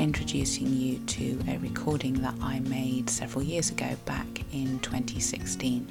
introducing 0.00 0.72
you 0.72 0.98
to 1.00 1.38
a 1.46 1.58
recording 1.58 2.22
that 2.22 2.34
I 2.40 2.60
made 2.60 3.10
several 3.10 3.44
years 3.44 3.68
ago 3.68 3.96
back 4.06 4.26
in 4.50 4.78
2016. 4.78 5.86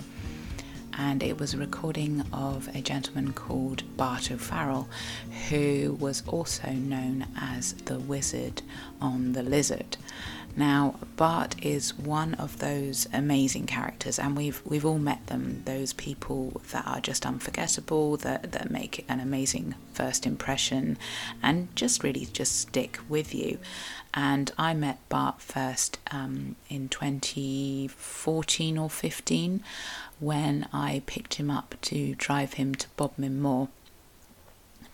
And 0.97 1.21
it 1.21 1.39
was 1.39 1.53
a 1.53 1.57
recording 1.57 2.23
of 2.33 2.75
a 2.75 2.81
gentleman 2.81 3.33
called 3.33 3.83
Bart 3.97 4.31
O'Farrell, 4.31 4.89
who 5.49 5.95
was 5.99 6.23
also 6.27 6.71
known 6.71 7.27
as 7.37 7.73
the 7.73 7.99
Wizard 7.99 8.63
on 8.99 9.33
the 9.33 9.43
Lizard. 9.43 9.97
Now, 10.55 10.95
Bart 11.15 11.63
is 11.63 11.97
one 11.97 12.33
of 12.33 12.59
those 12.59 13.07
amazing 13.13 13.67
characters, 13.67 14.19
and 14.19 14.35
we've 14.35 14.61
we've 14.65 14.85
all 14.85 14.99
met 14.99 15.27
them. 15.27 15.61
Those 15.65 15.93
people 15.93 16.61
that 16.71 16.85
are 16.87 16.99
just 16.99 17.25
unforgettable, 17.25 18.17
that 18.17 18.51
that 18.51 18.71
make 18.71 19.05
an 19.07 19.19
amazing 19.19 19.75
first 19.93 20.25
impression, 20.25 20.97
and 21.43 21.73
just 21.75 22.03
really 22.03 22.25
just 22.25 22.59
stick 22.59 22.99
with 23.07 23.33
you. 23.33 23.59
And 24.13 24.51
I 24.57 24.73
met 24.73 24.97
Bart 25.07 25.39
first 25.41 25.99
um, 26.11 26.55
in 26.67 26.89
2014 26.89 28.77
or 28.77 28.89
15 28.89 29.63
when 30.19 30.67
I 30.73 31.03
picked 31.05 31.35
him 31.35 31.51
up 31.51 31.75
to 31.81 32.15
drive 32.15 32.53
him 32.53 32.75
to 32.75 32.87
Bodmin 32.97 33.39
Moor 33.39 33.69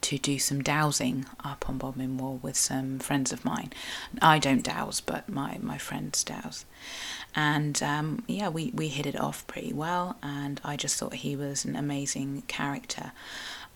to 0.01 0.17
do 0.19 0.37
some 0.37 0.61
dowsing 0.61 1.25
up 1.43 1.67
on 1.67 1.79
Bodmin 1.79 2.11
Moor 2.11 2.37
with 2.41 2.55
some 2.55 2.99
friends 2.99 3.33
of 3.33 3.43
mine. 3.43 3.73
I 4.21 4.37
don't 4.37 4.63
dowse, 4.63 5.01
but 5.01 5.27
my, 5.27 5.57
my 5.61 5.79
friends 5.79 6.23
dowse. 6.23 6.65
And 7.35 7.81
um, 7.81 8.23
yeah, 8.27 8.49
we, 8.49 8.71
we 8.75 8.89
hit 8.89 9.07
it 9.07 9.19
off 9.19 9.47
pretty 9.47 9.73
well, 9.73 10.17
and 10.21 10.61
I 10.63 10.75
just 10.75 10.99
thought 10.99 11.15
he 11.15 11.35
was 11.35 11.65
an 11.65 11.75
amazing 11.75 12.43
character. 12.47 13.13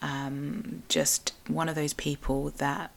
Um, 0.03 0.83
just 0.87 1.33
one 1.47 1.67
of 1.67 1.73
those 1.73 1.93
people 1.93 2.51
that 2.57 2.91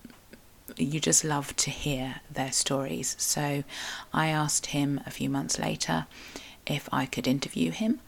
you 0.76 1.00
just 1.00 1.24
love 1.24 1.54
to 1.56 1.70
hear 1.70 2.20
their 2.30 2.52
stories. 2.52 3.14
So 3.18 3.64
I 4.12 4.28
asked 4.28 4.66
him 4.66 5.00
a 5.06 5.10
few 5.10 5.28
months 5.30 5.58
later 5.58 6.06
if 6.66 6.88
I 6.92 7.06
could 7.06 7.26
interview 7.26 7.70
him 7.70 8.00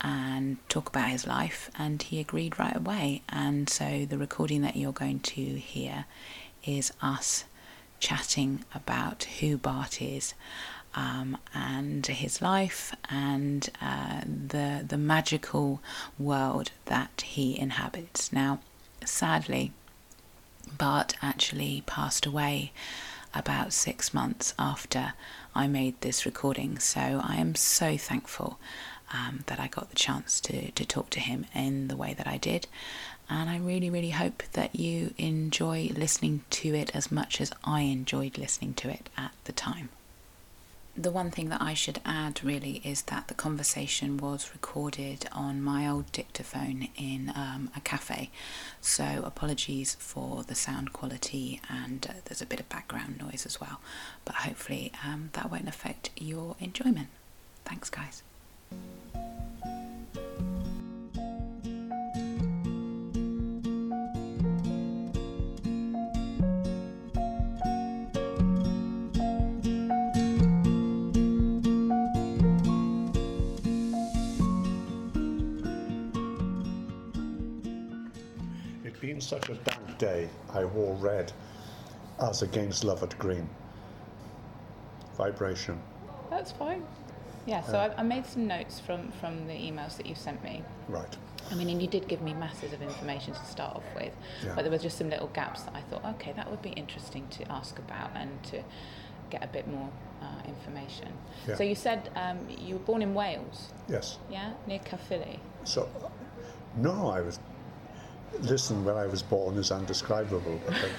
and 0.00 0.56
talk 0.68 0.88
about 0.88 1.10
his 1.10 1.26
life, 1.26 1.70
and 1.78 2.02
he 2.02 2.18
agreed 2.18 2.58
right 2.58 2.76
away. 2.76 3.22
And 3.28 3.68
so 3.68 4.04
the 4.04 4.18
recording 4.18 4.62
that 4.62 4.74
you're 4.74 4.92
going 4.92 5.20
to 5.20 5.42
hear 5.42 6.06
is 6.64 6.92
us 7.00 7.44
chatting 8.00 8.64
about 8.74 9.24
who 9.40 9.56
Bart 9.56 10.02
is. 10.02 10.34
Um, 10.94 11.38
and 11.54 12.06
his 12.06 12.42
life 12.42 12.94
and 13.08 13.66
uh, 13.80 14.20
the 14.26 14.84
the 14.86 14.98
magical 14.98 15.80
world 16.18 16.70
that 16.84 17.22
he 17.24 17.58
inhabits. 17.58 18.30
Now, 18.30 18.60
sadly, 19.02 19.72
Bart 20.78 21.14
actually 21.22 21.82
passed 21.86 22.26
away 22.26 22.72
about 23.34 23.72
six 23.72 24.12
months 24.12 24.54
after 24.58 25.14
I 25.54 25.66
made 25.66 26.00
this 26.00 26.26
recording, 26.26 26.78
so 26.78 27.20
I 27.22 27.36
am 27.36 27.54
so 27.54 27.96
thankful 27.96 28.58
um, 29.12 29.44
that 29.46 29.60
I 29.60 29.68
got 29.68 29.90
the 29.90 29.96
chance 29.96 30.40
to, 30.42 30.70
to 30.70 30.84
talk 30.84 31.10
to 31.10 31.20
him 31.20 31.46
in 31.54 31.88
the 31.88 31.96
way 31.96 32.14
that 32.14 32.26
I 32.26 32.36
did. 32.36 32.66
And 33.28 33.48
I 33.48 33.58
really, 33.58 33.90
really 33.90 34.10
hope 34.10 34.42
that 34.52 34.76
you 34.76 35.14
enjoy 35.16 35.90
listening 35.94 36.44
to 36.50 36.74
it 36.74 36.94
as 36.94 37.10
much 37.10 37.40
as 37.40 37.52
I 37.64 37.82
enjoyed 37.82 38.36
listening 38.36 38.74
to 38.74 38.90
it 38.90 39.08
at 39.16 39.32
the 39.44 39.52
time. 39.52 39.88
The 40.94 41.10
one 41.10 41.30
thing 41.30 41.48
that 41.48 41.62
I 41.62 41.72
should 41.72 42.00
add 42.04 42.44
really 42.44 42.82
is 42.84 43.02
that 43.02 43.28
the 43.28 43.34
conversation 43.34 44.18
was 44.18 44.50
recorded 44.52 45.26
on 45.32 45.62
my 45.62 45.88
old 45.88 46.12
dictaphone 46.12 46.88
in 46.96 47.32
um, 47.34 47.70
a 47.74 47.80
cafe. 47.80 48.30
So 48.82 49.22
apologies 49.24 49.96
for 49.98 50.42
the 50.42 50.54
sound 50.54 50.92
quality 50.92 51.62
and 51.70 52.06
uh, 52.08 52.12
there's 52.26 52.42
a 52.42 52.46
bit 52.46 52.60
of 52.60 52.68
background 52.68 53.18
noise 53.18 53.46
as 53.46 53.58
well. 53.58 53.80
But 54.26 54.34
hopefully 54.36 54.92
um, 55.02 55.30
that 55.32 55.50
won't 55.50 55.68
affect 55.68 56.10
your 56.16 56.56
enjoyment. 56.60 57.08
Thanks, 57.64 57.88
guys. 57.88 58.22
Day, 80.02 80.28
I 80.52 80.64
wore 80.64 80.94
red 80.96 81.30
as 82.20 82.42
against 82.42 82.82
Lovat 82.82 83.16
green. 83.18 83.48
Vibration. 85.16 85.80
That's 86.28 86.50
fine. 86.50 86.82
Yeah, 87.46 87.62
so 87.62 87.78
I, 87.78 87.94
I 87.96 88.02
made 88.02 88.26
some 88.26 88.48
notes 88.48 88.80
from, 88.80 89.12
from 89.20 89.46
the 89.46 89.52
emails 89.52 89.96
that 89.98 90.06
you 90.06 90.16
sent 90.16 90.42
me. 90.42 90.64
Right. 90.88 91.16
I 91.52 91.54
mean, 91.54 91.68
and 91.70 91.80
you 91.80 91.86
did 91.86 92.08
give 92.08 92.20
me 92.20 92.34
masses 92.34 92.72
of 92.72 92.82
information 92.82 93.32
to 93.34 93.44
start 93.44 93.76
off 93.76 93.84
with, 93.94 94.12
Yeah. 94.44 94.56
but 94.56 94.62
there 94.62 94.72
were 94.72 94.78
just 94.78 94.98
some 94.98 95.08
little 95.08 95.28
gaps 95.28 95.62
that 95.62 95.74
I 95.76 95.82
thought, 95.82 96.04
okay, 96.16 96.32
that 96.32 96.50
would 96.50 96.62
be 96.62 96.70
interesting 96.70 97.28
to 97.38 97.52
ask 97.52 97.78
about 97.78 98.10
and 98.16 98.42
to 98.50 98.60
get 99.30 99.44
a 99.44 99.48
bit 99.48 99.68
more 99.68 99.88
uh, 100.20 100.26
information. 100.48 101.12
Yeah. 101.46 101.54
So 101.54 101.62
you 101.62 101.76
said 101.76 102.10
um, 102.16 102.38
you 102.48 102.74
were 102.74 102.80
born 102.80 103.02
in 103.02 103.14
Wales, 103.14 103.72
Yes. 103.88 104.18
yeah, 104.28 104.54
near 104.66 104.80
Caerphilly. 104.80 105.38
So, 105.62 105.88
no, 106.76 107.08
I 107.08 107.20
was. 107.20 107.38
Listen, 108.40 108.84
where 108.84 108.96
I 108.98 109.06
was 109.06 109.22
born 109.22 109.56
is 109.56 109.70
undescribable. 109.70 110.60
But, 110.66 110.90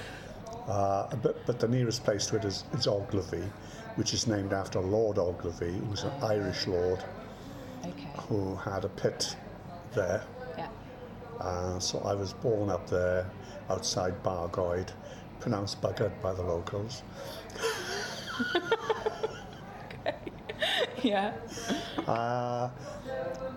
uh, 0.71 1.15
but, 1.17 1.45
but 1.45 1.59
the 1.59 1.67
nearest 1.67 2.03
place 2.03 2.25
to 2.27 2.37
it 2.37 2.45
is, 2.45 2.63
is 2.73 2.87
Ogilvie, 2.87 3.49
which 3.95 4.13
is 4.13 4.27
named 4.27 4.53
after 4.53 4.79
Lord 4.79 5.17
Ogilvie, 5.17 5.73
who 5.77 5.85
was 5.85 6.03
an 6.03 6.11
Irish 6.21 6.67
lord 6.67 7.03
Okay. 7.85 8.09
who 8.29 8.55
had 8.55 8.85
a 8.85 8.89
pit 8.89 9.35
there. 9.93 10.23
Yeah. 10.57 10.69
Uh, 11.39 11.79
so 11.79 11.99
I 11.99 12.13
was 12.13 12.33
born 12.33 12.69
up 12.69 12.89
there 12.89 13.29
outside 13.69 14.21
Bargoed, 14.23 14.89
pronounced 15.39 15.81
Buggered 15.81 16.19
by 16.21 16.33
the 16.33 16.43
locals. 16.43 17.03
okay. 18.55 20.15
yeah. 21.03 21.33
Uh, 22.07 22.69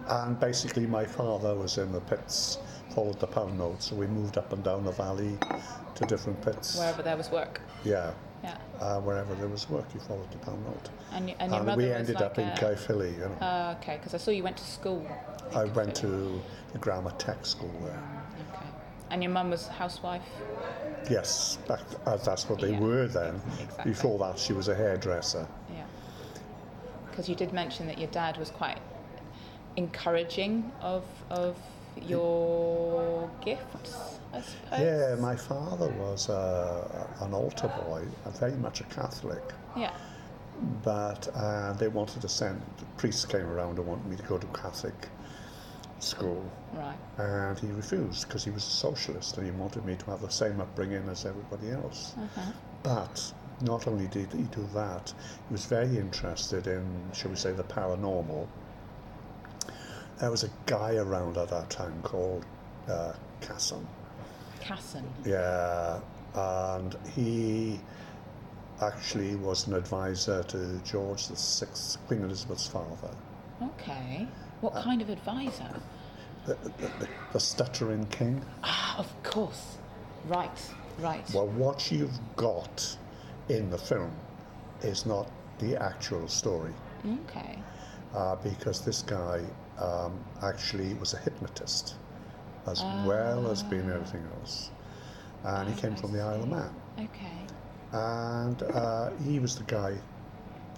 and 0.09 0.38
basically, 0.41 0.86
my 0.86 1.04
father 1.04 1.54
was 1.54 1.78
in 1.78 1.92
the 1.92 2.00
pits, 2.00 2.59
followed 2.97 3.21
the 3.21 3.27
pound 3.27 3.59
note, 3.59 3.83
so 3.83 3.95
we 3.95 4.07
moved 4.07 4.39
up 4.39 4.51
and 4.54 4.65
down 4.65 4.83
the 4.83 4.91
valley 4.91 5.37
to 5.95 6.07
different 6.07 6.41
pits. 6.41 6.78
Wherever 6.78 7.03
there 7.03 7.16
was 7.19 7.31
work. 7.31 7.60
Yeah, 7.84 8.10
Yeah. 8.43 8.57
uh, 8.81 9.01
wherever 9.01 9.34
there 9.34 9.48
was 9.48 9.69
work, 9.69 9.84
you 9.93 10.01
followed 10.01 10.31
the 10.33 10.39
pound 10.39 10.65
note. 10.65 10.89
And, 11.13 11.27
y- 11.27 11.37
and 11.39 11.53
your 11.53 11.69
And 11.69 11.77
we 11.77 11.93
ended 11.93 12.15
like 12.15 12.25
up 12.25 12.39
in 12.39 12.48
a, 12.48 12.57
Caerphilly, 12.57 13.10
you 13.13 13.19
know. 13.28 13.47
Uh, 13.47 13.77
okay, 13.78 13.97
because 13.98 14.15
I 14.15 14.16
saw 14.16 14.31
you 14.31 14.43
went 14.43 14.57
to 14.57 14.65
school. 14.65 15.07
in 15.51 15.57
I 15.59 15.65
went 15.65 15.95
to 15.97 16.41
the 16.72 16.78
grammar 16.78 17.10
tech 17.19 17.45
school 17.45 17.71
there. 17.84 18.03
Okay. 18.54 18.66
And 19.10 19.22
your 19.22 19.31
mum 19.31 19.51
was 19.51 19.69
housewife. 19.69 20.22
Yes, 21.10 21.59
back, 21.69 21.81
uh, 22.07 22.16
that's 22.16 22.49
what 22.49 22.63
they 22.63 22.72
Yeah. 22.72 22.81
were 22.81 23.09
then. 23.09 23.42
Exactly. 23.60 23.92
Before 23.92 24.19
that, 24.21 24.39
she 24.39 24.54
was 24.54 24.69
a 24.69 24.75
hairdresser. 24.75 25.47
Yeah. 25.71 25.84
Because 27.10 27.28
you 27.28 27.34
did 27.34 27.53
mention 27.53 27.87
that 27.89 27.99
your 27.99 28.09
dad 28.10 28.39
was 28.39 28.49
quite 28.51 28.78
encouraging 29.77 30.72
of 30.81 31.04
of 31.31 31.54
your 32.03 33.31
gifts, 33.45 34.19
I 34.33 34.41
suppose. 34.41 34.81
Yeah, 34.81 35.16
my 35.21 35.37
father 35.37 35.89
was 35.98 36.28
uh, 36.28 37.07
an 37.21 37.33
altar 37.33 37.69
boy, 37.87 38.04
very 38.39 38.53
much 38.57 38.81
a 38.81 38.84
Catholic. 38.84 39.43
Yeah. 39.77 39.93
but 40.83 41.28
uh, 41.34 41.75
they 41.75 41.89
wanted 41.89 42.22
to 42.22 42.28
send 42.28 42.60
the 42.78 42.84
priests 42.97 43.25
came 43.27 43.47
around 43.47 43.78
and 43.78 43.87
wanted 43.87 44.07
me 44.07 44.16
to 44.16 44.22
go 44.22 44.39
to 44.39 44.47
Catholic 44.48 44.95
school, 45.98 46.43
Right. 46.75 46.97
and 47.19 47.59
he 47.59 47.69
refused 47.69 48.27
because 48.27 48.45
he 48.45 48.51
was 48.51 48.65
a 48.66 48.71
socialist 48.71 49.37
and 49.39 49.47
he 49.47 49.53
wanted 49.53 49.84
me 49.84 49.97
to 49.97 50.07
have 50.07 50.21
the 50.22 50.31
same 50.31 50.60
upbringing 50.60 51.09
as 51.09 51.25
everybody 51.27 51.71
else. 51.71 52.15
Uh-huh. 52.19 52.53
But 52.83 53.33
not 53.63 53.87
only 53.87 54.07
did 54.09 54.33
he 54.33 54.42
do 54.45 54.66
that, 54.75 55.13
he 55.49 55.53
was 55.53 55.65
very 55.66 55.97
interested 55.99 56.66
in, 56.66 56.84
shall 57.13 57.31
we 57.31 57.37
say, 57.37 57.53
the 57.53 57.65
paranormal. 57.65 58.47
There 60.18 60.30
was 60.30 60.45
a 60.45 60.51
guy 60.66 60.97
around 60.97 61.36
at 61.36 61.48
that 61.51 61.68
time 61.71 62.01
called 62.03 62.45
uh, 62.89 63.13
Casson. 63.41 63.86
Casson. 64.60 65.04
Yeah, 65.24 66.01
and 66.34 66.97
he 67.15 67.80
actually 68.83 69.36
was 69.36 69.66
an 69.66 69.74
advisor 69.74 70.42
to 70.45 70.80
George 70.84 71.27
VI, 71.28 71.66
Queen 72.07 72.22
Elizabeth's 72.22 72.66
father. 72.66 73.10
Okay. 73.63 74.27
What 74.60 74.74
Uh, 74.74 74.83
kind 74.83 75.03
of 75.03 75.09
advisor? 75.10 75.68
The, 76.47 76.54
the, 76.78 76.89
the, 77.01 77.09
the 77.33 77.41
stuttering 77.41 78.07
king. 78.07 78.42
Ah, 78.65 78.98
of 78.98 79.22
course. 79.22 79.77
Right. 80.28 80.59
Right. 80.98 81.24
Well, 81.34 81.48
what 81.48 81.91
you've 81.92 82.18
got 82.36 82.97
in 83.48 83.68
the 83.71 83.78
film 83.78 84.10
is 84.83 85.04
not 85.07 85.28
the 85.59 85.77
actual 85.83 86.27
story, 86.28 86.72
Okay. 87.28 87.59
uh, 88.15 88.36
because 88.36 88.80
this 88.83 89.03
guy 89.03 89.42
um, 89.78 90.19
actually 90.43 90.95
was 90.95 91.15
a 91.15 91.19
hypnotist 91.19 91.95
as 92.67 92.83
well 93.07 93.51
as 93.51 93.63
being 93.63 93.89
everything 93.91 94.27
else. 94.41 94.71
And 95.45 95.69
he 95.73 95.81
came 95.81 95.93
Ah. 95.93 95.97
I 95.97 96.01
from 96.01 96.13
the 96.13 96.21
Isle 96.21 96.43
of. 96.43 96.49
Man. 96.49 96.75
Okay. 96.99 97.47
and 97.93 98.63
uh, 98.63 99.11
he 99.25 99.39
was 99.39 99.57
the 99.57 99.65
guy, 99.65 99.97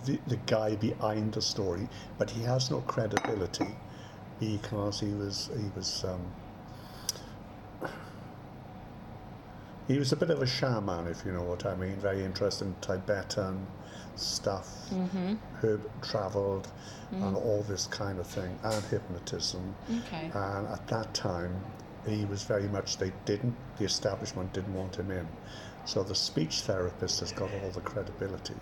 the, 0.05 0.19
the 0.27 0.37
guy 0.47 0.77
behind 0.77 1.33
the 1.33 1.41
story, 1.43 1.89
but 2.19 2.29
he 2.31 2.43
has 2.43 2.71
no 2.71 2.81
credibility 2.83 3.75
because 4.41 5.01
he 5.01 5.09
was 5.15 5.51
he 5.57 5.71
was 5.75 6.05
um, 6.05 6.21
he 9.87 9.99
was 9.99 10.13
a 10.13 10.17
bit 10.17 10.31
of 10.31 10.43
a 10.43 10.47
shaman, 10.47 11.07
if 11.07 11.25
you 11.25 11.33
know 11.33 11.43
what 11.43 11.65
I 11.65 11.75
mean. 11.77 11.97
Very 11.97 12.23
interested 12.25 12.67
in 12.67 12.75
Tibetan 12.83 13.67
stuff. 14.21 14.69
Mm-hmm. 14.91 15.35
Herb 15.61 15.91
travelled 16.03 16.69
Mm. 17.15 17.27
and 17.27 17.37
all 17.37 17.63
this 17.67 17.87
kind 17.87 18.19
of 18.19 18.27
thing, 18.27 18.59
and 18.65 18.85
hypnotism. 18.85 19.75
Okay. 19.91 20.31
And 20.35 20.69
at 20.69 20.87
that 20.89 21.15
time, 21.15 21.59
he 22.07 22.27
was 22.27 22.43
very 22.43 22.69
much, 22.69 22.99
they 22.99 23.13
didn't, 23.25 23.55
the 23.79 23.85
establishment 23.87 24.53
didn't 24.53 24.75
want 24.75 24.97
him 24.97 25.11
in. 25.11 25.27
So 25.87 26.03
the 26.03 26.15
speech 26.15 26.61
therapist 26.61 27.21
has 27.21 27.33
got 27.33 27.49
all 27.63 27.71
the 27.71 27.81
credibility, 27.81 28.53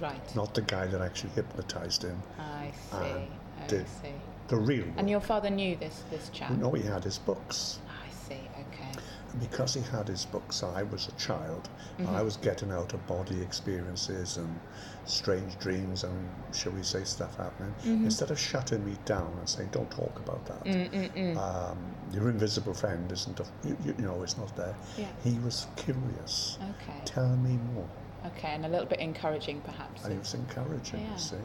right. 0.00 0.34
not 0.34 0.52
the 0.52 0.62
guy 0.62 0.86
that 0.86 1.00
actually 1.00 1.30
hypnotized 1.30 2.02
him. 2.02 2.20
I 2.40 2.72
see. 2.90 2.96
and 2.96 3.28
I 3.62 3.68
see. 3.68 4.14
The 4.48 4.56
real 4.56 4.86
And 4.96 5.08
your 5.08 5.20
father 5.20 5.48
knew 5.48 5.76
this 5.76 6.02
this 6.10 6.28
chap. 6.30 6.50
No, 6.50 6.72
he 6.72 6.82
had 6.82 7.04
his 7.04 7.18
books. 7.18 7.78
I 7.88 8.10
see. 8.28 8.34
Okay. 8.34 8.90
And 8.90 9.21
because 9.40 9.74
he 9.74 9.80
had 9.80 10.08
his 10.08 10.24
books, 10.26 10.62
I 10.62 10.82
was 10.82 11.08
a 11.08 11.12
child. 11.12 11.68
Mm-hmm. 11.98 12.14
I 12.14 12.22
was 12.22 12.36
getting 12.36 12.70
out 12.70 12.92
of 12.92 13.06
body 13.06 13.40
experiences 13.40 14.36
and 14.36 14.60
strange 15.04 15.58
dreams 15.58 16.04
and, 16.04 16.28
shall 16.54 16.72
we 16.72 16.82
say, 16.82 17.04
stuff 17.04 17.36
happening. 17.36 17.74
Mm-hmm. 17.80 18.04
Instead 18.04 18.30
of 18.30 18.38
shutting 18.38 18.84
me 18.84 18.96
down 19.04 19.32
and 19.38 19.48
saying, 19.48 19.70
don't 19.72 19.90
talk 19.90 20.16
about 20.18 20.44
that. 20.46 21.36
Um, 21.38 21.78
your 22.12 22.28
invisible 22.28 22.74
friend 22.74 23.10
isn't, 23.10 23.40
a, 23.40 23.44
you, 23.64 23.76
you 23.84 23.94
know, 23.98 24.22
it's 24.22 24.36
not 24.36 24.54
there. 24.56 24.74
Yeah. 24.98 25.06
He 25.24 25.38
was 25.40 25.66
curious. 25.76 26.58
Okay. 26.62 26.98
Tell 27.04 27.36
me 27.36 27.58
more. 27.74 27.88
Okay, 28.26 28.48
and 28.48 28.64
a 28.64 28.68
little 28.68 28.86
bit 28.86 29.00
encouraging, 29.00 29.60
perhaps. 29.62 30.04
And 30.04 30.12
he 30.12 30.18
was 30.18 30.34
encouraging, 30.34 31.00
Yeah. 31.00 31.12
you 31.12 31.18
see. 31.18 31.36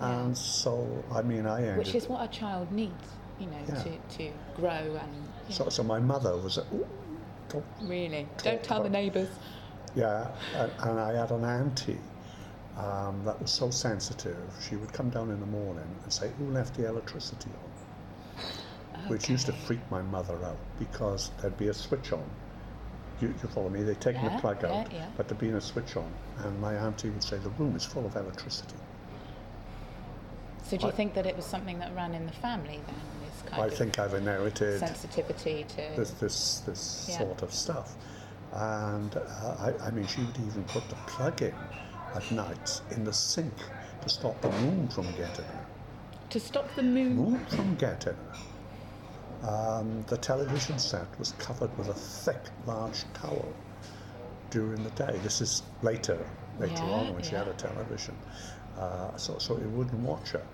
Yeah. 0.00 0.20
And 0.20 0.36
so, 0.38 1.04
I 1.12 1.22
mean, 1.22 1.46
I 1.46 1.60
ended. 1.62 1.78
Which 1.78 1.94
is 1.94 2.08
what 2.08 2.24
a 2.24 2.28
child 2.28 2.72
needs, 2.72 2.92
you 3.38 3.46
know, 3.46 3.58
Yeah. 3.68 3.82
to, 3.82 3.98
to 4.18 4.32
grow 4.56 4.70
and 4.70 5.28
yeah, 5.48 5.54
so, 5.56 5.68
so 5.68 5.82
my 5.82 6.00
mother 6.00 6.36
was, 6.38 6.56
a, 6.56 6.64
"Ooh, 7.54 7.62
really. 7.82 8.26
Don't 8.42 8.62
tell 8.62 8.82
the 8.82 8.90
neighbours. 8.90 9.28
yeah, 9.94 10.28
and, 10.82 10.98
I 11.00 11.12
had 11.14 11.30
an 11.30 11.44
auntie 11.44 12.00
um, 12.76 13.22
that 13.24 13.40
was 13.40 13.50
so 13.52 13.70
sensitive. 13.70 14.36
She 14.68 14.76
would 14.76 14.92
come 14.92 15.10
down 15.10 15.30
in 15.30 15.38
the 15.40 15.46
morning 15.46 15.86
and 16.02 16.12
say, 16.12 16.30
"Who 16.38 16.46
left 16.50 16.74
the 16.76 16.86
electricity 16.88 17.50
on?" 17.50 19.08
Which 19.08 19.28
used 19.28 19.46
to 19.46 19.52
freak 19.52 19.80
my 19.90 20.00
mother 20.02 20.42
out 20.44 20.56
because 20.78 21.30
there'd 21.40 21.56
be 21.58 21.68
a 21.68 21.74
switch 21.74 22.12
on. 22.12 22.24
You, 23.20 23.28
you 23.28 23.48
follow 23.50 23.68
me? 23.68 23.82
They'd 23.82 24.00
taken 24.00 24.24
Yeah, 24.24 24.34
the 24.36 24.40
plug 24.40 24.62
yeah, 24.62 24.72
out, 24.72 24.92
yeah. 24.92 25.06
but 25.16 25.28
there'd 25.28 25.38
been 25.38 25.54
a 25.54 25.60
switch 25.60 25.96
on, 25.96 26.10
and 26.38 26.60
my 26.60 26.74
auntie 26.74 27.10
would 27.10 27.22
say, 27.22 27.36
"The 27.38 27.50
room 27.50 27.76
is 27.76 27.84
full 27.84 28.04
of 28.06 28.16
electricity." 28.16 28.74
So 30.64 30.76
do 30.78 30.86
you 30.86 30.92
I- 30.92 30.96
think 30.96 31.14
that 31.14 31.26
it 31.26 31.36
was 31.36 31.44
something 31.44 31.78
that 31.78 31.94
ran 31.94 32.14
in 32.14 32.26
the 32.26 32.32
family 32.32 32.80
then? 32.86 32.96
I 33.52 33.68
think 33.68 33.98
I've 33.98 34.14
inherited 34.14 34.80
sensitivity 34.80 35.64
to. 35.64 35.96
this 35.96 36.10
this 36.12 36.60
this 36.60 37.06
Yeah. 37.08 37.18
sort 37.18 37.42
of 37.42 37.52
stuff, 37.52 37.96
and 38.52 39.16
uh, 39.16 39.72
I, 39.80 39.86
I 39.86 39.90
mean, 39.90 40.06
she 40.06 40.22
would 40.22 40.38
even 40.38 40.64
put 40.64 40.88
the 40.88 40.96
plug 41.06 41.42
in 41.42 41.54
at 42.14 42.30
night 42.30 42.80
in 42.90 43.04
the 43.04 43.12
sink 43.12 43.54
to 44.00 44.08
stop 44.08 44.40
the 44.40 44.50
moon 44.50 44.88
from 44.88 45.06
getting 45.12 45.44
her. 45.44 45.64
To 46.30 46.40
stop 46.40 46.74
the 46.74 46.82
moon. 46.82 47.16
Moon 47.16 47.44
from 47.46 47.74
getting 47.76 48.14
her. 48.14 49.48
Um, 49.48 50.02
the 50.08 50.16
television 50.16 50.78
set 50.78 51.06
was 51.18 51.32
covered 51.32 51.76
with 51.76 51.88
a 51.88 51.94
thick, 51.94 52.40
large 52.66 53.04
towel 53.12 53.52
during 54.50 54.82
the 54.82 54.90
day. 54.90 55.18
This 55.22 55.40
is 55.40 55.62
later, 55.82 56.26
later 56.58 56.84
Yeah, 56.86 56.92
on 56.92 57.14
when 57.14 57.22
she 57.22 57.34
had 57.34 57.48
a 57.48 57.52
television, 57.52 58.16
uh, 58.78 59.16
so 59.16 59.38
so 59.38 59.56
it 59.56 59.66
wouldn't 59.66 60.00
watch 60.00 60.30
her. 60.30 60.46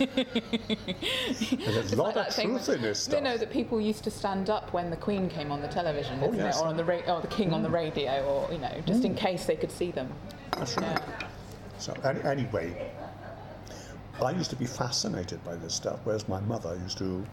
There's 0.00 1.92
a 1.92 1.96
lot 1.96 2.16
Like 2.16 2.28
of 2.28 2.34
truth 2.34 2.68
in 2.70 2.82
this 2.82 3.08
You 3.12 3.20
know 3.20 3.36
that 3.36 3.50
people 3.50 3.80
used 3.80 4.02
to 4.04 4.10
stand 4.10 4.48
up 4.48 4.72
when 4.72 4.88
the 4.88 4.96
Queen 4.96 5.28
came 5.28 5.52
on 5.52 5.60
the 5.60 5.68
television, 5.68 6.18
oh, 6.22 6.28
isn't 6.28 6.38
yes. 6.38 6.56
it? 6.56 6.62
Or 6.62 6.68
on 6.68 6.76
the 6.76 6.84
ra- 6.84 7.02
or 7.06 7.20
the 7.20 7.28
King 7.28 7.52
on 7.52 7.62
the 7.62 7.68
mm. 7.68 7.74
radio, 7.74 8.24
or 8.24 8.52
you 8.52 8.58
know, 8.58 8.74
just 8.86 9.04
in 9.04 9.14
mm. 9.14 9.18
case 9.18 9.44
they 9.44 9.56
could 9.56 9.70
see 9.70 9.90
them. 9.90 10.10
That's 10.52 10.76
right. 10.78 10.86
Yeah. 10.86 11.28
So 11.78 11.92
any, 12.04 12.22
anyway, 12.22 12.92
I 14.22 14.30
used 14.30 14.50
to 14.50 14.56
be 14.56 14.66
fascinated 14.66 15.44
by 15.44 15.56
this 15.56 15.74
stuff, 15.74 16.00
whereas 16.04 16.28
my 16.28 16.40
mother 16.40 16.78
used 16.82 16.98
to, 16.98 17.26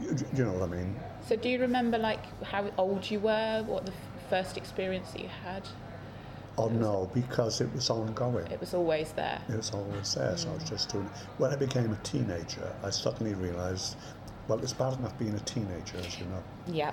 you, 0.00 0.16
you 0.34 0.44
know 0.44 0.52
what 0.52 0.62
I 0.62 0.72
mean? 0.72 0.98
So 1.26 1.36
do 1.36 1.48
you 1.48 1.58
remember 1.58 1.98
like 1.98 2.42
how 2.42 2.70
old 2.76 3.10
you 3.10 3.20
were? 3.20 3.62
What 3.66 3.86
the 3.86 3.92
f- 3.92 4.30
first 4.30 4.56
experience 4.56 5.10
that 5.12 5.22
you 5.22 5.30
had? 5.44 5.66
Oh 6.58 6.68
no, 6.68 7.10
because 7.14 7.60
it 7.60 7.72
was 7.72 7.88
ongoing. 7.88 8.46
It 8.48 8.60
was 8.60 8.74
always 8.74 9.12
there. 9.12 9.40
It 9.48 9.56
was 9.56 9.70
always 9.72 10.14
there, 10.14 10.36
so 10.36 10.50
I 10.50 10.54
was 10.54 10.64
just 10.68 10.90
doing. 10.90 11.08
When 11.38 11.50
I 11.50 11.56
became 11.56 11.90
a 11.92 11.96
teenager, 11.96 12.74
I 12.82 12.90
suddenly 12.90 13.34
realised, 13.34 13.96
well, 14.48 14.58
it's 14.58 14.74
bad 14.74 14.98
enough 14.98 15.18
being 15.18 15.34
a 15.34 15.40
teenager, 15.40 15.96
as 15.98 16.18
you 16.18 16.26
know. 16.26 16.42
Yeah. 16.66 16.92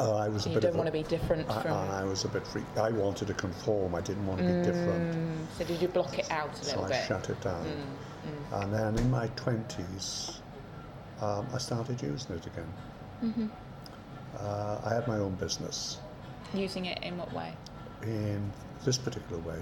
Uh, 0.00 0.16
I 0.16 0.28
was 0.28 0.46
a 0.46 0.48
You 0.48 0.54
bit 0.56 0.62
don't 0.62 0.76
want 0.76 0.88
a, 0.88 0.92
to 0.92 0.98
be 0.98 1.04
different 1.04 1.48
I, 1.48 1.62
from. 1.62 1.72
I 1.72 2.02
was 2.04 2.24
a 2.24 2.28
bit 2.28 2.44
freak. 2.46 2.64
I 2.76 2.90
wanted 2.90 3.28
to 3.28 3.34
conform. 3.34 3.94
I 3.94 4.00
didn't 4.00 4.26
want 4.26 4.40
to 4.40 4.46
be 4.46 4.62
different. 4.62 5.14
Mm, 5.14 5.46
so 5.56 5.64
did 5.64 5.80
you 5.80 5.86
block 5.88 6.18
it 6.18 6.28
out 6.30 6.52
a 6.52 6.64
So 6.64 6.70
little 6.80 6.84
I 6.86 6.88
bit? 6.88 6.96
Mm, 7.04 7.08
shut 7.08 7.30
it 7.30 7.40
down. 7.42 7.66
And 8.52 8.72
then 8.74 8.98
in 8.98 9.10
my 9.10 9.28
20s, 9.28 10.38
um, 11.20 11.46
I 11.54 11.58
started 11.58 12.02
using 12.02 12.34
it 12.36 12.46
again. 12.46 12.72
Mm-hmm. 13.22 13.46
Uh, 14.40 14.80
I 14.84 14.94
had 14.94 15.06
my 15.06 15.18
own 15.18 15.34
business. 15.36 15.98
Using 16.54 16.86
it 16.86 16.98
in 17.02 17.16
what 17.18 17.32
way? 17.32 17.54
In 18.02 18.50
this 18.84 18.98
particular 18.98 19.40
way, 19.42 19.60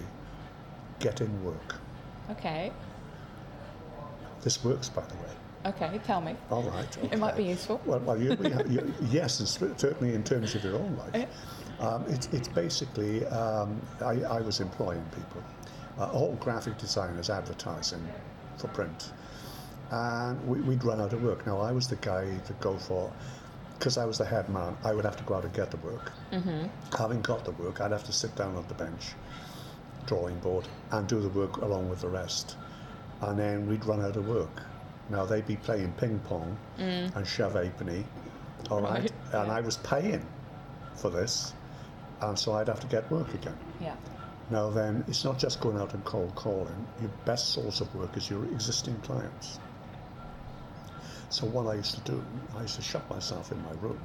getting 0.99 1.45
work. 1.45 1.77
Okay. 2.31 2.73
This 4.43 4.65
works, 4.65 4.89
by 4.89 5.03
the 5.03 5.15
way. 5.15 5.31
Okay. 5.67 6.01
Tell 6.07 6.21
me. 6.21 6.37
All 6.51 6.63
right. 6.63 6.99
It 7.13 7.19
might 7.19 7.37
be 7.37 7.45
useful. 7.45 7.81
Well, 7.85 8.01
well 8.01 8.21
you, 8.21 8.37
you, 8.69 8.95
yes, 9.11 9.59
certainly 9.77 10.15
in 10.15 10.25
terms 10.25 10.55
of 10.55 10.65
your 10.65 10.77
own 10.77 10.97
life. 10.97 11.29
Um, 11.81 12.05
it's, 12.09 12.29
it's 12.33 12.49
basically, 12.49 13.27
um, 13.27 13.81
I, 14.01 14.23
I 14.23 14.41
was 14.41 14.61
employing 14.61 15.05
people, 15.15 15.43
uh, 15.99 16.11
all 16.11 16.35
graphic 16.41 16.79
designers 16.79 17.31
advertising 17.31 18.07
for 18.59 18.69
print. 18.69 19.13
And 19.91 20.47
we, 20.47 20.61
we'd 20.61 20.85
run 20.85 21.01
out 21.01 21.13
of 21.13 21.23
work. 21.23 21.47
Now, 21.47 21.61
I 21.61 21.73
was 21.73 21.89
the 21.89 21.97
guy 21.97 22.37
to 22.47 22.53
go 22.55 22.77
for, 22.77 23.13
because 23.81 23.97
I 23.97 24.05
was 24.05 24.19
the 24.19 24.27
head 24.27 24.47
man, 24.51 24.77
I 24.85 24.93
would 24.93 25.07
have 25.07 25.17
to 25.17 25.25
go 25.25 25.37
out 25.37 25.45
and 25.45 25.55
get 25.55 25.71
the 25.71 25.79
work. 25.79 26.13
Mm-hmm. 26.33 26.67
Having 26.99 27.23
got 27.23 27.47
the 27.47 27.53
work, 27.53 27.81
I'd 27.81 27.93
have 27.93 28.05
to 28.05 28.13
sit 28.13 28.37
down 28.37 28.55
at 28.59 28.69
the 28.69 28.75
bench, 28.75 29.13
drawing 30.05 30.39
board, 30.41 30.69
and 30.91 31.09
do 31.09 31.19
the 31.19 31.31
work 31.31 31.57
along 31.57 31.89
with 31.89 32.03
the 32.03 32.09
rest. 32.09 32.59
And 33.23 33.39
then 33.39 33.67
we'd 33.67 33.87
run 33.87 34.03
out 34.03 34.17
of 34.17 34.29
work. 34.29 34.65
Now, 35.09 35.25
they'd 35.25 35.47
be 35.47 35.57
playing 35.57 35.95
ping 35.95 36.19
pong 36.21 36.59
and 36.77 37.27
shove 37.27 37.55
halfpenny, 37.55 38.05
all 38.71 38.83
right? 38.83 39.01
Right, 39.01 39.13
And 39.33 39.51
I 39.51 39.63
was 39.63 39.79
paying 39.79 40.27
for 40.95 41.09
this, 41.09 41.55
and 42.21 42.39
so 42.39 42.53
I'd 42.53 42.69
have 42.69 42.81
to 42.81 42.87
get 42.87 43.11
work 43.11 43.33
again. 43.33 43.57
Yeah. 43.81 43.97
Now 44.51 44.69
then, 44.69 45.05
it's 45.09 45.25
not 45.25 45.39
just 45.39 45.59
going 45.61 45.79
out 45.79 45.95
and 45.95 46.05
cold 46.05 46.35
calling. 46.35 46.87
Your 47.01 47.11
best 47.25 47.55
source 47.55 47.81
of 47.81 47.95
work 47.95 48.15
is 48.19 48.29
your 48.29 48.45
existing 48.45 48.97
clients. 49.01 49.59
So 51.31 51.47
what 51.47 51.67
I 51.69 51.75
used 51.75 51.95
to 51.95 52.01
do, 52.01 52.23
I 52.57 52.63
used 52.63 52.77
to 52.77 52.83
shut 52.83 53.09
myself 53.09 53.53
in 53.53 53.63
my 53.63 53.73
room 53.81 54.01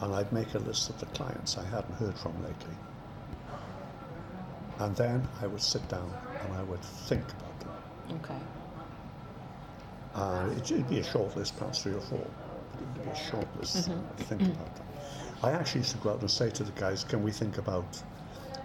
and 0.00 0.14
I'd 0.14 0.30
make 0.32 0.52
a 0.54 0.58
list 0.58 0.90
of 0.90 1.00
the 1.00 1.06
clients 1.06 1.56
I 1.56 1.64
hadn't 1.64 1.94
heard 1.94 2.16
from 2.18 2.34
lately. 2.42 2.76
And 4.78 4.94
then 4.96 5.26
I 5.40 5.46
would 5.46 5.62
sit 5.62 5.86
down 5.88 6.12
and 6.44 6.52
I 6.54 6.62
would 6.64 6.82
think 6.82 7.22
about 7.22 7.60
them. 7.60 7.70
Okay. 8.22 8.40
And 10.14 10.58
it, 10.58 10.70
it'd 10.70 10.90
be 10.90 10.98
a 10.98 11.04
short 11.04 11.34
list, 11.36 11.56
perhaps 11.56 11.82
three 11.82 11.94
or 11.94 12.00
four. 12.00 12.26
But 12.72 12.82
it'd 12.82 13.04
be 13.04 13.10
a 13.10 13.30
short 13.30 13.46
list. 13.58 13.88
Mm-hmm. 13.88 14.20
I'd 14.20 14.26
think 14.26 14.42
about 14.42 14.76
them. 14.76 14.86
I 15.42 15.52
actually 15.52 15.80
used 15.80 15.92
to 15.92 15.98
go 15.98 16.10
out 16.10 16.20
and 16.20 16.30
say 16.30 16.50
to 16.50 16.64
the 16.64 16.72
guys, 16.72 17.02
can 17.04 17.22
we 17.22 17.30
think 17.30 17.56
about 17.58 18.02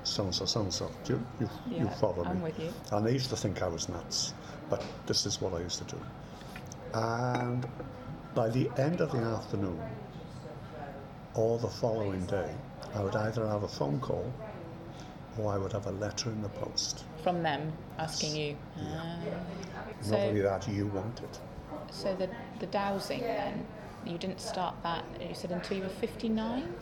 so 0.04 0.24
and 0.24 0.36
so, 0.36 0.46
so 0.46 0.62
and 0.62 0.74
so? 0.74 0.92
Do 1.06 1.14
you, 1.40 1.50
you, 1.70 1.80
you 1.80 1.90
follow 2.02 2.24
me? 2.24 2.30
I'm 2.32 2.42
with 2.42 2.60
you. 2.60 2.74
And 2.92 3.06
they 3.06 3.14
used 3.14 3.30
to 3.30 3.38
think 3.38 3.62
I 3.62 3.68
was 3.68 3.88
nuts, 3.88 4.34
but 4.70 4.84
this 5.06 5.26
is 5.26 5.40
what 5.40 5.54
I 5.54 5.60
used 5.60 5.78
to 5.80 5.96
do. 5.96 6.02
And 6.98 7.68
by 8.34 8.50
the 8.50 8.70
end 8.78 9.02
of 9.02 9.12
the 9.12 9.20
afternoon 9.20 9.80
or 11.36 11.60
the 11.60 11.68
following 11.68 12.26
day, 12.26 12.50
I 12.96 13.02
would 13.02 13.16
either 13.16 13.48
have 13.48 13.64
a 13.64 13.68
phone 13.68 14.00
call 14.00 14.34
or 15.38 15.54
I 15.54 15.58
would 15.58 15.72
have 15.74 15.86
a 15.86 15.92
letter 15.92 16.30
in 16.32 16.42
the 16.42 16.50
post. 16.50 17.04
From 17.22 17.44
them 17.44 17.72
asking 18.00 18.36
you. 18.36 18.58
Yeah. 18.76 18.84
Ah. 18.96 19.18
Not 20.10 20.20
only 20.20 20.42
so, 20.42 20.48
that, 20.50 20.68
you 20.68 20.88
want 20.88 21.22
it. 21.22 21.40
so 21.92 22.16
the 22.16 22.30
the 22.60 22.66
dowsing 22.68 23.22
then, 23.22 23.66
you 24.06 24.18
didn't 24.18 24.42
start 24.42 24.76
that. 24.84 25.04
You 25.22 25.36
said 25.36 25.52
until 25.52 25.78
you 25.78 25.84
were 25.84 25.90
59. 25.90 26.74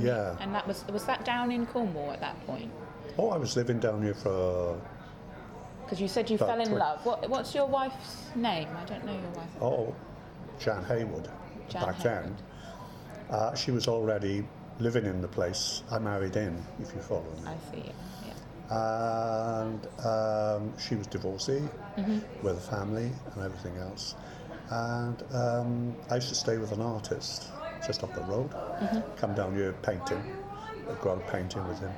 Yeah. 0.00 0.36
And 0.40 0.54
that 0.54 0.66
was 0.66 0.84
was 0.92 1.04
that 1.06 1.24
down 1.24 1.50
in 1.50 1.66
Cornwall 1.66 2.12
at 2.12 2.20
that 2.20 2.36
point? 2.46 2.70
Oh, 3.18 3.30
I 3.30 3.38
was 3.38 3.56
living 3.56 3.80
down 3.80 4.02
here 4.02 4.14
for, 4.14 4.78
Because 5.86 6.00
you 6.00 6.08
said 6.08 6.28
you 6.28 6.36
fell 6.36 6.60
in 6.60 6.72
love. 6.72 7.06
What 7.06 7.30
what's 7.30 7.54
your 7.54 7.66
wife's 7.66 8.26
name? 8.34 8.68
I 8.76 8.84
don't 8.86 9.04
know 9.04 9.12
your 9.12 9.30
wife. 9.30 9.48
oh, 9.62 9.94
Jan 10.58 10.84
Haywood. 10.84 11.28
Jan 11.68 11.82
back 11.84 11.98
then. 12.00 12.36
Uh, 13.30 13.54
she 13.54 13.70
was 13.70 13.86
already 13.86 14.44
living 14.80 15.06
in 15.06 15.20
the 15.20 15.28
place 15.28 15.82
I 15.90 15.98
married 16.00 16.34
in, 16.36 16.60
if 16.80 16.92
you 16.94 17.00
follow 17.00 17.22
me. 17.42 17.48
I 17.48 17.56
see. 17.72 17.92
Yeah. 18.26 19.60
and 19.60 19.86
um, 20.04 20.76
she 20.78 20.96
was 20.96 21.06
divorcee 21.06 21.62
with 22.42 22.56
a 22.56 22.60
family 22.60 23.10
and 23.34 23.44
everything 23.44 23.76
else. 23.78 24.16
And 24.70 25.22
um, 25.32 25.96
I 26.10 26.16
used 26.16 26.28
to 26.30 26.34
stay 26.34 26.58
with 26.58 26.72
an 26.72 26.82
artist 26.82 27.48
just 27.86 28.02
up 28.02 28.12
the 28.14 28.22
road, 28.22 28.50
come 29.16 29.34
down 29.34 29.54
here 29.54 29.72
painting, 29.82 30.22
I'd 30.90 31.00
go 31.00 31.12
out 31.12 31.26
painting 31.28 31.66
with 31.68 31.78
him, 31.78 31.92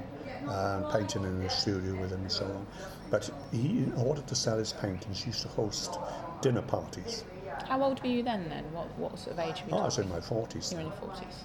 and 0.46 0.90
painting 0.92 1.24
in 1.24 1.42
the 1.42 1.48
studio 1.50 1.94
with 1.96 2.12
him 2.12 2.20
and 2.20 2.32
so 2.32 2.44
on. 2.44 2.66
But 3.10 3.30
he, 3.52 3.68
in 3.68 3.92
order 3.96 4.20
to 4.22 4.34
sell 4.34 4.58
his 4.58 4.72
paintings, 4.72 5.20
he 5.22 5.26
used 5.30 5.42
to 5.42 5.48
host 5.48 5.98
dinner 6.42 6.62
parties. 6.62 7.24
How 7.66 7.82
old 7.82 8.00
were 8.02 8.08
you 8.08 8.22
then? 8.22 8.48
Then 8.48 8.64
what 8.72 8.86
what 8.98 9.18
sort 9.18 9.38
of 9.38 9.40
age 9.40 9.62
were 9.64 9.70
you? 9.70 9.76
Oh, 9.76 9.78
I 9.82 9.84
was 9.86 9.98
in 9.98 10.08
my 10.08 10.20
40s, 10.20 10.70
You're 10.72 10.80
in 10.80 10.86
your 10.86 10.96
forties. 10.96 11.44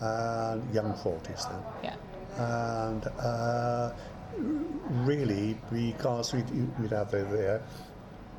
and 0.00 0.74
young 0.74 0.92
40s 0.94 1.48
then. 1.48 1.62
Yeah. 1.82 1.96
and 2.82 3.06
uh, 3.18 3.92
really 5.06 5.56
because 5.72 6.32
we'd, 6.34 6.78
we'd 6.80 6.90
have 6.90 7.10
her 7.12 7.24
there, 7.24 7.62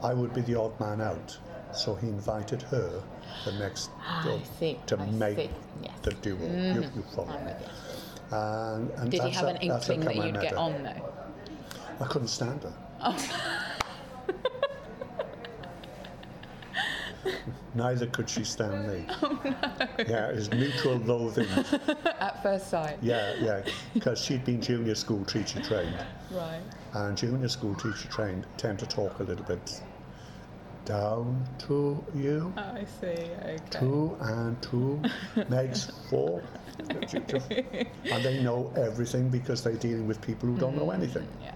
I 0.03 0.13
would 0.13 0.33
be 0.33 0.41
the 0.41 0.59
odd 0.59 0.77
man 0.79 1.01
out. 1.01 1.37
So 1.73 1.95
he 1.95 2.07
invited 2.07 2.61
her 2.63 3.01
the 3.45 3.51
next 3.53 3.89
Ah, 4.01 4.23
to, 4.25 4.33
I 4.33 4.41
see, 4.59 4.79
to 4.87 4.97
I 4.97 5.05
make 5.11 5.37
see, 5.37 5.49
yes. 5.83 5.91
the 6.03 6.11
duo. 6.11 6.39
You, 6.39 6.81
you 6.95 7.03
follow 7.13 7.37
me. 7.43 7.51
And, 8.31 8.89
and 8.91 9.11
Did 9.11 9.23
he 9.23 9.29
have 9.31 9.43
how- 9.45 9.47
an 9.49 9.57
inkling 9.57 9.99
that 10.01 10.15
you'd 10.15 10.41
get 10.41 10.53
on 10.53 10.83
though? 10.83 11.13
I 11.99 12.05
couldn't 12.05 12.27
stand 12.27 12.63
her. 12.63 12.73
Neither 17.73 18.07
could 18.07 18.29
she 18.29 18.43
stand 18.43 18.87
me. 18.87 19.05
Oh, 19.21 19.39
Yeah, 20.07 20.29
it 20.29 20.35
was 20.35 20.49
mutual 20.51 20.95
loathing. 20.97 21.47
At 22.19 22.41
first 22.41 22.69
sight. 22.69 22.97
Yeah, 23.01 23.33
yeah, 23.39 23.63
because 23.93 24.21
she'd 24.21 24.45
been 24.45 24.61
junior 24.61 24.95
school 24.95 25.25
teacher 25.25 25.61
trained. 25.61 25.95
Right. 26.31 26.61
and 26.93 27.17
junior 27.17 27.49
school 27.49 27.75
teacher 27.75 28.07
trained 28.09 28.45
tend 28.57 28.79
to 28.79 28.85
talk 28.85 29.19
a 29.19 29.23
little 29.23 29.43
bit 29.45 29.81
down 30.85 31.45
to 31.67 32.03
you. 32.13 32.53
Oh, 32.55 32.61
I 32.61 32.85
see. 32.85 33.07
Okay. 33.07 33.57
Two 33.71 34.15
and 34.21 34.61
two 34.61 35.01
makes 35.49 35.91
four. 36.09 36.41
and 36.89 38.23
they 38.23 38.41
know 38.41 38.71
everything 38.77 39.29
because 39.29 39.63
they're 39.63 39.73
dealing 39.73 40.07
with 40.07 40.21
people 40.21 40.47
who 40.47 40.57
don't 40.57 40.75
know 40.77 40.87
mm, 40.87 40.93
anything. 40.95 41.27
Yeah. 41.41 41.54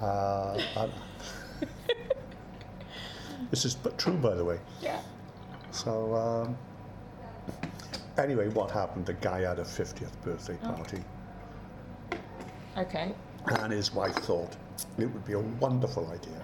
Uh, 0.00 0.58
this 3.50 3.64
is 3.64 3.74
but 3.74 3.98
true, 3.98 4.16
by 4.16 4.34
the 4.34 4.44
way. 4.44 4.58
Yeah. 4.82 5.00
So, 5.70 6.14
um, 6.14 6.56
anyway, 8.18 8.48
what 8.48 8.70
happened? 8.70 9.06
The 9.06 9.14
guy 9.14 9.40
had 9.40 9.58
a 9.58 9.64
50th 9.64 10.12
birthday 10.22 10.56
party. 10.56 11.02
Okay. 12.76 13.14
And 13.60 13.72
his 13.72 13.94
wife 13.94 14.14
thought 14.16 14.56
it 14.98 15.06
would 15.06 15.24
be 15.24 15.32
a 15.32 15.40
wonderful 15.40 16.06
idea 16.10 16.42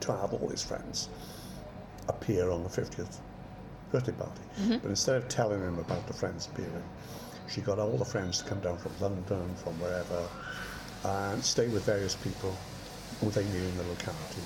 to 0.00 0.12
have 0.12 0.32
all 0.32 0.48
his 0.48 0.62
friends 0.62 1.08
appear 2.08 2.50
on 2.50 2.62
the 2.62 2.68
50th 2.68 3.18
birthday 3.92 4.12
party. 4.12 4.40
But 4.68 4.88
instead 4.88 5.16
of 5.16 5.28
telling 5.28 5.60
him 5.60 5.78
about 5.78 6.06
the 6.06 6.12
friends 6.14 6.46
appearing, 6.52 6.82
she 7.48 7.60
got 7.60 7.78
all 7.78 7.96
the 7.96 8.04
friends 8.04 8.38
to 8.38 8.44
come 8.44 8.60
down 8.60 8.78
from 8.78 8.92
London, 9.00 9.54
from 9.56 9.78
wherever, 9.80 10.28
and 11.04 11.44
stay 11.44 11.68
with 11.68 11.84
various 11.84 12.14
people 12.16 12.56
who 13.20 13.30
they 13.30 13.44
knew 13.44 13.62
in 13.62 13.76
the 13.76 13.84
locality, 13.84 14.42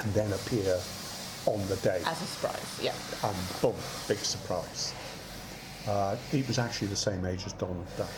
and 0.00 0.12
then 0.14 0.32
appear 0.32 0.78
on 1.46 1.66
the 1.68 1.76
day. 1.76 2.02
As 2.06 2.20
a 2.20 2.24
surprise. 2.24 2.80
Yeah. 2.82 2.92
And 3.28 3.36
boom, 3.60 3.74
big 4.08 4.18
surprise. 4.18 4.94
Uh, 5.88 6.16
he 6.30 6.42
was 6.42 6.58
actually 6.58 6.88
the 6.88 6.96
same 6.96 7.24
age 7.24 7.46
as 7.46 7.52
Donald 7.54 7.86
Duck. 7.96 8.08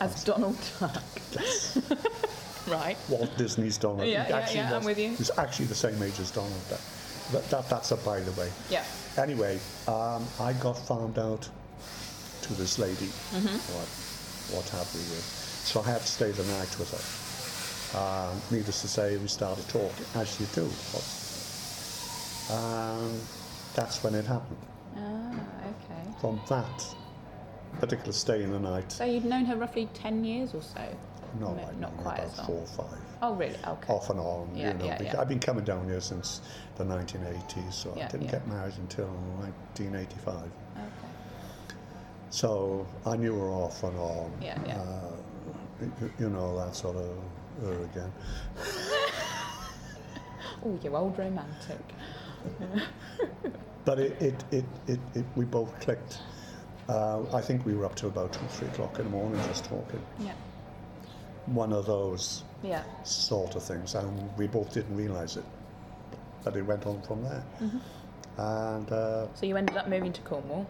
As 0.00 0.24
Donald 0.24 0.58
Duck. 0.80 1.02
Yes. 1.32 1.78
right. 2.68 2.96
Walt 3.08 3.30
Disney's 3.38 3.78
Donald. 3.78 4.08
Yeah, 4.08 4.28
yeah, 4.28 4.36
actually 4.36 4.56
yeah, 4.56 4.76
I'm 4.76 4.84
with 4.84 4.98
you. 4.98 5.10
He 5.10 5.16
was 5.16 5.30
actually 5.38 5.66
the 5.66 5.74
same 5.74 6.02
age 6.02 6.18
as 6.18 6.30
Donald 6.30 6.52
Duck. 6.68 6.80
That, 7.30 7.48
that, 7.50 7.68
that's 7.68 7.92
a 7.92 7.96
by 7.98 8.20
the 8.20 8.32
way. 8.32 8.50
Yeah. 8.68 8.84
Anyway, 9.16 9.60
um, 9.86 10.26
I 10.40 10.52
got 10.54 10.76
found 10.76 11.18
out 11.18 11.48
to 12.42 12.52
this 12.54 12.78
lady. 12.78 13.06
Mm-hmm. 13.30 13.56
What, 13.74 14.58
what 14.58 14.68
have 14.70 14.92
we 14.94 15.00
with? 15.00 15.41
So 15.64 15.80
I 15.80 15.84
had 15.90 16.00
to 16.00 16.06
stay 16.06 16.30
the 16.30 16.44
night 16.44 16.76
with 16.78 16.90
her. 16.92 17.98
Um, 17.98 18.40
needless 18.50 18.80
to 18.82 18.88
say, 18.88 19.16
we 19.16 19.28
started 19.28 19.66
talking, 19.68 20.04
as 20.14 20.38
you 20.40 20.46
do. 20.54 20.62
And 22.50 23.20
that's 23.74 24.02
when 24.02 24.14
it 24.14 24.26
happened. 24.26 24.58
Ah, 24.96 25.30
okay. 25.30 26.10
From 26.20 26.40
that 26.48 26.84
particular 27.80 28.12
stay 28.12 28.42
in 28.42 28.50
the 28.52 28.58
night, 28.58 28.92
So 28.92 29.04
you'd 29.04 29.24
known 29.24 29.44
her 29.46 29.56
roughly 29.56 29.88
10 29.94 30.24
years 30.24 30.54
or 30.54 30.62
so? 30.62 30.80
no, 31.40 31.54
No, 31.54 31.70
not 31.78 31.96
quite 31.98 32.18
about 32.18 32.26
as 32.32 32.38
long. 32.38 32.46
four 32.46 32.56
or 32.60 32.66
five. 32.66 32.98
Oh, 33.22 33.34
really? 33.34 33.56
Okay. 33.66 33.92
off 33.92 34.10
and 34.10 34.20
on. 34.20 34.50
Yeah, 34.54 34.72
you 34.72 34.78
know, 34.78 34.84
yeah, 34.84 35.02
yeah. 35.02 35.20
I've 35.20 35.28
been 35.28 35.38
coming 35.40 35.64
down 35.64 35.88
here 35.88 36.00
since 36.00 36.42
the 36.76 36.84
1980s, 36.84 37.72
so 37.72 37.94
Yeah, 37.96 38.04
I 38.04 38.08
didn't 38.08 38.26
yeah. 38.26 38.32
get 38.32 38.46
married 38.48 38.74
until 38.78 39.06
1985. 39.06 40.34
Okay. 40.34 40.50
So 42.30 42.86
I 43.06 43.16
knew 43.16 43.34
her 43.38 43.48
off 43.50 43.82
and 43.84 43.96
on. 43.98 44.32
Yeah, 44.42 44.58
yeah. 44.66 44.76
Uh, 44.78 45.12
you, 46.18 46.28
know 46.28 46.56
that 46.58 46.74
sort 46.76 46.96
of 46.96 47.16
her 47.62 47.84
again. 47.84 48.12
Oh, 50.64 50.78
you 50.80 50.94
old 50.94 51.18
romantic. 51.18 51.80
But 53.84 53.98
it, 53.98 54.22
it, 54.22 54.44
it, 54.52 54.64
it, 54.86 55.00
it 55.14 55.24
we 55.34 55.44
both 55.44 55.78
clicked. 55.80 56.18
Uh, 56.88 57.22
I 57.34 57.40
think 57.40 57.66
we 57.66 57.74
were 57.74 57.84
up 57.84 57.96
till 57.96 58.10
about 58.10 58.32
two, 58.32 58.46
three 58.48 58.68
o'clock 58.68 58.98
in 59.00 59.06
the 59.06 59.10
morning 59.10 59.40
just 59.48 59.64
talking. 59.64 60.00
Yeah. 60.20 60.34
One 61.46 61.72
of 61.72 61.86
those 61.86 62.44
Yeah. 62.62 62.84
sort 63.02 63.56
of 63.56 63.62
things, 63.64 63.96
and 63.96 64.30
we 64.36 64.46
both 64.46 64.72
didn't 64.72 64.94
realise 64.96 65.36
it. 65.36 65.44
But 66.44 66.56
it 66.56 66.62
went 66.62 66.86
on 66.86 67.02
from 67.02 67.24
there. 67.24 67.42
Mm-hmm. 67.60 67.78
And 68.40 68.92
uh, 68.92 69.26
So 69.34 69.46
you 69.46 69.56
ended 69.56 69.76
up 69.76 69.88
moving 69.88 70.12
to 70.12 70.20
Cornwall, 70.22 70.66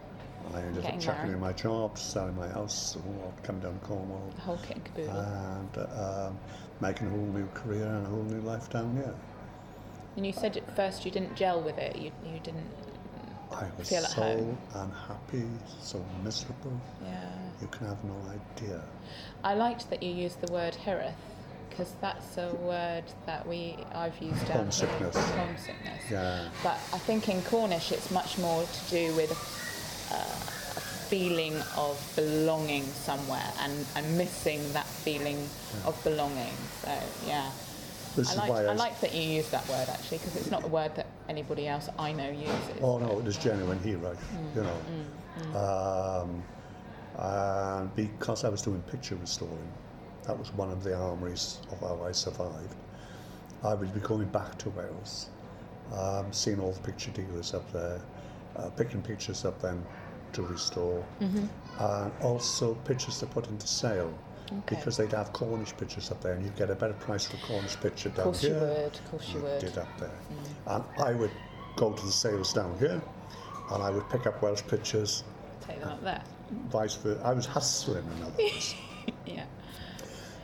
I 0.53 0.61
ended 0.61 0.85
up 0.85 0.99
chucking 0.99 1.31
in 1.31 1.39
my 1.39 1.53
job, 1.53 1.97
selling 1.97 2.35
my 2.35 2.47
house, 2.47 2.95
all, 2.97 3.33
come 3.43 3.59
down 3.59 3.79
to 3.79 3.85
Cornwall, 3.85 4.29
the 4.35 4.41
whole 4.41 4.57
kit 4.57 4.77
and 4.77 4.85
caboodle. 4.85 5.17
and 5.19 5.77
um, 5.99 6.37
making 6.81 7.07
a 7.07 7.09
whole 7.11 7.19
new 7.27 7.47
career 7.53 7.85
and 7.85 8.05
a 8.05 8.09
whole 8.09 8.23
new 8.23 8.41
life 8.41 8.69
down 8.69 8.95
here. 8.95 9.13
and 10.15 10.25
you 10.25 10.33
said 10.33 10.55
at 10.57 10.75
first 10.75 11.05
you 11.05 11.11
didn't 11.11 11.35
gel 11.35 11.61
with 11.61 11.77
it. 11.77 11.95
You, 11.95 12.11
you 12.25 12.39
didn't. 12.43 12.67
I 13.51 13.67
was 13.77 13.87
Feel 13.89 14.03
at 14.03 14.09
so 14.11 14.21
home. 14.21 14.57
unhappy, 14.73 15.43
so 15.81 16.03
miserable. 16.23 16.79
Yeah. 17.03 17.29
You 17.61 17.67
can 17.67 17.87
have 17.87 18.03
no 18.03 18.15
idea. 18.57 18.81
I 19.43 19.53
liked 19.53 19.89
that 19.91 20.01
you 20.01 20.11
used 20.11 20.41
the 20.41 20.51
word 20.51 20.75
hireth 20.85 21.13
because 21.69 21.93
that's 22.01 22.37
a 22.37 22.49
word 22.55 23.03
that 23.27 23.47
we 23.47 23.77
I've 23.93 24.17
used. 24.19 24.41
Homesickness. 24.49 25.15
Homesickness. 25.31 26.01
Yeah. 26.11 26.49
But 26.63 26.77
I 26.93 26.97
think 26.97 27.29
in 27.29 27.41
Cornish 27.43 27.91
it's 27.91 28.09
much 28.11 28.37
more 28.39 28.63
to 28.63 28.89
do 28.89 29.13
with 29.15 29.31
uh, 30.11 30.15
a 30.15 30.81
feeling 31.09 31.55
of 31.77 31.97
belonging 32.15 32.83
somewhere 32.83 33.51
and, 33.61 33.85
and 33.95 34.17
missing 34.17 34.61
that 34.73 34.85
feeling 34.85 35.37
of 35.85 35.99
belonging. 36.03 36.53
So 36.83 36.91
yeah. 37.27 37.51
This 38.15 38.29
I 38.29 38.31
is 38.31 38.37
like, 38.49 38.51
I, 38.51 38.65
I 38.65 38.73
like 38.73 38.99
that 39.01 39.13
you 39.15 39.21
use 39.23 39.49
that 39.49 39.67
word 39.67 39.87
actually 39.89 40.19
because 40.19 40.35
it's 40.35 40.51
not 40.51 40.63
a 40.63 40.67
word 40.67 40.95
that 40.95 41.07
anybody 41.29 41.67
else 41.67 41.89
I 41.97 42.11
know 42.11 42.29
uses. 42.29 42.81
Oh 42.81 42.99
no, 42.99 43.19
it 43.19 43.27
is 43.27 43.37
genuine 43.37 43.79
here, 43.79 43.97
right? 43.97 44.15
Mm, 44.15 44.55
You 44.55 44.63
know, 45.53 45.59
um, 45.59 46.43
and 47.17 47.95
because 47.95 48.43
I 48.43 48.49
was 48.49 48.61
doing 48.61 48.81
picture 48.83 49.15
restoring, 49.15 49.71
that 50.27 50.37
was 50.37 50.53
one 50.53 50.69
of 50.71 50.83
the 50.83 50.95
armories 50.95 51.59
of 51.71 51.79
how 51.79 52.03
I 52.03 52.11
survived. 52.11 52.75
I 53.63 53.73
would 53.73 53.93
be 53.93 53.99
going 54.01 54.27
back 54.27 54.57
to 54.59 54.69
Wales, 54.71 55.29
um, 55.93 56.31
seeing 56.31 56.59
all 56.59 56.71
the 56.71 56.81
picture 56.81 57.11
dealers 57.11 57.53
up 57.53 57.71
there, 57.71 57.99
uh, 58.57 58.69
picking 58.71 59.01
pictures 59.01 59.45
up 59.45 59.61
then 59.61 59.83
to 60.33 60.41
restore, 60.43 61.03
Mm-hmm. 61.21 61.45
and 61.79 62.11
also 62.21 62.73
pictures 62.85 63.19
to 63.19 63.25
put 63.27 63.47
into 63.47 63.67
sale. 63.67 64.13
Okay. 64.51 64.75
Because 64.75 64.97
they'd 64.97 65.11
have 65.13 65.31
Cornish 65.33 65.75
pictures 65.77 66.11
up 66.11 66.21
there, 66.21 66.33
and 66.33 66.43
you'd 66.43 66.55
get 66.55 66.69
a 66.69 66.75
better 66.75 66.93
price 66.93 67.25
for 67.25 67.37
a 67.37 67.39
Cornish 67.41 67.75
picture 67.79 68.09
down 68.09 68.33
here. 68.33 68.33
Of 68.33 68.33
course 68.33 68.43
you 68.43 68.53
would, 68.53 68.93
of 68.95 69.11
course 69.11 69.29
you 69.33 69.39
would. 69.41 69.59
did 69.59 69.77
up 69.77 69.99
there. 69.99 70.11
And 70.67 70.83
I 70.97 71.13
would 71.13 71.31
go 71.77 71.93
to 71.93 72.05
the 72.05 72.11
sales 72.11 72.53
down 72.53 72.75
here 72.77 73.01
and 73.71 73.81
I 73.81 73.89
would 73.89 74.07
pick 74.09 74.27
up 74.27 74.41
Welsh 74.43 74.61
pictures, 74.67 75.23
Take 75.61 75.79
them 75.79 75.89
up 75.89 76.03
there. 76.03 76.21
vice 76.69 76.95
versa. 76.95 77.21
I 77.23 77.33
was 77.33 77.45
hustling, 77.47 78.05
in 78.17 78.23
other 78.23 78.43
words. 78.43 78.75
Yeah. 79.25 79.45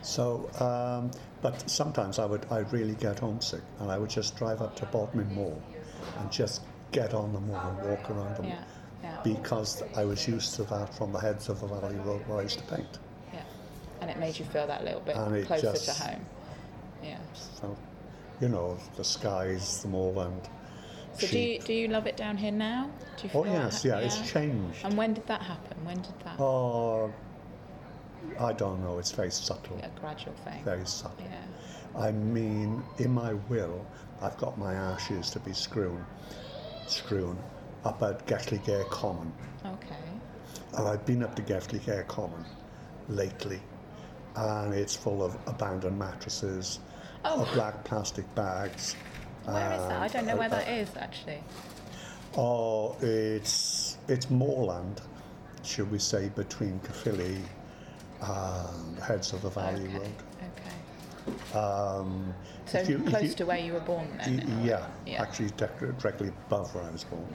so, 0.02 0.50
um, 0.58 1.10
but 1.42 1.68
sometimes 1.70 2.18
I 2.18 2.24
would 2.26 2.46
I'd 2.50 2.72
really 2.72 2.94
get 2.94 3.18
homesick 3.20 3.62
and 3.78 3.90
I 3.90 3.98
would 3.98 4.10
just 4.10 4.36
drive 4.36 4.60
up 4.62 4.74
to 4.76 4.86
Bodmin 4.86 5.32
Moor, 5.34 5.56
and 6.18 6.30
just 6.32 6.62
get 6.92 7.14
on 7.14 7.32
the 7.32 7.40
mall 7.40 7.68
and 7.70 7.88
walk 7.88 8.10
around 8.10 8.36
them. 8.36 8.46
Yeah. 8.46 8.64
Yeah. 9.02 9.20
Because 9.24 9.82
I 9.96 10.04
was 10.04 10.26
used 10.28 10.54
to 10.56 10.64
that 10.64 10.94
from 10.94 11.12
the 11.12 11.18
heads 11.18 11.48
of 11.48 11.60
the 11.60 11.66
Valley 11.66 11.96
Road 11.96 12.26
where 12.26 12.38
I 12.38 12.42
used 12.42 12.58
to 12.58 12.64
paint. 12.74 12.98
Yeah. 13.32 13.40
And 14.00 14.10
it 14.10 14.18
made 14.18 14.38
you 14.38 14.44
feel 14.46 14.66
that 14.66 14.84
little 14.84 15.00
bit 15.00 15.16
And 15.16 15.46
closer 15.46 15.72
just- 15.72 15.86
to 15.98 16.02
home. 16.04 16.26
Yeah. 17.02 17.18
So, 17.34 17.76
you 18.40 18.48
know, 18.48 18.76
the 18.96 19.04
skies, 19.04 19.82
the 19.82 19.88
moorland, 19.88 20.48
So 21.18 21.26
do 21.26 21.38
you, 21.38 21.58
do 21.60 21.72
you 21.72 21.88
love 21.88 22.06
it 22.06 22.16
down 22.16 22.36
here 22.36 22.52
now? 22.52 22.90
Do 23.16 23.26
you 23.26 23.30
Oh 23.34 23.44
yes, 23.44 23.82
ha- 23.82 23.88
yeah, 23.88 23.98
it's 23.98 24.30
changed. 24.30 24.84
And 24.84 24.96
when 24.96 25.14
did 25.14 25.26
that 25.26 25.42
happen? 25.42 25.82
When 25.84 25.96
did 26.02 26.18
that? 26.24 26.38
Oh, 26.38 27.12
I 28.38 28.52
don't 28.52 28.82
know. 28.82 28.98
It's 28.98 29.12
very 29.12 29.30
subtle. 29.30 29.80
A 29.82 29.88
gradual 30.00 30.34
thing. 30.44 30.62
Very 30.62 30.84
subtle. 30.86 31.24
Yeah. 31.24 32.00
I 32.00 32.12
mean, 32.12 32.82
in 32.98 33.12
my 33.12 33.32
will, 33.48 33.84
I've 34.20 34.36
got 34.36 34.58
my 34.58 34.74
ashes 34.74 35.30
to 35.30 35.40
be 35.40 35.52
strewn, 35.54 36.04
strewn 36.90 37.38
up 37.84 38.02
at 38.02 38.26
Gelligaer 38.26 38.88
Common. 38.90 39.32
Okay. 39.64 39.96
And 40.76 40.88
I've 40.88 41.04
been 41.06 41.22
up 41.22 41.34
to 41.36 41.42
Gelligaer 41.42 42.06
Common 42.08 42.44
lately, 43.08 43.60
and 44.36 44.74
it's 44.74 44.94
full 44.94 45.22
of 45.22 45.36
abandoned 45.46 45.98
mattresses, 45.98 46.80
Oh. 47.24 47.42
of 47.42 47.52
black 47.52 47.84
plastic 47.84 48.32
bags. 48.34 48.94
Where 49.44 49.72
is 49.72 49.82
that? 49.88 50.00
I 50.02 50.08
don't 50.08 50.26
know 50.26 50.36
where 50.36 50.48
that 50.48 50.68
is 50.68 50.88
actually. 50.96 51.42
Oh, 52.36 52.96
it's 53.00 53.98
it's 54.08 54.30
moorland, 54.30 55.00
should 55.62 55.90
we 55.90 55.98
say, 55.98 56.28
between 56.30 56.78
Caerphilly 56.80 57.38
and 58.22 58.98
Heads 59.00 59.32
of 59.32 59.42
the 59.42 59.50
Valley 59.50 59.84
okay. 59.88 59.98
Road. 59.98 60.12
Okay. 61.52 61.58
Um, 61.58 62.34
So 62.70 62.78
if 62.78 62.88
you- 62.88 62.98
if 62.98 63.06
close 63.06 63.22
you- 63.24 63.34
to 63.34 63.46
where 63.46 63.58
you 63.58 63.72
were 63.72 63.80
born 63.80 64.16
then? 64.18 64.36
Y- 64.36 64.42
in? 64.42 64.64
Yeah, 64.64 64.86
Yeah. 65.04 65.22
actually 65.22 65.50
direct- 65.56 65.98
directly 65.98 66.28
above 66.28 66.72
where 66.74 66.84
I 66.84 66.90
was 66.90 67.02
born. 67.04 67.26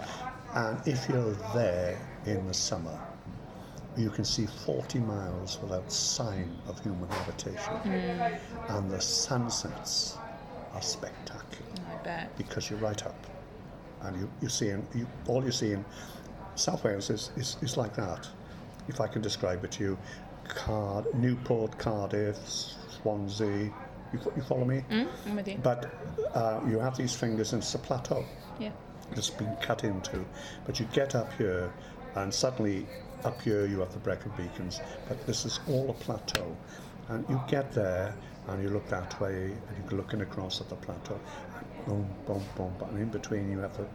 And 0.53 0.87
if 0.87 1.09
you're 1.09 1.33
there 1.53 1.97
in 2.25 2.47
the 2.47 2.53
summer, 2.53 2.97
you 3.97 4.09
can 4.09 4.23
see 4.23 4.45
40 4.45 4.99
miles 4.99 5.59
without 5.61 5.91
sign 5.91 6.55
of 6.67 6.79
human 6.81 7.09
habitation. 7.09 7.73
Hmm. 7.83 8.71
And 8.73 8.89
the 8.89 9.01
sunsets 9.01 10.17
are 10.73 10.81
spectacular 10.81 11.71
I 11.91 12.03
bet. 12.03 12.37
because 12.37 12.69
you're 12.69 12.79
right 12.79 13.05
up. 13.05 13.15
And 14.03 14.17
you, 14.19 14.29
you're 14.39 14.49
seeing, 14.49 14.87
you, 14.93 15.05
all 15.27 15.43
you're 15.43 15.51
seeing, 15.51 15.83
South 16.55 16.83
Wales 16.85 17.09
is, 17.09 17.31
is, 17.35 17.57
is 17.61 17.75
like 17.75 17.93
that. 17.95 18.27
If 18.87 19.01
I 19.01 19.07
can 19.07 19.21
describe 19.21 19.65
it 19.65 19.71
to 19.73 19.83
you, 19.83 19.97
Card, 20.47 21.13
Newport, 21.15 21.77
Cardiff, 21.77 22.37
Swansea, 23.01 23.71
you, 24.15 24.31
you 24.35 24.41
follow 24.43 24.65
me? 24.65 24.83
Mm, 24.89 25.07
I'm 25.27 25.35
with 25.35 25.47
you. 25.47 25.57
But 25.61 25.91
uh, 26.33 26.59
you 26.67 26.79
have 26.79 26.97
these 26.97 27.15
fingers 27.15 27.53
and 27.53 27.61
it's 27.61 27.73
a 27.75 27.79
plateau 27.79 28.25
Yeah. 28.59 28.71
that's 29.13 29.29
been 29.29 29.55
cut 29.61 29.83
into. 29.83 30.25
But 30.65 30.79
you 30.79 30.85
get 30.93 31.15
up 31.15 31.31
here 31.33 31.71
and 32.15 32.33
suddenly 32.33 32.85
up 33.23 33.41
here 33.41 33.65
you 33.65 33.79
have 33.79 33.91
the 33.91 33.99
Brecon 33.99 34.31
Beacons, 34.37 34.81
but 35.07 35.25
this 35.25 35.45
is 35.45 35.59
all 35.67 35.89
a 35.89 35.93
plateau. 35.93 36.55
And 37.09 37.25
you 37.29 37.39
get 37.47 37.71
there 37.73 38.15
and 38.47 38.61
you 38.63 38.69
look 38.69 38.87
that 38.89 39.19
way 39.19 39.35
and 39.45 39.77
you're 39.91 39.99
looking 39.99 40.21
across 40.21 40.61
at 40.61 40.69
the 40.69 40.75
plateau 40.75 41.19
and 41.55 41.85
boom, 41.85 42.07
boom, 42.25 42.43
boom, 42.79 42.89
and 42.89 42.99
in 42.99 43.09
between 43.09 43.51
you 43.51 43.59
have 43.59 43.75
the, 43.77 43.85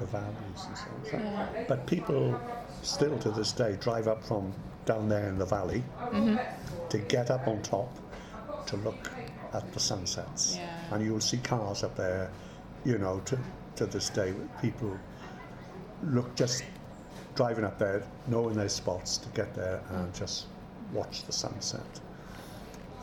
the 0.00 0.06
valleys 0.06 0.66
and 0.68 0.76
so 0.76 1.16
on. 1.16 1.22
So- 1.22 1.64
But 1.68 1.86
people 1.86 2.38
still 2.82 3.18
to 3.18 3.30
this 3.30 3.52
day 3.52 3.76
drive 3.80 4.06
up 4.08 4.22
from 4.24 4.52
down 4.84 5.08
there 5.08 5.28
in 5.28 5.38
the 5.38 5.46
valley 5.46 5.82
to 6.90 6.98
get 6.98 7.30
up 7.30 7.48
on 7.48 7.60
top 7.62 7.88
to 8.66 8.76
look 8.78 9.10
at 9.56 9.72
the 9.72 9.80
sunsets. 9.80 10.56
Yeah. 10.56 10.68
And 10.94 11.04
you'll 11.04 11.20
see 11.20 11.38
cars 11.38 11.82
up 11.82 11.96
there, 11.96 12.30
you 12.84 12.98
know, 12.98 13.20
to, 13.24 13.38
to 13.76 13.86
this 13.86 14.10
day, 14.10 14.34
people 14.60 14.96
look 16.04 16.34
just 16.34 16.62
driving 17.34 17.64
up 17.64 17.78
there, 17.78 18.02
knowing 18.28 18.54
their 18.56 18.68
spots 18.68 19.18
to 19.18 19.28
get 19.30 19.54
there 19.54 19.80
and 19.90 20.14
just 20.14 20.46
watch 20.92 21.24
the 21.24 21.32
sunset. 21.32 21.82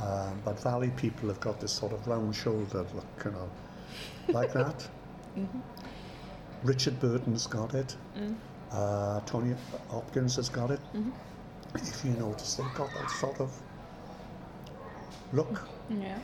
Um, 0.01 0.39
but 0.43 0.59
valley 0.59 0.91
people 0.97 1.29
have 1.29 1.39
got 1.39 1.59
this 1.59 1.71
sort 1.71 1.93
of 1.93 2.05
round 2.07 2.35
shouldered 2.35 2.87
look, 2.93 3.05
you 3.25 3.31
know, 3.31 3.49
like 4.29 4.53
that. 4.59 4.87
Richard 6.63 6.99
Burton's 6.99 7.47
got 7.47 7.73
it. 7.73 7.95
Uh, 8.71 9.19
Tony 9.25 9.55
Hopkins 9.89 10.35
has 10.37 10.49
got 10.49 10.71
it. 10.71 10.79
If 11.75 12.05
you 12.05 12.11
notice, 12.11 12.55
they've 12.55 12.73
got 12.75 12.89
that 12.93 13.09
sort 13.11 13.39
of 13.39 13.51
look. 15.33 15.61
Yeah. 15.89 16.17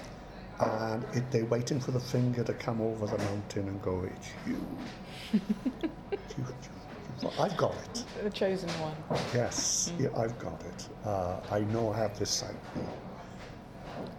And 0.60 1.04
it, 1.14 1.32
they're 1.32 1.46
waiting 1.46 1.80
for 1.80 1.92
the 1.92 2.00
finger 2.00 2.44
to 2.44 2.54
come 2.54 2.82
over 2.82 3.06
the 3.08 3.18
mountain 3.18 3.68
and 3.70 3.82
go, 3.82 4.04
it's 4.04 4.30
you. 4.48 4.68
You- 6.38 6.46
you- 6.46 6.46
you- 7.22 7.30
I've 7.40 7.56
got 7.58 7.76
it. 7.76 8.06
The 8.24 8.30
chosen 8.30 8.70
one. 8.82 8.96
Yes, 9.34 9.92
yeah, 10.00 10.08
I've 10.18 10.38
got 10.40 10.62
it. 10.64 10.88
Uh, 11.06 11.38
I 11.52 11.60
know 11.62 11.92
I 11.92 11.98
have 11.98 12.18
this 12.18 12.30
side. 12.30 12.56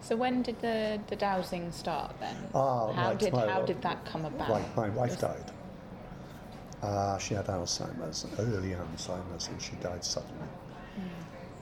So 0.01 0.15
when 0.15 0.41
did 0.43 0.59
the, 0.61 0.99
the 1.07 1.15
dowsing 1.15 1.71
start 1.71 2.13
then? 2.19 2.35
Ah, 2.53 2.91
how 2.91 3.07
right, 3.09 3.19
did 3.19 3.33
my- 3.33 3.47
how 3.47 3.63
did 3.63 3.81
that 3.81 4.05
come 4.05 4.25
about? 4.25 4.49
Right, 4.49 4.75
my 4.77 4.89
wife 4.89 5.19
died. 5.19 5.51
Uh, 6.83 7.17
she 7.17 7.33
had 7.33 7.45
Alzheimer's, 7.47 8.25
early 8.39 8.69
Alzheimer's, 8.75 9.47
and 9.49 9.61
she 9.61 9.75
died 9.77 10.03
suddenly. 10.03 10.47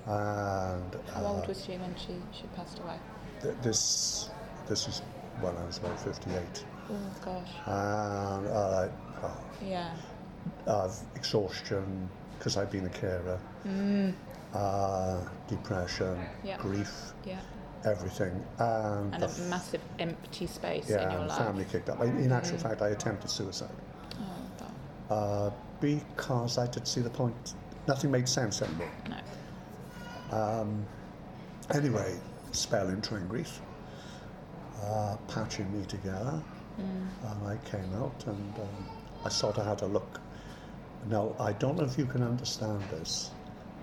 And 0.06 0.96
How 1.14 1.22
uh, 1.26 1.30
old 1.36 1.48
was 1.48 1.64
she 1.64 1.74
when 1.74 1.96
she, 1.96 2.16
she 2.32 2.48
passed 2.56 2.80
away? 2.80 2.96
th- 3.42 3.56
this 3.62 4.30
this 4.70 4.88
is 4.88 5.02
when 5.42 5.56
I 5.58 5.66
was 5.66 5.78
about 5.80 6.00
58. 6.00 6.66
Oh 6.92 6.96
gosh. 7.26 7.50
And 7.66 8.48
uh, 8.48 8.88
oh, 9.24 9.38
Yeah. 9.62 9.94
exhaustion 11.16 12.08
because 12.38 12.56
I've 12.56 12.72
been 12.72 12.86
a 12.86 12.90
carer, 12.90 13.38
uh, 14.54 15.18
depression, 15.48 16.18
Yeah. 16.44 16.58
grief, 16.58 17.12
Yeah. 17.26 17.40
everything, 17.84 18.32
and, 18.60 19.14
And 19.14 19.24
a 19.24 19.26
f- 19.28 19.40
massive 19.50 19.82
empty 20.00 20.48
space 20.48 20.90
in 20.90 20.96
yeah, 21.00 21.12
your 21.12 21.20
and 21.22 21.28
life. 21.30 21.38
family 21.38 21.66
kicked 21.66 21.90
up. 21.90 22.00
In 22.02 22.18
in 22.18 22.32
actual 22.32 22.58
fact, 22.58 22.82
I 22.82 22.90
attempted 22.90 23.30
suicide 23.30 23.70
Oh 24.22 24.26
god. 24.60 24.74
uh, 25.16 25.52
because 25.82 26.58
I 26.58 26.66
didn't 26.68 26.88
see 26.88 27.02
the 27.02 27.10
point. 27.10 27.56
Nothing 27.88 28.12
made 28.12 28.28
sense 28.30 28.62
anymore. 28.62 28.90
No. 29.10 29.18
Anyway, 31.72 32.16
spell 32.52 32.88
in 32.90 33.02
grief, 33.28 33.62
uh, 34.84 35.16
patching 35.28 35.72
me 35.78 35.86
together, 35.86 36.42
and 36.78 37.48
I 37.48 37.58
came 37.70 37.94
out 37.96 38.24
and 38.28 38.54
um, 38.56 38.86
I 39.26 39.30
sort 39.30 39.58
of 39.58 39.66
had 39.66 39.82
a 39.82 39.86
look. 39.88 40.20
Now, 41.10 41.36
I 41.40 41.54
don't 41.54 41.78
know 41.78 41.84
if 41.84 41.98
you 41.98 42.06
can 42.06 42.24
understand 42.24 42.82
this, 42.92 43.32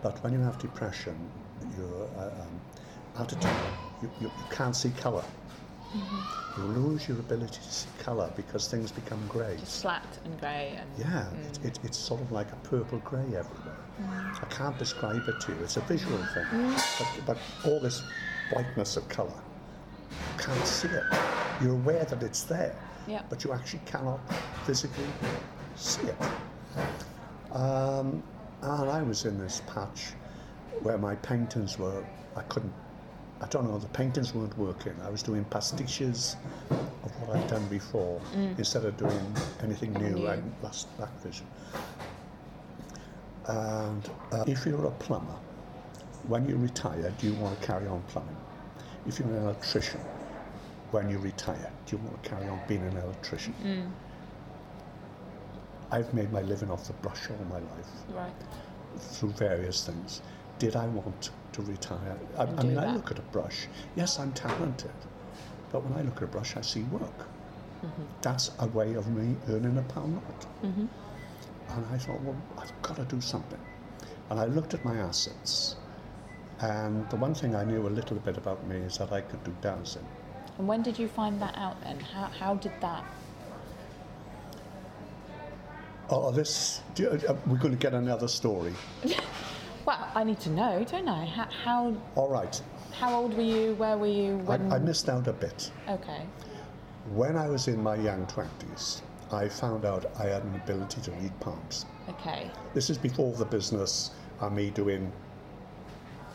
but 0.03 0.23
when 0.23 0.33
you 0.33 0.41
have 0.41 0.59
depression, 0.59 1.17
your 1.79 2.09
uh, 2.17 2.31
um, 2.43 2.61
attitude, 3.19 3.51
you, 4.03 4.11
you, 4.21 4.27
you 4.27 4.45
can't 4.51 4.77
see 4.77 4.91
colour. 5.01 5.25
You 6.57 6.63
lose 6.65 7.09
your 7.09 7.19
ability 7.19 7.61
to 7.63 7.73
see 7.73 7.89
colour 7.99 8.31
because 8.37 8.69
things 8.69 8.91
become 8.91 9.21
grey. 9.29 9.57
Just 9.59 9.83
flat 9.83 10.07
and 10.25 10.39
grey 10.41 10.79
and 10.79 10.89
Yeah, 10.99 11.27
it, 11.51 11.65
it, 11.65 11.79
it's 11.85 11.99
sort 11.99 12.21
of 12.21 12.33
like 12.33 12.51
a 12.53 12.57
purple 12.57 12.99
grey 13.01 13.25
everywhere. 13.25 13.77
I 13.99 14.47
can't 14.51 14.79
describe 14.79 15.23
it 15.29 15.41
to 15.41 15.53
you. 15.53 15.59
It's 15.63 15.77
a 15.77 15.81
visual 15.83 16.19
thing. 16.35 16.75
But, 16.99 17.09
but 17.27 17.39
all 17.65 17.81
this 17.81 18.03
whiteness 18.53 18.97
of 18.97 19.09
colour, 19.09 19.33
can't 20.39 20.67
see 20.67 20.89
it. 20.89 21.05
You're 21.63 21.73
aware 21.73 22.05
that 22.05 22.23
it's 22.23 22.43
there, 22.43 22.75
Yeah. 23.07 23.23
but 23.29 23.45
you 23.45 23.53
actually 23.53 23.81
cannot 23.87 24.21
physically 24.65 25.05
see 25.77 26.03
it. 26.03 26.17
Um, 27.57 28.23
and 28.63 28.91
I 28.91 29.03
was 29.03 29.25
in 29.25 29.39
this 29.39 29.63
patch 29.67 30.13
where 30.83 30.99
my 30.99 31.15
paintings 31.17 31.79
were, 31.79 32.05
I 32.37 32.43
couldn't, 32.43 32.73
I 33.41 33.47
don't 33.47 33.69
know, 33.69 33.79
the 33.79 33.87
paintings 33.89 34.35
weren't 34.35 34.57
working. 34.59 34.95
I 35.05 35.11
was 35.11 35.23
doing 35.23 35.45
pastiches 35.47 36.37
of 36.71 37.11
what 37.21 37.37
I'd 37.37 37.47
done 37.49 37.67
before 37.69 38.21
instead 38.59 38.85
of 38.85 38.97
doing 38.97 39.35
anything 39.63 39.93
new. 39.95 40.11
New. 40.11 40.29
I 40.29 40.39
lost 40.63 40.89
that 40.99 41.11
vision. 41.23 41.47
And 43.47 44.11
uh, 44.33 44.45
if 44.47 44.67
you're 44.67 44.87
a 44.87 44.91
plumber, 44.93 45.35
when 46.27 46.49
you 46.49 46.57
retire, 46.57 47.13
do 47.19 47.27
you 47.29 47.35
want 47.35 47.59
to 47.61 47.67
carry 47.67 47.87
on 47.87 48.03
plumbing? 48.09 48.37
If 49.07 49.19
you're 49.19 49.29
an 49.29 49.43
electrician, 49.43 50.01
when 50.91 51.09
you 51.11 51.19
retire, 51.19 51.71
do 51.87 51.97
you 51.97 52.03
want 52.03 52.23
to 52.23 52.29
carry 52.29 52.49
on 52.49 52.61
being 52.69 52.83
an 52.83 52.97
electrician? 52.97 53.55
I've 55.91 56.13
made 56.15 56.33
my 56.33 56.43
living 56.43 56.71
off 56.71 56.87
the 56.87 56.93
brush 56.95 57.29
all 57.31 57.47
my 57.49 57.59
life 57.59 57.91
right. 58.15 58.33
through 58.99 59.31
various 59.31 59.87
things. 59.87 60.23
Did 60.59 60.75
I 60.75 60.87
want 60.87 61.31
to 61.53 61.63
retire? 61.63 62.17
I, 62.37 62.43
I 62.43 62.63
mean, 62.63 62.79
I 62.79 62.93
look 62.95 63.11
at 63.11 63.19
a 63.19 63.23
brush. 63.23 63.67
Yes, 63.95 64.19
I'm 64.19 64.33
talented, 64.33 64.91
but 65.71 65.85
when 65.85 65.97
I 65.99 66.03
look 66.03 66.17
at 66.17 66.23
a 66.25 66.27
brush, 66.27 66.57
I 66.57 66.63
see 66.63 66.83
work. 66.85 67.19
Mm-hmm. 67.85 68.03
That's 68.23 68.51
a 68.59 68.67
way 68.69 68.95
of 68.95 69.07
me 69.09 69.37
earning 69.49 69.79
a 69.79 69.83
pound 69.83 70.15
note. 70.15 70.47
And 71.69 71.87
I 71.93 71.99
thought, 71.99 72.21
well, 72.23 72.37
I've 72.59 72.73
got 72.83 72.97
to 72.97 73.05
do 73.05 73.21
something. 73.21 73.61
And 74.31 74.41
I 74.41 74.47
looked 74.47 74.75
at 74.75 74.85
my 74.85 74.97
assets, 74.97 75.77
and 76.61 77.09
the 77.11 77.17
one 77.17 77.35
thing 77.35 77.55
I 77.55 77.65
knew 77.65 77.87
a 77.87 77.89
little 77.89 78.17
bit 78.19 78.37
about 78.37 78.67
me 78.67 78.77
is 78.77 78.99
that 78.99 79.13
I 79.13 79.21
could 79.21 79.43
do 79.45 79.55
dowsing. 79.61 80.05
And 80.59 80.67
when 80.67 80.83
did 80.83 80.99
you 80.99 81.07
find 81.09 81.41
that 81.43 81.57
out 81.59 81.83
then? 81.85 82.01
How, 82.01 82.25
how 82.27 82.55
did 82.55 82.73
that? 82.81 83.05
Oh, 86.09 86.31
this, 86.31 86.83
you- 86.97 87.09
uh, 87.09 87.35
we're 87.47 87.57
going 87.59 87.73
to 87.75 87.79
get 87.79 87.95
another 87.95 88.29
story. 88.29 88.73
Well, 89.87 90.11
I 90.17 90.25
need 90.25 90.41
to 90.41 90.51
know, 90.51 90.83
don't 90.83 91.07
I? 91.07 91.27
How, 91.27 91.47
how, 91.63 91.97
All 92.17 92.29
right, 92.29 92.61
how 92.99 93.15
old 93.15 93.35
were 93.35 93.43
you? 93.43 93.75
Where 93.75 93.97
were 93.97 94.09
you? 94.09 94.33
I, 94.49 94.57
When? 94.57 94.73
I 94.73 94.79
missed 94.81 95.09
out 95.09 95.29
a 95.29 95.33
bit. 95.33 95.71
okay. 95.89 96.23
When 97.15 97.37
I 97.37 97.49
was 97.49 97.69
in 97.69 97.81
my 97.81 97.95
young 97.95 98.27
20s, 98.27 99.03
I 99.31 99.49
found 99.49 99.85
out 99.85 100.07
I 100.19 100.25
had 100.25 100.43
an 100.43 100.57
ability 100.57 101.03
to 101.03 101.13
read 101.13 101.39
palms. 101.39 101.87
Okay. 102.09 102.51
This 102.75 102.91
is 102.91 102.99
before 102.99 103.33
the 103.35 103.45
business 103.45 104.11
and 104.41 104.57
me 104.57 104.71
doing 104.71 105.13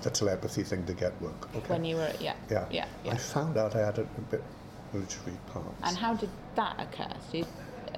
the 0.02 0.10
telepathy 0.10 0.64
thing 0.64 0.86
to 0.86 0.94
get 0.94 1.20
work. 1.22 1.50
Okay. 1.56 1.74
When 1.74 1.86
you 1.86 1.96
were, 1.98 2.12
yeah. 2.20 2.36
yeah. 2.50 2.66
Yeah. 2.72 2.86
yeah. 3.04 3.12
I 3.14 3.18
found 3.18 3.58
out 3.58 3.76
I 3.76 3.86
had 3.86 3.98
a, 3.98 4.02
a 4.02 4.22
bit 4.30 4.44
ability 4.90 5.16
to 5.24 5.30
read. 5.32 5.40
And 5.84 5.98
how 5.98 6.14
did 6.14 6.30
that 6.56 6.76
occur? 6.80 7.12
Did, 7.32 7.48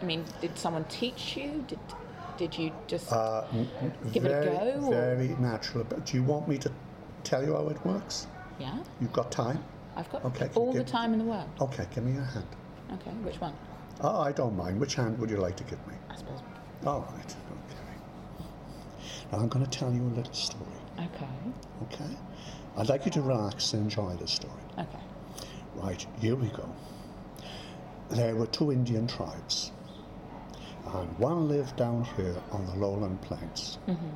I 0.01 0.05
mean, 0.05 0.23
did 0.41 0.57
someone 0.57 0.85
teach 0.85 1.37
you? 1.37 1.63
Did 1.67 1.79
did 2.35 2.57
you 2.57 2.71
just 2.87 3.11
Uh, 3.11 3.45
n- 3.53 3.69
n- 3.79 3.93
Give 4.11 4.25
it 4.25 4.31
a 4.31 4.41
very, 4.49 4.71
go, 4.73 4.87
or- 4.87 4.91
Very 4.91 5.27
natural. 5.39 5.83
But 5.83 6.05
do 6.07 6.17
you 6.17 6.23
want 6.23 6.47
me 6.47 6.57
to 6.57 6.71
tell 7.23 7.43
you 7.45 7.53
how 7.53 7.67
it 7.69 7.83
works? 7.85 8.27
yeah? 8.59 8.77
You've 8.99 9.13
got 9.13 9.31
time? 9.31 9.63
I've 9.95 10.11
got 10.11 10.25
Okay, 10.25 10.49
all 10.55 10.73
you 10.73 10.79
the 10.79 10.83
time 10.85 11.13
in 11.13 11.19
the 11.19 11.25
world. 11.25 11.47
Okay, 11.61 11.85
give 11.93 12.03
me 12.03 12.13
your 12.13 12.23
hand. 12.23 12.47
Okay, 12.93 13.11
which 13.21 13.39
one? 13.39 13.53
Oh, 14.01 14.21
I 14.21 14.31
don't 14.31 14.57
mind. 14.57 14.79
Which 14.79 14.95
hand 14.95 15.19
would 15.19 15.29
you 15.29 15.37
like 15.37 15.55
to 15.57 15.63
give 15.63 15.79
me? 15.87 15.93
I 16.09 16.15
suppose. 16.15 16.39
All 16.85 17.01
right. 17.15 17.35
Okay. 17.69 18.47
Now 19.31 19.37
I'm 19.39 19.47
going 19.49 19.63
to 19.65 19.69
tell 19.69 19.91
you 19.93 20.01
a 20.01 20.13
little 20.15 20.33
story. 20.33 20.72
Okay. 20.99 21.27
Okay. 21.83 22.17
I'd 22.77 22.89
like 22.89 23.05
you 23.05 23.11
to 23.11 23.21
relax 23.21 23.73
and 23.73 23.83
enjoy 23.83 24.13
this 24.15 24.31
story. 24.31 24.53
Okay. 24.77 24.99
Right, 25.75 26.05
here 26.19 26.35
we 26.35 26.47
go. 26.47 26.69
There 28.09 28.35
were 28.35 28.47
two 28.47 28.71
Indian 28.71 29.07
tribes, 29.07 29.71
and 30.85 31.17
one 31.17 31.47
lived 31.47 31.75
down 31.77 32.05
here 32.15 32.35
on 32.51 32.65
the 32.67 32.75
lowland 32.75 33.21
plains. 33.21 33.79
Mm-hmm. 33.87 34.09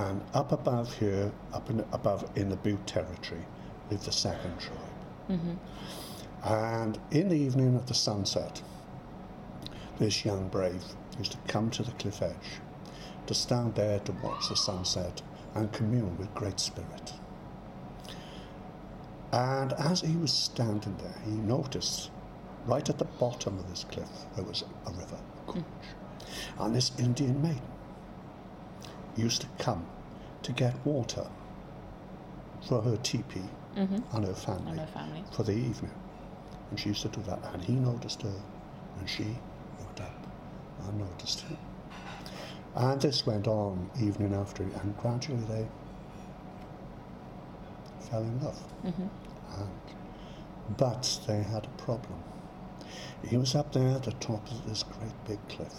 And 0.00 0.22
up 0.34 0.52
above 0.52 0.94
here, 0.94 1.32
up 1.52 1.70
in, 1.70 1.84
above 1.92 2.30
in 2.36 2.48
the 2.48 2.56
Butte 2.56 2.86
territory, 2.86 3.44
lived 3.90 4.04
the 4.04 4.12
second 4.12 4.58
tribe. 4.58 4.78
Mm-hmm. 5.30 5.54
And 6.44 6.98
in 7.10 7.28
the 7.28 7.36
evening 7.36 7.76
at 7.76 7.86
the 7.86 7.94
sunset, 7.94 8.62
this 9.98 10.24
young 10.24 10.48
brave 10.48 10.82
used 11.18 11.32
to 11.32 11.38
come 11.48 11.70
to 11.70 11.82
the 11.82 11.90
cliff 11.92 12.22
edge 12.22 12.60
to 13.28 13.34
stand 13.34 13.74
there 13.74 14.00
to 14.00 14.12
watch 14.22 14.48
the 14.48 14.56
sunset 14.56 15.22
and 15.54 15.72
commune 15.72 16.16
with 16.18 16.34
Great 16.34 16.58
Spirit. 16.58 17.12
And 19.32 19.72
as 19.74 20.00
he 20.00 20.16
was 20.16 20.32
standing 20.32 20.96
there, 20.96 21.20
he 21.24 21.32
noticed 21.32 22.10
right 22.66 22.88
at 22.88 22.98
the 22.98 23.04
bottom 23.04 23.58
of 23.58 23.68
this 23.68 23.84
cliff 23.84 24.08
there 24.34 24.44
was 24.44 24.64
a 24.86 24.90
river, 24.92 25.18
a 25.48 25.52
gorge. 25.52 25.64
And 26.58 26.74
this 26.74 26.92
Indian 26.98 27.40
maiden 27.42 27.62
used 29.16 29.42
to 29.42 29.48
come 29.58 29.86
to 30.42 30.52
get 30.52 30.74
water 30.86 31.26
for 32.66 32.80
her 32.82 32.96
teepee 32.96 33.48
mm-hmm. 33.76 34.16
and 34.16 34.24
her 34.24 34.34
family 34.34 34.70
And 34.72 34.80
her 34.80 34.86
family. 34.86 35.24
for 35.32 35.42
the 35.42 35.52
evening. 35.52 35.92
And 36.70 36.80
she 36.80 36.90
used 36.90 37.02
to 37.02 37.08
do 37.08 37.22
that. 37.22 37.40
And 37.52 37.62
he 37.62 37.74
noticed 37.74 38.22
her, 38.22 38.40
and 38.98 39.08
she 39.08 39.36
looked 39.78 40.00
up 40.00 40.26
and 40.86 40.98
noticed 40.98 41.40
him. 41.40 41.58
And 42.74 43.00
this 43.00 43.26
went 43.26 43.48
on 43.48 43.90
evening 44.00 44.34
after, 44.34 44.62
and 44.62 44.96
gradually 44.98 45.42
they 45.48 45.66
fell 48.08 48.22
in 48.22 48.40
love. 48.42 48.62
Mm-hmm. 48.84 49.06
And, 49.60 50.76
but 50.76 51.20
they 51.26 51.42
had 51.42 51.64
a 51.66 51.82
problem. 51.82 52.22
He 53.26 53.36
was 53.36 53.54
up 53.54 53.72
there 53.72 53.88
at 53.88 54.04
the 54.04 54.12
top 54.12 54.48
of 54.50 54.68
this 54.68 54.84
great 54.84 55.24
big 55.26 55.48
cliff. 55.48 55.74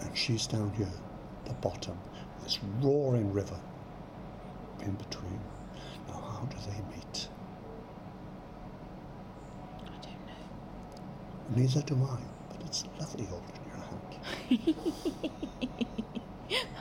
And 0.00 0.16
she's 0.16 0.46
down 0.46 0.72
here, 0.76 0.88
the 1.44 1.52
bottom, 1.54 1.98
this 2.42 2.58
roaring 2.80 3.32
river 3.32 3.60
in 4.80 4.92
between. 4.92 5.40
Now, 6.08 6.14
how 6.14 6.48
do 6.48 6.56
they 6.66 6.96
meet? 6.96 7.28
I 9.84 9.88
don't 10.02 10.26
know. 10.26 11.56
Neither 11.56 11.82
do 11.82 11.94
I, 12.02 12.18
but 12.48 12.66
it's 12.66 12.84
lovely 12.98 13.26
hand. 13.26 13.59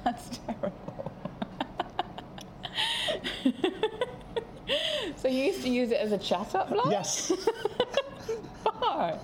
That's 0.04 0.40
terrible. 0.40 1.12
so 5.18 5.28
you 5.28 5.44
used 5.46 5.62
to 5.64 5.70
use 5.70 5.92
it 5.92 5.98
as 6.00 6.12
a 6.12 6.18
chat 6.18 6.56
up 6.56 6.72
line? 6.72 6.92
Yes, 6.92 7.32
Oh. 8.82 9.20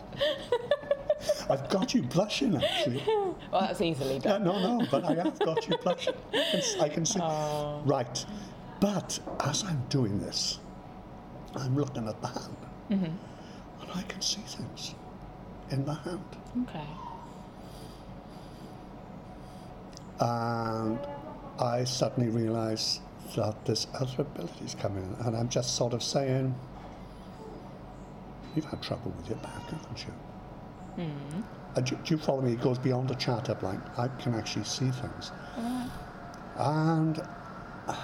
I've 1.49 1.69
got 1.69 1.93
you 1.93 2.01
blushing 2.03 2.55
actually. 2.55 3.01
Well, 3.05 3.37
that's 3.61 3.81
easily 3.81 4.15
Yeah, 4.15 4.19
done. 4.39 4.43
no, 4.45 4.77
no, 4.79 4.85
but 4.91 5.03
I 5.05 5.13
have 5.15 5.37
got 5.39 5.67
you 5.67 5.77
blushing. 5.77 6.13
I 6.33 6.43
can, 6.51 6.59
s- 6.59 6.75
I 6.79 6.89
can 6.89 7.05
see. 7.05 7.19
Right, 7.19 8.25
but 8.79 9.19
as 9.41 9.63
I'm 9.63 9.83
doing 9.89 10.19
this, 10.19 10.59
I'm 11.55 11.75
looking 11.77 12.07
at 12.07 12.19
the 12.21 12.27
hand, 12.27 12.57
mm-hmm. 12.91 13.05
and 13.05 13.91
I 13.95 14.01
can 14.03 14.21
see 14.21 14.41
things 14.41 14.93
in 15.71 15.85
the 15.85 15.93
hand. 15.93 16.25
Okay. 16.63 16.85
And 20.19 20.99
I 21.59 21.83
suddenly 21.83 22.29
realised 22.29 23.01
that 23.35 23.65
this 23.65 23.87
other 23.99 24.21
ability's 24.21 24.75
coming 24.75 25.03
in, 25.19 25.25
and 25.25 25.35
I'm 25.35 25.49
just 25.49 25.75
sort 25.75 25.93
of 25.93 26.03
saying, 26.03 26.53
"You've 28.55 28.65
had 28.65 28.81
trouble 28.81 29.13
with 29.17 29.27
your 29.29 29.37
back, 29.39 29.61
haven't 29.69 30.05
you?" 30.07 30.13
Uh, 31.75 31.81
do, 31.81 31.95
do 31.95 32.13
you 32.13 32.17
follow 32.17 32.41
me? 32.41 32.53
It 32.53 32.61
goes 32.61 32.77
beyond 32.77 33.09
the 33.09 33.15
chat 33.15 33.49
up 33.49 33.61
line. 33.63 33.81
I 33.97 34.07
can 34.07 34.33
actually 34.35 34.63
see 34.65 34.89
things, 34.91 35.31
and 36.57 37.19
uh, 37.87 37.95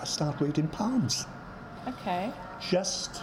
I 0.00 0.04
start 0.04 0.40
reading 0.40 0.66
palms, 0.68 1.26
Okay. 1.86 2.32
just 2.60 3.22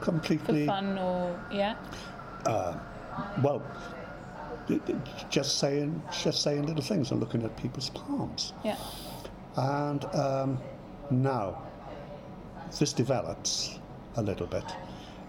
completely. 0.00 0.66
For 0.66 0.72
fun 0.72 0.98
or 0.98 1.38
yeah? 1.52 1.76
Uh, 2.46 2.74
Well, 3.42 3.62
just 5.30 5.58
saying, 5.58 6.02
just 6.22 6.42
saying 6.42 6.66
little 6.66 6.82
things 6.82 7.10
and 7.10 7.20
looking 7.20 7.42
at 7.44 7.56
people's 7.56 7.90
palms. 7.90 8.52
Yeah. 8.64 8.76
And 9.56 10.04
um, 10.14 10.58
now, 11.10 11.62
this 12.78 12.92
develops 12.92 13.78
a 14.16 14.22
little 14.22 14.46
bit. 14.46 14.64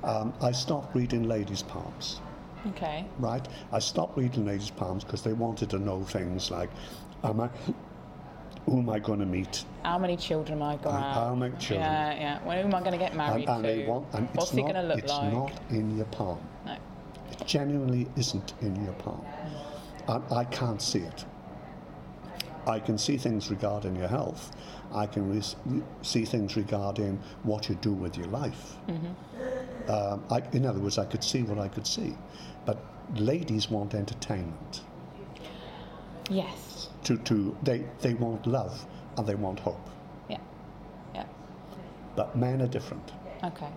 Um, 0.03 0.33
I 0.41 0.51
stopped 0.51 0.95
reading 0.95 1.23
ladies' 1.27 1.61
palms, 1.63 2.21
Okay. 2.69 3.05
right? 3.19 3.47
I 3.71 3.79
stopped 3.79 4.17
reading 4.17 4.45
ladies' 4.45 4.71
palms 4.71 5.03
because 5.03 5.21
they 5.21 5.33
wanted 5.33 5.69
to 5.71 5.79
know 5.79 6.03
things 6.03 6.49
like, 6.51 6.69
am 7.23 7.39
I, 7.41 7.49
who 8.65 8.79
am 8.79 8.89
I 8.89 8.99
going 8.99 9.19
to 9.19 9.25
meet? 9.25 9.63
How 9.83 9.97
many 9.99 10.17
children 10.17 10.59
am 10.59 10.63
I 10.63 10.75
going 10.77 10.95
to 10.95 11.01
have? 11.01 11.13
how 11.15 11.35
many 11.35 11.55
children? 11.57 11.81
Yeah, 11.81 12.13
yeah. 12.13 12.39
When 12.43 12.57
am 12.59 12.73
I 12.73 12.79
going 12.79 12.93
to 12.93 12.97
get 12.97 13.15
married 13.15 13.47
and 13.49 13.63
to? 13.63 13.69
they 13.69 13.85
want, 13.87 14.07
and 14.13 14.27
What's 14.33 14.49
it's 14.49 14.55
he 14.55 14.61
going 14.61 14.75
to 14.75 14.83
look 14.83 14.99
it's 14.99 15.11
like? 15.11 15.33
not 15.33 15.51
in 15.69 15.95
your 15.97 16.05
palm. 16.07 16.39
No. 16.65 16.75
Genuinely 17.45 18.07
isn't 18.17 18.53
in 18.61 18.83
your 18.83 18.93
palm. 18.93 19.25
And 20.07 20.23
I 20.31 20.43
can't 20.45 20.81
see 20.81 20.99
it. 20.99 21.25
I 22.67 22.79
can 22.79 22.97
see 22.97 23.17
things 23.17 23.49
regarding 23.49 23.95
your 23.95 24.07
health. 24.07 24.55
I 24.93 25.07
can 25.07 25.29
re- 25.29 25.81
see 26.01 26.25
things 26.25 26.55
regarding 26.55 27.19
what 27.43 27.69
you 27.69 27.75
do 27.75 27.91
with 27.93 28.17
your 28.17 28.27
life. 28.27 28.75
Um, 29.87 30.23
I, 30.29 30.41
in 30.53 30.65
other 30.65 30.79
words, 30.79 30.97
I 30.97 31.05
could 31.05 31.23
see 31.23 31.41
what 31.43 31.57
I 31.57 31.67
could 31.67 31.87
see. 31.87 32.15
But 32.65 32.77
ladies 33.15 33.69
want 33.69 33.95
entertainment. 33.95 34.81
Yes. 36.29 36.89
To, 37.05 37.17
to, 37.17 37.57
they, 37.63 37.83
they 38.01 38.13
want 38.13 38.45
love 38.45 38.85
and 39.17 39.25
they 39.25 39.35
want 39.35 39.59
hope. 39.59 39.89
Yeah. 40.29 40.37
Yeah. 41.15 41.25
But 42.15 42.35
men 42.35 42.61
are 42.61 42.67
different. 42.67 43.11
Okay. 43.43 43.69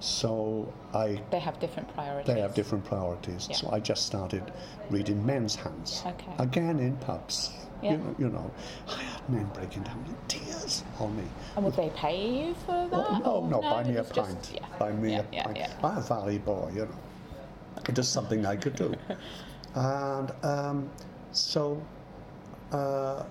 So 0.00 0.72
I 0.94 1.20
They 1.30 1.38
have 1.38 1.60
different 1.60 1.92
priorities. 1.94 2.34
They 2.34 2.40
have 2.40 2.54
different 2.54 2.84
priorities. 2.84 3.46
Yeah. 3.50 3.56
So 3.56 3.70
I 3.70 3.80
just 3.80 4.06
started 4.06 4.42
reading 4.88 5.24
men's 5.24 5.54
hands. 5.54 6.02
Okay. 6.06 6.32
Again 6.38 6.78
in 6.80 6.96
pubs. 6.96 7.50
Yeah. 7.82 7.92
You, 7.92 7.98
know, 7.98 8.14
you 8.18 8.28
know, 8.28 8.50
I 8.88 9.02
had 9.02 9.30
men 9.30 9.50
breaking 9.54 9.82
down 9.84 10.04
in 10.06 10.16
tears 10.28 10.84
on 10.98 11.16
me. 11.16 11.24
And 11.56 11.64
would 11.64 11.76
they 11.76 11.90
pay 11.90 12.30
you 12.30 12.54
for 12.66 12.88
that? 12.90 12.92
Oh, 12.92 13.18
no, 13.24 13.30
or 13.30 13.48
no, 13.48 13.60
buy 13.60 13.84
me 13.84 13.96
a 13.96 14.02
just- 14.02 14.12
pint. 14.14 14.52
yeah. 14.54 14.66
Buy 14.78 14.92
me 14.92 15.12
yeah, 15.12 15.20
a 15.20 15.24
yeah, 15.32 15.44
pint. 15.44 15.56
Yeah. 15.58 15.72
I'm 15.82 15.98
a 15.98 16.00
valley 16.00 16.38
boy, 16.38 16.70
you 16.74 16.80
know. 16.86 16.98
It 17.88 17.98
is 17.98 18.08
something 18.08 18.44
I 18.44 18.56
could 18.56 18.76
do. 18.76 18.94
and 19.74 20.32
um, 20.42 20.90
so 21.32 21.80
uh, 22.72 23.24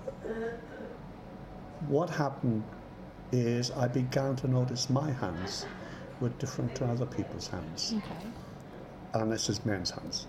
what 1.88 2.10
happened 2.10 2.62
is 3.32 3.70
I 3.72 3.88
began 3.88 4.36
to 4.36 4.48
notice 4.48 4.90
my 4.90 5.10
hands 5.12 5.66
were 6.20 6.28
different 6.30 6.74
to 6.76 6.86
other 6.86 7.06
people's 7.06 7.48
hands. 7.48 7.94
Okay. 7.96 8.26
and 9.14 9.32
this 9.32 9.48
is 9.48 9.64
men's 9.64 9.90
hands, 9.90 10.26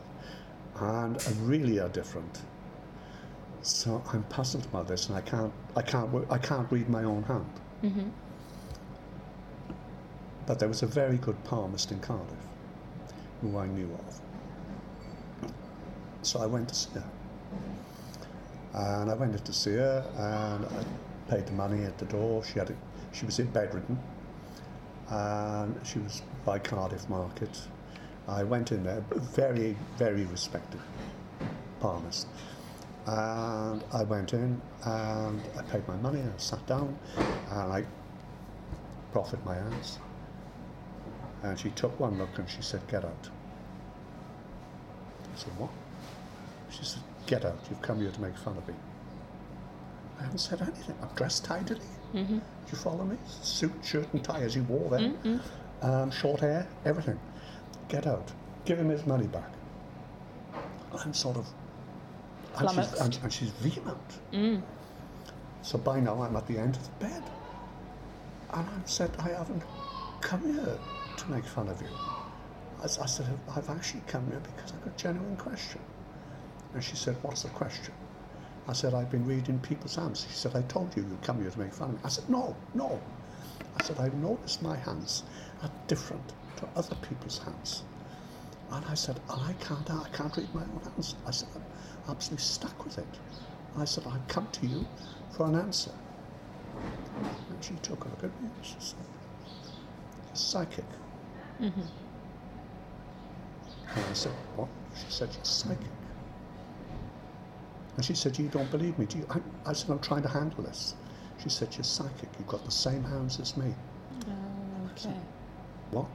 and 0.79 1.21
really 1.47 1.79
are 1.79 1.89
different. 1.89 2.41
So 3.61 4.01
I'm 4.11 4.23
puzzled 4.23 4.65
about 4.65 4.87
this, 4.87 5.07
and 5.07 5.17
I 5.17 5.21
can't, 5.21 5.53
I 5.75 5.81
can't, 5.81 6.09
I 6.31 6.37
can't 6.37 6.71
read 6.71 6.89
my 6.89 7.03
own 7.03 7.23
hand. 7.23 7.45
Mm-hmm. 7.83 8.09
But 10.47 10.59
there 10.59 10.67
was 10.67 10.81
a 10.81 10.87
very 10.87 11.17
good 11.17 11.41
palmist 11.43 11.91
in 11.91 11.99
Cardiff, 11.99 12.33
who 13.41 13.57
I 13.57 13.67
knew 13.67 13.89
of. 13.93 15.51
So 16.23 16.41
I 16.41 16.45
went 16.47 16.69
to 16.69 16.75
see 16.75 16.89
her, 16.95 17.03
and 18.73 19.11
I 19.11 19.13
went 19.13 19.35
in 19.35 19.41
to 19.41 19.53
see 19.53 19.73
her, 19.73 20.03
and 20.17 20.65
I 20.65 21.31
paid 21.31 21.45
the 21.45 21.53
money 21.53 21.83
at 21.83 21.97
the 21.99 22.05
door. 22.05 22.43
She 22.43 22.57
had, 22.57 22.71
a, 22.71 22.75
she 23.11 23.25
was 23.25 23.37
bedridden, 23.37 23.99
and 25.11 25.75
she 25.85 25.99
was 25.99 26.21
by 26.45 26.57
Cardiff 26.57 27.07
Market, 27.09 27.61
I 28.27 28.43
went 28.43 28.71
in 28.71 28.83
there, 28.83 29.03
very, 29.11 29.75
very 29.97 30.23
respected 30.25 30.79
palmist. 31.81 32.27
And 33.05 33.83
I 33.91 34.03
went 34.03 34.33
in 34.33 34.61
and 34.85 35.41
I 35.57 35.63
paid 35.63 35.85
my 35.87 35.97
money 35.97 36.19
and 36.19 36.31
I 36.31 36.37
sat 36.37 36.65
down 36.65 36.97
and 37.17 37.73
I 37.73 37.83
proffered 39.11 39.43
my 39.45 39.55
hands. 39.55 39.99
And 41.43 41.59
she 41.59 41.71
took 41.71 41.99
one 41.99 42.17
look 42.17 42.37
and 42.37 42.49
she 42.49 42.61
said, 42.61 42.87
Get 42.87 43.03
out. 43.03 43.29
I 45.23 45.37
said, 45.37 45.57
What? 45.57 45.71
She 46.69 46.85
said, 46.85 47.01
Get 47.25 47.43
out. 47.43 47.57
You've 47.69 47.81
come 47.81 47.99
here 47.99 48.11
to 48.11 48.21
make 48.21 48.37
fun 48.37 48.55
of 48.57 48.67
me. 48.67 48.75
I 50.19 50.23
haven't 50.23 50.37
said 50.37 50.61
anything. 50.61 50.95
I'm 51.01 51.09
dressed 51.15 51.43
tidily. 51.43 51.81
Mm-hmm. 52.13 52.37
Do 52.37 52.71
you 52.71 52.77
follow 52.77 53.03
me? 53.03 53.17
Suit, 53.41 53.71
shirt, 53.83 54.07
and 54.13 54.23
tie 54.23 54.41
as 54.41 54.53
he 54.53 54.61
wore 54.61 54.89
then. 54.89 55.13
Mm-hmm. 55.17 55.85
Um, 55.89 56.11
short 56.11 56.39
hair, 56.41 56.67
everything. 56.85 57.19
Get 57.87 58.05
out. 58.07 58.31
Give 58.65 58.77
him 58.77 58.89
his 58.89 59.05
money 59.05 59.27
back. 59.27 59.49
I'm 61.03 61.13
sort 61.13 61.37
of. 61.37 61.47
And 62.57 62.69
she's, 62.69 62.93
and, 62.99 63.19
and 63.23 63.33
she's 63.33 63.49
vehement. 63.49 63.97
So 65.61 65.77
by 65.77 65.99
now 65.99 66.21
I'm 66.21 66.35
at 66.35 66.47
the 66.47 66.57
end 66.57 66.75
of 66.75 66.83
the 66.83 67.05
bed. 67.05 67.23
And 68.53 68.67
I 68.67 68.85
said, 68.85 69.11
I 69.19 69.29
haven't 69.29 69.63
come 70.19 70.41
here 70.41 70.77
to 71.17 71.31
make 71.31 71.45
fun 71.45 71.69
of 71.69 71.81
you. 71.81 71.87
I 72.83 72.87
said, 72.87 73.27
I've 73.55 73.69
actually 73.69 74.01
come 74.07 74.25
here 74.27 74.41
because 74.55 74.73
I've 74.73 74.83
got 74.83 74.93
a 74.93 74.97
genuine 74.97 75.37
question. 75.37 75.79
And 76.73 76.83
she 76.83 76.95
said, 76.95 77.15
What's 77.21 77.43
the 77.43 77.49
question? 77.49 77.93
I 78.71 78.73
said, 78.73 78.93
I've 78.93 79.11
been 79.11 79.25
reading 79.25 79.59
people's 79.59 79.97
hands. 79.97 80.25
She 80.29 80.33
said, 80.33 80.55
I 80.55 80.61
told 80.61 80.95
you 80.95 81.03
you'd 81.03 81.21
come 81.23 81.41
here 81.41 81.51
to 81.51 81.59
make 81.59 81.73
fun 81.73 81.89
of 81.89 81.95
me. 81.95 82.01
I 82.05 82.07
said, 82.07 82.29
No, 82.29 82.55
no. 82.73 83.01
I 83.75 83.81
said, 83.81 83.99
I've 83.99 84.13
noticed 84.13 84.61
my 84.63 84.77
hands 84.77 85.23
are 85.61 85.69
different 85.87 86.33
to 86.55 86.67
other 86.77 86.95
people's 86.95 87.39
hands. 87.39 87.83
And 88.71 88.85
I 88.85 88.93
said, 88.93 89.19
"Oh, 89.29 89.45
I 89.45 89.53
can't, 89.61 89.89
I 89.91 90.07
can't 90.13 90.37
read 90.37 90.55
my 90.55 90.61
own 90.61 90.81
hands. 90.85 91.15
I 91.27 91.31
said, 91.31 91.49
I'm 91.53 91.65
absolutely 92.11 92.43
stuck 92.45 92.85
with 92.85 92.97
it. 92.97 93.19
I 93.75 93.83
said, 93.83 94.05
I've 94.07 94.25
come 94.29 94.47
to 94.53 94.65
you 94.65 94.87
for 95.31 95.47
an 95.47 95.55
answer. 95.55 95.91
And 97.49 97.61
she 97.61 97.75
took 97.75 98.05
a 98.05 98.07
look 98.07 98.23
at 98.23 98.41
me 98.41 98.49
and 98.55 98.65
she 98.65 98.77
said, 98.79 98.99
You're 100.27 100.35
psychic. 100.35 100.85
Mm-hmm. 101.59 101.81
And 103.95 104.05
I 104.09 104.13
said, 104.13 104.31
What? 104.55 104.69
She 104.95 105.11
said, 105.11 105.29
You're 105.35 105.43
psychic. 105.45 105.91
And 107.95 108.05
she 108.05 108.13
said, 108.13 108.37
You 108.37 108.47
don't 108.47 108.69
believe 108.71 108.97
me, 108.97 109.05
do 109.05 109.19
you? 109.19 109.27
I, 109.29 109.39
I 109.69 109.73
said, 109.73 109.89
I'm 109.89 109.99
trying 109.99 110.23
to 110.23 110.29
handle 110.29 110.63
this. 110.63 110.95
She 111.41 111.49
said, 111.49 111.73
You're 111.75 111.83
psychic. 111.83 112.29
You've 112.37 112.47
got 112.47 112.63
the 112.65 112.71
same 112.71 113.03
hands 113.03 113.39
as 113.39 113.57
me. 113.57 113.73
Oh, 114.27 114.91
okay. 114.91 115.15
What? 115.91 116.07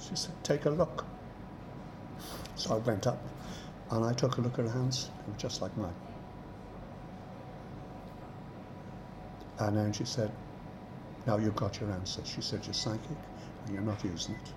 She 0.00 0.14
said, 0.14 0.32
Take 0.44 0.66
a 0.66 0.70
look. 0.70 1.04
So 2.56 2.74
I 2.74 2.78
went 2.78 3.06
up 3.06 3.20
and 3.90 4.04
I 4.04 4.12
took 4.12 4.38
a 4.38 4.40
look 4.40 4.58
at 4.58 4.66
her 4.66 4.70
hands. 4.70 5.10
They 5.26 5.32
were 5.32 5.38
just 5.38 5.60
like 5.60 5.76
mine. 5.76 5.94
And 9.58 9.76
then 9.76 9.92
she 9.92 10.04
said, 10.04 10.30
Now 11.26 11.38
you've 11.38 11.56
got 11.56 11.80
your 11.80 11.90
answer. 11.90 12.22
She 12.24 12.40
said, 12.40 12.64
You're 12.64 12.74
psychic 12.74 13.18
and 13.66 13.74
you're 13.74 13.82
not 13.82 14.02
using 14.04 14.34
it. 14.34 14.52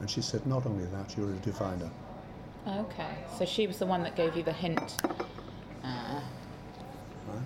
And 0.00 0.10
she 0.10 0.20
said, 0.20 0.46
Not 0.46 0.66
only 0.66 0.84
that, 0.86 1.16
you're 1.16 1.30
a 1.30 1.36
diviner. 1.36 1.90
Okay. 2.66 3.14
So 3.38 3.44
she 3.44 3.66
was 3.66 3.78
the 3.78 3.86
one 3.86 4.02
that 4.02 4.16
gave 4.16 4.36
you 4.36 4.42
the 4.42 4.52
hint. 4.52 4.96
Uh, 5.86 6.20
Right? 7.28 7.42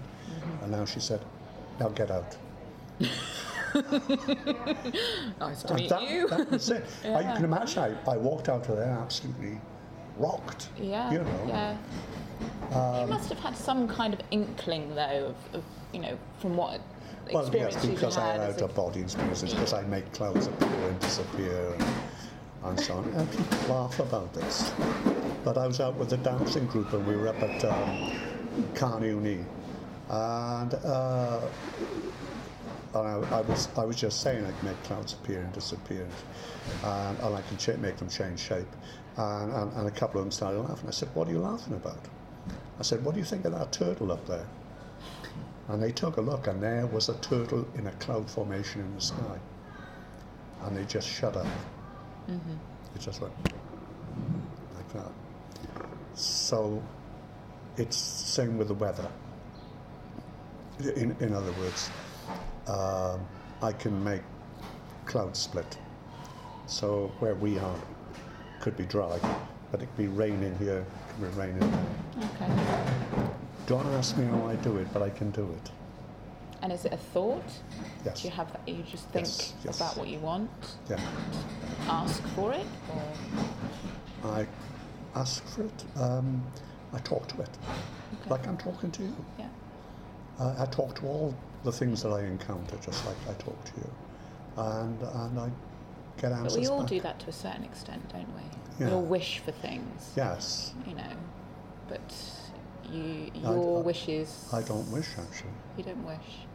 And 0.62 0.70
now 0.72 0.85
she 0.85 1.00
said, 1.00 1.20
Now 1.79 1.88
get 1.88 2.11
out. 2.11 2.37
nice 5.40 5.62
to 5.62 5.68
And 5.70 5.76
meet 5.76 5.88
that, 5.90 6.03
you. 6.11 6.29
that 6.29 6.50
was 6.50 6.70
it. 6.70 6.85
I, 7.05 7.20
you 7.20 7.35
can 7.37 7.44
imagine 7.44 7.83
I, 8.07 8.11
I 8.11 8.16
walked 8.16 8.48
out 8.48 8.68
of 8.68 8.76
there 8.76 8.90
absolutely 9.00 9.59
rocked. 10.18 10.68
yeah. 10.81 11.11
You 11.12 11.18
know. 11.20 11.44
Yeah. 11.48 13.00
you 13.03 13.07
must 13.07 13.29
have 13.31 13.38
had 13.38 13.57
some 13.57 13.88
kind 13.88 14.12
of 14.14 14.20
inkling, 14.31 14.94
though, 14.94 15.35
of, 15.35 15.55
of 15.55 15.64
you 15.92 16.00
know, 16.00 16.18
from 16.40 16.57
what 16.57 16.81
Well, 17.33 17.48
yes, 17.55 17.85
because 17.87 18.16
I 18.18 18.33
had. 18.33 18.40
out 18.40 18.61
of 18.62 18.74
body 18.74 19.00
experiences, 19.00 19.53
because 19.55 19.72
I 19.72 19.83
make 19.85 20.12
clouds 20.12 20.46
appear 20.46 20.68
and 20.88 20.98
disappear 21.00 21.72
and, 21.72 21.85
and 22.64 22.81
so 22.81 22.94
on. 22.98 23.05
And 23.14 23.31
people 23.31 23.74
laugh 23.74 23.98
about 23.98 24.33
this. 24.35 24.72
But 25.44 25.57
I 25.57 25.66
was 25.66 25.81
out 25.81 25.94
with 25.96 26.11
the 26.11 26.18
dowsing 26.18 26.66
group 26.66 26.92
and 26.92 27.07
we 27.07 27.16
were 27.16 27.29
up 27.29 27.42
at 27.42 27.64
um, 27.64 28.12
Carn 28.75 29.03
Euny. 29.03 29.44
And, 30.09 30.75
uh, 30.75 31.49
and 32.94 33.09
I, 33.09 33.38
I, 33.38 33.40
was, 33.42 33.68
I 33.77 33.85
was 33.85 33.96
just 33.96 34.20
saying 34.23 34.44
I 34.46 34.53
can 34.53 34.64
make 34.64 34.83
clouds 34.83 35.12
appear 35.14 35.40
and 35.42 35.53
disappear 35.53 36.09
and, 36.83 37.18
and 37.20 37.37
I 37.37 37.42
can 37.42 37.57
cha- 37.57 37.77
make 37.77 37.99
them 37.99 38.09
change 38.09 38.40
shape. 38.40 38.68
And, 39.16 39.53
and, 39.53 39.73
and 39.75 39.88
a 39.88 39.90
couple 39.90 40.20
of 40.20 40.27
them 40.27 40.33
started 40.33 40.61
laughing. 40.61 40.88
I 40.88 40.92
said, 40.92 41.14
What 41.14 41.29
are 41.29 41.33
you 41.33 41.40
laughing 41.40 41.75
about? 41.75 42.01
I 42.79 42.83
said, 42.83 43.05
What 43.05 43.14
do 43.14 43.20
you 43.20 43.27
think 43.27 43.44
of 43.44 43.53
that 43.53 43.73
turtle 43.73 44.12
up 44.12 44.27
there? 44.27 44.46
And 45.68 45.83
they 45.83 45.92
took 45.92 46.16
a 46.16 46.20
look, 46.20 46.46
and 46.49 46.62
there 46.62 46.87
was 46.87 47.09
a 47.09 47.14
turtle 47.16 47.66
in 47.77 47.87
a 47.87 47.92
cloud 47.92 48.31
formation 48.31 48.81
in 48.83 48.94
the 48.94 49.01
sky. 49.01 49.38
And 50.62 50.77
they 50.77 50.85
just 50.85 51.09
shut 51.09 51.37
up. 51.37 51.46
It 52.94 53.01
just 53.01 53.20
went 53.20 53.35
like 54.77 54.92
that. 54.94 55.12
So 56.14 56.83
it's 57.76 57.96
same 57.96 58.59
with 58.59 58.68
the 58.68 58.74
weather. 58.74 59.09
In, 60.96 61.14
in 61.20 61.35
other 61.35 61.52
words, 61.52 61.90
um, 62.66 63.20
I 63.62 63.72
can 63.72 64.02
make 64.02 64.22
clouds 65.04 65.38
split. 65.38 65.78
So 66.66 67.12
where 67.18 67.35
we 67.35 67.59
are 67.59 67.76
could 68.61 68.76
be 68.76 68.85
dry, 68.85 69.18
but 69.70 69.83
it 69.83 69.87
could 69.87 69.96
be 69.96 70.06
raining 70.09 70.56
here, 70.59 70.78
it 70.78 70.87
could 71.20 71.33
be 71.33 71.38
raining 71.38 71.59
there. 71.59 71.87
Okay. 72.35 73.28
Don't 73.66 73.87
ask 73.88 74.16
me 74.16 74.24
how 74.26 74.46
I 74.46 74.56
do 74.56 74.76
it, 74.78 74.88
but 74.92 75.02
I 75.02 75.11
can 75.11 75.30
do 75.30 75.42
it. 75.62 75.70
And 76.62 76.72
is 76.72 76.85
it 76.85 76.92
a 76.92 76.96
thought? 76.96 77.42
Yes. 78.04 78.20
Do 78.20 78.28
you 78.28 78.35
have 78.35 78.52
that? 78.52 78.61
You 78.68 78.83
just 78.83 79.09
think 79.09 79.26
Yes, 79.26 79.54
yes. 79.64 79.76
about 79.80 79.96
what 79.96 80.09
you 80.09 80.18
want, 80.18 80.50
Yeah. 80.88 81.00
ask 81.88 82.22
for 82.35 82.52
it, 82.52 82.66
or 84.24 84.30
I 84.33 84.46
ask 85.14 85.44
for 85.46 85.62
it. 85.62 85.85
Um, 85.96 86.42
I 86.92 86.98
talk 86.98 87.26
to 87.29 87.40
it, 87.42 87.48
Okay. 88.20 88.31
like 88.31 88.46
I'm 88.48 88.57
talking 88.57 88.90
to 88.92 89.03
you. 89.03 89.14
yeah. 89.38 89.48
Uh, 90.38 90.55
I 90.59 90.66
talk 90.66 90.94
to 90.96 91.07
all 91.07 91.35
the 91.64 91.72
things 91.72 92.03
that 92.03 92.11
I 92.11 92.22
encounter, 92.24 92.76
just 92.79 93.05
like 93.07 93.16
I 93.29 93.35
talk 93.35 93.62
to 93.64 93.72
you, 93.76 93.90
and 94.57 95.03
and 95.03 95.38
I 95.38 95.50
get 96.20 96.33
answers. 96.33 96.55
But 96.55 96.61
we 96.61 96.66
all 96.68 96.81
back. 96.81 96.88
do 96.88 97.00
that 97.00 97.18
to 97.20 97.29
a 97.29 97.33
certain 97.33 97.64
extent, 97.64 98.09
don't 98.12 98.29
we? 98.35 98.42
Yeah. 98.81 98.87
We 98.88 98.92
all 98.94 99.03
wish 99.03 99.38
for 99.40 99.53
things, 99.53 100.12
Yes, 100.16 100.72
you 100.87 100.94
know, 100.94 101.12
but 101.88 102.00
you, 102.90 103.31
your 103.35 103.79
I- 103.79 103.83
wishes. 103.83 104.48
I 104.53 104.62
don't 104.62 104.90
wish 104.90 105.09
actually. 105.18 105.50
You 105.76 105.85
don't 105.85 106.05
wish. 106.05 106.46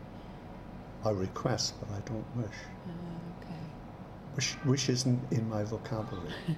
I 1.05 1.11
request, 1.11 1.75
but 1.79 1.89
I 1.95 1.99
don't 2.09 2.25
wish. 2.35 2.57
Uh, 2.87 2.91
okay. 3.41 3.59
Wish, 4.35 4.57
wish 4.65 4.89
isn't 4.89 5.21
in 5.31 5.47
my 5.47 5.63
vocabulary. 5.63 6.33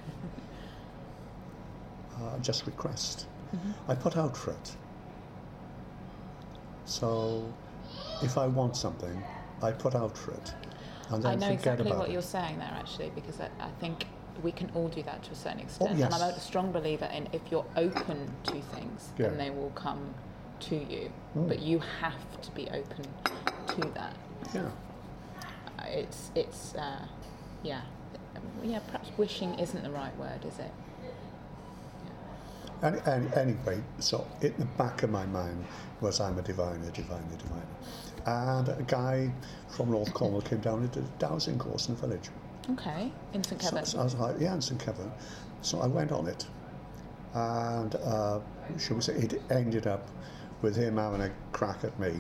uh, 2.18 2.40
just 2.40 2.66
request. 2.66 3.28
Mm-hmm. 3.56 3.92
I 3.92 3.96
put 3.96 4.18
out 4.18 4.36
for 4.36 4.52
it. 4.52 4.76
So, 6.86 7.52
if 8.22 8.38
I 8.38 8.48
want 8.48 8.76
something, 8.78 9.22
I 9.62 9.72
put 9.72 9.94
out 9.96 10.18
for 10.18 10.32
it, 10.32 10.54
and 11.10 11.22
then 11.24 11.32
I 11.32 11.36
know 11.36 11.50
exactly 11.52 11.92
what 11.92 12.10
it. 12.10 12.14
you're 12.14 12.22
saying 12.22 12.60
there, 12.60 12.72
actually, 12.74 13.12
because 13.14 13.40
I, 13.42 13.50
I 13.60 13.70
think 13.80 14.06
we 14.44 14.52
can 14.52 14.70
all 14.76 14.88
do 14.88 15.02
that 15.04 15.24
to 15.24 15.32
a 15.32 15.36
certain 15.36 15.60
extent. 15.62 15.92
And 15.92 16.00
Oh, 16.04 16.08
yes. 16.10 16.22
I'm 16.22 16.30
a 16.30 16.40
strong 16.40 16.72
believer 16.72 17.10
in 17.14 17.28
if 17.34 17.42
you're 17.52 17.66
open 17.76 18.32
to 18.44 18.62
things, 18.62 19.10
Yeah. 19.18 19.28
then 19.30 19.38
they 19.38 19.50
will 19.50 19.72
come 19.72 20.14
to 20.62 20.76
you. 20.76 21.12
Mm. 21.36 21.48
But 21.48 21.60
you 21.60 21.80
have 22.02 22.42
to 22.42 22.52
be 22.52 22.70
open 22.70 23.06
to 23.68 23.82
that. 23.96 24.14
Yeah. 24.54 24.70
It's, 25.88 26.32
it's, 26.36 26.76
uh, 26.76 27.06
yeah, 27.64 27.82
Um, 28.36 28.42
yeah. 28.64 28.80
Perhaps 28.80 29.10
wishing 29.18 29.58
isn't 29.60 29.84
the 29.84 29.90
right 29.92 30.16
word, 30.18 30.46
is 30.46 30.60
it? 30.60 30.72
Any, 32.84 33.00
anyway, 33.36 33.82
so 34.00 34.28
in 34.42 34.54
the 34.58 34.66
back 34.66 35.04
of 35.04 35.10
my 35.10 35.26
mind 35.26 35.66
was 36.02 36.20
I'm 36.20 36.38
a 36.38 36.42
diviner, 36.42 36.90
diviner, 36.92 37.24
diviner. 37.38 37.66
And 38.26 38.70
a 38.70 38.84
guy 38.88 39.32
from 39.70 39.92
North 39.92 40.14
Cornwall 40.14 40.42
came 40.42 40.60
down 40.60 40.80
and 40.80 40.92
did 40.92 41.04
a 41.04 41.08
dowsing 41.20 41.58
course 41.58 41.88
in 41.88 41.96
the 41.96 42.02
village. 42.02 42.30
Okay, 42.72 43.12
in 43.34 43.44
St 43.44 43.62
So, 43.62 43.70
Kevin. 43.70 43.86
so 43.86 44.00
I 44.00 44.04
was 44.04 44.16
like, 44.16 44.36
yeah, 44.40 44.54
in 44.54 44.62
St 44.62 44.80
Keverne. 44.80 45.12
So 45.62 45.80
I 45.80 45.88
went 45.88 46.12
on 46.12 46.28
it. 46.28 46.46
And, 47.34 47.96
uh, 47.96 48.40
we 48.74 49.02
say, 49.02 49.14
it 49.14 49.42
ended 49.50 49.88
up 49.88 50.08
with 50.62 50.76
him 50.76 50.98
having 50.98 51.22
a 51.22 51.32
crack 51.54 51.84
at 51.84 51.98
me 52.00 52.20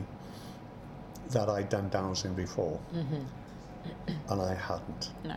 that 1.29 1.49
I'd 1.49 1.69
done 1.69 1.89
dowsing 1.89 2.33
before. 2.33 2.79
And 2.93 4.41
I 4.41 4.53
hadn't. 4.55 5.11
no. 5.23 5.35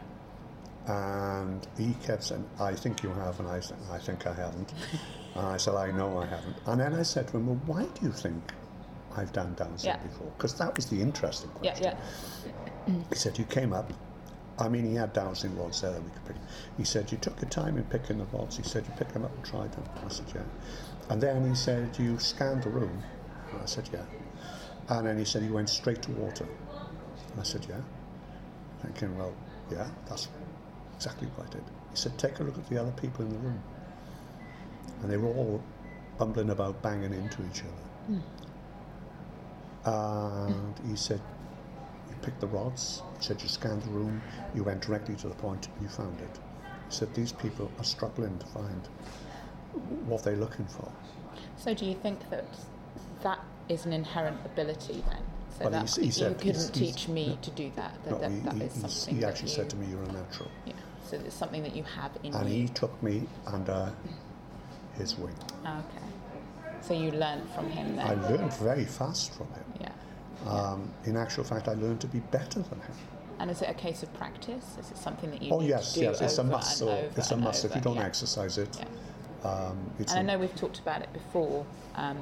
And 0.90 1.66
he 1.79 1.94
kept 2.05 2.24
saying, 2.24 2.44
I 2.59 2.74
think 2.74 3.03
you 3.03 3.11
have, 3.11 3.38
and 3.40 3.48
I 3.48 3.61
said, 3.61 3.79
I 3.90 3.98
think 3.98 4.26
I 4.26 4.35
haven't. 4.35 4.72
and 5.37 5.46
I 5.46 5.57
said, 5.57 5.74
I 5.74 5.90
know 5.92 6.18
I 6.18 6.26
haven't. 6.26 6.57
And 6.66 6.81
then 6.81 6.94
I 6.94 7.03
said 7.03 7.29
to 7.29 7.37
him, 7.37 7.46
Well, 7.46 7.61
why 7.66 7.85
do 7.85 8.07
you 8.07 8.12
think 8.12 8.53
I've 9.16 9.33
done 9.33 9.55
dowsing 9.57 9.90
Yeah. 9.90 9.96
before? 9.98 10.33
Because 10.37 10.55
that 10.59 10.74
was 10.76 10.87
the 10.87 11.00
interesting 11.00 11.50
question. 11.50 11.85
yeah. 11.85 11.96
He 13.11 13.14
said, 13.14 13.38
You 13.38 13.44
came 13.44 13.72
up 13.72 13.92
I 14.61 14.68
mean, 14.68 14.85
he 14.85 14.94
had 14.94 15.14
dowsing 15.14 15.57
rods 15.59 15.81
there 15.81 15.92
that 15.92 16.03
we 16.03 16.11
could 16.11 16.24
pick. 16.26 16.37
He 16.76 16.85
said, 16.85 17.11
you 17.11 17.16
took 17.16 17.40
your 17.40 17.48
time 17.48 17.79
in 17.79 17.85
picking 17.85 18.18
the 18.18 18.24
rods. 18.26 18.59
He 18.59 18.62
said, 18.62 18.85
you 18.87 18.92
picked 18.98 19.14
them 19.14 19.24
up 19.24 19.35
and 19.35 19.44
tried 19.44 19.72
them. 19.72 19.85
I 20.05 20.09
said, 20.11 20.26
yeah. 20.35 20.42
And 21.09 21.20
then 21.20 21.48
he 21.48 21.55
said, 21.55 21.98
you 21.98 22.18
scanned 22.18 22.62
the 22.64 22.68
room. 22.68 23.03
I 23.62 23.64
said, 23.64 23.88
yeah. 23.90 24.05
And 24.90 25.07
then 25.07 25.18
he 25.18 25.24
said, 25.24 25.42
you 25.42 25.55
went 25.55 25.70
straight 25.70 26.03
to 26.03 26.11
water. 26.12 26.46
I 27.38 27.42
said, 27.42 27.66
yeah. 27.70 27.81
Thinking, 28.83 29.16
well, 29.16 29.35
yeah, 29.70 29.88
that's 30.07 30.29
exactly 31.00 31.28
what 31.28 31.46
I 31.46 31.50
did. 31.52 31.64
He 31.90 31.96
said, 31.96 32.18
take 32.18 32.40
a 32.40 32.42
look 32.42 32.58
at 32.58 32.68
the 32.68 32.78
other 32.78 32.90
people 32.90 33.24
in 33.24 33.32
the 33.32 33.38
room. 33.38 33.62
And 35.00 35.10
they 35.10 35.16
were 35.16 35.28
all 35.28 35.62
bumbling 36.18 36.50
about, 36.50 36.82
banging 36.82 37.14
into 37.14 37.42
each 37.50 37.62
other. 37.62 38.20
And 39.86 40.74
he 40.86 40.94
said, 40.94 41.22
you 42.10 42.16
picked 42.20 42.40
the 42.40 42.48
rods. 42.48 43.02
He 43.16 43.24
said, 43.24 43.40
you 43.40 43.48
scanned 43.48 43.82
the 43.82 43.90
room. 43.92 44.20
You 44.54 44.62
went 44.62 44.82
directly 44.82 45.16
to 45.16 45.28
the 45.28 45.34
point 45.36 45.68
you 45.80 45.88
found 45.88 46.20
it. 46.20 46.38
He 46.90 46.94
said, 46.94 47.14
these 47.14 47.32
people 47.32 47.70
are 47.78 47.84
struggling 47.84 48.36
to 48.38 48.46
find 48.46 48.86
what 50.04 50.22
they're 50.22 50.36
looking 50.36 50.66
for. 50.66 50.92
So 51.56 51.72
do 51.72 51.86
you 51.86 51.94
think 51.94 52.28
that 52.28 52.44
that 53.22 53.40
is 53.70 53.86
an 53.86 53.94
inherent 53.94 54.36
ability 54.44 55.02
then? 55.08 55.22
So 55.61 55.68
Well, 55.68 55.83
that 55.83 55.94
he 55.94 56.09
he 56.09 56.25
you 56.25 56.35
couldn't 56.35 56.73
teach 56.73 57.09
me 57.09 57.29
no. 57.29 57.37
to 57.42 57.51
do 57.51 57.70
that. 57.77 57.92
That, 58.05 58.11
No, 58.11 58.18
that, 58.18 58.31
he, 58.31 58.38
that 58.40 58.55
he- 58.55 58.62
is 58.62 58.73
something 58.73 59.14
he 59.14 59.20
that 59.20 59.29
actually 59.29 59.51
you, 59.51 59.55
said 59.57 59.70
to 59.70 59.77
me, 59.77 59.87
you're 59.90 60.03
a 60.03 60.12
natural. 60.12 60.51
Yeah. 60.64 60.73
So 61.07 61.16
it's 61.18 61.35
something 61.35 61.62
that 61.62 61.77
you 61.77 61.83
have 61.83 62.12
in 62.23 62.33
you. 62.33 62.38
And 62.38 62.49
you. 62.49 62.62
he 62.62 62.68
took 62.68 63.03
me 63.03 63.27
under 63.46 63.92
his 64.96 65.18
wing. 65.18 65.35
Okay. 65.66 66.07
So 66.81 66.94
you 66.94 67.11
learned 67.11 67.46
from 67.51 67.68
him 67.68 67.96
then. 67.96 68.07
I 68.07 68.14
learned 68.31 68.55
very 68.55 68.87
fast 68.87 69.35
from 69.35 69.49
him. 69.49 69.64
Yeah. 69.81 70.51
Um, 70.51 70.90
in 71.05 71.16
actual 71.18 71.44
fact, 71.44 71.68
I 71.68 71.75
learned 71.75 72.01
to 72.01 72.07
be 72.07 72.20
better 72.20 72.61
than 72.62 72.81
him. 72.81 72.94
And 73.38 73.51
is 73.51 73.61
it 73.61 73.68
a 73.68 73.75
case 73.75 74.03
of 74.03 74.12
practice? 74.14 74.64
Is 74.79 74.90
it 74.90 74.96
something 74.96 75.31
that 75.31 75.42
you 75.42 75.53
Oh 75.53 75.61
need 75.61 75.68
yes, 75.68 75.92
to 75.92 76.01
do 76.01 76.07
yes, 76.07 76.20
it's 76.23 76.38
a 76.38 76.40
over 76.40 76.51
must. 76.53 76.81
and 76.81 76.90
Or 76.90 76.92
over 76.94 77.07
it's 77.16 77.31
a 77.31 77.35
and 77.35 77.44
must. 77.44 77.64
If 77.66 77.75
you 77.75 77.81
don't 77.83 77.96
yeah. 77.96 78.05
exercise 78.05 78.57
it, 78.57 78.79
Yeah. 78.79 79.49
um, 79.51 79.77
it's 79.99 80.12
And 80.12 80.20
I 80.31 80.33
know 80.33 80.38
we've 80.40 80.55
talked 80.57 80.79
about 80.79 81.03
it 81.03 81.12
before. 81.12 81.66
Um, 81.96 82.18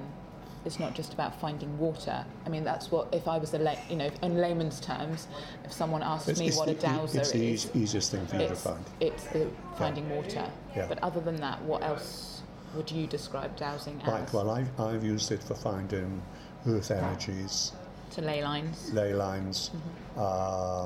it's 0.65 0.79
not 0.79 0.95
just 0.95 1.13
about 1.15 1.41
finding 1.41 1.79
water. 1.79 2.25
I 2.45 2.49
mean, 2.49 2.65
that's 2.65 2.91
what 2.91 3.09
if 3.13 3.27
I 3.29 3.39
was 3.39 3.55
a 3.55 3.59
lay, 3.59 3.79
you 3.89 3.97
know, 3.97 4.11
in 4.23 4.37
layman's 4.39 4.81
terms, 4.81 5.29
if 5.65 5.73
someone 5.73 6.03
asked 6.03 6.29
it's, 6.29 6.41
me 6.41 6.49
it's 6.49 6.57
what 6.57 6.69
a 6.69 6.75
the, 6.75 6.81
dowser 6.81 7.19
it's 7.21 7.33
the 7.33 7.39
is, 7.53 7.67
eas- 7.67 7.77
easiest 7.77 8.11
thing 8.11 8.27
for 8.27 8.37
you 8.37 8.49
to 8.49 8.55
find. 8.57 8.85
it's 9.01 9.25
the 9.29 9.49
finding 9.77 10.09
water. 10.11 10.51
Yeah. 10.77 10.87
But 10.89 11.03
other 11.03 11.21
than 11.21 11.37
that, 11.37 11.61
what 11.63 11.83
else 11.83 12.43
would 12.75 12.91
you 12.91 13.07
describe 13.07 13.57
dowsing 13.57 14.01
as? 14.03 14.09
Right. 14.09 14.33
Well, 14.33 14.51
I've, 14.51 14.79
I've 14.81 15.05
used 15.05 15.33
it 15.33 15.43
for 15.43 15.55
finding 15.55 16.21
earth 16.67 16.91
energies, 16.91 17.73
to 18.11 18.21
ley 18.21 18.43
lines. 18.43 18.93
ley 18.93 19.15
lines, 19.15 19.71
Mm-hmm. 20.17 20.21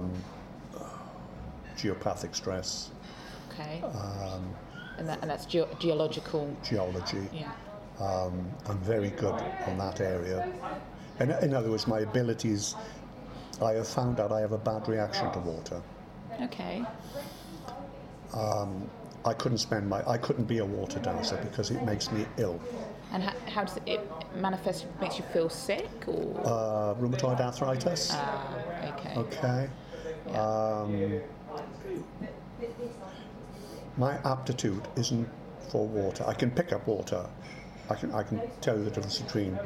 um, 0.05 0.13
geopathic 1.77 2.35
stress, 2.35 2.91
Okay. 3.51 3.83
um, 3.83 4.55
and, 4.99 5.09
that, 5.09 5.19
and 5.23 5.31
that's 5.31 5.47
geo- 5.47 5.69
geological. 5.81 6.55
geology. 6.63 7.27
Yeah. 7.33 7.51
Um, 8.01 8.51
I'm 8.67 8.79
very 8.79 9.11
good 9.11 9.35
on 9.67 9.79
that 9.79 10.01
area. 10.01 10.53
In, 11.21 11.31
in 11.31 11.55
other 11.55 11.71
words, 11.71 11.87
my 11.87 12.01
abilities, 12.01 12.75
I 13.63 13.73
have 13.73 13.89
found 13.89 14.19
out 14.19 14.33
I 14.33 14.41
have 14.41 14.53
a 14.53 14.59
bad 14.59 14.89
reaction 14.89 15.31
to 15.33 15.39
water. 15.41 15.83
Okay. 16.43 16.85
I 19.25 19.35
couldn't 19.35 19.59
spend 19.59 19.89
my, 19.89 20.03
I 20.09 20.19
couldn't 20.19 20.45
be 20.45 20.59
a 20.59 20.65
water 20.65 20.99
dowser 20.99 21.37
because 21.43 21.71
it 21.71 21.83
makes 21.85 22.11
me 22.11 22.27
ill. 22.39 22.61
And 23.13 23.23
how, 23.23 23.35
how 23.49 23.65
does 23.65 23.77
it, 23.77 23.83
it 23.87 24.11
manifest? 24.37 24.87
Makes 25.01 25.19
you 25.19 25.25
feel 25.33 25.49
sick 25.49 25.89
or? 26.07 26.41
Uh, 26.45 26.95
rheumatoid 27.01 27.41
arthritis. 27.41 28.11
Ah, 28.13 28.55
okay. 28.95 29.15
Okay. 29.17 29.69
Um, 30.37 31.21
my 33.97 34.19
aptitude 34.25 34.83
isn't 34.97 35.29
for 35.71 35.87
water. 35.87 36.25
I 36.27 36.35
can 36.35 36.51
pick 36.51 36.73
up 36.73 36.87
water. 36.87 37.27
I 37.93 37.95
can 37.95 38.13
I 38.13 38.23
can 38.23 38.41
tell 38.63 38.79
you 38.79 38.85
the 38.85 38.91
difference 38.91 39.19
between 39.21 39.59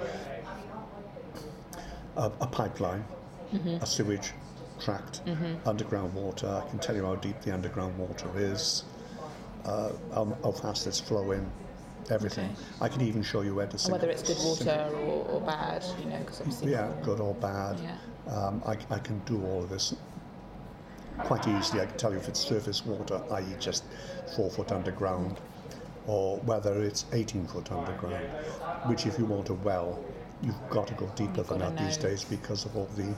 a, 2.16 2.24
a 2.40 2.46
pipeline, 2.46 3.04
a 3.80 3.86
sewage 3.86 4.32
tract, 4.80 5.22
underground 5.64 6.12
water. 6.12 6.48
I 6.48 6.68
can 6.68 6.80
tell 6.80 6.96
you 6.96 7.04
how 7.04 7.14
deep 7.16 7.40
the 7.42 7.54
underground 7.54 7.96
water 7.96 8.28
is, 8.36 8.84
uh, 9.64 9.92
how, 10.12 10.36
how 10.42 10.50
fast 10.52 10.88
it's 10.88 10.98
flowing, 10.98 11.48
everything. 12.10 12.50
Okay. 12.50 12.60
I 12.80 12.88
can 12.88 13.02
even 13.02 13.22
show 13.22 13.42
you 13.42 13.54
where 13.54 13.68
to 13.68 13.92
whether 13.92 14.10
it's 14.10 14.22
good 14.22 14.38
water 14.38 14.90
or, 14.94 15.24
or 15.30 15.40
bad, 15.40 15.84
you 16.00 16.06
know, 16.06 16.18
because 16.18 16.40
obviously. 16.40 16.72
yeah, 16.72 16.90
good 17.02 17.20
or 17.20 17.34
bad. 17.34 17.78
Yeah. 17.78 17.96
Um, 18.32 18.60
I, 18.66 18.76
I 18.90 18.98
can 18.98 19.20
do 19.20 19.40
all 19.46 19.62
of 19.62 19.70
this 19.70 19.94
quite 21.20 21.46
easily. 21.46 21.80
I 21.80 21.86
can 21.86 21.96
tell 21.96 22.10
you 22.10 22.18
if 22.18 22.28
it's 22.28 22.40
surface 22.40 22.84
water, 22.84 23.22
i.e., 23.30 23.54
just 23.60 23.84
four 24.34 24.50
foot 24.50 24.72
underground, 24.72 25.36
or 26.07 26.38
whether 26.38 26.83
it's 26.83 27.05
18 27.12 27.47
foot 27.47 27.71
underground. 27.73 28.27
Which, 28.87 29.07
if 29.07 29.19
you 29.19 29.25
want 29.25 29.49
a 29.49 29.55
well, 29.55 29.99
you've 30.42 30.71
got 30.71 30.87
to 30.88 30.95
go 30.95 31.11
deeper 31.16 31.38
You've 31.38 31.49
than 31.49 31.59
that 31.61 31.77
these 31.79 31.97
days 31.97 32.25
because 32.25 32.64
of 32.64 32.77
all 32.77 32.88
the 32.97 33.14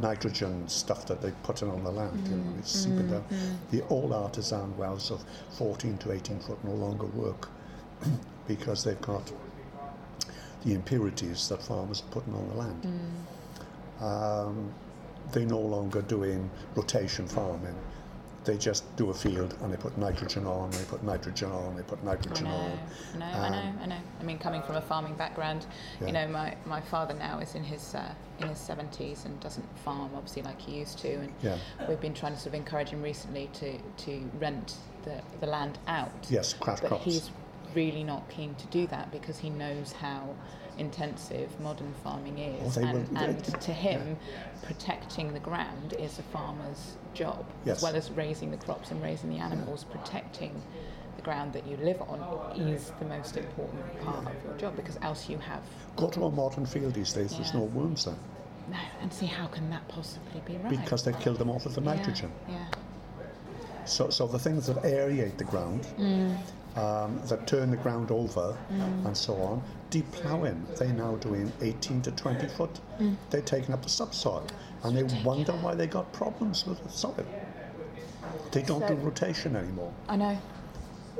nitrogen 0.00 0.68
stuff 0.68 1.06
that 1.06 1.22
they're 1.22 1.34
putting 1.42 1.70
on 1.70 1.84
the 1.84 1.90
land. 1.90 2.26
You 2.28 2.36
know, 2.36 2.54
it's 2.58 2.72
seeping 2.72 3.08
down. 3.10 3.24
The 3.70 3.82
old 3.88 4.12
artesian 4.12 4.76
wells 4.76 5.10
of 5.10 5.24
14 5.52 5.98
to 5.98 6.12
18 6.12 6.40
foot 6.40 6.62
no 6.64 6.72
longer 6.72 7.06
work 7.06 7.48
because 8.48 8.84
they've 8.84 9.00
got 9.00 9.32
the 10.64 10.74
impurities 10.74 11.48
that 11.48 11.62
farmers 11.62 12.02
are 12.02 12.12
putting 12.12 12.34
on 12.34 12.48
the 12.48 12.54
land. 12.54 13.00
Um, 14.00 14.72
they're 15.32 15.46
no 15.46 15.60
longer 15.60 16.02
doing 16.02 16.50
rotation 16.74 17.26
farming. 17.26 17.74
They 18.46 18.56
just 18.56 18.84
do 18.96 19.10
a 19.10 19.14
field 19.14 19.56
and 19.60 19.72
they 19.72 19.76
put 19.76 19.98
nitrogen 19.98 20.46
on, 20.46 20.70
they 20.70 20.84
put 20.84 21.02
nitrogen 21.02 21.50
on, 21.50 21.76
they 21.76 21.82
put 21.82 21.98
I 22.02 22.06
nitrogen 22.06 22.44
know, 22.44 22.50
on. 22.50 22.78
I 23.14 23.18
know, 23.18 23.26
I 23.26 23.46
Um, 23.46 23.52
know, 23.52 23.82
I 23.82 23.86
know. 23.86 23.98
I 24.20 24.22
mean, 24.22 24.38
coming 24.38 24.62
from 24.62 24.76
a 24.76 24.80
farming 24.80 25.14
background, 25.14 25.66
Yeah. 26.00 26.06
you 26.06 26.12
know, 26.12 26.28
my, 26.28 26.54
my 26.64 26.80
father 26.80 27.12
now 27.14 27.40
is 27.40 27.56
in 27.56 27.64
his 27.64 27.94
uh, 27.96 28.14
in 28.38 28.48
his 28.48 28.58
seventies 28.58 29.24
and 29.24 29.38
doesn't 29.40 29.66
farm 29.78 30.10
obviously 30.14 30.42
like 30.42 30.60
he 30.60 30.78
used 30.78 30.98
to, 30.98 31.08
and 31.14 31.32
Yeah. 31.42 31.58
we've 31.88 32.00
been 32.00 32.14
trying 32.14 32.34
to 32.34 32.38
sort 32.38 32.48
of 32.48 32.54
encourage 32.54 32.90
him 32.90 33.02
recently 33.02 33.50
to 33.54 33.78
to 34.04 34.30
rent 34.38 34.76
the 35.02 35.20
the 35.40 35.46
land 35.46 35.78
out. 35.88 36.12
Yes, 36.30 36.52
crash 36.54 36.80
but 36.80 36.88
crops. 36.88 37.04
he's 37.04 37.30
really 37.74 38.04
not 38.04 38.28
keen 38.30 38.54
to 38.54 38.66
do 38.68 38.86
that 38.86 39.10
because 39.10 39.38
he 39.38 39.50
knows 39.50 39.90
how 39.92 40.34
intensive 40.78 41.58
modern 41.60 41.92
farming 42.02 42.38
is, 42.38 42.74
they 42.74 42.82
and, 42.82 43.16
and 43.16 43.44
to 43.62 43.72
him, 43.72 44.16
protecting 44.62 45.32
the 45.32 45.40
ground 45.40 45.94
is 45.98 46.18
a 46.18 46.22
farmer's 46.22 46.96
job, 47.14 47.44
Yes. 47.64 47.78
as 47.78 47.82
well 47.82 47.96
as 47.96 48.10
raising 48.10 48.50
the 48.50 48.56
crops 48.58 48.90
and 48.90 49.02
raising 49.02 49.30
the 49.30 49.38
animals. 49.38 49.84
Protecting 49.84 50.60
the 51.16 51.22
ground 51.22 51.52
that 51.54 51.66
you 51.66 51.76
live 51.78 52.00
on 52.02 52.20
is 52.60 52.92
the 52.98 53.06
most 53.06 53.36
important 53.36 54.00
part 54.02 54.26
of 54.26 54.44
your 54.44 54.54
job 54.58 54.76
because 54.76 54.98
else 55.02 55.28
you 55.28 55.38
have 55.38 55.62
Go 55.96 56.08
to 56.10 56.24
a 56.26 56.30
modern 56.30 56.66
field 56.66 56.92
these 56.94 57.12
days, 57.12 57.32
there's 57.36 57.54
no 57.54 57.62
worms 57.62 58.04
there 58.04 58.16
no. 58.70 58.76
And 59.00 59.12
see 59.12 59.26
how 59.26 59.46
can 59.46 59.70
that 59.70 59.86
possibly 59.88 60.40
be 60.44 60.56
right? 60.58 60.70
because 60.70 61.04
they 61.04 61.12
killed 61.14 61.38
them 61.38 61.50
off 61.50 61.64
with 61.64 61.74
the 61.74 61.80
nitrogen. 61.80 62.30
Yeah. 62.48 62.66
So, 63.84 64.10
so 64.10 64.26
the 64.26 64.38
things 64.38 64.66
that 64.66 64.76
aerate 64.82 65.36
the 65.36 65.44
ground, 65.44 65.86
um, 66.76 67.20
that 67.26 67.46
turn 67.46 67.70
the 67.70 67.76
ground 67.76 68.10
over, 68.10 68.56
and 68.70 69.16
so 69.16 69.34
on, 69.34 69.62
deep 69.96 70.12
ploughing, 70.12 70.66
they're 70.78 70.88
now 70.92 71.16
doing 71.16 71.50
18 71.62 72.02
to 72.02 72.10
20 72.10 72.46
foot. 72.48 72.80
They're 73.30 73.40
taking 73.40 73.72
up 73.72 73.82
the 73.82 73.88
subsoil, 73.88 74.46
and 74.82 74.94
they 74.96 75.04
wonder 75.24 75.52
why 75.52 75.74
they 75.74 75.86
got 75.86 76.12
problems 76.12 76.66
with 76.66 76.82
the 76.82 76.90
soil. 76.90 77.24
They 78.52 78.60
don't 78.62 78.80
So- 78.80 78.88
do 78.88 78.94
rotation 78.96 79.56
anymore. 79.56 79.92
I 80.08 80.16
know. 80.16 80.38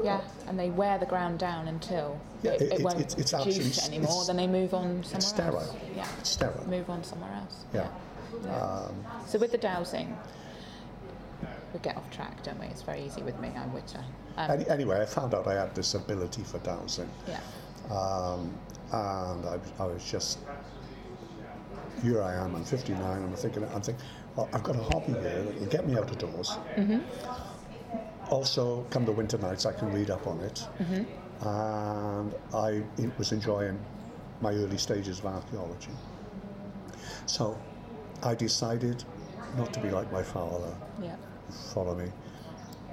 Yeah, 0.02 0.20
and 0.46 0.58
they 0.58 0.68
wear 0.68 0.98
the 0.98 1.06
ground 1.06 1.38
down 1.38 1.68
until 1.68 2.20
Yeah, 2.42 2.50
it, 2.52 2.62
it- 2.62 2.72
it 2.74 2.82
won't 2.84 3.00
it's- 3.00 3.32
it's 3.32 3.88
anymore. 3.88 4.24
then 4.26 4.36
they 4.36 4.46
move 4.46 4.74
on 4.74 5.02
somewhere 5.04 5.16
It's 5.16 5.26
sterile. 5.26 5.56
else. 5.60 5.74
Yeah, 5.96 6.06
It's 6.18 6.30
sterile. 6.30 6.68
move 6.68 6.90
on 6.90 7.02
somewhere 7.02 7.32
else. 7.32 7.64
Yeah. 7.72 7.88
Yeah. 8.44 8.88
So 9.26 9.38
with 9.38 9.52
the 9.52 9.58
dowsing, 9.58 10.14
we 11.72 11.80
get 11.80 11.96
off 11.96 12.10
track, 12.10 12.42
don't 12.42 12.60
we? 12.60 12.66
It's 12.66 12.82
very 12.82 13.00
easy 13.02 13.22
with 13.22 13.40
me. 13.40 13.50
I'm 13.56 13.72
Witter. 13.72 14.04
Um, 14.36 14.50
Any, 14.50 14.68
anyway, 14.68 15.00
I 15.00 15.06
found 15.06 15.32
out 15.34 15.46
I 15.46 15.54
had 15.54 15.74
this 15.74 15.94
ability 15.94 16.42
for 16.42 16.58
dowsing. 16.58 17.08
yeah. 17.26 17.40
Um, 17.90 18.56
and 18.92 19.44
I, 19.46 19.58
I 19.78 19.84
was 19.86 20.04
just 20.10 20.38
here 22.02 22.22
I 22.22 22.34
am. 22.34 22.54
I'm 22.54 22.64
59. 22.64 23.00
I'm 23.02 23.34
thinking. 23.34 23.64
I'm 23.64 23.80
thinking. 23.80 24.04
Well, 24.34 24.48
I've 24.52 24.62
got 24.62 24.76
a 24.76 24.82
hobby 24.82 25.12
here 25.12 25.42
that 25.42 25.60
will 25.60 25.66
get 25.66 25.86
me 25.86 25.96
out 25.96 26.10
of 26.10 26.18
doors. 26.18 26.56
Also, 28.30 28.84
come 28.90 29.04
the 29.04 29.12
winter 29.12 29.38
nights, 29.38 29.66
I 29.66 29.72
can 29.72 29.92
read 29.92 30.10
up 30.10 30.26
on 30.26 30.40
it. 30.40 30.66
And 31.40 32.34
I 32.54 32.82
was 33.18 33.32
enjoying 33.32 33.78
my 34.40 34.52
early 34.52 34.78
stages 34.78 35.20
of 35.20 35.26
archaeology. 35.26 35.90
So, 37.26 37.58
I 38.22 38.34
decided 38.34 39.04
not 39.56 39.72
to 39.74 39.80
be 39.80 39.90
like 39.90 40.10
my 40.12 40.22
father. 40.22 40.74
Yeah. 41.02 41.16
Follow 41.72 41.94
me. 41.94 42.10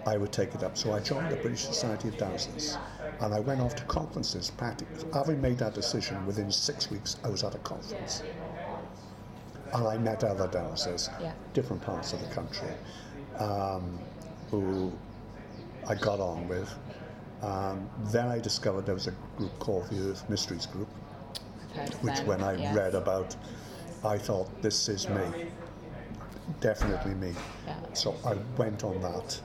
I 0.06 0.18
would 0.18 0.32
take 0.32 0.54
it 0.54 0.64
up. 0.64 0.78
So 0.78 0.94
I 0.94 1.00
joined 1.00 1.32
the 1.32 1.38
British 1.38 1.64
Society 1.66 2.10
of 2.10 2.16
Dowsers 2.16 2.78
and 3.24 3.34
I 3.34 3.40
went 3.40 3.62
off 3.62 3.74
to 3.76 3.84
conferences 3.86 4.52
practically. 4.52 5.06
Having 5.14 5.42
made 5.42 5.58
that 5.60 5.74
decision, 5.74 6.26
within 6.26 6.52
six 6.52 6.92
weeks 6.92 7.18
I 7.24 7.30
was 7.30 7.44
at 7.44 7.56
a 7.56 7.60
conference. 7.60 8.22
and 9.74 9.88
I 9.88 9.98
met 9.98 10.24
other 10.24 10.48
dowsers, 10.48 11.10
Yeah. 11.20 11.32
different 11.54 11.82
parts 11.82 12.14
of 12.14 12.20
the 12.22 12.28
country, 12.28 12.70
um, 13.40 13.98
who 14.52 14.92
I 15.88 15.96
got 15.96 16.20
on 16.20 16.48
with. 16.48 16.72
Um, 17.42 17.90
then 18.12 18.28
I 18.28 18.38
discovered 18.40 18.86
there 18.86 18.94
was 18.94 19.08
a 19.08 19.16
group 19.36 19.58
called 19.58 19.90
the 19.90 20.12
Earth 20.12 20.30
Mysteries 20.30 20.68
Group, 20.68 20.88
I've 21.72 21.76
heard 21.76 21.94
of 21.96 22.04
which 22.04 22.20
when 22.20 22.44
I 22.44 22.54
yes. 22.56 22.76
read 22.76 22.94
about, 22.94 23.36
I 24.04 24.18
thought, 24.20 24.62
this 24.62 24.88
is 24.90 25.10
me. 25.10 25.48
Definitely 26.60 27.16
me. 27.16 27.34
Yeah. 27.66 27.78
So 27.94 28.16
I 28.24 28.36
went 28.58 28.84
on 28.84 29.02
that. 29.02 29.42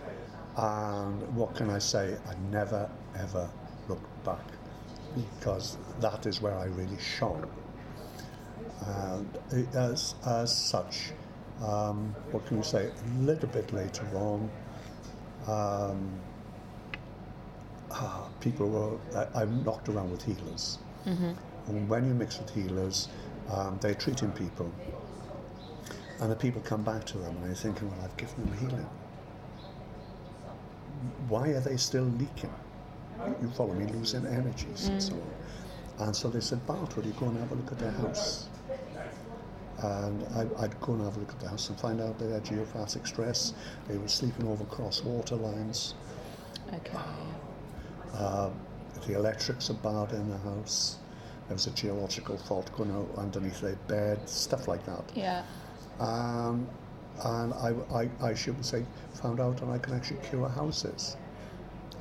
And 0.58 1.22
what 1.34 1.54
can 1.54 1.70
I 1.70 1.78
say? 1.78 2.18
I 2.28 2.34
never, 2.50 2.90
ever 3.16 3.48
back 4.30 4.46
because 5.16 5.76
that 6.00 6.26
is 6.26 6.40
where 6.42 6.54
I 6.54 6.66
really 6.66 6.98
shone. 7.16 7.48
And 8.86 9.28
it- 9.52 9.74
as, 9.74 10.14
as 10.26 10.50
such, 10.54 11.12
um, 11.62 12.14
what 12.32 12.46
can 12.46 12.58
we 12.58 12.62
say? 12.62 12.82
A 12.90 13.18
little 13.20 13.48
bit 13.48 13.72
later 13.72 14.06
on, 14.14 14.50
um, 15.46 16.00
ah, 17.90 18.28
people 18.40 18.68
were, 18.68 18.96
I, 19.20 19.42
I'm 19.42 19.64
knocked 19.64 19.88
around 19.88 20.10
with 20.10 20.22
healers. 20.24 20.78
And 21.66 21.88
when 21.88 22.06
you 22.06 22.14
mix 22.14 22.38
with 22.38 22.50
healers, 22.50 23.08
um, 23.50 23.78
they're 23.80 23.94
treating 23.94 24.30
people. 24.32 24.70
And 26.20 26.30
the 26.30 26.36
people 26.36 26.60
come 26.62 26.82
back 26.82 27.04
to 27.06 27.18
them 27.18 27.34
and 27.36 27.44
they're 27.46 27.54
thinking, 27.54 27.90
well, 27.90 28.00
I've 28.04 28.16
given 28.16 28.44
them 28.44 28.58
healing. 28.58 28.88
Why 31.28 31.48
are 31.50 31.60
they 31.60 31.76
still 31.76 32.04
leaking? 32.18 32.52
You 33.40 33.48
follow 33.50 33.74
me, 33.74 33.86
losing 33.92 34.26
energies 34.26 34.88
and 34.88 35.02
so 35.02 35.14
on. 35.14 36.06
And 36.06 36.16
so 36.16 36.28
they 36.28 36.40
said, 36.40 36.64
Bart, 36.66 36.96
will 36.96 37.04
you 37.04 37.12
go 37.12 37.26
and 37.26 37.38
have 37.38 37.50
a 37.50 37.54
look 37.54 37.72
at 37.72 37.78
their 37.78 37.90
house? 37.90 38.48
And 39.82 40.24
I, 40.34 40.46
I'd 40.62 40.80
go 40.80 40.94
and 40.94 41.02
have 41.04 41.16
a 41.16 41.20
look 41.20 41.30
at 41.30 41.40
the 41.40 41.48
house 41.48 41.68
and 41.68 41.78
find 41.78 42.00
out 42.00 42.18
they 42.18 42.28
had 42.30 42.44
geopathic 42.44 43.06
stress. 43.06 43.54
They 43.88 43.96
were 43.96 44.08
sleeping 44.08 44.46
over 44.46 44.64
cross 44.64 45.02
water 45.02 45.36
lines. 45.36 45.94
Okay. 46.72 46.98
Um, 48.14 48.52
the 49.06 49.14
electrics 49.14 49.70
are 49.70 49.74
bad 49.74 50.12
in 50.12 50.28
the 50.30 50.38
house. 50.38 50.98
There 51.46 51.54
was 51.54 51.66
a 51.66 51.70
geological 51.70 52.36
fault 52.36 52.70
going 52.76 52.90
out 52.90 53.08
underneath 53.16 53.60
their 53.60 53.76
bed, 53.86 54.28
stuff 54.28 54.68
like 54.68 54.84
that. 54.86 55.04
Yeah. 55.14 55.42
Um, 55.98 56.68
and 57.24 57.54
I, 57.54 57.74
I, 57.92 58.08
I 58.22 58.34
should 58.34 58.64
say, 58.64 58.84
found 59.14 59.40
out 59.40 59.60
and 59.62 59.70
I 59.70 59.78
can 59.78 59.94
actually 59.94 60.20
cure 60.28 60.48
houses. 60.48 61.16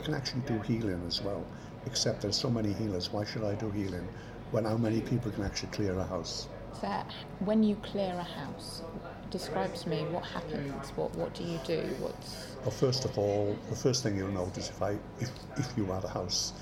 Can 0.03 0.13
actually 0.13 0.41
do 0.41 0.59
healing 0.59 1.03
as 1.07 1.21
well. 1.21 1.45
Except 1.85 2.21
there's 2.21 2.37
so 2.37 2.49
many 2.49 2.73
healers. 2.73 3.11
Why 3.11 3.25
should 3.25 3.43
I 3.43 3.55
do 3.55 3.69
healing 3.71 4.07
when 4.51 4.65
how 4.65 4.77
many 4.77 5.01
people 5.01 5.31
can 5.31 5.43
actually 5.43 5.69
clear 5.69 5.97
a 5.97 6.03
house? 6.03 6.47
So 6.81 6.87
when 7.39 7.63
you 7.63 7.75
clear 7.77 8.13
a 8.13 8.23
house, 8.23 8.83
describe 9.31 9.73
to 9.75 9.89
me 9.89 10.03
what 10.11 10.23
happens. 10.23 10.89
What 10.95 11.15
what 11.15 11.33
do 11.33 11.43
you 11.43 11.59
do? 11.65 11.81
What's 11.99 12.55
Well, 12.61 12.71
first 12.71 13.05
of 13.05 13.17
all, 13.17 13.57
the 13.69 13.75
first 13.75 14.03
thing 14.03 14.15
you'll 14.17 14.31
notice 14.31 14.69
if 14.69 14.81
I, 14.81 14.97
if, 15.19 15.31
if 15.57 15.77
you 15.77 15.85
had 15.85 16.03
a 16.03 16.09
house, 16.09 16.53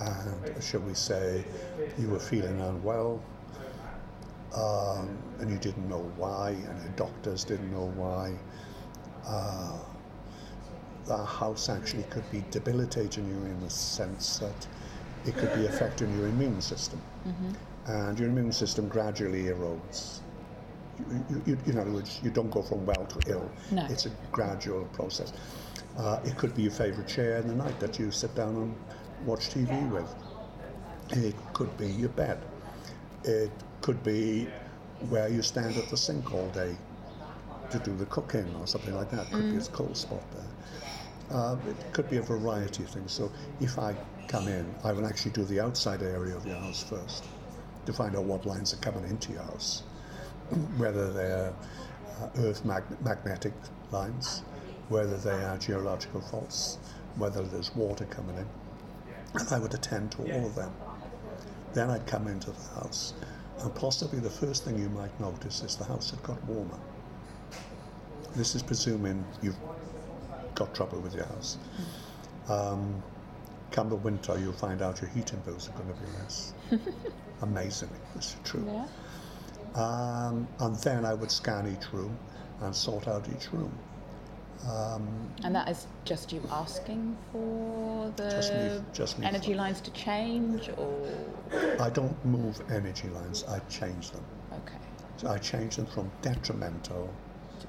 and 0.00 0.62
shall 0.62 0.80
we 0.80 0.94
say, 0.94 1.44
you 1.98 2.08
were 2.08 2.18
feeling 2.18 2.60
unwell, 2.60 3.22
um, 4.54 5.16
and 5.40 5.50
you 5.50 5.58
didn't 5.58 5.88
know 5.88 6.10
why, 6.16 6.50
and 6.50 6.82
your 6.82 6.92
doctors 6.96 7.44
didn't 7.44 7.70
know 7.72 7.92
why, 7.96 8.34
uh, 9.26 9.78
that 11.06 11.24
house 11.24 11.68
actually 11.68 12.04
could 12.04 12.28
be 12.30 12.44
debilitating 12.50 13.26
you 13.28 13.36
in 13.50 13.60
the 13.60 13.70
sense 13.70 14.38
that 14.38 14.66
it 15.24 15.36
could 15.36 15.52
be 15.54 15.66
affecting 15.66 16.16
your 16.18 16.28
immune 16.28 16.60
system, 16.60 17.00
and 17.86 18.18
your 18.18 18.28
immune 18.28 18.52
system 18.52 18.88
gradually 18.88 19.44
erodes. 19.44 20.20
You, 20.98 21.24
you, 21.30 21.42
you, 21.46 21.58
in 21.66 21.78
other 21.78 21.90
words, 21.90 22.20
you 22.22 22.30
don't 22.30 22.50
go 22.50 22.62
from 22.62 22.84
well 22.86 23.06
to 23.06 23.30
ill. 23.30 23.50
No. 23.70 23.86
It's 23.88 24.06
a 24.06 24.10
gradual 24.30 24.84
process. 24.92 25.32
Uh, 25.96 26.20
it 26.24 26.36
could 26.36 26.54
be 26.54 26.62
your 26.62 26.72
favourite 26.72 27.08
chair 27.08 27.38
in 27.38 27.48
the 27.48 27.54
night 27.54 27.78
that 27.80 27.98
you 27.98 28.10
sit 28.10 28.34
down 28.34 28.56
and 28.56 28.74
watch 29.26 29.50
TV 29.50 29.90
with. 29.90 30.14
It 31.10 31.34
could 31.52 31.76
be 31.76 31.88
your 31.88 32.08
bed. 32.10 32.38
It 33.24 33.50
could 33.80 34.02
be 34.02 34.48
where 35.08 35.28
you 35.28 35.42
stand 35.42 35.76
at 35.76 35.88
the 35.88 35.96
sink 35.96 36.32
all 36.32 36.48
day 36.48 36.76
to 37.70 37.78
do 37.78 37.94
the 37.96 38.06
cooking 38.06 38.54
or 38.60 38.66
something 38.66 38.94
like 38.94 39.10
that. 39.10 39.30
Could 39.30 39.50
be 39.50 39.56
a 39.56 39.60
cold 39.68 39.96
spot 39.96 40.22
there. 40.32 40.44
Uh, 41.32 41.56
it 41.66 41.76
could 41.92 42.10
be 42.10 42.18
a 42.18 42.22
variety 42.22 42.82
of 42.82 42.90
things. 42.90 43.12
So 43.12 43.30
if 43.60 43.78
I 43.78 43.96
come 44.28 44.48
in, 44.48 44.74
I 44.84 44.92
will 44.92 45.06
actually 45.06 45.32
do 45.32 45.44
the 45.44 45.60
outside 45.60 46.02
area 46.02 46.36
of 46.36 46.46
your 46.46 46.56
house 46.56 46.82
first 46.82 47.24
to 47.86 47.92
find 47.92 48.14
out 48.16 48.24
what 48.24 48.44
lines 48.46 48.72
are 48.74 48.78
coming 48.78 49.04
into 49.08 49.32
your 49.32 49.42
house, 49.42 49.82
whether 50.76 51.10
they're 51.12 51.54
uh, 52.20 52.28
earth 52.38 52.64
mag- 52.64 53.02
magnetic 53.02 53.54
lines, 53.90 54.42
whether 54.88 55.16
they 55.16 55.42
are 55.44 55.56
geological 55.56 56.20
faults, 56.20 56.78
whether 57.16 57.42
there's 57.42 57.74
water 57.74 58.04
coming 58.04 58.36
in. 58.36 58.46
And 59.40 59.48
I 59.50 59.58
would 59.58 59.72
attend 59.72 60.12
to 60.12 60.18
all 60.18 60.46
of 60.46 60.54
them. 60.54 60.72
Then 61.72 61.88
I'd 61.88 62.06
come 62.06 62.28
into 62.28 62.50
the 62.50 62.80
house, 62.80 63.14
and 63.60 63.74
possibly 63.74 64.18
the 64.18 64.30
first 64.30 64.64
thing 64.64 64.78
you 64.78 64.90
might 64.90 65.18
notice 65.18 65.62
is 65.62 65.76
the 65.76 65.84
house 65.84 66.10
had 66.10 66.22
got 66.22 66.44
warmer. 66.44 66.78
This 68.36 68.54
is 68.54 68.62
presuming 68.62 69.24
you've 69.40 69.56
got 70.54 70.74
trouble 70.74 71.00
with 71.00 71.14
your 71.14 71.24
house. 71.26 71.58
Um, 72.48 73.02
come 73.70 73.88
the 73.88 73.96
winter, 73.96 74.38
you'll 74.38 74.52
find 74.52 74.82
out 74.82 75.00
your 75.00 75.10
heating 75.10 75.40
bills 75.46 75.68
are 75.68 75.72
going 75.72 75.88
to 75.94 76.00
be 76.00 76.06
less. 76.18 76.52
Amazingly, 77.42 77.96
this 78.14 78.26
is 78.34 78.36
true. 78.44 78.64
yeah? 78.66 78.86
Um, 79.74 80.46
and 80.60 80.76
then 80.76 81.04
I 81.04 81.14
would 81.14 81.30
scan 81.30 81.66
each 81.66 81.92
room 81.92 82.16
and 82.60 82.74
sort 82.74 83.08
out 83.08 83.26
each 83.34 83.52
room. 83.52 83.72
And 85.44 85.54
that 85.56 85.68
is 85.68 85.86
just 86.04 86.32
you 86.32 86.40
asking 86.50 87.16
for 87.32 88.12
the 88.16 88.30
Just 88.30 88.54
me- 88.54 88.80
just 88.92 89.18
me 89.18 89.26
energy 89.26 89.54
lines 89.54 89.80
to 89.80 89.90
change, 89.90 90.68
or 90.76 91.10
I 91.80 91.90
don't 91.90 92.16
move 92.24 92.60
energy 92.70 93.08
lines, 93.08 93.42
I 93.48 93.58
change 93.68 94.10
them. 94.12 94.24
okay, 94.52 94.78
So 95.16 95.28
I 95.28 95.38
change 95.38 95.76
them 95.76 95.86
from 95.86 96.10
detrimental 96.20 97.12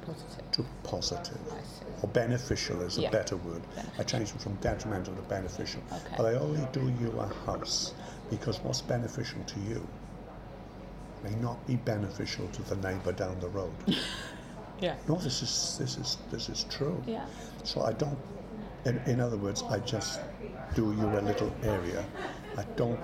positive. 0.05 0.51
to 0.51 0.65
positive. 0.83 1.39
I. 1.51 2.03
Or 2.03 2.07
beneficial 2.09 2.81
is 2.81 2.97
Yeah. 2.97 3.09
a 3.09 3.11
better 3.11 3.37
word. 3.37 3.61
I 3.71 3.75
Beneficial. 3.75 4.03
change 4.05 4.29
them 4.31 4.39
from 4.39 4.55
detrimental 4.55 5.15
to 5.15 5.21
beneficial. 5.23 5.81
Okay. 5.91 6.15
But 6.17 6.25
I 6.25 6.33
only 6.35 6.67
do 6.71 6.93
you 7.01 7.11
a 7.19 7.27
house 7.45 7.93
because 8.29 8.59
what's 8.63 8.81
beneficial 8.81 9.41
to 9.45 9.59
you 9.61 9.87
may 11.23 11.33
not 11.35 11.65
be 11.65 11.75
beneficial 11.77 12.47
to 12.49 12.61
the 12.63 12.75
neighbour 12.87 13.13
down 13.13 13.39
the 13.39 13.49
road. 13.49 13.71
Yeah. 14.81 14.95
no, 15.07 15.15
this 15.15 15.41
is 15.41 15.77
this 15.79 15.97
is 15.97 16.17
this 16.29 16.49
is 16.49 16.65
true. 16.69 17.01
Yeah. 17.07 17.25
So 17.63 17.83
I 17.83 17.93
don't. 17.93 18.17
In, 18.83 18.97
in 19.05 19.21
other 19.21 19.37
words, 19.37 19.63
I 19.69 19.79
just 19.79 20.19
do 20.75 20.91
you 20.99 21.07
a 21.07 21.21
little 21.21 21.53
area. 21.63 22.03
I 22.57 22.63
don't. 22.75 22.99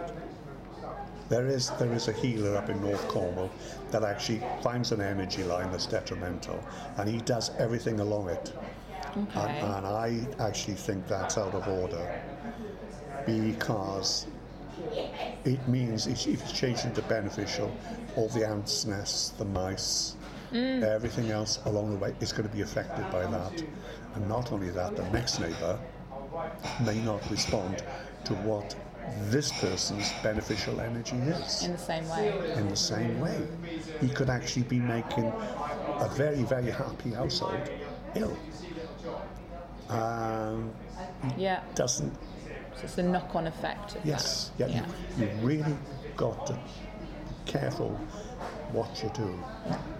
There 1.30 1.48
is 1.48 1.70
there 1.72 1.94
is 1.94 2.08
a 2.08 2.12
healer 2.12 2.58
up 2.58 2.70
in 2.70 2.82
North 2.82 3.08
Cornwall 3.08 3.52
that 3.92 4.04
actually 4.04 4.42
finds 4.64 4.92
an 4.92 5.02
energy 5.02 5.44
line 5.44 5.72
that's 5.72 5.86
detrimental, 5.86 6.64
and 6.98 7.08
he 7.08 7.20
does 7.20 7.52
everything 7.58 8.00
along 8.00 8.30
it. 8.30 8.52
Okay. 9.16 9.40
And, 9.40 9.86
and 9.86 9.88
I 9.88 10.22
actually 10.40 10.76
think 10.76 11.08
that's 11.08 11.38
out 11.38 11.54
of 11.54 11.68
order 11.68 12.22
because 13.26 14.28
it 15.46 15.68
means 15.68 16.08
if 16.08 16.28
it's 16.28 16.52
changed 16.52 16.86
into 16.86 17.02
beneficial, 17.04 17.72
all 18.16 18.30
the 18.30 18.48
ants' 18.48 18.86
nests, 18.86 19.30
the 19.32 19.46
mice, 19.46 20.16
mm. 20.52 20.84
everything 20.84 21.32
else 21.32 21.60
along 21.66 21.92
the 21.92 21.98
way 21.98 22.16
is 22.20 22.32
going 22.32 22.48
to 22.48 22.56
be 22.56 22.62
affected 22.62 23.10
by 23.12 23.26
that. 23.26 23.64
And 24.16 24.28
not 24.28 24.52
only 24.52 24.70
that, 24.72 24.96
the 24.96 25.08
next 25.10 25.40
neighbour 25.40 25.80
may 26.86 27.00
not 27.02 27.30
respond 27.30 27.84
to 28.26 28.34
what 28.36 28.76
this 29.30 29.52
person's 29.52 30.12
beneficial 30.24 30.80
energy 30.82 31.16
is 31.18 31.64
In 31.66 31.72
the 31.72 31.78
same 31.78 32.08
way. 32.10 32.34
in 32.56 32.68
the 32.70 32.76
same 32.76 33.20
way. 33.20 33.42
He 34.02 34.10
could 34.10 34.30
actually 34.30 34.64
be 34.64 34.80
making 34.80 35.32
a 36.00 36.10
very, 36.16 36.44
very 36.44 36.72
happy 36.72 37.12
household 37.12 37.70
ill. 38.16 38.36
Um, 39.90 40.72
Yeah. 41.38 41.62
doesn't 41.76 42.14
So 42.76 42.84
it's 42.84 42.96
the 42.96 43.04
knock-on 43.04 43.48
effect 43.48 43.96
of 43.96 44.06
Yes, 44.06 44.52
that. 44.58 44.70
yeah, 44.70 44.86
You, 45.18 45.26
you 45.26 45.30
really 45.42 45.76
got 46.16 46.46
to 46.48 46.54
be 46.54 46.60
careful 47.46 47.90
what 48.72 49.04
you 49.04 49.10
do. 49.14 49.38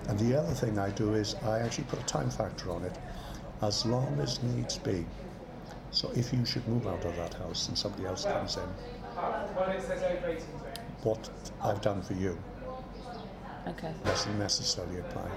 And 0.08 0.18
the 0.20 0.40
other 0.40 0.54
thing 0.54 0.80
I 0.80 0.90
do 0.92 1.14
is 1.14 1.36
I 1.44 1.60
actually 1.60 1.86
put 1.86 2.00
a 2.00 2.06
time 2.06 2.30
factor 2.30 2.72
on 2.72 2.84
it, 2.86 2.94
as 3.62 3.86
long 3.86 4.18
as 4.22 4.42
needs 4.44 4.78
be. 4.78 5.06
So 5.92 6.12
if 6.16 6.32
you 6.32 6.46
should 6.46 6.66
move 6.68 6.88
out 6.88 7.04
of 7.04 7.16
that 7.18 7.34
house 7.34 7.68
and 7.68 7.78
somebody 7.78 8.06
else 8.06 8.24
comes 8.24 8.56
in, 8.58 8.70
what 11.04 11.30
I've 11.62 11.82
done 11.82 12.02
for 12.02 12.14
you 12.14 12.38
Okay. 13.68 13.94
doesn't 14.04 14.40
necessarily 14.40 15.00
apply 15.00 15.30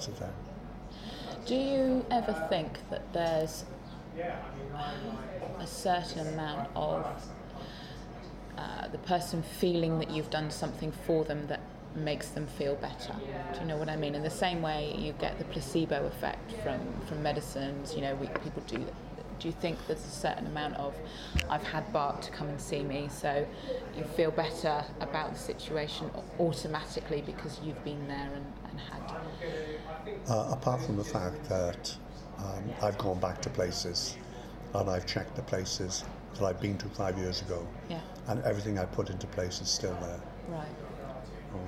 to 0.00 0.10
them. 0.12 0.32
Do 1.46 1.54
you 1.54 2.04
ever 2.10 2.32
think 2.50 2.78
that 2.90 3.12
there's 3.12 3.64
a 5.60 5.66
certain 5.66 6.28
amount 6.28 6.68
of 6.76 7.06
uh, 8.56 8.88
the 8.88 8.98
person 8.98 9.42
feeling 9.42 9.98
that 10.00 10.10
you've 10.10 10.30
done 10.30 10.50
something 10.50 10.92
for 11.06 11.24
them 11.24 11.46
that 11.46 11.60
makes 11.94 12.28
them 12.28 12.46
feel 12.46 12.74
better. 12.76 13.14
Do 13.54 13.60
you 13.60 13.66
know 13.66 13.76
what 13.76 13.88
I 13.88 13.96
mean? 13.96 14.14
In 14.14 14.22
the 14.22 14.30
same 14.30 14.62
way, 14.62 14.94
you 14.96 15.12
get 15.12 15.38
the 15.38 15.44
placebo 15.44 16.06
effect 16.06 16.52
from 16.62 16.80
from 17.06 17.22
medicines. 17.22 17.94
You 17.94 18.02
know, 18.02 18.14
we, 18.16 18.26
people 18.26 18.62
do. 18.66 18.84
Do 19.38 19.46
you 19.48 19.54
think 19.60 19.78
there's 19.86 20.04
a 20.04 20.10
certain 20.10 20.46
amount 20.46 20.76
of, 20.76 20.94
I've 21.48 21.62
had 21.62 21.92
Bart 21.92 22.22
to 22.22 22.30
come 22.32 22.48
and 22.48 22.60
see 22.60 22.82
me, 22.82 23.08
so 23.10 23.46
you 23.96 24.02
feel 24.02 24.30
better 24.32 24.84
about 25.00 25.32
the 25.32 25.38
situation 25.38 26.10
automatically 26.40 27.22
because 27.24 27.60
you've 27.64 27.82
been 27.84 28.06
there 28.08 28.30
and, 28.34 28.46
and 28.70 28.80
had. 28.80 29.16
Uh, 30.28 30.48
apart 30.52 30.82
from 30.82 30.96
the 30.96 31.04
fact 31.04 31.48
that 31.48 31.96
um, 32.38 32.64
I've 32.82 32.98
gone 32.98 33.20
back 33.20 33.40
to 33.42 33.50
places 33.50 34.16
and 34.74 34.90
I've 34.90 35.06
checked 35.06 35.36
the 35.36 35.42
places 35.42 36.04
that 36.34 36.44
I've 36.44 36.60
been 36.60 36.76
to 36.78 36.86
five 36.88 37.16
years 37.18 37.40
ago, 37.42 37.66
Yeah. 37.88 38.00
and 38.28 38.42
everything 38.44 38.78
I 38.78 38.84
put 38.86 39.08
into 39.10 39.26
place 39.28 39.60
is 39.60 39.68
still 39.68 39.96
there. 40.00 40.20
Right. 40.48 40.66
All 41.54 41.64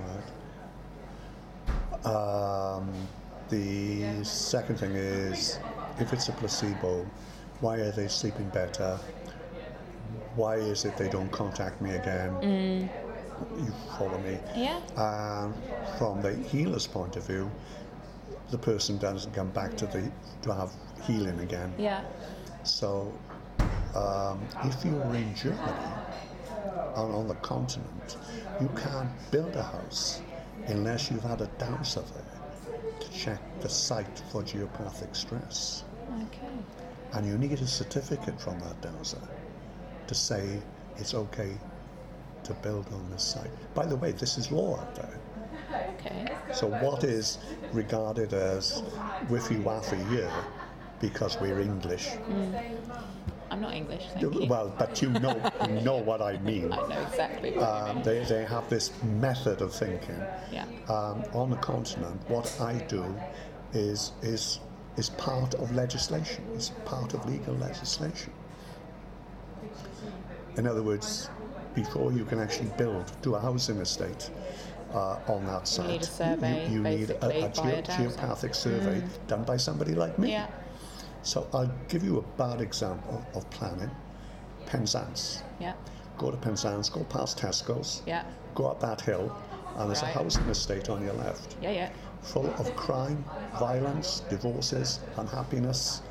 right. 2.05 2.77
Um, 2.77 2.93
the 3.49 4.25
second 4.25 4.77
thing 4.79 4.93
is, 4.93 5.59
if 5.99 6.13
it's 6.13 6.29
a 6.29 6.33
placebo, 6.33 7.07
why 7.61 7.77
are 7.77 7.91
they 7.91 8.09
sleeping 8.09 8.49
better? 8.49 8.99
Why 10.37 10.57
is 10.57 10.85
it 10.85 10.97
they 10.97 11.09
don't 11.09 11.31
contact 11.31 11.81
me 11.81 11.95
again? 11.95 12.89
You 13.57 13.73
follow 13.99 14.19
me? 14.19 14.39
Yeah. 14.57 14.81
And 14.97 15.55
from 15.99 16.23
the 16.23 16.35
healer's 16.35 16.87
point 16.87 17.17
of 17.17 17.27
view, 17.27 17.51
the 18.51 18.59
person 18.59 18.99
doesn't 18.99 19.33
come 19.33 19.51
back 19.51 19.77
to 19.77 19.87
the 19.87 20.11
to 20.43 20.55
have 20.55 20.73
healing 21.03 21.39
again. 21.41 21.73
Yeah. 21.79 22.03
So, 22.65 23.13
um, 23.95 24.41
if 24.65 24.85
you 24.85 24.93
were 24.93 25.15
in 25.15 25.35
Germany 25.35 25.61
and 26.97 27.15
on 27.15 27.29
the 27.29 27.35
continent, 27.37 28.17
you 28.61 28.69
can't 28.69 29.11
build 29.31 29.57
a 29.57 29.63
house 29.63 30.21
unless 30.67 31.11
you've 31.11 31.23
had 31.23 31.41
a 31.41 31.47
dowser 31.59 32.03
there 32.15 33.01
to 33.01 33.11
check 33.11 33.41
the 33.61 33.69
site 33.69 34.23
for 34.31 34.43
geopathic 34.43 35.15
stress. 35.17 35.85
Okay. 36.27 36.49
And 37.13 37.27
you 37.27 37.37
need 37.39 37.61
a 37.61 37.67
certificate 37.67 38.41
from 38.41 38.59
that 38.61 38.81
dowser 38.81 39.19
to 40.07 40.15
say 40.15 40.61
it's 40.97 41.15
okay 41.15 41.53
to 42.45 42.55
build 42.55 42.87
on 42.93 43.11
this 43.11 43.23
site. 43.23 43.51
By 43.75 43.87
the 43.87 43.97
way, 43.97 44.13
this 44.13 44.39
is 44.39 44.51
law 44.51 44.79
out 44.81 44.95
there. 44.95 45.19
Okay. 45.99 46.27
So 46.53 46.67
what 46.69 47.05
is 47.05 47.39
regarded 47.73 48.33
as 48.33 48.83
wiffy 49.29 49.63
waffy 49.63 50.09
here 50.11 50.31
because 51.01 51.39
we're 51.41 51.61
English? 51.61 52.11
I'm 53.51 53.61
not 53.61 53.75
English, 53.75 54.05
thank 54.15 54.23
you. 54.35 54.47
Well, 54.49 54.73
but 54.79 55.03
you 55.03 55.11
know 55.11 55.35
you 55.69 55.81
know 55.81 55.97
what 55.97 56.23
I 56.23 56.39
mean. 56.39 56.73
I 56.73 56.77
know 56.87 57.03
exactly 57.03 57.51
what 57.51 57.61
you 57.61 57.65
Um, 57.91 57.97
mean. 57.97 58.05
they, 58.05 58.25
they 58.25 58.45
have 58.45 58.69
this 58.71 58.93
method 59.03 59.61
of 59.61 59.75
thinking. 59.75 60.23
Yeah. 60.53 60.65
Um, 60.89 61.25
on 61.35 61.51
the 61.51 61.57
continent, 61.57 62.21
what 62.29 62.49
I 62.61 62.75
do 62.87 63.05
is 63.73 64.13
is 64.23 64.61
is 65.01 65.09
part 65.11 65.55
of 65.55 65.73
legislation. 65.75 66.45
Is 66.55 66.71
part 66.85 67.15
of 67.15 67.27
legal 67.29 67.55
legislation. 67.55 68.33
In 70.57 70.67
other 70.67 70.83
words, 70.83 71.31
before 71.75 72.13
you 72.13 72.25
can 72.25 72.39
actually 72.39 72.71
build, 72.77 73.11
do 73.23 73.35
a 73.35 73.41
housing 73.41 73.79
estate 73.79 74.31
uh, 74.93 75.19
on 75.27 75.47
that 75.47 75.67
site, 75.67 75.89
need 75.89 76.03
a 76.03 76.05
survey, 76.05 76.67
you, 76.69 76.75
you 76.75 76.81
need 76.83 77.11
a, 77.11 77.25
a 77.27 77.47
a 77.47 77.49
geopathic 77.51 78.55
survey 78.55 79.03
done 79.27 79.45
by 79.45 79.57
somebody 79.57 79.95
like 79.95 80.19
me. 80.19 80.33
Yeah. 80.33 80.49
So 81.23 81.49
I'll 81.55 81.73
give 81.89 82.03
you 82.05 82.19
a 82.19 82.23
bad 82.37 82.61
example 82.61 83.25
of 83.35 83.49
planning. 83.51 83.91
Penzance. 84.67 85.43
Yeah. 85.61 85.75
Go 86.19 86.31
to 86.31 86.37
Penzance, 86.37 86.91
go 86.91 87.05
past 87.05 87.39
Tesco's, 87.39 88.03
Yeah. 88.07 88.25
go 88.55 88.67
up 88.67 88.81
that 88.81 89.01
hill, 89.01 89.35
and 89.77 89.89
there's 89.89 90.03
Right. 90.03 90.15
a 90.15 90.19
housing 90.19 90.49
estate 90.49 90.91
on 90.91 91.03
your 91.03 91.15
left, 91.15 91.57
Yeah. 91.63 91.71
Yeah. 91.71 91.91
Full 92.23 92.47
of 92.59 92.75
crime, 92.77 93.25
violence, 93.59 94.23
divorces, 94.29 95.01
unhappiness, 95.17 96.03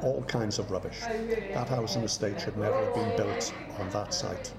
all 0.00 0.22
kinds 0.24 0.58
of 0.58 0.70
rubbish. 0.70 1.00
That 1.00 1.68
housing 1.68 2.02
estate 2.02 2.40
should 2.40 2.56
never 2.56 2.76
have 2.84 2.94
been 2.94 3.16
built 3.16 3.54
on 3.78 3.88
that 3.90 4.12
site. 4.12 4.52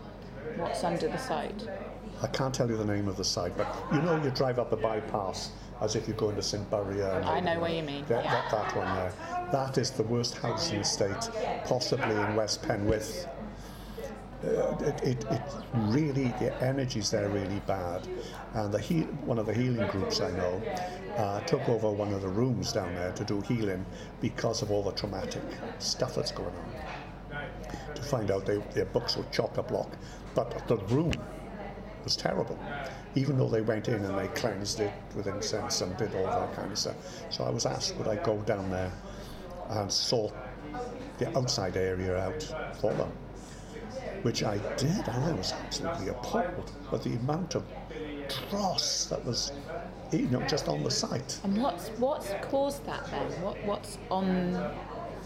What's 0.55 0.84
under 0.84 1.07
the 1.07 1.18
site? 1.18 1.68
I 2.22 2.28
can't 2.28 2.53
tell 2.53 2.70
you 2.70 2.78
the 2.78 2.86
name 2.86 3.07
of 3.07 3.18
the 3.18 3.24
site, 3.26 3.57
but 3.57 3.68
you 3.91 4.01
know 4.01 4.22
you 4.24 4.30
drive 4.32 4.59
up 4.59 4.70
the 4.70 4.78
bypass 4.78 5.51
as 5.82 5.95
if 5.95 6.07
you're 6.07 6.16
going 6.16 6.36
to 6.36 6.41
St. 6.41 6.66
And- 6.72 7.26
I 7.26 7.39
know 7.41 7.59
where 7.59 7.72
you 7.72 7.84
mean, 7.84 8.05
That, 8.07 8.24
yeah. 8.24 8.32
that, 8.32 8.51
that 8.51 8.76
one 8.76 8.95
there. 8.95 9.14
That 9.51 9.78
is 9.78 9.91
the 9.91 10.03
worst 10.03 10.38
housing 10.38 10.80
estate 10.80 11.30
possibly 11.66 12.16
in 12.16 12.36
West 12.36 12.61
Penwith. 12.61 13.28
Uh, 14.43 14.75
it, 15.03 15.23
it, 15.31 15.41
really, 15.73 16.27
the 16.39 16.53
energy's 16.61 17.09
there 17.09 17.29
really 17.29 17.61
bad. 17.65 18.07
And 18.53 18.73
the 18.73 18.79
heal, 18.79 19.05
one 19.25 19.39
of 19.39 19.45
the 19.45 19.53
healing 19.53 19.87
groups 19.87 20.19
I 20.19 20.31
know 20.31 20.61
uh, 21.17 21.39
took 21.41 21.67
over 21.69 21.89
one 21.89 22.13
of 22.13 22.21
the 22.21 22.27
rooms 22.27 22.73
down 22.73 22.93
there 22.95 23.13
to 23.13 23.23
do 23.23 23.39
healing 23.41 23.85
because 24.19 24.61
of 24.61 24.71
all 24.71 24.83
the 24.83 24.91
traumatic 24.91 25.43
stuff 25.79 26.15
that's 26.15 26.31
going 26.31 26.49
on. 26.49 27.45
To 27.95 28.01
find 28.01 28.31
out 28.31 28.45
they, 28.45 28.57
their 28.73 28.85
books 28.85 29.15
were 29.15 29.23
chock 29.31 29.57
a 29.57 29.63
block, 29.63 29.95
but 30.35 30.67
the 30.67 30.77
room 30.77 31.13
was 32.03 32.15
terrible. 32.15 32.59
Even 33.15 33.37
though 33.37 33.49
they 33.49 33.61
went 33.61 33.87
in 33.87 34.03
and 34.03 34.17
they 34.17 34.27
cleansed 34.29 34.79
it 34.79 34.91
with 35.15 35.27
incense 35.27 35.81
and 35.81 35.95
did 35.97 36.13
all 36.15 36.25
that 36.25 36.53
kind 36.55 36.71
of 36.71 36.77
stuff. 36.77 36.95
So 37.29 37.43
I 37.43 37.49
was 37.49 37.65
asked 37.65 37.95
would 37.97 38.07
I 38.07 38.15
go 38.17 38.37
down 38.41 38.69
there 38.69 38.91
and 39.69 39.91
sort 39.91 40.33
the 41.19 41.37
outside 41.37 41.77
area 41.77 42.17
out 42.17 42.43
for 42.79 42.93
them, 42.93 43.11
which 44.24 44.43
I 44.43 44.57
did, 44.78 45.07
and 45.07 45.24
I 45.26 45.32
was 45.34 45.53
absolutely 45.53 46.09
appalled 46.09 46.71
at 46.91 47.03
the 47.03 47.11
amount 47.11 47.55
of 47.55 47.63
dross 48.49 49.05
that 49.05 49.24
was, 49.26 49.51
you 50.11 50.28
know, 50.30 50.41
just 50.47 50.67
on 50.67 50.82
the 50.84 50.91
site. 50.91 51.39
And 51.43 51.61
what's 51.61 51.89
what's 51.99 52.32
caused 52.41 52.86
that 52.86 53.05
then? 53.11 53.30
What 53.41 53.63
what's 53.65 53.97
on 54.09 54.53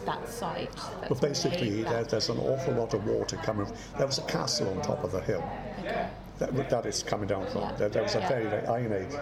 that 0.05 0.27
site? 0.27 0.71
That's 0.75 1.09
But 1.09 1.21
basically, 1.21 1.83
there, 1.83 2.03
there's 2.03 2.29
an 2.29 2.39
awful 2.39 2.73
lot 2.73 2.93
of 2.93 3.05
water 3.05 3.37
coming. 3.37 3.71
There 3.97 4.07
was 4.07 4.17
a 4.17 4.23
castle 4.23 4.69
on 4.69 4.81
top 4.81 5.03
of 5.03 5.11
the 5.11 5.21
hill. 5.21 5.43
Okay. 5.79 6.09
that, 6.39 6.69
that 6.69 6.85
is 6.85 7.03
coming 7.03 7.27
down 7.27 7.47
from. 7.47 7.61
Yeah. 7.61 7.75
There, 7.75 7.89
there 7.89 8.03
was 8.03 8.15
a 8.15 8.19
Yeah. 8.19 8.29
very, 8.29 8.45
very 8.45 8.65
Iron 8.67 8.93
Age 8.93 9.15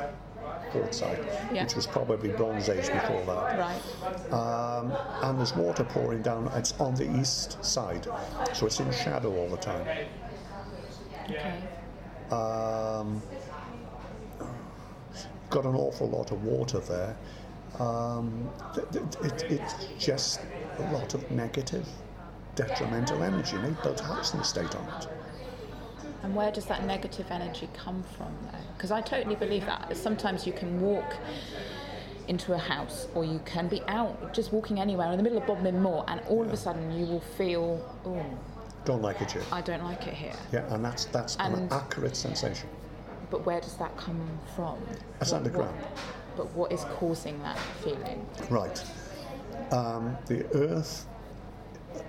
Yeah. 1.52 1.64
which 1.64 1.76
was 1.76 1.88
probably 1.88 2.30
Bronze 2.30 2.70
Age 2.70 2.92
before 2.92 3.24
that. 3.26 3.60
Right. 3.60 4.34
Um, 4.34 4.92
and 5.24 5.40
there's 5.40 5.56
water 5.56 5.84
pouring 5.84 6.22
down. 6.22 6.52
It's 6.56 6.74
on 6.80 6.96
the 6.96 7.20
east 7.20 7.64
side, 7.64 8.08
so 8.54 8.66
it's 8.66 8.80
in 8.80 8.92
shadow 8.92 9.36
all 9.36 9.50
the 9.50 9.58
time. 9.58 9.88
Okay. 11.30 11.62
Um, 12.32 13.22
got 15.50 15.66
an 15.66 15.76
awful 15.76 16.10
lot 16.10 16.32
of 16.32 16.44
water 16.44 16.80
there. 16.80 17.16
Um, 17.80 18.50
th- 18.74 19.04
it, 19.24 19.44
it's 19.52 19.76
just 20.00 20.42
a 20.80 20.92
lot 20.94 21.14
of 21.14 21.30
negative, 21.32 21.88
detrimental 22.56 23.22
energy. 23.24 23.56
And 23.58 23.76
they 23.76 23.82
built 23.84 24.02
a 24.02 24.04
housing 24.06 24.40
estate 24.40 24.74
on 24.76 24.88
it. 25.02 25.08
And 26.26 26.36
where 26.36 26.50
does 26.52 26.66
that 26.66 26.84
negative 26.88 27.28
energy 27.30 27.70
come 27.76 28.02
from, 28.18 28.36
though? 28.52 28.58
Because 28.76 28.90
I 28.90 29.00
totally 29.00 29.36
believe 29.36 29.64
that. 29.68 29.96
Sometimes 29.96 30.48
you 30.48 30.54
can 30.54 30.82
walk 30.82 31.14
into 32.28 32.54
a 32.54 32.58
house, 32.58 33.08
or 33.14 33.24
you 33.24 33.40
can 33.46 33.68
be 33.68 33.84
out 33.88 34.34
just 34.34 34.52
walking 34.52 34.80
anywhere 34.80 35.12
in 35.12 35.18
the 35.18 35.24
middle 35.24 35.38
of 35.38 35.46
Bodmin 35.46 35.80
Moor, 35.80 36.04
and 36.08 36.20
all 36.28 36.42
of 36.44 36.52
a 36.52 36.58
sudden 36.58 36.92
you 36.98 37.06
will 37.06 37.20
feel, 37.20 37.80
oh, 38.06 38.26
Don't 38.86 39.04
like 39.04 39.22
it 39.22 39.34
here. 39.34 39.44
I 39.52 39.62
don't 39.62 39.84
like 39.84 40.08
it 40.08 40.16
here. 40.16 40.34
Yeah, 40.52 40.74
and 40.74 40.84
that's 40.84 41.06
that's 41.06 41.36
an 41.36 41.68
accurate 41.72 42.16
sensation. 42.16 42.70
But 43.30 43.46
where 43.46 43.62
does 43.62 43.76
that 43.76 43.96
come 43.96 44.28
from? 44.56 44.80
It's 45.22 45.32
What- 45.32 45.38
underground. 45.38 45.80
what- 45.80 45.92
but 46.38 46.52
what 46.56 46.72
is 46.72 46.86
causing 46.96 47.40
that 47.44 47.60
feeling? 47.84 48.26
Right. 48.50 48.84
Um, 49.72 50.18
the 50.26 50.44
Earth 50.56 51.06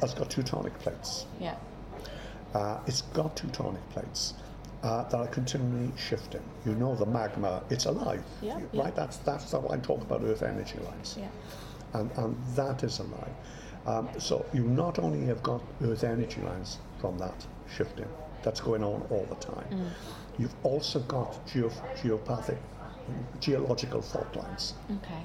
has 0.00 0.14
got 0.14 0.30
tectonic 0.30 0.72
plates. 0.78 1.26
Yeah. 1.38 1.56
Uh, 2.56 2.78
it's 2.86 3.02
got 3.18 3.36
tectonic 3.36 3.86
plates 3.90 4.32
uh, 4.82 5.02
that 5.10 5.18
are 5.18 5.26
continually 5.26 5.92
shifting. 6.08 6.42
You 6.64 6.74
know 6.74 6.94
the 6.94 7.04
magma, 7.06 7.62
it's 7.68 7.84
alive. 7.86 8.22
Yeah, 8.40 8.54
right? 8.54 8.62
yeah. 8.72 8.90
That's, 8.90 9.18
that's 9.18 9.52
how 9.52 9.66
I 9.70 9.76
talk 9.76 10.00
about 10.00 10.22
Earth 10.24 10.42
energy 10.42 10.78
lines. 10.88 11.16
Yeah. 11.18 11.28
And, 11.92 12.10
and 12.16 12.36
that 12.54 12.82
is 12.82 12.98
alive. 13.00 13.34
Um, 13.86 14.08
so 14.18 14.44
you 14.54 14.62
not 14.64 14.98
only 14.98 15.26
have 15.26 15.42
got 15.42 15.60
Earth 15.82 16.02
energy 16.04 16.40
lines 16.40 16.78
from 17.00 17.18
that 17.18 17.46
shifting, 17.76 18.08
that's 18.42 18.60
going 18.60 18.82
on 18.82 19.02
all 19.10 19.26
the 19.28 19.34
time, 19.52 19.68
Mm. 19.70 19.90
you've 20.38 20.54
also 20.62 21.00
got 21.00 21.30
geo- 21.46 21.70
geopathic, 22.02 22.58
geological 23.40 24.00
fault 24.00 24.34
lines. 24.36 24.74
Okay. 24.98 25.22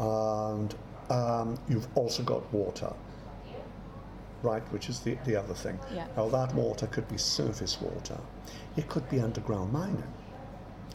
and 0.00 0.74
um, 1.10 1.56
you've 1.68 1.86
also 1.94 2.22
got 2.24 2.42
water, 2.52 2.92
right, 4.44 4.62
which 4.72 4.88
is 4.88 5.00
the, 5.00 5.16
the 5.24 5.36
other 5.36 5.54
thing. 5.54 5.78
Yeah. 5.94 6.06
Now, 6.16 6.28
that 6.28 6.54
water 6.54 6.86
could 6.86 7.08
be 7.08 7.18
surface 7.18 7.80
water, 7.80 8.18
it 8.76 8.88
could 8.88 9.08
be 9.08 9.20
underground 9.20 9.72
mining. 9.72 10.02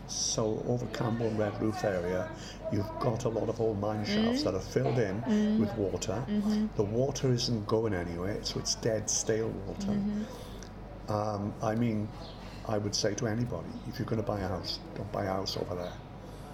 So, 0.07 0.63
over 0.67 0.87
Camborne 0.87 1.37
Redruth 1.37 1.83
area, 1.83 2.27
you've 2.71 2.89
got 2.99 3.25
a 3.25 3.29
lot 3.29 3.47
of 3.47 3.61
old 3.61 3.79
mine 3.79 4.03
mm-hmm. 4.03 4.25
shafts 4.25 4.43
that 4.43 4.55
are 4.55 4.59
filled 4.59 4.97
in 4.97 5.21
mm-hmm. 5.21 5.59
with 5.59 5.71
water. 5.75 6.23
Mm-hmm. 6.27 6.67
The 6.77 6.83
water 6.83 7.31
isn't 7.31 7.67
going 7.67 7.93
anywhere, 7.93 8.39
so 8.41 8.59
it's 8.59 8.75
dead, 8.75 9.09
stale 9.09 9.53
water. 9.67 9.99
Um, 11.09 11.53
I 11.61 11.75
mean, 11.75 12.07
I 12.67 12.77
would 12.77 12.95
say 12.95 13.13
to 13.15 13.27
anybody, 13.27 13.69
if 13.87 13.99
you're 13.99 14.07
going 14.07 14.21
to 14.21 14.27
buy 14.27 14.39
a 14.39 14.47
house, 14.47 14.79
don't 14.95 15.11
buy 15.11 15.25
a 15.25 15.29
house 15.29 15.57
over 15.57 15.75
there. 15.75 15.93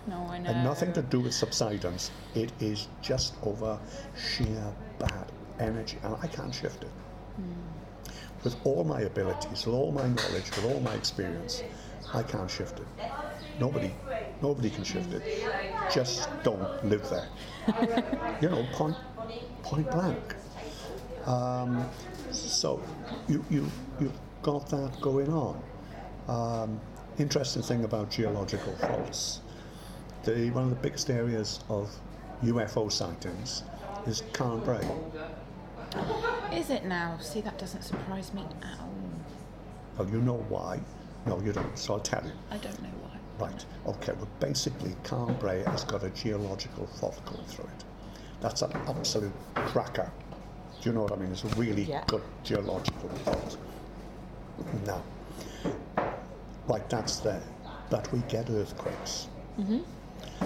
No, 0.07 0.27
I 0.29 0.37
know. 0.37 0.49
And 0.49 0.63
nothing 0.63 0.93
to 0.93 1.01
do 1.01 1.19
with 1.19 1.33
subsidence. 1.33 2.11
It 2.35 2.51
is 2.59 2.87
just 3.01 3.35
over 3.43 3.79
sheer 4.15 4.73
bad 4.99 5.31
energy, 5.59 5.97
and 6.03 6.15
I 6.21 6.27
can't 6.27 6.53
shift 6.53 6.83
it. 6.83 6.91
With 8.43 8.55
all 8.63 8.83
my 8.83 9.01
abilities, 9.01 9.65
with 9.65 9.75
all 9.75 9.91
my 9.91 10.07
knowledge, 10.07 10.49
with 10.55 10.65
all 10.65 10.79
my 10.79 10.93
experience, 10.93 11.63
I 12.13 12.21
can't 12.23 12.49
shift 12.49 12.79
it. 12.79 12.87
Nobody, 13.59 13.91
nobody 14.41 14.69
can 14.69 14.83
shift 14.83 15.13
it. 15.13 15.23
Just 15.91 16.29
don't 16.43 16.85
live 16.85 17.09
there. 17.09 17.27
you 18.41 18.49
know, 18.49 18.65
point, 18.73 18.95
point 19.63 19.89
blank. 19.89 20.35
Um, 21.25 21.89
so 22.31 22.81
you 23.27 23.43
you 23.49 23.65
you've 23.99 24.19
got 24.43 24.69
that 24.69 24.91
going 25.01 25.31
on. 25.33 25.61
Um, 26.27 26.79
interesting 27.17 27.63
thing 27.63 27.83
about 27.83 28.11
geological 28.11 28.73
faults. 28.75 29.41
The 30.23 30.51
one 30.51 30.65
of 30.65 30.69
the 30.69 30.75
biggest 30.75 31.09
areas 31.09 31.61
of 31.69 31.89
UFO 32.43 32.91
sightings 32.91 33.63
is 34.05 34.21
Carn 34.33 34.59
Brea. 34.59 34.77
Is 36.53 36.69
it 36.69 36.85
now? 36.85 37.17
See, 37.19 37.41
that 37.41 37.57
doesn't 37.57 37.83
surprise 37.83 38.33
me 38.33 38.43
at 38.61 38.79
all. 38.79 38.89
Well, 39.97 40.09
you 40.09 40.21
know 40.21 40.45
why? 40.49 40.79
No, 41.25 41.39
you 41.41 41.51
don't. 41.53 41.77
So 41.77 41.93
I'll 41.95 41.99
tell 41.99 42.23
you. 42.23 42.31
I 42.51 42.57
don't 42.57 42.81
know 42.81 42.89
why. 43.01 43.47
Right. 43.47 43.65
Okay. 43.87 44.13
Well, 44.13 44.27
basically, 44.39 44.95
Carn 45.03 45.33
Brea 45.35 45.63
has 45.63 45.83
got 45.83 46.03
a 46.03 46.09
geological 46.11 46.87
fault 46.87 47.19
going 47.25 47.45
through 47.45 47.65
it. 47.65 47.83
That's 48.41 48.61
an 48.61 48.71
absolute 48.87 49.31
cracker. 49.55 50.11
Do 50.81 50.89
you 50.89 50.95
know 50.95 51.01
what 51.03 51.13
I 51.13 51.15
mean? 51.15 51.31
It's 51.31 51.43
a 51.43 51.47
really 51.49 51.83
Yeah. 51.83 52.03
good 52.07 52.21
geological 52.43 53.09
fault. 53.23 53.57
Now, 54.85 55.01
like 56.67 56.87
that's 56.89 57.17
there. 57.19 57.41
But 57.89 58.11
we 58.11 58.19
get 58.29 58.49
earthquakes. 58.49 59.27
Mm-hmm. 59.59 59.79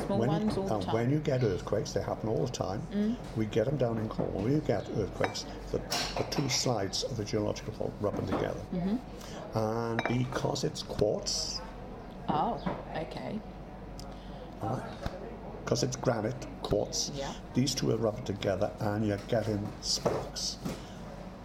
Small 0.06 0.20
when, 0.20 0.30
ones 0.30 0.58
all 0.58 0.64
the 0.68 0.74
and 0.76 0.84
time. 0.84 0.94
when 0.94 1.10
you 1.12 1.20
get 1.20 1.44
earthquakes, 1.44 1.92
they 1.94 2.02
happen 2.02 2.30
all 2.30 2.46
the 2.46 2.52
time. 2.52 2.82
Mm. 2.94 3.16
We 3.36 3.46
get 3.48 3.66
them 3.66 3.78
down 3.78 3.98
in 3.98 4.08
Cornwall. 4.10 4.44
When 4.44 4.54
you 4.54 4.60
get 4.62 4.88
earthquakes, 4.98 5.46
the, 5.72 5.80
the 6.18 6.24
two 6.30 6.48
sides 6.50 7.04
of 7.04 7.18
the 7.18 7.24
geological 7.26 7.74
fault 7.74 7.94
rubbing 8.02 8.26
together. 8.28 8.62
Mm-hmm. 8.74 9.58
And 9.58 10.02
because 10.08 10.64
it's 10.64 10.84
quartz, 10.84 11.62
Oh, 12.32 12.62
okay. 12.96 13.40
because 15.64 15.82
it's 15.84 15.96
granite, 15.96 16.46
quartz, 16.62 17.12
Yeah. 17.16 17.32
these 17.56 17.74
two 17.74 17.92
are 17.92 17.98
rubbing 17.98 18.24
together 18.24 18.72
and 18.80 19.06
you're 19.06 19.18
getting 19.28 19.68
sparks. 19.82 20.58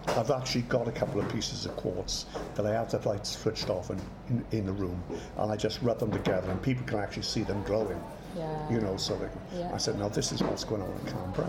I've 0.08 0.30
actually 0.30 0.62
got 0.62 0.86
a 0.86 0.92
couple 0.92 1.20
of 1.20 1.28
pieces 1.32 1.64
of 1.64 1.74
quartz 1.76 2.26
that 2.54 2.66
I 2.66 2.72
have 2.72 2.90
the 2.90 2.98
lights 3.08 3.38
switched 3.38 3.70
off 3.70 3.88
in, 3.90 3.98
in, 4.28 4.44
in 4.52 4.66
the 4.66 4.72
room 4.72 5.02
and 5.38 5.50
I 5.50 5.56
just 5.56 5.80
rub 5.80 5.98
them 5.98 6.12
together 6.12 6.50
and 6.50 6.60
people 6.62 6.84
can 6.86 6.98
actually 6.98 7.22
see 7.22 7.42
them 7.42 7.62
glowing. 7.64 7.98
Yeah. 8.36 8.70
You 8.70 8.80
know, 8.80 8.96
so 8.96 9.18
Yeah. 9.54 9.70
I 9.72 9.78
said, 9.78 9.98
now 9.98 10.08
this 10.08 10.32
is 10.32 10.42
what's 10.42 10.64
going 10.64 10.82
on 10.82 10.90
in 10.90 11.12
Carn 11.12 11.30
Brea. 11.32 11.44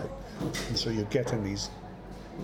And 0.68 0.76
so 0.76 0.90
you're 0.90 1.04
getting 1.06 1.42
these 1.44 1.70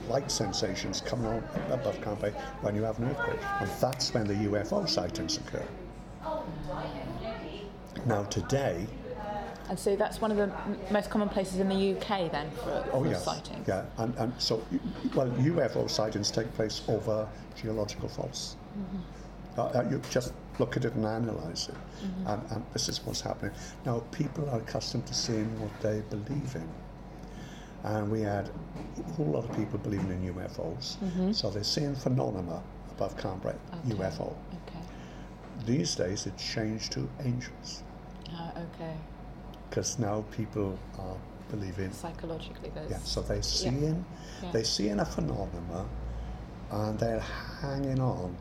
light 0.08 0.30
sensations 0.30 1.00
coming 1.00 1.26
on 1.26 1.44
above 1.70 2.00
Carn 2.00 2.16
Brea 2.16 2.30
when 2.62 2.74
you 2.74 2.82
have 2.82 2.98
an 2.98 3.10
earthquake. 3.10 3.40
And 3.60 3.70
that's 3.80 4.12
when 4.14 4.26
the 4.26 4.34
UFO 4.34 4.88
sightings 4.88 5.36
occur. 5.38 5.64
Now 8.06 8.24
today, 8.24 8.86
And 9.68 9.78
so 9.78 9.94
that's 9.96 10.20
one 10.20 10.30
of 10.32 10.36
the 10.36 10.44
m- 10.44 10.78
most 10.90 11.08
common 11.08 11.28
places 11.28 11.58
in 11.60 11.68
the 11.68 11.92
UK 11.96 12.30
then 12.32 12.50
for, 12.50 12.84
Oh 12.92 13.02
for 13.04 13.06
yes, 13.10 13.24
sightings. 13.24 13.66
yeah, 13.68 13.84
and, 13.98 14.14
and 14.16 14.32
so 14.38 14.62
well, 15.14 15.28
UFO 15.28 15.88
sightings 15.88 16.30
take 16.30 16.52
place 16.54 16.82
over 16.88 17.28
geological 17.54 18.08
faults. 18.08 18.56
Mm-hmm. 18.76 19.60
Uh, 19.60 19.62
uh, 19.64 19.88
you 19.90 20.00
just 20.10 20.32
look 20.62 20.76
at 20.76 20.84
it 20.84 20.94
and 20.94 21.04
analyse 21.04 21.68
it, 21.68 21.74
and, 22.26 22.40
and 22.52 22.64
this 22.72 22.88
is 22.88 23.04
what's 23.04 23.20
happening. 23.20 23.52
Now, 23.84 23.98
people 24.12 24.48
are 24.50 24.58
accustomed 24.60 25.06
to 25.06 25.14
seeing 25.14 25.48
what 25.60 25.74
they 25.80 26.02
believe 26.08 26.54
in, 26.54 26.68
and 27.82 28.08
we 28.10 28.20
had 28.20 28.48
a 28.48 29.12
whole 29.14 29.26
lot 29.26 29.44
of 29.48 29.56
people 29.56 29.78
believing 29.80 30.10
in 30.10 30.32
UFOs, 30.34 30.86
so 31.34 31.50
they're 31.50 31.64
seeing 31.64 31.96
phenomena 31.96 32.62
above 32.92 33.16
Carn 33.16 33.38
Brea, 33.40 33.52
Mm-hmm. 33.52 33.92
Okay. 33.92 34.02
UFO. 34.04 34.28
Okay. 34.66 34.84
These 35.66 35.96
days, 35.96 36.26
it's 36.26 36.44
changed 36.54 36.92
to 36.92 37.08
angels 37.24 37.82
Uh, 38.32 38.50
okay. 38.66 38.94
because 39.68 39.98
now 39.98 40.24
people 40.30 40.78
are 41.00 41.16
believing 41.50 41.90
Psychologically, 41.92 42.70
there's. 42.74 42.90
Yeah, 42.90 42.98
so 43.02 43.20
they're 43.22 43.42
seeing, 43.42 44.04
Yeah. 44.42 44.52
they're 44.52 44.64
seeing 44.76 45.00
a 45.00 45.04
phenomena, 45.04 45.84
and 46.70 46.96
they're 47.00 47.26
hanging 47.60 48.00
on 48.00 48.36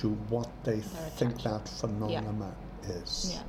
to 0.00 0.08
what 0.30 0.48
they 0.64 0.76
They're 0.76 0.82
think 1.16 1.30
attached. 1.40 1.44
that 1.44 1.68
phenomena 1.68 2.54
is. 2.88 3.32
Yeah. 3.34 3.42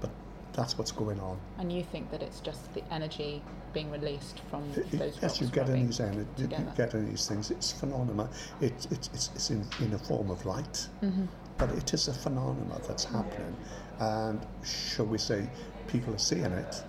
But 0.00 0.10
that's 0.54 0.78
what's 0.78 0.90
going 0.92 1.20
on. 1.20 1.38
And 1.58 1.70
you 1.70 1.82
think 1.84 2.10
that 2.10 2.22
it's 2.22 2.40
just 2.40 2.72
the 2.72 2.82
energy 2.92 3.42
being 3.74 3.90
released 3.90 4.40
from 4.50 4.62
I- 4.74 4.80
I- 4.80 4.96
those 4.98 5.18
yes, 5.20 5.38
you 5.40 5.48
get 5.48 5.68
in 5.68 5.86
these 5.86 5.98
ener- 5.98 6.26
you 6.38 6.46
get 6.76 6.94
in 6.94 7.08
these 7.10 7.28
things. 7.28 7.50
It's 7.50 7.72
phenomena. 7.72 8.28
It's 8.62 8.86
it's 8.86 9.08
it's, 9.12 9.30
it's 9.34 9.50
in, 9.50 9.66
in 9.80 9.92
a 9.92 9.98
form 9.98 10.30
of 10.30 10.44
light, 10.46 10.88
Mm-hmm. 11.02 11.26
but 11.58 11.70
it 11.72 11.92
is 11.92 12.08
a 12.08 12.14
phenomena 12.14 12.80
that's 12.88 13.04
happening, 13.04 13.54
and 14.00 14.40
shall 14.64 15.06
we 15.06 15.18
say, 15.18 15.46
people 15.88 16.14
are 16.14 16.18
seeing 16.30 16.44
it. 16.64 16.82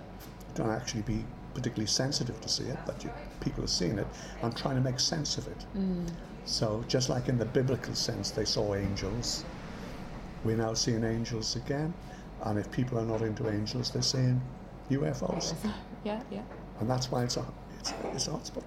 Don't 0.54 0.70
actually 0.70 1.02
be 1.02 1.24
particularly 1.52 1.86
sensitive 1.86 2.40
to 2.40 2.48
see 2.48 2.64
it, 2.64 2.78
but 2.86 3.04
you, 3.04 3.10
people 3.40 3.62
are 3.64 3.74
seeing 3.80 3.98
it 3.98 4.06
and 4.42 4.56
trying 4.56 4.76
to 4.76 4.80
make 4.90 4.98
sense 4.98 5.36
of 5.36 5.46
it. 5.46 5.66
Mm. 5.76 6.06
So 6.48 6.82
just 6.88 7.10
like 7.10 7.28
in 7.28 7.36
the 7.38 7.44
biblical 7.44 7.94
sense, 7.94 8.30
they 8.30 8.46
saw 8.46 8.74
angels. 8.74 9.44
We're 10.44 10.56
now 10.56 10.72
seeing 10.72 11.04
angels 11.04 11.56
again, 11.56 11.92
and 12.44 12.58
if 12.58 12.70
people 12.70 12.98
are 12.98 13.04
not 13.04 13.20
into 13.20 13.50
angels, 13.50 13.90
they're 13.90 14.00
seeing 14.02 14.40
UFOs 14.90 15.54
Yeah, 16.04 16.22
yeah. 16.30 16.40
and 16.80 16.88
that's 16.88 17.10
why 17.10 17.24
it's 17.24 17.36
a 17.36 17.44
it's, 17.78 17.92
it's 18.14 18.28
a 18.28 18.30
hotspot. 18.30 18.62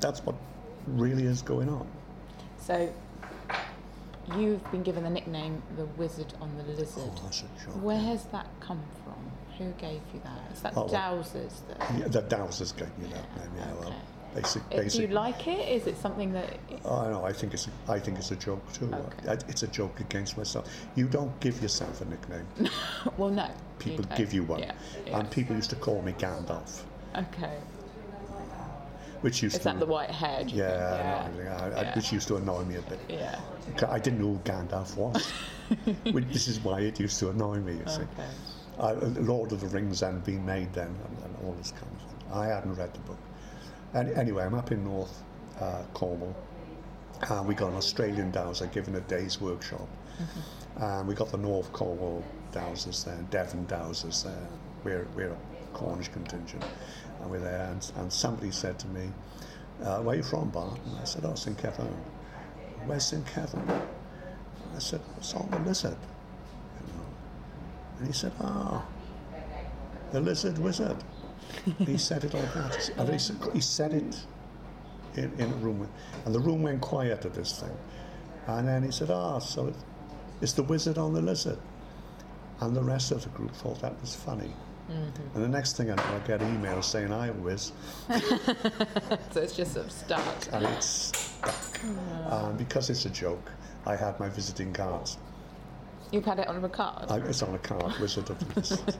That's 0.00 0.24
what 0.26 0.34
really 0.88 1.24
is 1.24 1.40
going 1.40 1.68
on. 1.68 1.86
So 2.58 2.92
you've 4.36 4.68
been 4.72 4.82
given 4.82 5.04
the 5.04 5.10
nickname 5.10 5.62
the 5.76 5.84
Wizard 5.84 6.34
on 6.40 6.50
the 6.56 6.64
Lizard. 6.64 6.88
Oh, 6.98 7.20
that's 7.22 7.42
a 7.42 7.64
joke. 7.64 7.80
Where 7.80 8.00
has 8.00 8.24
that 8.26 8.48
come 8.58 8.82
from? 9.04 9.14
Who 9.58 9.70
gave 9.74 10.00
you 10.12 10.20
that? 10.24 10.52
Is 10.52 10.62
that 10.62 10.76
Oh, 10.76 10.88
Dowsers 10.88 11.60
that? 11.68 11.78
Yeah, 11.96 12.08
the 12.08 12.22
Dowsers 12.22 12.76
gave 12.76 12.88
me 12.98 13.06
that 13.12 13.36
name. 13.38 13.50
Yeah, 13.56 13.72
well, 13.74 13.94
Okay. 14.36 14.42
basic, 14.42 14.62
Uh, 14.72 14.82
Do 14.82 15.02
you 15.02 15.08
like 15.08 15.46
it? 15.46 15.68
Is 15.68 15.86
it 15.86 15.96
something 15.96 16.32
that? 16.32 16.58
Oh, 16.84 17.08
no, 17.08 17.24
I 17.24 17.32
think 17.32 17.54
it's 17.54 17.68
a, 17.68 17.70
I 17.92 17.98
think 18.00 18.18
it's 18.18 18.30
a 18.32 18.36
joke 18.36 18.62
too. 18.72 18.90
Okay. 18.92 19.28
I- 19.30 19.48
It's 19.48 19.62
a 19.62 19.68
joke 19.68 20.00
against 20.00 20.36
myself. 20.36 20.68
You 20.96 21.06
don't 21.06 21.38
give 21.40 21.60
yourself 21.62 22.00
a 22.00 22.04
nickname. 22.06 22.46
Well, 23.16 23.30
no. 23.30 23.48
People 23.78 24.04
don't. 24.04 24.16
give 24.18 24.32
you 24.32 24.42
one, 24.44 24.60
Yeah. 24.60 24.72
yeah. 25.06 25.18
and 25.18 25.30
people 25.30 25.54
used 25.56 25.70
to 25.70 25.76
call 25.76 26.02
me 26.02 26.12
Gandalf, 26.12 26.82
Okay. 27.16 27.56
which 29.20 29.42
used 29.42 29.54
Is 29.56 29.60
to 29.60 29.64
that 29.64 29.78
the 29.78 29.86
white 29.86 30.10
haired? 30.10 30.50
yeah, 30.50 31.28
no, 31.36 31.42
I- 31.50 31.54
I- 31.80 31.82
Yeah. 31.82 31.94
which 31.96 32.12
used 32.12 32.28
to 32.28 32.36
annoy 32.36 32.64
me 32.64 32.76
a 32.76 32.82
bit. 32.82 33.00
Yeah. 33.08 33.38
I 33.88 33.98
didn't 33.98 34.20
know 34.20 34.32
who 34.34 34.38
Gandalf 34.44 34.96
was. 34.96 35.30
Which- 36.12 36.28
this 36.32 36.46
is 36.48 36.60
why 36.60 36.80
it 36.80 36.98
used 37.00 37.18
to 37.20 37.30
annoy 37.30 37.56
me. 37.60 37.72
You 37.74 37.86
see. 37.86 38.02
Okay. 38.02 38.28
I, 38.78 38.92
Lord 39.20 39.52
of 39.52 39.60
the 39.60 39.68
Rings 39.68 40.00
hadn't 40.00 40.24
been 40.24 40.44
made 40.44 40.72
then, 40.72 40.88
and, 41.06 41.18
and 41.24 41.36
all 41.44 41.52
this 41.54 41.70
kind 41.70 41.90
of 41.92 41.98
thing. 42.02 42.32
I 42.32 42.46
hadn't 42.46 42.74
read 42.74 42.92
the 42.92 43.00
book. 43.00 43.18
And 43.94 44.10
anyway, 44.10 44.44
I'm 44.44 44.54
up 44.54 44.72
in 44.72 44.84
North 44.84 45.22
uh, 45.60 45.84
Cornwall, 45.94 46.34
and 47.30 47.46
we 47.46 47.54
got 47.54 47.70
an 47.70 47.76
Australian 47.76 48.32
dowser 48.32 48.66
given 48.66 48.96
a 48.96 49.00
day's 49.00 49.40
workshop. 49.40 49.88
And 50.76 51.06
we 51.06 51.14
got 51.14 51.30
the 51.30 51.38
North 51.38 51.72
Cornwall 51.72 52.24
dowsers 52.52 53.04
there, 53.04 53.24
Devon 53.30 53.66
dowsers 53.66 54.24
there. 54.24 54.48
We're, 54.82 55.06
we're 55.14 55.30
a 55.30 55.36
Cornish 55.72 56.08
contingent, 56.08 56.64
and 57.20 57.30
we're 57.30 57.38
there. 57.38 57.70
And, 57.70 57.90
and 57.96 58.12
somebody 58.12 58.50
said 58.50 58.78
to 58.80 58.88
me, 58.88 59.10
uh, 59.82 60.00
"Where 60.00 60.14
are 60.14 60.16
you 60.16 60.22
from, 60.24 60.50
Bart?" 60.50 60.80
And 60.84 60.98
I 61.00 61.04
said, 61.04 61.24
"Oh, 61.24 61.34
St 61.34 61.56
Keverne." 61.56 62.02
Where's 62.86 63.06
St 63.06 63.24
Keverne? 63.26 63.72
I 64.74 64.78
said, 64.80 65.00
"It's 65.16 65.34
on 65.34 65.48
the 65.52 65.58
lizard." 65.58 65.96
You 66.80 66.92
know. 66.92 67.06
And 67.98 68.06
he 68.08 68.12
said, 68.12 68.32
"Ah, 68.40 68.84
the 70.10 70.20
lizard 70.20 70.58
wizard." 70.58 71.04
He 71.78 71.96
said 71.98 72.24
it 72.24 72.34
like 72.34 72.52
that. 72.54 72.90
And 72.96 73.08
he, 73.52 73.60
said, 73.60 73.92
it 73.92 74.26
in, 75.16 75.32
in 75.38 75.52
a 75.52 75.56
room, 75.56 75.88
and 76.24 76.34
the 76.34 76.40
room 76.40 76.62
went 76.62 76.80
quiet 76.80 77.24
at 77.24 77.34
this 77.34 77.60
thing. 77.60 77.76
And 78.46 78.68
then 78.68 78.82
he 78.82 78.90
said, 78.90 79.10
"Ah, 79.10 79.38
so 79.38 79.68
it, 79.68 79.74
it's 80.40 80.52
the 80.52 80.62
wizard 80.62 80.98
on 80.98 81.14
the 81.14 81.22
lizard." 81.22 81.58
And 82.60 82.74
the 82.74 82.82
rest 82.82 83.10
of 83.12 83.22
the 83.22 83.30
group 83.30 83.52
thought 83.52 83.80
that 83.80 84.00
was 84.00 84.14
funny. 84.14 84.52
And 84.88 85.42
the 85.42 85.48
next 85.48 85.76
thing 85.78 85.90
I 85.90 85.94
know, 85.94 86.02
I 86.02 86.26
get 86.26 86.40
emails 86.40 86.84
saying 86.84 87.10
I 87.10 87.30
whiz, 87.30 87.72
So 88.08 89.40
it's 89.40 89.56
just 89.56 89.72
sort 89.72 89.86
of 89.86 89.92
stuck. 89.92 90.52
and 90.52 90.66
it's 90.66 90.86
stuck. 90.86 91.80
And 92.30 92.58
because 92.58 92.90
it's 92.90 93.06
a 93.06 93.10
joke, 93.10 93.50
I 93.86 93.96
had 93.96 94.20
my 94.20 94.28
visiting 94.28 94.72
cards. 94.74 95.16
You've 96.10 96.24
had 96.24 96.38
it 96.38 96.48
on 96.48 96.62
a 96.64 96.68
card. 96.68 97.10
I, 97.10 97.16
it's 97.18 97.42
on 97.42 97.54
a 97.54 97.58
card, 97.58 97.98
Wizard 97.98 98.30
of 98.30 98.38
the 98.38 98.60
Lizard. 98.60 98.96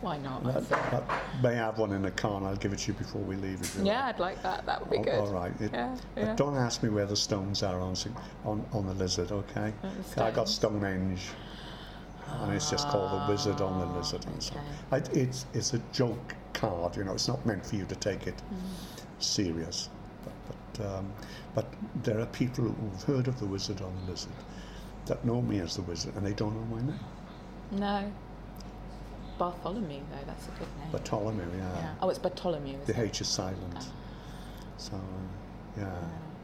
Why 0.00 0.18
not? 0.18 0.44
I, 0.44 0.96
I 0.98 1.42
may 1.42 1.54
have 1.54 1.78
one 1.78 1.92
in 1.92 2.04
a 2.04 2.10
car 2.10 2.36
and 2.36 2.46
I'll 2.46 2.56
give 2.56 2.72
it 2.74 2.80
to 2.80 2.92
you 2.92 2.98
before 2.98 3.22
we 3.22 3.36
leave. 3.36 3.62
If 3.62 3.76
you 3.78 3.84
yeah, 3.86 4.06
I'd 4.06 4.18
like 4.20 4.42
that. 4.42 4.66
That 4.66 4.80
would 4.80 4.90
be 4.90 4.98
good. 4.98 5.18
All 5.18 5.28
right. 5.32 5.52
It- 5.60 5.72
Yeah, 5.72 5.92
uh, 5.94 5.96
yeah. 6.20 6.34
Don't 6.36 6.56
ask 6.56 6.82
me 6.82 6.90
where 6.90 7.06
the 7.06 7.16
stones 7.16 7.62
are 7.62 7.80
on 7.80 7.94
on, 8.44 8.64
on 8.72 8.86
the 8.86 8.94
lizard, 8.94 9.32
okay? 9.32 9.72
I 10.18 10.30
got? 10.30 10.48
Stonehenge, 10.48 11.22
and 12.42 12.52
it's 12.52 12.70
just 12.70 12.88
called 12.88 13.12
the 13.28 13.32
Wizard 13.32 13.60
on 13.62 13.78
the 13.80 13.86
Lizard. 13.98 14.26
And 14.26 14.42
so 14.42 14.54
I, 14.92 14.98
it's 15.12 15.46
it's 15.54 15.72
a 15.72 15.78
joke 15.92 16.34
card, 16.52 16.96
you 16.96 17.04
know. 17.04 17.12
It's 17.12 17.28
not 17.28 17.44
meant 17.46 17.64
for 17.64 17.76
you 17.76 17.86
to 17.86 17.96
take 17.96 18.26
it 18.26 18.42
serious. 19.18 19.88
But 20.24 20.34
but, 20.74 20.86
um, 20.98 21.12
but 21.54 21.66
there 22.02 22.20
are 22.20 22.26
people 22.26 22.64
who've 22.64 23.02
heard 23.04 23.28
of 23.28 23.38
the 23.40 23.46
Wizard 23.46 23.80
on 23.80 23.94
the 24.04 24.10
Lizard 24.12 24.32
that 25.06 25.24
know 25.24 25.42
me 25.42 25.60
as 25.60 25.76
the 25.76 25.82
Wizard, 25.82 26.14
and 26.16 26.26
they 26.26 26.32
don't 26.32 26.54
know 26.54 26.76
my 26.76 26.82
name. 26.82 27.00
No. 27.72 28.12
Bartholomew, 29.38 30.00
though, 30.10 30.26
that's 30.26 30.46
a 30.46 30.50
good 30.52 30.68
name. 30.80 30.90
Bartholomew, 30.92 31.44
yeah. 31.58 31.74
yeah. 31.76 31.94
Oh, 32.00 32.08
it's 32.08 32.18
Bartholomew, 32.18 32.78
The 32.86 32.92
it? 32.92 33.08
H 33.08 33.20
is 33.20 33.28
silent. 33.28 33.88
So, 34.76 34.94
uh, 34.94 35.00
yeah, 35.80 35.90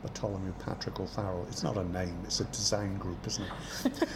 Bartholomew 0.03 0.53
Patrick 0.65 0.99
O'Farrell. 0.99 1.47
It's 1.49 1.63
not 1.63 1.77
a 1.77 1.85
name, 1.85 2.19
it's 2.25 2.41
a 2.41 2.45
design 2.45 2.99
group, 2.99 3.27
isn't 3.27 3.45
it? 3.85 4.09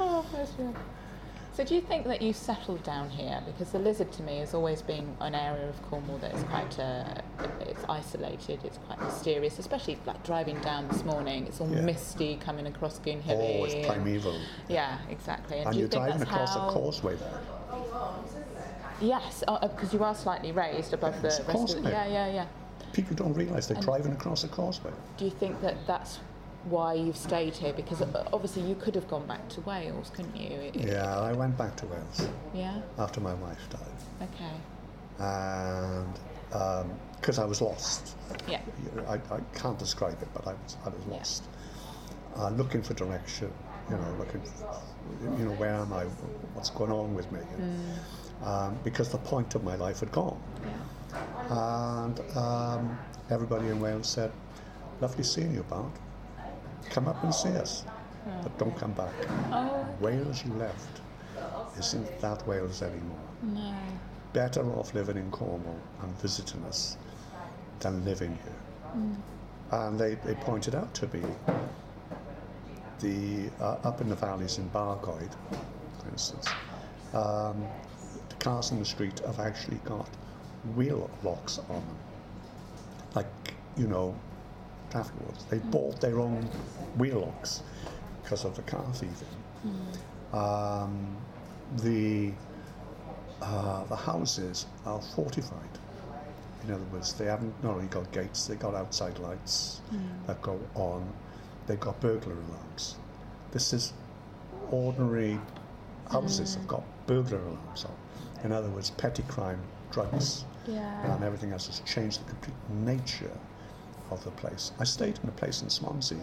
Oh, 0.00 0.24
that's. 0.32 0.52
So 1.54 1.62
do 1.62 1.76
you 1.76 1.80
think 1.80 2.04
that 2.08 2.20
you 2.20 2.32
settled 2.32 2.82
down 2.82 3.10
here? 3.10 3.40
Because 3.46 3.70
the 3.70 3.78
lizard 3.78 4.10
to 4.14 4.22
me 4.24 4.38
has 4.38 4.54
always 4.54 4.82
been 4.82 5.16
an 5.20 5.36
area 5.36 5.68
of 5.68 5.80
Cornwall 5.88 6.18
that 6.18 6.34
is 6.34 6.42
quite, 6.44 6.78
uh, 6.80 7.04
it's 7.60 7.84
isolated, 7.88 8.58
it's 8.64 8.78
quite 8.78 9.00
mysterious, 9.00 9.60
especially 9.60 9.96
like 10.04 10.20
driving 10.24 10.58
down 10.62 10.88
this 10.88 11.04
morning, 11.04 11.46
it's 11.46 11.60
all 11.60 11.68
Yeah. 11.68 11.82
misty 11.82 12.36
coming 12.38 12.66
across 12.66 12.98
Goonhilly. 12.98 13.60
Oh, 13.60 13.64
it's 13.66 13.86
primeval. 13.86 14.36
Yeah, 14.68 14.98
exactly. 15.08 15.58
And, 15.58 15.66
And 15.68 15.74
you 15.76 15.82
you're 15.82 15.88
driving 15.90 16.22
across 16.22 16.54
how... 16.54 16.68
a 16.68 16.72
causeway 16.72 17.14
there. 17.14 17.40
Yes, 19.00 19.44
because 19.46 19.92
you 19.92 20.02
are 20.02 20.14
slightly 20.16 20.50
raised 20.50 20.92
above 20.92 21.22
the 21.22 21.28
It's 21.28 21.38
rest 21.38 21.48
of 21.50 21.54
causeway. 21.54 21.90
Yeah, 21.92 22.06
yeah, 22.06 22.32
yeah. 22.32 22.46
People 22.92 23.14
don't 23.14 23.34
realise 23.34 23.68
they're 23.68 23.80
driving 23.80 24.12
across 24.12 24.42
a 24.42 24.48
causeway. 24.48 24.92
Do 25.18 25.24
you 25.24 25.30
think 25.30 25.60
that 25.60 25.86
that's 25.86 26.18
why 26.64 26.94
you've 26.94 27.16
stayed 27.16 27.54
here? 27.54 27.72
Because 27.72 28.02
obviously 28.32 28.62
you 28.62 28.74
could 28.74 28.94
have 28.94 29.08
gone 29.08 29.26
back 29.26 29.48
to 29.50 29.60
Wales, 29.62 30.10
couldn't 30.14 30.36
you? 30.36 30.50
It- 30.60 30.76
Yeah, 30.76 31.18
I 31.18 31.32
went 31.32 31.56
back 31.58 31.76
to 31.76 31.86
Wales 31.86 32.28
Yeah? 32.54 32.80
after 32.98 33.20
my 33.20 33.34
wife 33.34 33.60
died. 33.70 34.28
Okay. 34.34 34.54
And 35.18 36.14
because 37.20 37.38
I 37.38 37.44
was 37.44 37.60
lost. 37.60 38.16
Yeah. 38.48 38.60
I, 39.08 39.14
I 39.14 39.40
can't 39.54 39.78
describe 39.78 40.20
it, 40.22 40.28
but 40.34 40.46
I 40.46 40.52
was, 40.54 40.76
I 40.84 40.88
was 40.88 41.02
Yeah. 41.08 41.16
lost. 41.16 41.44
Uh, 42.36 42.50
looking 42.50 42.82
for 42.82 42.94
direction, 42.94 43.50
you 43.90 43.96
know, 43.96 44.14
looking, 44.18 44.42
you 45.38 45.44
know, 45.46 45.52
where 45.52 45.74
am 45.74 45.92
I? 45.92 46.04
What's 46.54 46.70
going 46.70 46.90
on 46.90 47.14
with 47.14 47.30
me? 47.30 47.40
Um, 48.44 48.76
because 48.84 49.08
the 49.10 49.18
point 49.18 49.54
of 49.54 49.62
my 49.64 49.76
life 49.76 50.00
had 50.00 50.10
gone. 50.12 50.40
Yeah. 50.64 51.16
And 52.06 52.36
um, 52.36 52.98
everybody 53.30 53.68
in 53.68 53.80
Wales 53.80 54.08
said, 54.08 54.32
lovely 55.00 55.22
seeing 55.24 55.54
you, 55.54 55.62
Bart. 55.64 55.92
Come 56.90 57.08
up 57.08 57.22
and 57.24 57.34
see 57.34 57.50
us, 57.50 57.84
but 58.42 58.56
don't 58.58 58.76
come 58.76 58.92
back. 58.92 59.12
Oh, 59.52 59.86
Wales 60.00 60.44
you 60.44 60.52
left 60.54 61.00
isn't 61.78 62.20
that 62.20 62.46
Wales 62.46 62.82
anymore. 62.82 63.18
no. 63.42 63.74
Better 64.32 64.64
off 64.72 64.94
living 64.94 65.16
in 65.16 65.30
Cornwall 65.30 65.78
and 66.02 66.12
visiting 66.20 66.62
us 66.64 66.96
than 67.80 68.04
living 68.04 68.36
here. 68.44 68.56
And 69.70 69.98
they, 69.98 70.14
they 70.16 70.34
pointed 70.34 70.74
out 70.74 70.92
to 70.94 71.06
me 71.08 71.22
the 73.00 73.50
uh, 73.60 73.76
up 73.84 74.00
in 74.00 74.08
the 74.08 74.16
valleys 74.16 74.58
in 74.58 74.68
Bargoed, 74.70 75.32
for 76.02 76.08
instance, 76.10 76.54
um, 77.12 77.64
the 78.28 78.34
cars 78.36 78.70
in 78.72 78.78
the 78.78 78.84
street 78.84 79.20
have 79.20 79.38
actually 79.40 79.78
got 79.84 80.08
wheel 80.76 81.10
locks 81.22 81.58
on 81.68 81.86
them. 81.86 81.98
Like, 83.14 83.54
you 83.76 83.86
know, 83.86 84.14
rules. 84.94 85.44
They 85.50 85.58
bought 85.58 86.00
their 86.00 86.18
own 86.20 86.42
wheel 86.96 87.20
locks 87.20 87.62
because 88.22 88.44
of 88.44 88.54
the 88.56 88.62
car 88.62 88.84
thieving. 88.92 89.28
Um, 90.32 91.16
the 91.78 92.32
uh, 93.42 93.84
the 93.84 93.96
houses 93.96 94.66
are 94.86 95.00
fortified. 95.00 95.58
In 96.66 96.72
other 96.72 96.84
words, 96.92 97.12
they 97.14 97.26
haven't 97.26 97.52
not 97.62 97.74
only 97.74 97.86
got 97.86 98.10
gates, 98.12 98.46
they 98.46 98.54
got 98.54 98.74
outside 98.74 99.18
lights 99.18 99.80
that 100.26 100.40
go 100.40 100.58
on. 100.74 101.06
They've 101.66 101.80
got 101.80 102.00
burglar 102.00 102.34
alarms. 102.34 102.96
This 103.52 103.72
is 103.72 103.92
ordinary 104.70 105.38
houses 106.10 106.54
have 106.54 106.66
got 106.66 106.82
burglar 107.06 107.38
alarms 107.38 107.84
on. 107.84 107.94
In 108.44 108.52
other 108.52 108.68
words, 108.70 108.90
petty 108.90 109.22
crime, 109.24 109.60
drugs, 109.90 110.44
Yeah. 110.66 111.14
and 111.14 111.22
everything 111.24 111.52
else 111.52 111.66
has 111.66 111.80
changed 111.80 112.20
the 112.26 112.30
complete 112.30 112.56
nature 112.70 113.30
of 114.10 114.22
the 114.24 114.30
place. 114.32 114.72
I 114.78 114.84
stayed 114.84 115.18
in 115.22 115.28
a 115.28 115.32
place 115.32 115.62
in 115.62 115.70
Swansea, 115.70 116.18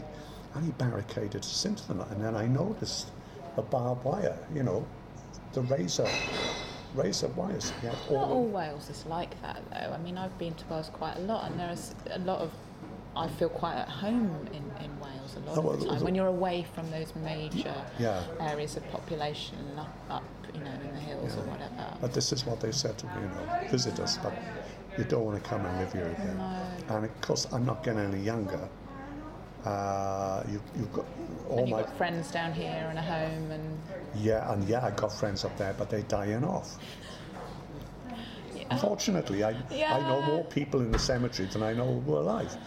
and 0.56 0.66
he 0.66 0.72
barricaded 0.72 1.42
us 1.42 1.66
into 1.66 1.88
the 1.88 1.96
night, 1.96 2.12
and 2.12 2.24
then 2.24 2.36
I 2.36 2.46
noticed 2.48 3.08
the 3.56 3.62
barbed 3.62 4.04
wire, 4.06 4.38
you 4.54 4.64
know, 4.64 4.86
the 5.54 5.62
razor, 5.62 6.08
razor 6.96 7.28
wires. 7.30 7.74
All 8.10 8.18
Not 8.20 8.30
all 8.30 8.46
Wales 8.46 8.90
is 8.90 9.06
like 9.06 9.42
that, 9.42 9.62
though. 9.72 9.94
I 9.94 9.98
mean, 9.98 10.18
I've 10.18 10.38
been 10.38 10.54
to 10.56 10.66
Wales 10.70 10.90
quite 10.94 11.18
a 11.18 11.22
lot, 11.22 11.50
and 11.50 11.60
there 11.60 11.72
is 11.72 11.94
a 12.12 12.20
lot 12.20 12.40
of. 12.40 12.52
I 13.14 13.28
feel 13.28 13.50
quite 13.50 13.76
at 13.76 13.90
home 13.90 14.48
in, 14.54 14.64
in 14.86 15.00
Wales 15.02 15.36
a 15.36 15.40
lot 15.50 15.58
Oh, 15.58 15.70
of 15.72 15.82
the 15.82 15.88
time. 15.88 16.02
When 16.02 16.16
you're 16.16 16.28
away 16.28 16.66
from 16.74 16.90
those 16.92 17.14
major 17.16 17.74
Yeah. 18.00 18.24
areas 18.40 18.78
of 18.78 18.90
population, 18.90 19.58
up, 19.78 19.94
up, 20.10 20.24
you 20.54 20.62
know, 20.62 20.72
in 20.72 20.94
the 20.96 21.00
hills 21.02 21.36
or 21.36 21.42
whatever. 21.42 21.98
But 22.00 22.14
this 22.14 22.32
is 22.32 22.46
what 22.46 22.62
they 22.62 22.72
said 22.72 22.98
to 23.00 23.06
me, 23.08 23.12
you 23.18 23.28
know, 23.28 23.68
visitors. 23.70 24.18
but 24.24 24.32
you 24.98 25.04
don't 25.06 25.26
want 25.26 25.42
to 25.42 25.50
come 25.50 25.66
and 25.66 25.78
live 25.80 25.94
here 25.94 26.08
again. 26.08 26.40
And 26.90 27.06
of 27.06 27.22
course, 27.22 27.48
I'm 27.52 27.66
not 27.66 27.84
getting 27.84 28.02
any 28.02 28.22
younger. 28.22 28.68
Uh, 29.66 30.44
you, 30.52 30.62
you've 30.76 30.92
got 30.92 31.06
all 31.48 31.60
and 31.60 31.70
you've 31.70 31.78
my 31.78 31.84
got 31.84 31.98
friends 31.98 32.32
down 32.32 32.52
here 32.52 32.88
and 32.90 32.98
a 32.98 33.02
home, 33.02 33.52
and 33.52 33.80
yeah, 34.16 34.52
and 34.52 34.68
yeah, 34.68 34.84
I 34.86 34.92
got 34.92 35.14
friends 35.14 35.46
up 35.46 35.56
there, 35.58 35.74
but 35.78 35.90
they're 35.90 36.02
dying 36.02 36.44
off. 36.44 36.78
yeah. 38.56 38.64
Unfortunately, 38.72 39.44
I, 39.44 39.52
I 39.52 40.00
know 40.10 40.22
more 40.24 40.44
people 40.46 40.82
in 40.82 40.92
the 40.92 41.00
cemetery 41.00 41.48
than 41.48 41.62
I 41.62 41.74
know 41.74 42.00
who 42.00 42.16
are 42.16 42.22
alive. 42.22 42.58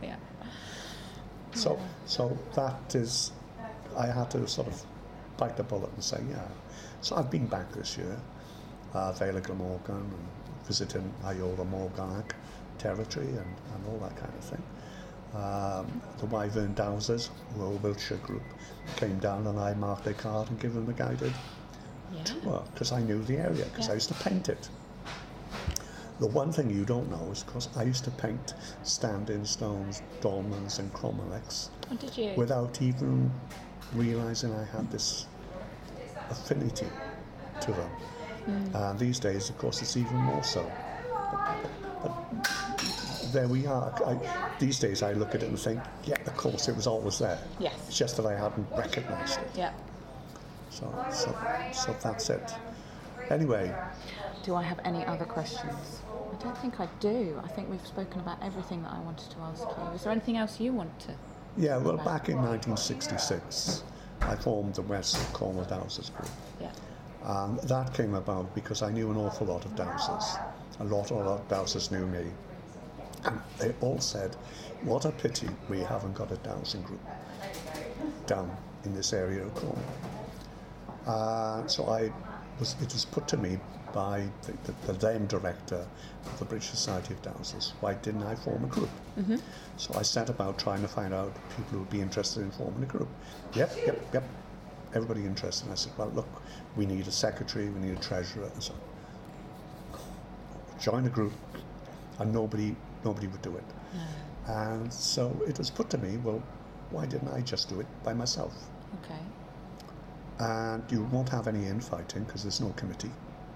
yeah. 0.00 0.16
So, 1.54 1.78
so 2.06 2.38
that 2.54 2.94
is, 2.94 3.32
I 3.96 4.06
had 4.06 4.30
to 4.30 4.46
sort 4.46 4.68
of 4.68 4.80
bite 5.36 5.56
the 5.56 5.64
bullet 5.64 5.90
and 5.92 6.04
say, 6.04 6.20
yeah. 6.30 6.46
So 7.00 7.16
I've 7.16 7.30
been 7.32 7.46
back 7.46 7.72
this 7.72 7.98
year, 7.98 8.16
uh, 8.94 9.12
Glamorgan, 9.12 9.96
and 9.96 10.28
visiting 10.66 11.12
Iolo 11.24 11.66
Morganwg 11.68 12.32
territory 12.78 13.26
and, 13.26 13.38
and 13.74 13.86
all 13.86 13.98
that 13.98 14.16
kind 14.16 14.32
of 14.34 14.44
thing. 14.44 14.62
Um, 15.34 16.02
the 16.18 16.26
Wyvern 16.26 16.74
Dowsers, 16.74 17.30
a 17.56 17.68
Wiltshire 17.68 18.18
group, 18.18 18.42
came 18.96 19.18
down 19.18 19.46
and 19.46 19.58
I 19.58 19.74
marked 19.74 20.04
their 20.04 20.14
card 20.14 20.48
and 20.50 20.58
gave 20.58 20.74
them 20.74 20.88
a 20.88 20.92
guided 20.92 21.34
Yeah. 22.12 22.24
tour 22.24 22.64
because 22.72 22.92
I 22.92 23.02
knew 23.02 23.22
the 23.22 23.36
area 23.36 23.64
because 23.64 23.86
Yeah. 23.86 23.92
I 23.92 23.94
used 23.94 24.08
to 24.08 24.14
paint 24.14 24.48
it. 24.48 24.68
The 26.20 26.26
one 26.26 26.50
thing 26.50 26.70
you 26.70 26.84
don't 26.84 27.08
know 27.10 27.30
is 27.30 27.44
because 27.44 27.68
I 27.76 27.84
used 27.84 28.04
to 28.04 28.10
paint 28.10 28.54
stand-in 28.82 29.44
stones, 29.44 30.02
dolmens 30.20 30.78
and 30.80 30.92
cromlechs 30.92 31.68
Oh, 31.90 32.34
without 32.34 32.82
even 32.82 33.30
realizing 33.92 34.52
I 34.52 34.64
had 34.64 34.90
this 34.90 35.26
affinity 36.28 36.90
to 37.60 37.72
them. 37.72 37.90
And 38.48 38.98
these 38.98 39.18
days, 39.18 39.50
of 39.50 39.58
course, 39.58 39.82
it's 39.82 39.96
even 39.96 40.16
more 40.16 40.42
so. 40.42 40.70
But, 41.32 41.56
but 42.02 43.30
there 43.32 43.48
we 43.48 43.66
are. 43.66 43.92
I, 44.06 44.18
these 44.58 44.78
days, 44.78 45.02
I 45.02 45.12
look 45.12 45.34
at 45.34 45.42
it 45.42 45.48
and 45.50 45.58
think, 45.58 45.80
yeah, 46.04 46.16
of 46.26 46.36
course, 46.36 46.68
it 46.68 46.76
was 46.76 46.86
always 46.86 47.18
there. 47.18 47.38
Yes. 47.60 47.74
It's 47.88 47.98
just 47.98 48.16
that 48.16 48.26
I 48.26 48.34
hadn't 48.38 48.66
recognized 48.76 49.38
it. 49.40 49.50
yeah. 49.54 49.72
So, 50.70 50.86
so, 51.12 51.36
so 51.72 51.96
that's 52.02 52.30
it. 52.30 52.54
Anyway, 53.30 53.74
Do 54.44 54.54
I 54.54 54.62
have 54.62 54.80
any 54.84 55.04
other 55.04 55.24
questions? 55.24 56.00
I 56.32 56.42
don't 56.42 56.56
think 56.58 56.78
I 56.80 56.88
do. 57.00 57.38
I 57.44 57.48
think 57.48 57.68
we've 57.70 57.86
spoken 57.86 58.20
about 58.20 58.38
everything 58.42 58.82
that 58.84 58.92
I 58.92 59.00
wanted 59.00 59.30
to 59.32 59.38
ask 59.40 59.64
you. 59.66 59.84
Is 59.94 60.04
there 60.04 60.12
anything 60.12 60.36
else 60.38 60.60
you 60.60 60.72
want 60.72 60.98
to? 61.00 61.12
yeah, 61.56 61.76
well, 61.78 61.96
back 61.96 62.28
in 62.28 62.36
1966, 62.36 63.82
I 64.20 64.36
formed 64.36 64.74
the 64.76 64.82
West 64.82 65.16
Cornwall 65.32 65.64
Dowsers 65.64 66.14
Group. 66.14 66.30
Yeah. 66.60 66.70
And 67.24 67.58
that 67.60 67.94
came 67.94 68.14
about 68.14 68.54
because 68.54 68.82
I 68.82 68.90
knew 68.90 69.10
an 69.10 69.16
awful 69.16 69.46
lot 69.46 69.64
of 69.64 69.74
dowsers. 69.74 70.40
A 70.80 70.84
lot 70.84 71.10
a 71.10 71.14
lot 71.14 71.40
of 71.40 71.48
dowsers 71.48 71.90
knew 71.90 72.06
me. 72.06 72.26
And 73.24 73.40
they 73.58 73.74
all 73.80 73.98
said, 73.98 74.36
what 74.82 75.04
a 75.04 75.10
pity 75.10 75.48
we 75.68 75.80
haven't 75.80 76.14
got 76.14 76.30
a 76.30 76.36
dowsing 76.36 76.82
group 76.82 77.00
down 78.26 78.56
in 78.84 78.94
this 78.94 79.12
area 79.12 79.42
of 79.42 79.54
Cornwall. 79.54 79.82
Uh, 81.06 81.66
so 81.66 81.86
I 81.86 82.12
was 82.60 82.76
it 82.80 82.92
was 82.92 83.04
put 83.04 83.26
to 83.28 83.36
me 83.36 83.58
by 83.92 84.28
the, 84.42 84.52
the, 84.64 84.92
the 84.92 84.98
then 84.98 85.26
director 85.26 85.86
of 86.26 86.38
the 86.38 86.44
British 86.44 86.68
Society 86.68 87.14
of 87.14 87.22
Dowsers. 87.22 87.72
Why 87.80 87.94
didn't 87.94 88.22
I 88.22 88.34
form 88.34 88.64
a 88.64 88.66
group? 88.68 88.90
Mm-hmm. 89.18 89.36
So 89.76 89.94
I 89.98 90.02
set 90.02 90.28
about 90.28 90.58
trying 90.58 90.82
to 90.82 90.88
find 90.88 91.14
out 91.14 91.34
people 91.56 91.70
who 91.70 91.78
would 91.80 91.90
be 91.90 92.00
interested 92.00 92.42
in 92.42 92.50
forming 92.50 92.82
a 92.82 92.86
group. 92.86 93.08
Yep, 93.54 93.72
yep, 93.86 94.00
yep. 94.12 94.24
Everybody 94.94 95.24
interested. 95.24 95.64
And 95.64 95.72
I 95.72 95.76
said, 95.76 95.92
well, 95.96 96.10
look, 96.14 96.28
we 96.76 96.86
need 96.86 97.06
a 97.06 97.12
secretary, 97.12 97.68
we 97.68 97.80
need 97.80 97.96
a 97.96 98.00
treasurer, 98.00 98.50
and 98.52 98.62
so 98.62 98.74
join 100.80 101.06
a 101.06 101.10
group, 101.10 101.32
and 102.18 102.32
nobody 102.32 102.74
nobody 103.04 103.26
would 103.26 103.42
do 103.42 103.56
it. 103.56 103.64
And 104.46 104.92
so 104.92 105.36
it 105.46 105.58
was 105.58 105.70
put 105.70 105.90
to 105.90 105.98
me, 105.98 106.16
well, 106.18 106.42
why 106.90 107.04
didn't 107.06 107.28
I 107.28 107.40
just 107.42 107.68
do 107.68 107.80
it 107.80 107.86
by 108.02 108.14
myself? 108.14 108.54
Okay. 109.04 109.20
And 110.38 110.82
you 110.90 111.02
won't 111.12 111.28
have 111.28 111.48
any 111.48 111.66
infighting 111.66 112.24
because 112.24 112.42
there's 112.44 112.60
no 112.60 112.70
committee. 112.70 113.10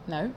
No. 0.07 0.33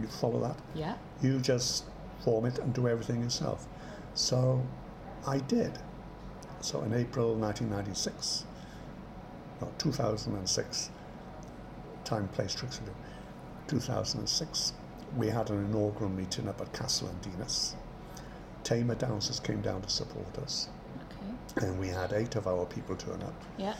You 0.00 0.06
follow 0.06 0.40
that? 0.40 0.56
Yeah. 0.74 0.96
You 1.20 1.38
just 1.40 1.84
form 2.24 2.46
it 2.46 2.58
and 2.58 2.72
do 2.72 2.88
everything 2.88 3.22
yourself. 3.22 3.66
So 4.14 4.64
I 5.26 5.38
did. 5.38 5.78
So 6.60 6.80
in 6.82 6.94
April 6.94 7.34
1996, 7.34 8.44
no, 9.60 9.68
2006, 9.78 10.90
time, 12.04 12.28
place, 12.28 12.54
tricks, 12.54 12.80
we 12.80 12.86
do. 12.86 12.92
2006, 13.68 14.72
we 15.16 15.28
had 15.28 15.50
an 15.50 15.64
inaugural 15.64 16.10
meeting 16.10 16.48
up 16.48 16.60
at 16.60 16.72
Castle 16.72 17.08
an 17.08 17.20
Dinas. 17.22 17.74
Tamar 18.64 18.94
Dowsers 18.96 19.42
came 19.42 19.60
down 19.60 19.82
to 19.82 19.88
support 19.88 20.36
us, 20.38 20.68
Okay. 21.56 21.66
and 21.66 21.78
we 21.80 21.88
had 21.88 22.12
eight 22.12 22.36
of 22.36 22.46
our 22.46 22.66
people 22.66 22.96
turn 22.96 23.22
up. 23.22 23.34
Yeah. 23.56 23.74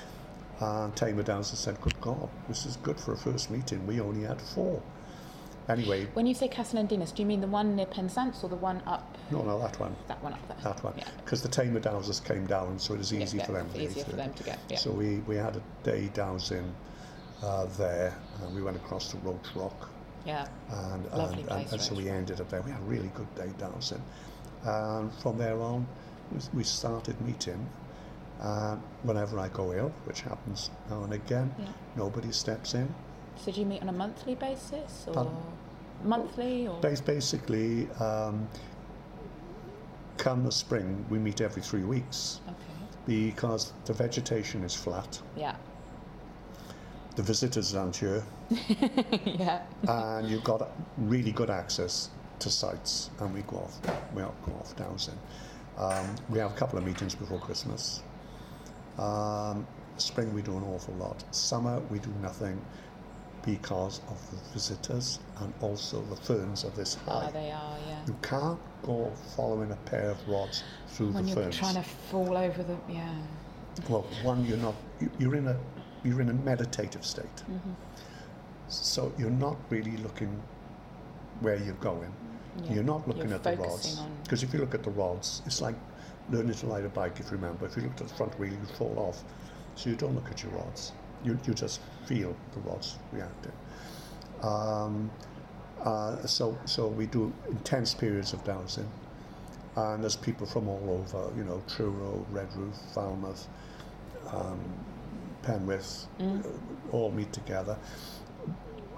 And 0.61 0.95
Tamar 0.97 1.23
Dowsers 1.23 1.57
said, 1.57 1.81
Good 1.81 2.01
God, 2.01 2.29
this 2.49 2.67
is 2.67 2.77
good 2.77 2.99
for 2.99 3.13
a 3.13 3.17
first 3.17 3.51
meeting. 3.51 3.87
We 3.87 4.01
only 4.01 4.23
had 4.27 4.41
four. 4.41 4.83
Anyway, 5.69 6.07
When 6.15 6.27
you 6.27 6.35
say 6.35 6.49
Castle 6.49 6.79
an 6.79 6.89
Dinas, 6.89 7.13
do 7.15 7.23
you 7.23 7.27
mean 7.27 7.43
the 7.43 7.47
one 7.47 7.77
near 7.77 7.87
Penzance 7.87 8.43
or 8.43 8.49
the 8.49 8.57
one 8.57 8.83
up? 8.87 9.19
no, 9.31 9.43
no, 9.43 9.59
that 9.61 9.79
one. 9.79 9.95
That 10.07 10.23
one 10.23 10.33
up 10.33 10.49
there. 10.49 10.57
That 10.65 10.83
one. 10.83 10.95
Yeah. 10.97 11.05
Because 11.23 11.43
the 11.43 11.49
Tamar 11.49 11.81
Dowsers 11.81 12.25
came 12.25 12.47
down, 12.47 12.79
so 12.79 12.95
it 12.95 12.99
was 12.99 13.13
easy 13.13 13.37
yeah, 13.37 13.45
for 13.45 13.53
them 13.53 13.69
to 13.71 13.77
easier 13.83 14.05
get 14.05 14.11
for 14.11 14.17
them 14.17 14.33
to 14.33 14.43
get. 14.43 14.59
Yeah. 14.71 14.79
So 14.79 14.91
we, 14.91 15.19
we 15.27 15.37
had 15.37 15.57
a 15.57 15.63
day 15.83 16.11
dowsing 16.15 16.73
uh, 17.43 17.67
there, 17.77 18.15
and 18.43 18.55
we 18.55 18.63
went 18.63 18.77
across 18.79 19.11
to 19.11 19.19
Roche 19.19 19.55
Rock, 19.55 19.91
yeah. 20.25 20.49
and, 20.71 21.05
Lovely 21.13 21.41
and, 21.43 21.51
and, 21.51 21.67
place, 21.67 21.73
and 21.73 21.81
so 21.83 21.95
we 21.95 22.09
ended 22.09 22.41
up 22.41 22.49
there. 22.49 22.63
We 22.63 22.71
had 22.71 22.81
a 22.81 22.85
really 22.85 23.11
good 23.15 23.33
day 23.35 23.51
dowsing. 23.59 24.03
And 24.65 25.13
from 25.15 25.37
there 25.37 25.61
on, 25.61 25.87
we, 26.55 26.65
started 26.65 27.21
meeting. 27.21 27.69
And 28.41 28.81
whenever 29.03 29.39
I 29.39 29.49
go 29.49 29.73
ill, 29.73 29.93
which 30.05 30.21
happens 30.23 30.71
now 30.89 31.03
and 31.05 31.13
again, 31.13 31.55
Yeah. 31.59 31.67
nobody 31.97 32.33
steps 32.33 32.75
in. 32.75 32.93
So 33.45 33.53
do 33.53 33.61
you 33.61 33.67
meet 33.67 33.83
on 33.83 33.89
a 33.89 33.93
monthly 33.93 34.35
basis 34.35 35.05
or 35.07 35.15
Pardon? 35.15 35.37
monthly 36.05 36.67
or? 36.69 36.81
Bas- 36.81 37.01
Basically, 37.01 37.89
um, 38.01 38.49
come 40.17 40.45
the 40.45 40.53
spring, 40.53 41.05
we 41.11 41.19
meet 41.19 41.41
every 41.41 41.63
three 41.63 41.85
weeks 41.85 42.41
Okay. 42.49 42.57
because 43.07 43.73
the 43.85 43.93
vegetation 43.93 44.65
is 44.65 44.75
flat. 44.75 45.21
Yeah. 45.37 45.55
the 47.17 47.23
visitors 47.25 47.75
aren't 47.75 47.97
here, 47.97 48.23
yeah. 49.25 49.63
and 49.89 50.29
you've 50.29 50.45
got 50.45 50.71
really 50.99 51.33
good 51.33 51.51
access 51.51 52.11
to 52.39 52.49
sites, 52.49 53.11
and 53.19 53.35
we 53.35 53.41
go 53.43 53.57
off, 53.57 53.77
we 54.15 54.23
go 54.23 54.53
off 54.61 54.77
dowsing. 54.77 55.19
Um, 55.77 56.15
we 56.29 56.39
have 56.39 56.53
a 56.53 56.55
couple 56.55 56.79
of 56.79 56.85
meetings 56.87 57.17
before 57.17 57.41
Christmas. 57.41 58.03
Um, 58.99 59.67
spring 59.97 60.33
we 60.33 60.43
do 60.43 60.57
an 60.57 60.63
awful 60.63 60.95
lot. 60.95 61.25
Summer 61.35 61.81
we 61.91 61.99
do 61.99 62.11
nothing 62.23 62.61
because 63.45 64.01
of 64.09 64.19
the 64.31 64.37
visitors 64.53 65.21
and 65.41 65.53
also 65.61 66.03
the 66.03 66.17
ferns 66.17 66.65
are 66.65 66.71
this 66.71 66.97
Oh, 67.07 67.21
high. 67.21 67.31
they 67.31 67.51
are. 67.51 67.77
Yeah. 67.89 67.99
You 68.07 68.17
can't 68.23 68.59
go 68.83 69.13
following 69.37 69.71
a 69.73 69.77
pair 69.77 70.11
of 70.11 70.29
rods 70.29 70.65
through 70.89 71.13
When 71.13 71.27
the 71.27 71.33
you're 71.41 71.51
trying 71.51 71.75
to 71.77 71.83
fall 71.83 72.37
over 72.37 72.63
the 72.63 72.77
yeah. 72.89 73.15
Well, 73.89 74.07
one, 74.23 74.45
you're 74.45 74.57
not. 74.59 74.75
you- 75.01 75.11
You're 75.19 75.37
in 75.37 75.47
a 75.49 75.57
you're 76.05 76.21
in 76.21 76.29
a 76.31 76.35
meditative 76.35 77.05
state. 77.05 77.37
Mm-hmm. 77.51 77.73
So 78.69 79.13
you're 79.19 79.31
not 79.31 79.57
really 79.71 79.97
looking 79.99 80.41
where 81.41 81.57
you're 81.57 81.75
going. 81.75 82.13
Yeah. 82.65 82.75
You're 82.75 82.85
not 82.85 83.07
looking 83.09 83.27
You're 83.29 83.35
at 83.35 83.43
the 83.45 83.57
rods. 83.57 84.01
Because 84.25 84.43
if 84.43 84.53
you 84.53 84.59
look 84.61 84.75
at 84.75 84.83
the 84.83 84.91
rods, 84.91 85.43
it's 85.47 85.61
like 85.61 85.75
learning 86.31 86.55
to 86.55 86.67
ride 86.67 86.85
a 86.85 86.89
bike. 86.89 87.19
If 87.21 87.27
you 87.31 87.37
remember, 87.37 87.67
if 87.67 87.77
you 87.77 87.83
looked 87.83 88.01
at 88.01 88.09
the 88.09 88.15
front 88.15 88.39
wheel, 88.39 88.51
you'd 88.51 88.71
fall 88.71 88.95
off. 88.99 89.23
So 89.77 89.91
you 89.91 89.97
don't 89.97 90.15
look 90.15 90.31
at 90.31 90.43
your 90.43 90.53
rods. 90.53 90.93
You 91.25 91.39
you 91.47 91.55
just 91.55 91.81
feel 92.07 92.35
the 92.55 92.61
rods 92.61 92.97
reacting. 93.13 93.53
Um, 94.43 95.11
uh, 95.83 96.27
so 96.27 96.57
so 96.65 96.87
we 96.89 97.07
do 97.07 97.33
intense 97.51 97.95
periods 97.95 98.33
of 98.33 98.45
dowsing. 98.45 98.89
And 99.77 100.03
there's 100.03 100.17
people 100.17 100.45
from 100.47 100.69
all 100.69 100.83
over, 101.05 101.31
you 101.37 101.45
know, 101.45 101.63
Truro, 101.69 102.27
Redruth, 102.33 102.79
Falmouth, 102.95 103.47
um, 104.33 104.59
Penwith, 105.43 106.07
Mm. 106.19 106.45
uh, 106.45 106.49
all 106.97 107.13
meet 107.13 107.33
together. 107.33 107.77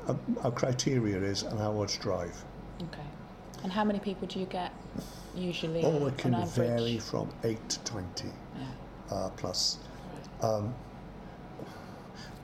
Uh, 0.09 0.15
our 0.43 0.51
criteria 0.51 1.19
is 1.21 1.43
an 1.43 1.59
hour's 1.59 1.99
drive. 1.99 2.45
Okay. 2.83 3.03
And 3.63 3.71
how 3.71 3.85
many 3.85 3.99
people 3.99 4.27
do 4.27 4.41
you 4.41 4.47
get 4.47 4.73
usually 5.35 5.85
Oh, 5.85 6.07
it 6.07 6.17
can 6.17 6.35
vary 6.47 6.99
from 6.99 7.29
8 7.45 7.69
to 7.69 7.79
20 7.81 8.29
Yeah. 8.59 8.65
uh, 9.15 9.29
plus. 9.37 9.77
Um, 10.41 10.75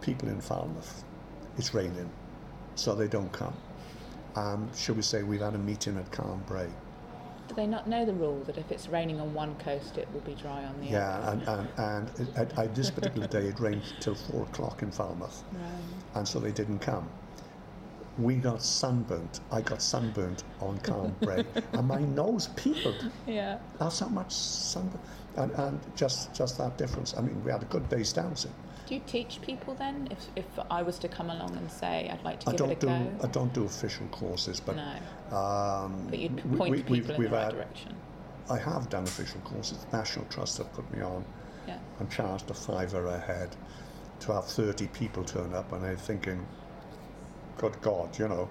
people 0.07 0.29
in 0.29 0.41
Falmouth, 0.41 1.05
it's 1.59 1.75
raining, 1.75 2.09
so 2.77 2.95
they 2.95 3.09
don't 3.09 3.33
come. 3.33 3.55
Um, 4.37 4.71
should 4.75 4.97
we 4.97 5.03
say 5.03 5.25
we've 5.25 5.41
had 5.41 5.55
a 5.55 5.59
meeting 5.59 5.99
at 5.99 6.11
Carn 6.13 6.41
Brea? 6.47 6.69
Do 7.49 7.55
they 7.55 7.67
not 7.67 7.89
know 7.89 8.05
the 8.05 8.13
rule 8.15 8.41
that 8.47 8.57
if 8.57 8.71
it's 8.71 8.89
raining 8.89 9.21
on 9.21 9.35
one 9.35 9.55
coast, 9.57 9.99
it 9.99 10.09
will 10.13 10.21
be 10.21 10.35
dry 10.35 10.65
on 10.65 10.75
the 10.81 10.89
other? 10.89 10.97
Yeah, 10.97 11.31
and, 11.33 11.43
and, 11.49 11.69
and 11.79 12.21
it, 12.21 12.37
at, 12.37 12.57
at 12.59 12.75
this 12.75 12.91
particular 12.91 13.27
day 13.27 13.49
it 13.49 13.59
rained 13.59 13.83
till 14.01 14.15
4 14.15 14.43
o'clock 14.45 14.83
in 14.83 14.91
Falmouth, 14.93 15.43
Right. 15.53 15.61
and 16.15 16.27
so 16.29 16.39
they 16.39 16.53
didn't 16.53 16.79
come. 16.79 17.09
We 18.19 18.37
got 18.37 18.63
sunburnt. 18.63 19.41
I 19.51 19.61
got 19.61 19.83
sunburnt 19.83 20.45
on 20.61 20.79
Carn 20.79 21.15
Brea, 21.21 21.45
and 21.73 21.87
my 21.89 22.01
nose 22.01 22.49
peeled. 22.57 23.11
Yeah. 23.27 23.59
That's 23.79 23.99
how 24.01 24.09
much 24.09 24.33
sunburn, 24.33 25.01
and, 25.37 25.51
and 25.53 25.81
just 25.97 26.33
just 26.33 26.57
that 26.59 26.79
difference. 26.79 27.15
I 27.17 27.23
mean, 27.23 27.43
we 27.45 27.51
had 27.51 27.63
a 27.63 27.67
good 27.67 27.89
day's 27.89 28.13
dowsing. 28.13 28.53
Do 28.87 28.95
you 28.95 29.01
teach 29.07 29.41
people 29.43 29.75
then? 29.75 30.09
If, 30.11 30.19
if 30.37 30.45
I 30.71 30.83
was 30.83 30.99
to 31.01 31.09
come 31.09 31.31
along 31.31 31.57
and 31.57 31.71
say 31.71 32.09
I'd 32.13 32.23
like 32.25 32.41
to 32.41 32.49
I 32.49 32.53
give 32.53 32.59
don't 32.59 32.71
it 32.71 32.77
a 32.79 32.81
do 32.81 32.87
go, 32.87 33.11
I 33.25 33.27
don't 33.29 33.53
do 33.53 33.65
official 33.65 34.07
courses, 34.09 34.61
but 34.61 34.77
no. 34.77 35.37
um, 35.37 36.07
But 36.09 36.19
you'd 36.21 36.37
point 36.57 36.71
we- 36.71 36.77
people 36.79 36.93
we've, 36.93 37.11
in 37.11 37.17
we've 37.19 37.31
the 37.31 37.37
right 37.37 37.45
had, 37.45 37.53
direction. 37.55 37.97
I 38.49 38.59
have 38.59 38.89
done 38.89 39.03
official 39.05 39.41
courses. 39.41 39.85
National 39.93 40.25
Trust 40.27 40.59
have 40.59 40.73
put 40.73 40.89
me 40.97 41.03
on. 41.03 41.25
Yeah. 41.67 41.79
I'm 41.99 42.09
charged 42.09 42.49
a 42.51 42.55
fiver 42.55 43.07
a 43.07 43.19
head 43.19 43.57
to 44.21 44.33
have 44.33 44.45
30 44.47 44.87
people 44.89 45.25
turn 45.25 45.53
up, 45.53 45.73
and 45.73 45.85
I'm 45.85 45.97
thinking, 45.97 46.47
good 47.59 47.81
God, 47.83 48.17
you 48.19 48.29
know. 48.29 48.49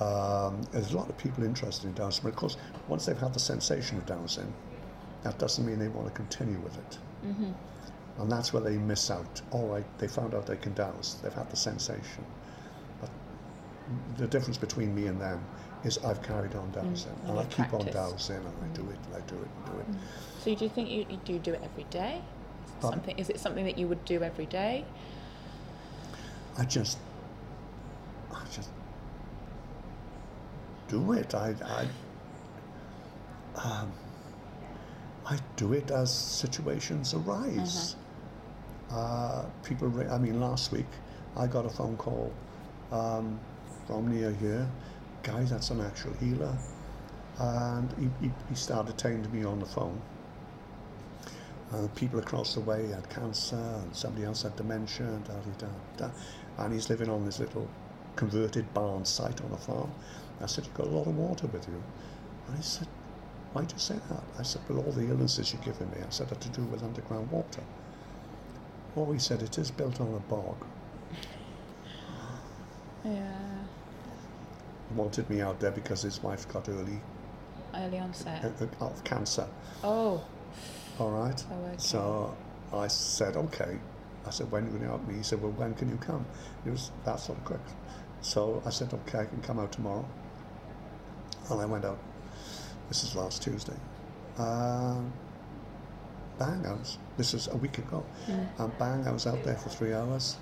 Um, 0.00 0.62
there's 0.70 0.92
a 0.92 0.96
lot 0.96 1.08
of 1.08 1.18
people 1.18 1.42
interested 1.44 1.86
in 1.86 1.94
dowsing, 1.94 2.22
but 2.22 2.30
of 2.30 2.36
course, 2.36 2.56
once 2.88 3.06
they've 3.06 3.18
had 3.18 3.34
the 3.34 3.40
sensation 3.40 3.98
of 3.98 4.06
dowsing, 4.06 4.52
that 5.24 5.38
doesn't 5.40 5.66
mean 5.66 5.78
they 5.80 5.88
want 5.88 6.06
to 6.06 6.14
continue 6.14 6.58
with 6.60 6.78
it. 6.78 6.98
And 8.18 8.30
that's 8.30 8.52
where 8.52 8.62
they 8.62 8.76
miss 8.76 9.10
out. 9.10 9.40
All 9.50 9.66
right, 9.66 9.84
they 9.98 10.06
found 10.06 10.34
out 10.34 10.46
they 10.46 10.56
can 10.56 10.74
dowse, 10.74 11.16
they've 11.22 11.32
had 11.32 11.50
the 11.50 11.56
sensation. 11.56 12.24
But 13.00 13.10
the 14.16 14.26
difference 14.26 14.58
between 14.58 14.94
me 14.94 15.06
and 15.06 15.20
them 15.20 15.44
is 15.84 15.98
I've 15.98 16.22
carried 16.22 16.54
on 16.54 16.70
mm, 16.70 16.74
dowsing, 16.74 17.12
and 17.22 17.30
and 17.30 17.38
I 17.40 17.44
keep 17.44 17.72
on 17.72 17.82
practiced. 17.82 17.94
dowsing, 17.94 18.36
and 18.36 18.46
I 18.46 18.76
do 18.76 18.82
it, 18.82 18.98
and 19.06 19.14
I 19.16 19.20
do 19.26 19.34
it, 19.34 19.48
and 19.56 19.66
do 19.66 19.80
it. 19.80 19.90
Mm. 19.90 19.98
So 20.44 20.54
do 20.54 20.64
you 20.64 20.70
think 20.70 20.90
you, 20.90 21.06
you 21.08 21.20
do 21.24 21.38
do 21.38 21.52
it 21.52 21.60
every 21.64 21.84
day? 21.84 22.20
Is 22.66 22.74
it 22.76 22.82
something? 22.82 23.18
Is 23.18 23.30
it 23.30 23.40
something 23.40 23.64
that 23.64 23.78
you 23.78 23.88
would 23.88 24.04
do 24.04 24.22
every 24.22 24.46
day? 24.46 24.84
I 26.58 26.64
just, 26.64 26.98
I 28.30 28.44
just 28.52 28.68
do 30.88 31.12
it. 31.12 31.34
I, 31.34 31.54
I, 31.64 31.86
um, 33.56 33.90
I 35.26 35.38
do 35.56 35.72
it 35.72 35.90
as 35.90 36.12
situations 36.12 37.14
uh-huh. 37.14 37.30
arise. 37.30 37.96
Uh, 38.92 39.44
people, 39.64 39.92
I 40.10 40.18
mean, 40.18 40.40
last 40.40 40.70
week 40.70 40.86
I 41.36 41.46
got 41.46 41.64
a 41.64 41.70
phone 41.70 41.96
call 41.96 42.32
um, 42.90 43.40
from 43.86 44.08
near 44.14 44.32
here, 44.32 44.68
guy 45.22 45.44
that's 45.44 45.70
an 45.70 45.80
actual 45.80 46.12
healer, 46.14 46.56
and 47.38 47.90
he, 47.98 48.26
he, 48.26 48.32
he 48.48 48.54
started 48.54 48.98
telling 48.98 49.30
me 49.32 49.44
on 49.44 49.60
the 49.60 49.66
phone. 49.66 50.00
And 51.70 51.94
people 51.94 52.18
across 52.18 52.54
the 52.54 52.60
way 52.60 52.88
had 52.88 53.08
cancer, 53.08 53.56
and 53.56 53.96
somebody 53.96 54.26
else 54.26 54.42
had 54.42 54.54
dementia, 54.56 55.06
and 55.06 55.24
da 55.24 55.32
da 55.32 55.66
da. 55.66 55.66
da. 55.96 56.10
And 56.58 56.74
he's 56.74 56.90
living 56.90 57.08
on 57.08 57.24
this 57.24 57.40
little 57.40 57.66
converted 58.16 58.72
barn 58.74 59.06
site 59.06 59.40
on 59.40 59.52
a 59.52 59.56
farm. 59.56 59.90
I 60.42 60.46
said, 60.46 60.66
You've 60.66 60.74
got 60.74 60.86
a 60.88 60.90
lot 60.90 61.06
of 61.06 61.16
water 61.16 61.46
with 61.46 61.66
you. 61.66 61.82
And 62.46 62.56
he 62.58 62.62
said, 62.62 62.88
Why 63.54 63.62
do 63.62 63.74
you 63.74 63.78
say 63.78 63.94
that? 64.10 64.22
I 64.38 64.42
said, 64.42 64.60
Well, 64.68 64.80
all 64.84 64.92
the 64.92 65.08
illnesses 65.08 65.54
you're 65.54 65.62
giving 65.62 65.90
me, 65.92 65.96
I 66.06 66.10
said, 66.10 66.30
are 66.30 66.34
to 66.34 66.48
do 66.50 66.62
with 66.64 66.82
underground 66.82 67.30
water. 67.30 67.62
Oh, 68.96 69.10
he 69.12 69.18
said, 69.18 69.42
It 69.42 69.58
is 69.58 69.70
built 69.70 70.00
on 70.00 70.08
a 70.14 70.18
bog. 70.20 70.56
Yeah. 73.04 73.32
He 74.88 74.94
wanted 74.94 75.28
me 75.30 75.40
out 75.40 75.58
there 75.60 75.70
because 75.70 76.02
his 76.02 76.22
wife 76.22 76.46
got 76.48 76.68
early 76.68 77.00
Early 77.74 77.98
onset. 77.98 78.44
uh, 78.80 78.84
of 78.84 79.02
cancer. 79.04 79.46
Oh. 79.82 80.22
All 80.98 81.10
right. 81.10 81.42
Oh, 81.50 81.64
okay. 81.66 81.74
So 81.78 82.36
I 82.72 82.86
said, 82.88 83.36
okay. 83.36 83.78
I 84.26 84.30
said, 84.30 84.50
when 84.52 84.64
are 84.64 84.66
you 84.66 84.72
going 84.72 84.82
to 84.82 84.88
help 84.88 85.08
me? 85.08 85.14
He 85.16 85.22
said, 85.22 85.42
well, 85.42 85.52
when 85.52 85.74
can 85.74 85.88
you 85.88 85.96
come? 85.96 86.24
It 86.66 86.70
was 86.70 86.90
that 87.04 87.18
sort 87.18 87.38
of 87.38 87.44
quick. 87.44 87.60
So 88.20 88.62
I 88.66 88.70
said, 88.70 88.92
okay, 88.92 89.20
I 89.20 89.24
can 89.24 89.40
come 89.40 89.58
out 89.58 89.72
tomorrow. 89.72 90.06
And 91.50 91.60
I 91.60 91.64
went 91.64 91.84
out. 91.84 91.98
This 92.88 93.02
is 93.02 93.16
last 93.16 93.42
Tuesday. 93.42 93.74
Um, 94.38 95.12
bang, 96.38 96.64
I 96.66 96.72
was, 96.72 96.98
this 97.16 97.34
is 97.34 97.48
a 97.48 97.56
week 97.56 97.78
ago. 97.78 98.04
And 98.58 98.78
bang, 98.78 99.06
I 99.06 99.12
was 99.12 99.26
out 99.26 99.42
there 99.44 99.56
for 99.56 99.68
three 99.68 99.92
hours. 99.94 100.36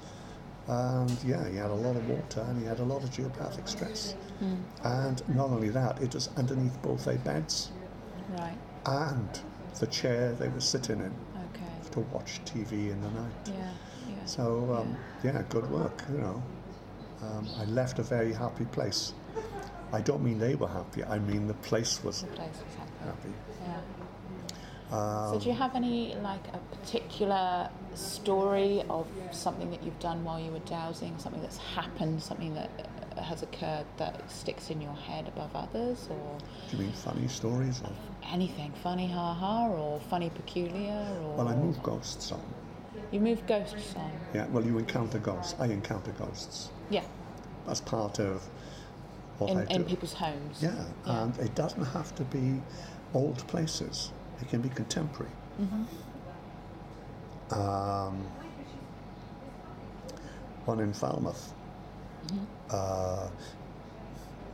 And 0.68 1.11
yeah, 1.25 1.49
he 1.49 1.57
had 1.57 1.71
a 1.71 1.75
lot 1.75 1.97
of 1.97 2.09
water 2.09 2.43
and 2.49 2.61
he 2.61 2.66
had 2.66 2.79
a 2.79 2.85
lot 2.85 3.03
of 3.03 3.11
geopathic 3.11 3.68
stress. 3.68 4.14
And 4.85 5.23
not 5.35 5.51
only 5.51 5.71
that, 5.71 6.01
it 6.01 6.14
was 6.14 6.29
underneath 6.37 6.81
both 6.83 7.05
their 7.05 7.18
beds 7.18 7.73
Right. 8.39 8.57
and 8.87 9.41
the 9.81 9.87
chair 9.89 10.33
they 10.35 10.49
were 10.49 10.61
sitting 10.61 11.01
in 11.01 11.12
Okay. 11.51 11.91
to 11.91 12.01
watch 12.12 12.41
TV 12.45 12.91
in 12.91 13.01
the 13.01 13.11
night. 13.11 13.33
Yeah. 13.47 13.55
Yeah. 14.09 14.25
So 14.27 14.77
um, 14.81 14.97
yeah, 15.25 15.43
good 15.49 15.68
work. 15.71 16.05
You 16.12 16.18
know, 16.18 16.43
um, 17.23 17.49
I 17.59 17.64
left 17.64 17.99
a 17.99 18.03
very 18.05 18.33
happy 18.33 18.66
place. 18.66 19.14
I 19.93 20.01
don't 20.01 20.23
mean 20.23 20.39
they 20.39 20.55
were 20.55 20.68
happy. 20.68 21.03
I 21.03 21.18
mean 21.18 21.49
the 21.49 21.55
place 21.55 22.05
was 22.05 22.21
the 22.23 22.29
place 22.29 22.49
was 22.64 22.75
happy. 22.79 23.05
happy. 23.05 23.33
Yeah. 23.66 23.81
Um, 24.93 25.32
So 25.32 25.38
do 25.38 25.49
you 25.49 25.55
have 25.55 25.74
any 25.76 26.14
like 26.22 26.45
a 26.53 26.59
particular 26.76 27.68
story 27.95 28.82
of 28.91 29.07
something 29.30 29.70
that 29.70 29.82
you've 29.84 29.99
done 30.01 30.24
while 30.24 30.41
you 30.41 30.51
were 30.51 30.59
dowsing, 30.61 31.16
something 31.18 31.43
that's 31.43 31.59
happened, 31.59 32.22
something 32.22 32.55
that 32.55 32.70
uh, 33.16 33.22
has 33.22 33.43
occurred 33.43 33.86
that 33.99 34.28
sticks 34.30 34.70
in 34.70 34.80
your 34.80 34.95
head 34.95 35.28
above 35.28 35.51
others, 35.55 36.09
or 36.11 36.38
do 36.70 36.76
you 36.76 36.82
mean 36.84 36.93
funny 36.93 37.28
stories? 37.28 37.80
Or? 37.84 37.91
anything 38.32 38.70
funny, 38.82 39.09
ha 39.11 39.34
ha, 39.34 39.66
or 39.68 39.99
funny, 40.09 40.30
peculiar, 40.30 41.05
or 41.24 41.36
Well, 41.36 41.49
I 41.49 41.57
move 41.57 41.82
ghosts 41.82 42.30
on. 42.32 42.43
you 43.11 43.18
move 43.18 43.45
ghosts 43.47 43.95
on. 43.97 44.11
Yeah. 44.34 44.47
Well, 44.49 44.64
you 44.64 44.78
encounter 44.78 45.18
ghosts. 45.18 45.55
I 45.59 45.66
encounter 45.66 46.12
ghosts. 46.12 46.70
Yeah, 46.91 47.03
That's 47.66 47.80
part 47.80 48.20
of 48.20 48.43
what 49.38 49.51
I 49.51 49.62
in, 49.62 49.66
do. 49.66 49.74
in 49.74 49.84
people's 49.84 50.12
homes. 50.12 50.62
Yeah, 50.62 50.84
and 51.07 51.36
it 51.38 51.55
doesn't 51.55 51.84
have 51.86 52.14
to 52.16 52.24
be 52.24 52.61
old 53.14 53.38
places. 53.49 54.12
It 54.41 54.49
can 54.49 54.61
be 54.61 54.68
contemporary. 54.70 55.30
Um, 57.51 58.24
one 60.64 60.80
in 60.80 60.93
Falmouth. 60.93 61.53
Uh, 62.70 63.28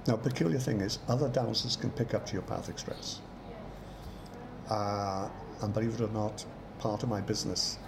now, 0.07 0.17
peculiar 0.17 0.59
thing 0.59 0.81
is, 0.81 0.99
other 1.09 1.29
dowsers 1.29 1.79
can 1.79 1.91
pick 1.91 2.15
up 2.15 2.29
geopathic 2.29 2.79
stress. 2.79 3.21
Uh, 4.71 5.29
and 5.63 5.75
believe 5.75 5.95
it 5.95 6.01
or 6.01 6.09
not, 6.13 6.45
part 6.79 7.03
of 7.03 7.09
my 7.09 7.21
business, 7.21 7.79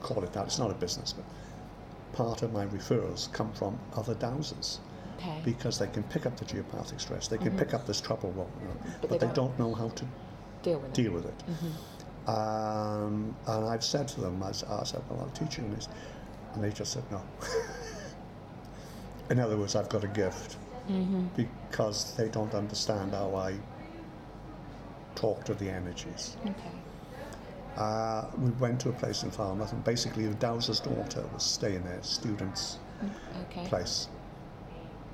call 0.00 0.22
it 0.24 0.32
that, 0.32 0.46
it's 0.46 0.58
not 0.58 0.70
a 0.70 0.74
business, 0.74 1.12
but 1.12 1.24
part 2.12 2.42
of 2.42 2.52
my 2.52 2.66
referrals 2.66 3.30
come 3.32 3.52
from 3.52 3.78
other 3.94 4.14
dowsers 4.14 4.78
Okay. 5.18 5.40
because 5.44 5.78
they 5.78 5.86
can 5.88 6.02
pick 6.04 6.26
up 6.26 6.36
the 6.36 6.44
geopathic 6.44 7.00
stress, 7.00 7.28
they 7.28 7.38
can 7.38 7.56
pick 7.56 7.74
up 7.74 7.86
this 7.86 8.00
trouble, 8.00 8.30
well, 8.36 8.48
you 8.60 8.68
know, 8.68 8.74
but, 9.00 9.10
they 9.10 9.18
they, 9.18 9.26
don't- 9.26 9.34
don't 9.34 9.58
know 9.58 9.74
how 9.74 9.88
to 9.90 10.04
Deal 10.68 10.78
with 10.80 10.90
it. 10.90 10.94
deal 10.94 11.12
with 11.12 11.26
it. 11.26 12.28
Um, 12.28 13.34
and 13.46 13.64
I've 13.64 13.82
said 13.82 14.06
to 14.08 14.20
them, 14.20 14.42
I 14.42 14.52
said, 14.52 15.00
well, 15.08 15.20
I'll 15.20 15.30
teach 15.30 15.56
you 15.56 15.64
this. 15.70 15.88
And 16.52 16.62
they 16.62 16.70
just 16.70 16.92
said 16.92 17.04
no. 17.10 17.22
In 19.30 19.38
other 19.40 19.56
words, 19.56 19.76
I've 19.76 19.88
got 19.88 20.04
a 20.04 20.08
gift 20.08 20.56
because 21.36 22.14
they 22.16 22.28
don't 22.28 22.54
understand 22.54 23.12
how 23.12 23.34
I 23.34 23.54
talk 25.14 25.44
to 25.44 25.54
the 25.54 25.70
energies. 25.70 26.36
Okay. 26.44 26.76
Uh, 27.76 28.24
we 28.38 28.50
went 28.52 28.80
to 28.80 28.88
a 28.88 28.92
place 28.92 29.22
in 29.22 29.30
Falmouth, 29.30 29.72
and 29.72 29.84
basically 29.84 30.26
the 30.26 30.34
Dowser's 30.34 30.80
daughter 30.80 31.24
was 31.32 31.44
staying 31.44 31.84
there, 31.84 32.02
students' 32.02 32.78
Okay. 33.50 33.66
place. 33.68 34.08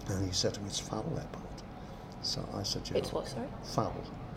And 0.08 0.24
he 0.24 0.32
said 0.32 0.54
to 0.54 0.60
me, 0.60 0.66
it's 0.68 0.78
foul 0.80 1.02
Bolt. 1.02 1.62
So 2.22 2.48
I 2.54 2.62
said, 2.62 2.88
yeah. 2.90 2.98
It's 2.98 3.12
what, 3.12 3.28
sorry? 3.28 3.48
Foul. 3.62 3.94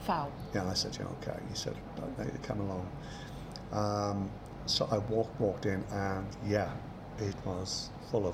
Foul. 0.08 0.32
Yeah, 0.56 0.66
I 0.66 0.74
said, 0.74 0.98
yeah, 0.98 1.06
okay. 1.22 1.38
He 1.50 1.56
said, 1.56 1.76
okay, 2.18 2.30
come 2.42 2.62
along. 2.62 2.90
Um, 3.74 4.32
so 4.66 4.88
I 4.90 5.00
walked, 5.00 5.40
walked 5.40 5.66
in, 5.66 5.84
and 5.92 6.26
yeah, 6.46 6.72
it 7.20 7.36
was 7.46 7.90
full 8.10 8.26
of 8.26 8.34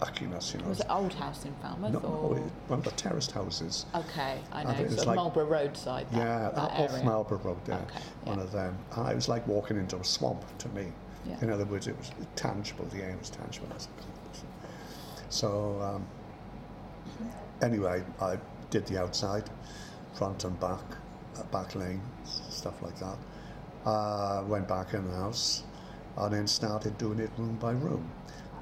ickiness, 0.00 0.52
you 0.52 0.60
know. 0.60 0.68
Was 0.68 0.80
it 0.80 0.86
Old 0.90 1.14
House 1.14 1.46
in 1.46 1.54
Falmouth? 1.62 1.94
no, 1.94 1.98
or? 2.00 2.36
it, 2.36 2.42
one 2.68 2.80
of 2.80 2.84
the 2.84 2.90
terraced 2.92 3.32
houses. 3.32 3.86
Okay, 3.94 4.40
I 4.52 4.62
know. 4.64 4.70
it's 4.72 5.00
of 5.00 5.06
like- 5.06 5.16
Marlborough 5.16 5.46
Roadside. 5.46 6.06
That, 6.10 6.18
yeah, 6.18 6.50
that 6.54 6.58
off 6.58 6.92
area. 6.92 7.04
Marlborough 7.04 7.38
Road, 7.38 7.58
yeah, 7.66 7.76
Okay, 7.76 8.00
one 8.24 8.38
of 8.38 8.52
them. 8.52 8.76
And 8.94 9.08
it 9.08 9.14
was 9.14 9.28
like 9.28 9.46
walking 9.48 9.78
into 9.78 9.96
a 9.96 10.04
swamp 10.04 10.44
to 10.58 10.68
me. 10.68 10.92
Yeah. 11.26 11.40
In 11.40 11.50
other 11.50 11.64
words, 11.64 11.86
it 11.86 11.96
was 11.96 12.10
tangible. 12.36 12.84
The 12.86 13.02
air 13.02 13.16
was 13.18 13.30
tangible. 13.30 13.68
I 13.74 13.78
said, 13.78 13.90
"God." 13.96 14.06
So 15.30 15.80
um, 15.82 16.06
anyway, 17.62 18.02
I 18.20 18.38
did 18.70 18.86
the 18.86 19.00
outside, 19.00 19.44
front 20.18 20.42
and 20.42 20.58
back, 20.58 20.82
uh, 21.38 21.44
back 21.44 21.76
lane, 21.76 22.02
stuff 22.24 22.82
like 22.82 22.98
that. 22.98 23.16
Uh, 23.86 24.42
went 24.48 24.66
back 24.66 24.92
in 24.92 25.08
the 25.08 25.14
house, 25.14 25.62
and 26.16 26.34
then 26.34 26.46
started 26.46 26.98
doing 26.98 27.20
it 27.20 27.30
room 27.38 27.56
by 27.56 27.70
room. 27.70 28.10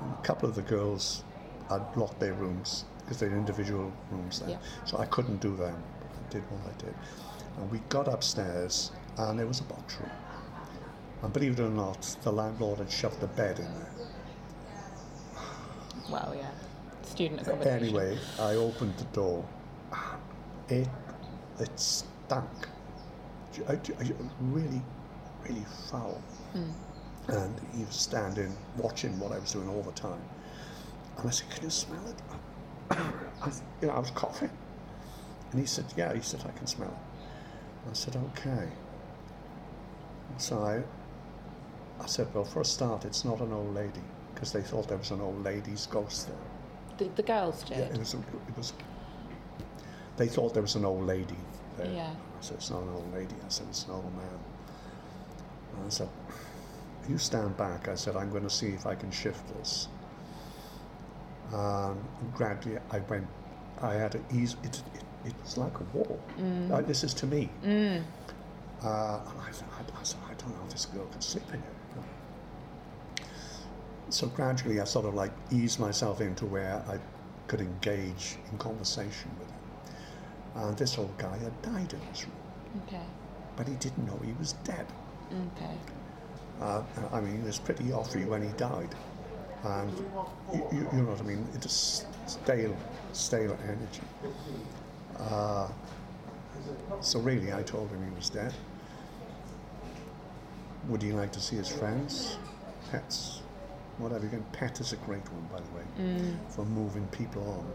And 0.03 0.13
a 0.13 0.23
couple 0.23 0.47
of 0.49 0.55
the 0.55 0.63
girls 0.63 1.25
had 1.71 1.83
locked 1.97 2.21
their 2.21 2.35
rooms 2.35 2.85
because 2.99 3.19
they're 3.19 3.33
individual 3.33 3.91
rooms 4.11 4.41
there, 4.41 4.51
Yeah. 4.51 4.59
so 4.85 4.99
I 4.99 5.07
couldn't 5.07 5.41
do 5.41 5.57
them. 5.57 5.83
But 6.01 6.11
I 6.27 6.33
did 6.35 6.43
what 6.51 6.75
I 6.75 6.77
did, 6.79 6.95
and 7.57 7.71
we 7.71 7.79
got 7.89 8.07
upstairs, 8.07 8.93
and 9.17 9.39
there 9.39 9.47
was 9.47 9.61
a 9.61 9.65
box 9.65 9.97
room. 9.99 10.11
And 11.23 11.33
believe 11.33 11.59
it 11.59 11.63
or 11.63 11.71
not, 11.71 12.03
the 12.23 12.33
landlord 12.33 12.79
had 12.79 12.91
shoved 12.91 13.23
a 13.23 13.27
bed 13.29 13.59
in 13.59 13.73
there. 13.79 13.93
Well, 16.11 16.35
yeah. 16.37 16.51
Student 17.03 17.41
accommodation. 17.41 17.83
Anyway, 17.85 18.19
I 18.39 18.55
opened 18.57 18.95
the 18.99 19.05
door. 19.05 19.43
It 20.69 20.87
it 21.61 21.71
stank. 21.79 22.69
I- 23.69 23.73
uh, 23.73 23.77
ju- 23.77 23.95
uh, 24.01 24.05
Really, 24.41 24.83
really 25.49 25.65
foul. 25.91 26.21
Hmm. 26.53 26.71
And 27.29 27.61
he 27.75 27.85
was 27.85 27.97
standing 27.97 28.57
watching 28.77 29.19
what 29.19 29.33
I 29.33 29.39
was 29.39 29.53
doing 29.53 29.69
all 29.69 29.83
the 29.83 29.93
time. 29.93 30.23
And 31.19 31.27
I 31.27 31.31
said, 31.31 31.49
"Can 31.51 31.65
you 31.65 31.71
smell 31.71 32.03
it?" 32.07 32.23
I, 32.91 33.51
you 33.81 33.89
know, 33.89 33.95
I 33.95 33.99
was 33.99 34.11
coughing. 34.11 34.51
And 35.51 35.61
he 35.61 35.67
said, 35.67 35.87
"Yeah." 35.97 36.13
He 36.15 36.21
said, 36.21 36.45
"I 36.47 36.51
can 36.57 36.67
smell 36.67 36.89
it." 36.91 37.91
I 37.91 37.93
said, 37.95 38.17
"Okay." 38.17 38.69
So 40.39 40.63
I, 40.63 40.83
I 42.03 42.07
said, 42.07 42.29
"Well, 42.35 42.45
for 42.45 42.61
a 42.61 42.65
start, 42.65 43.05
it's 43.05 43.25
not 43.25 43.41
an 43.41 43.53
old 43.53 43.75
lady." 43.75 44.03
Because 44.35 44.53
they 44.53 44.61
thought 44.63 44.87
there 44.89 44.99
was 44.99 45.11
an 45.13 45.21
old 45.23 45.43
lady's 45.43 45.87
ghost 45.87 46.29
there. 46.29 46.37
The, 46.99 47.15
the 47.17 47.23
girls 47.23 47.63
did. 47.63 47.79
Yeah, 47.79 47.85
it 47.87 47.99
was. 47.99 48.15
A, 48.15 48.19
it 48.19 48.57
was. 48.57 48.73
They 50.19 50.29
thought 50.29 50.53
there 50.53 50.63
was 50.63 50.77
an 50.77 50.85
old 50.85 51.07
lady 51.07 51.37
there. 51.77 51.93
Yeah. 51.93 52.11
I 52.11 52.41
said, 52.43 52.57
"It's 52.57 52.71
not 52.71 52.83
an 52.83 52.89
old 52.91 53.13
lady." 53.15 53.35
I 53.45 53.49
said, 53.49 53.67
"It's 53.69 53.85
an 53.85 53.93
old 53.93 54.15
man." 54.17 54.39
And 55.77 55.87
I 55.87 55.89
said, 55.89 56.09
"You 57.09 57.19
stand 57.19 57.57
back." 57.57 57.89
I 57.89 57.95
said, 57.95 58.17
"I'm 58.17 58.31
going 58.31 58.43
to 58.45 58.51
see 58.51 58.69
if 58.69 58.87
I 58.87 58.95
can 58.95 59.11
shift 59.11 59.47
this." 59.57 59.89
Um, 61.53 61.99
and 62.21 62.35
gradually, 62.35 62.79
I 62.91 62.99
went. 63.01 63.27
I 63.81 63.95
had 63.95 64.13
to 64.13 64.21
ease. 64.35 64.57
It, 64.65 64.83
it, 64.95 65.03
it 65.27 65.35
was 65.43 65.57
like 65.59 65.79
a 65.81 65.85
wall. 65.97 66.19
Like, 66.71 66.87
this 66.87 67.05
is 67.05 67.13
to 67.15 67.27
me. 67.27 67.51
Uh, 68.83 69.21
and 69.31 69.41
I, 69.41 69.51
said, 69.51 69.67
I, 69.73 70.01
I 70.01 70.03
said, 70.03 70.19
I 70.31 70.35
don't 70.35 70.51
know 70.51 70.65
if 70.67 70.71
this 70.73 70.87
girl 70.87 71.07
can 71.07 71.21
sleep 71.21 71.45
in 71.49 71.55
here. 71.61 72.05
So 74.09 74.29
gradually, 74.29 74.81
I 74.81 74.85
sort 74.85 75.07
of 75.07 75.15
like 75.15 75.33
eased 75.51 75.81
myself 75.81 76.21
into 76.21 76.47
where 76.47 76.83
I 76.89 76.99
could 77.49 77.61
engage 77.61 78.37
in 78.53 78.59
conversation 78.59 79.31
with 79.39 79.49
him. 79.49 79.56
And 80.57 80.77
this 80.77 80.97
old 80.99 81.17
guy 81.19 81.37
had 81.39 81.63
died 81.63 81.93
in 81.93 82.01
his 82.13 82.25
room, 82.25 82.83
Okay. 82.87 83.03
but 83.57 83.69
he 83.69 83.75
didn't 83.75 84.07
know 84.07 84.19
he 84.25 84.33
was 84.39 84.53
dead. 84.65 84.87
Okay. 85.31 85.77
Uh, 86.61 86.83
I 87.13 87.21
mean, 87.21 87.37
he 87.41 87.43
was 87.47 87.59
pretty 87.59 87.85
offy 87.85 88.27
when 88.27 88.43
he 88.43 88.49
died. 88.57 88.95
And 89.65 89.91
you, 90.55 90.69
you, 90.73 90.89
you 90.93 91.03
know 91.03 91.11
what 91.11 91.21
I 91.21 91.25
mean? 91.25 91.47
It 91.55 91.65
is 91.65 92.07
stale, 92.27 92.75
stale 93.13 93.57
energy. 93.65 94.01
Uh, 95.19 95.69
so 97.01 97.19
really, 97.21 97.53
I 97.53 97.63
told 97.63 97.91
him 97.91 98.03
he 98.09 98.15
was 98.17 98.31
dead. 98.31 98.55
Would 100.89 101.03
he 101.03 101.13
like 101.13 101.33
to 101.33 101.41
see 101.41 101.57
his 101.57 101.69
friends, 101.69 102.39
pets, 102.91 103.43
whatever? 103.99 104.25
Again, 104.27 104.45
pet 104.53 104.81
is 104.81 104.93
a 104.93 104.97
great 104.99 105.25
one, 105.33 105.43
by 105.53 105.59
the 105.61 105.77
way, 105.77 106.35
for 106.49 106.65
moving 106.65 107.07
people 107.09 107.43
on. 107.43 107.67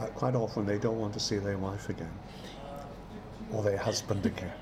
Uh, 0.00 0.06
quite 0.06 0.34
often, 0.34 0.66
they 0.66 0.78
don't 0.78 0.98
want 0.98 1.12
to 1.14 1.20
see 1.20 1.38
their 1.38 1.58
wife 1.58 1.88
again 1.88 2.12
or 3.52 3.62
their 3.62 3.78
husband 3.78 4.24
again. 4.26 4.52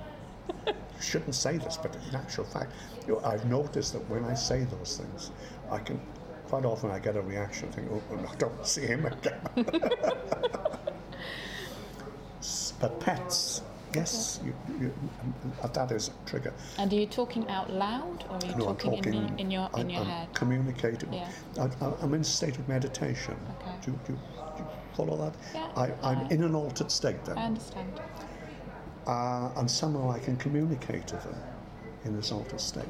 You 0.66 1.09
shouldn't 1.09 1.35
say 1.35 1.59
this, 1.59 1.76
but 1.76 1.97
in 2.09 2.14
actual 2.14 2.45
fact, 2.45 2.72
you 3.09 3.14
know, 3.14 3.20
I've 3.24 3.45
noticed 3.47 3.93
that 3.95 4.09
when 4.09 4.24
I 4.24 4.35
say 4.35 4.62
those 4.62 4.99
things, 4.99 5.33
I 5.68 5.78
can 5.80 6.01
quite 6.47 6.64
often 6.64 6.93
I 6.93 7.01
get 7.01 7.16
a 7.16 7.20
reaction, 7.22 7.68
I 7.70 7.72
think, 7.72 7.89
oh, 7.91 8.03
I 8.30 8.35
don't 8.37 8.64
see 8.64 8.83
him 8.87 9.07
again. 9.07 9.41
But 12.80 12.99
pets, 13.01 13.62
yes, 13.95 14.41
you, 14.45 14.53
you, 14.80 14.93
uh, 15.62 15.68
that 15.68 15.93
is 15.93 16.09
a 16.09 16.28
trigger. 16.28 16.53
And 16.78 16.93
are 16.93 16.97
you 16.97 17.07
talking 17.07 17.49
out 17.49 17.72
loud 17.72 18.24
or 18.28 18.37
are 18.37 18.47
you 18.47 18.55
No, 18.57 18.64
talking, 18.66 18.91
talking. 18.97 19.14
in, 19.14 19.28
your, 19.28 19.39
in 19.39 19.51
your, 19.51 19.68
in 19.74 19.80
I'm, 19.80 19.91
your 19.91 20.01
I'm 20.01 20.07
head? 20.07 20.35
communicating. 20.35 21.12
Yeah. 21.12 21.28
I, 21.61 21.64
I, 21.85 21.93
I'm 22.03 22.12
in 22.14 22.20
a 22.22 22.24
state 22.24 22.59
of 22.59 22.68
meditation. 22.68 23.37
Okay. 23.61 23.70
Do, 23.85 23.93
do, 23.93 23.93
you- 23.93 23.99
do 24.07 24.12
you 24.14 24.18
follow 24.95 25.16
that? 25.16 25.34
Yeah, 25.55 25.68
I, 25.76 25.90
I'm 26.03 26.30
in 26.30 26.43
an 26.43 26.55
altered 26.55 26.90
state 26.90 27.24
then. 27.24 27.38
I 27.38 27.47
understand. 27.47 28.01
uh, 29.07 29.51
and 29.57 29.70
somehow 29.70 30.11
I 30.11 30.18
can 30.18 30.36
communicate 30.36 31.07
to 31.09 31.16
them 31.16 31.36
in 32.05 32.14
this 32.16 32.32
altered 32.32 32.61
state. 32.61 32.84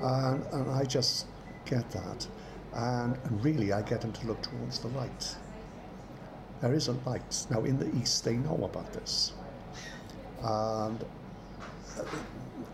And, 0.00 0.44
and 0.52 0.70
I 0.70 0.84
just 0.84 1.26
get 1.64 1.88
that. 1.90 2.26
And, 2.74 3.16
and 3.24 3.44
really, 3.44 3.72
I 3.72 3.82
get 3.82 4.00
them 4.00 4.12
to 4.12 4.26
look 4.26 4.42
towards 4.42 4.78
the 4.80 4.88
light. 4.88 5.36
There 6.60 6.74
is 6.74 6.88
a 6.88 6.92
light. 7.06 7.46
Now, 7.50 7.64
in 7.64 7.78
the 7.78 7.94
East, 8.00 8.24
they 8.24 8.34
know 8.36 8.60
about 8.64 8.92
this. 8.92 9.32
And 10.42 11.04
uh, 11.98 12.04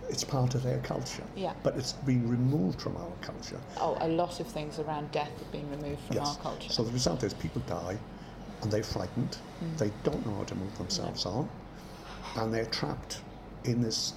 it's 0.09 0.25
part 0.25 0.55
of 0.55 0.63
their 0.63 0.79
culture. 0.79 1.23
Yeah. 1.37 1.55
But 1.63 1.77
it's 1.77 1.93
been 1.93 2.29
removed 2.29 2.81
from 2.81 2.97
our 2.97 3.11
culture. 3.21 3.61
Oh, 3.79 3.97
a 4.01 4.09
lot 4.09 4.41
of 4.41 4.47
things 4.47 4.79
around 4.79 5.11
death 5.13 5.31
have 5.39 5.53
been 5.53 5.69
removed 5.71 6.01
from 6.03 6.19
our 6.19 6.37
culture. 6.37 6.71
So 6.71 6.83
the 6.83 6.93
result 6.93 7.23
is 7.23 7.33
people 7.35 7.63
die 7.67 7.97
and 8.63 8.71
they're 8.71 8.83
frightened. 8.83 9.37
Mm. 9.63 9.79
They 9.79 9.91
don't 10.05 10.25
know 10.27 10.37
how 10.37 10.45
to 10.45 10.55
move 10.55 10.77
themselves 10.79 11.27
on. 11.27 11.49
And 12.37 12.53
they're 12.55 12.67
trapped 12.67 13.21
in 13.65 13.83
this 13.83 14.15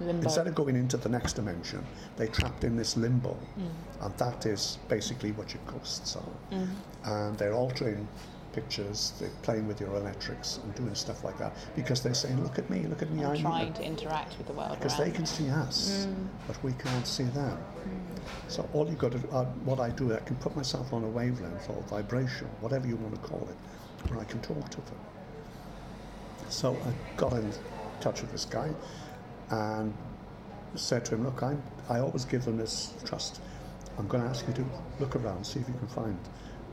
Limbo. 0.00 0.22
Instead 0.26 0.46
of 0.46 0.54
going 0.54 0.76
into 0.76 0.96
the 0.96 1.08
next 1.08 1.32
dimension, 1.34 1.84
they're 2.16 2.28
trapped 2.28 2.62
in 2.62 2.76
this 2.76 2.96
limbo. 2.96 3.36
Mm. 3.58 4.04
And 4.04 4.18
that 4.18 4.46
is 4.46 4.78
basically 4.88 5.32
what 5.32 5.52
your 5.52 5.62
ghosts 5.66 6.16
are. 6.16 6.56
Mm-hmm. 6.56 7.10
And 7.10 7.38
they're 7.38 7.54
altering 7.54 8.06
pictures, 8.52 9.12
they're 9.18 9.30
playing 9.42 9.66
with 9.66 9.80
your 9.80 9.94
electrics 9.96 10.58
and 10.62 10.74
doing 10.74 10.94
stuff 10.94 11.24
like 11.24 11.38
that 11.38 11.54
because 11.76 12.02
they're 12.02 12.14
saying, 12.14 12.42
look 12.42 12.58
at 12.58 12.68
me, 12.70 12.86
look 12.86 13.02
at 13.02 13.10
me, 13.10 13.22
and 13.22 13.32
I'm 13.32 13.40
trying 13.40 13.72
to 13.74 13.84
interact 13.84 14.36
with 14.38 14.46
the 14.46 14.52
world 14.52 14.76
because 14.78 14.96
they 14.96 15.10
can 15.10 15.26
see 15.26 15.48
us, 15.50 16.06
Mm. 16.06 16.26
but 16.46 16.62
we 16.64 16.72
can't 16.72 17.06
see 17.06 17.24
them. 17.24 17.58
So 18.48 18.68
all 18.72 18.86
you've 18.88 18.98
got 18.98 19.12
to, 19.12 19.18
uh, 19.30 19.44
what 19.64 19.80
I 19.80 19.90
do, 19.90 20.14
I 20.14 20.18
can 20.20 20.36
put 20.36 20.56
myself 20.56 20.92
on 20.92 21.04
a 21.04 21.08
wavelength 21.08 21.68
or 21.68 21.82
vibration, 21.82 22.48
whatever 22.60 22.86
you 22.86 22.96
want 22.96 23.14
to 23.14 23.20
call 23.20 23.46
it, 23.50 24.10
where 24.10 24.20
I 24.20 24.24
can 24.24 24.40
talk 24.40 24.68
to 24.70 24.76
them. 24.78 24.98
So 26.48 26.74
I 26.86 26.92
got 27.16 27.32
in 27.34 27.52
touch 28.00 28.22
with 28.22 28.32
this 28.32 28.44
guy 28.44 28.70
and 29.50 29.92
said 30.74 31.04
to 31.06 31.14
him, 31.14 31.24
look, 31.24 31.42
I'm, 31.42 31.62
I 31.88 31.98
always 32.00 32.24
give 32.24 32.44
them 32.44 32.56
this 32.56 32.94
trust. 33.04 33.40
I'm 33.98 34.06
going 34.08 34.22
to 34.22 34.30
ask 34.30 34.46
you 34.46 34.54
to 34.54 34.64
look 35.00 35.16
around, 35.16 35.44
see 35.44 35.60
if 35.60 35.68
you 35.68 35.74
can 35.74 35.88
find 35.88 36.18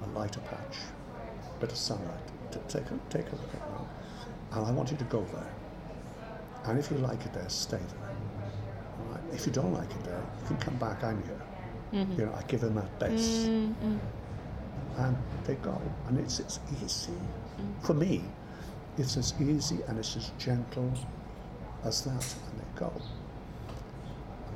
a 0.03 0.07
lighter 0.17 0.39
patch, 0.41 0.78
bit 1.60 1.72
of 1.72 1.78
sunlight. 1.78 2.20
Take, 2.70 2.86
a, 2.86 2.99
take 3.10 3.28
a 3.28 3.36
look 3.36 3.49
at 3.49 3.56
it. 3.56 3.86
And 4.53 4.66
I 4.66 4.72
want 4.72 4.91
you 4.91 4.97
to 4.97 5.03
go 5.06 5.26
there. 5.34 5.53
And 6.66 6.80
if 6.80 6.89
you 6.89 6.97
like 6.97 7.26
it 7.26 7.34
there, 7.34 7.49
stay 7.49 7.78
there. 7.78 8.16
Right? 9.12 9.22
If 9.34 9.45
you 9.45 9.51
don't 9.51 9.74
like 9.74 9.91
it 9.91 10.03
there, 10.03 10.24
you 10.41 10.47
can 10.47 10.58
come 10.58 10.76
back, 10.78 11.03
I'm 11.03 11.22
here. 11.24 11.41
Mm-hmm. 11.93 12.20
You 12.20 12.26
know, 12.26 12.34
I 12.34 12.41
give 12.43 12.62
them 12.62 12.76
that 12.76 12.99
base. 12.99 13.45
Mm-hmm. 13.47 13.97
And 14.97 15.18
they 15.43 15.56
go. 15.56 15.80
And 16.08 16.20
it's, 16.20 16.39
it's 16.39 16.60
easy. 16.82 17.12
Mm-hmm. 17.12 17.86
For 17.86 17.93
me, 17.93 18.24
it's 18.97 19.18
as 19.18 19.34
easy 19.41 19.80
and 19.88 19.99
it's 19.99 20.16
as 20.16 20.32
gentle 20.38 20.91
as 21.84 22.01
that. 22.03 22.12
And 22.12 22.60
they 22.60 22.80
go. 22.80 22.91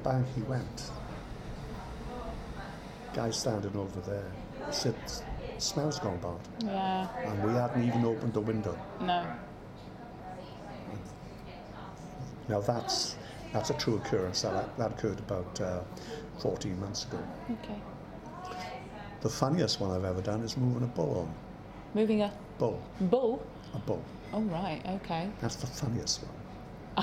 Bang, 0.03 0.25
he 0.35 0.41
went. 0.43 0.91
Guy 3.13 3.29
standing 3.31 3.75
over 3.75 3.99
there. 4.01 4.31
He 4.65 4.71
said, 4.71 4.95
smells 5.61 5.99
gone 5.99 6.17
bad. 6.19 6.39
Yeah. 6.65 7.07
And 7.25 7.43
we 7.43 7.53
hadn't 7.53 7.83
even 7.87 8.05
opened 8.05 8.33
the 8.33 8.41
window. 8.41 8.77
No. 9.01 9.25
Now 12.47 12.61
that's 12.61 13.15
that's 13.53 13.69
a 13.69 13.73
true 13.75 13.95
occurrence. 13.97 14.41
That, 14.43 14.77
that 14.77 14.91
occurred 14.91 15.19
about 15.19 15.59
uh, 15.61 15.81
14 16.39 16.79
months 16.79 17.05
ago. 17.05 17.19
Okay. 17.63 17.79
The 19.21 19.29
funniest 19.29 19.79
one 19.81 19.91
I've 19.91 20.05
ever 20.05 20.21
done 20.21 20.41
is 20.41 20.55
moving 20.57 20.83
a 20.83 20.87
bull 20.87 21.19
on. 21.27 21.33
Moving 21.93 22.21
a 22.21 22.31
Bull. 22.57 22.81
bull. 23.01 23.45
A 23.73 23.79
bull. 23.79 24.03
Oh 24.33 24.41
right. 24.43 24.81
Okay. 24.85 25.29
That's 25.41 25.55
the 25.55 25.67
funniest 25.67 26.23
one. 26.23 26.31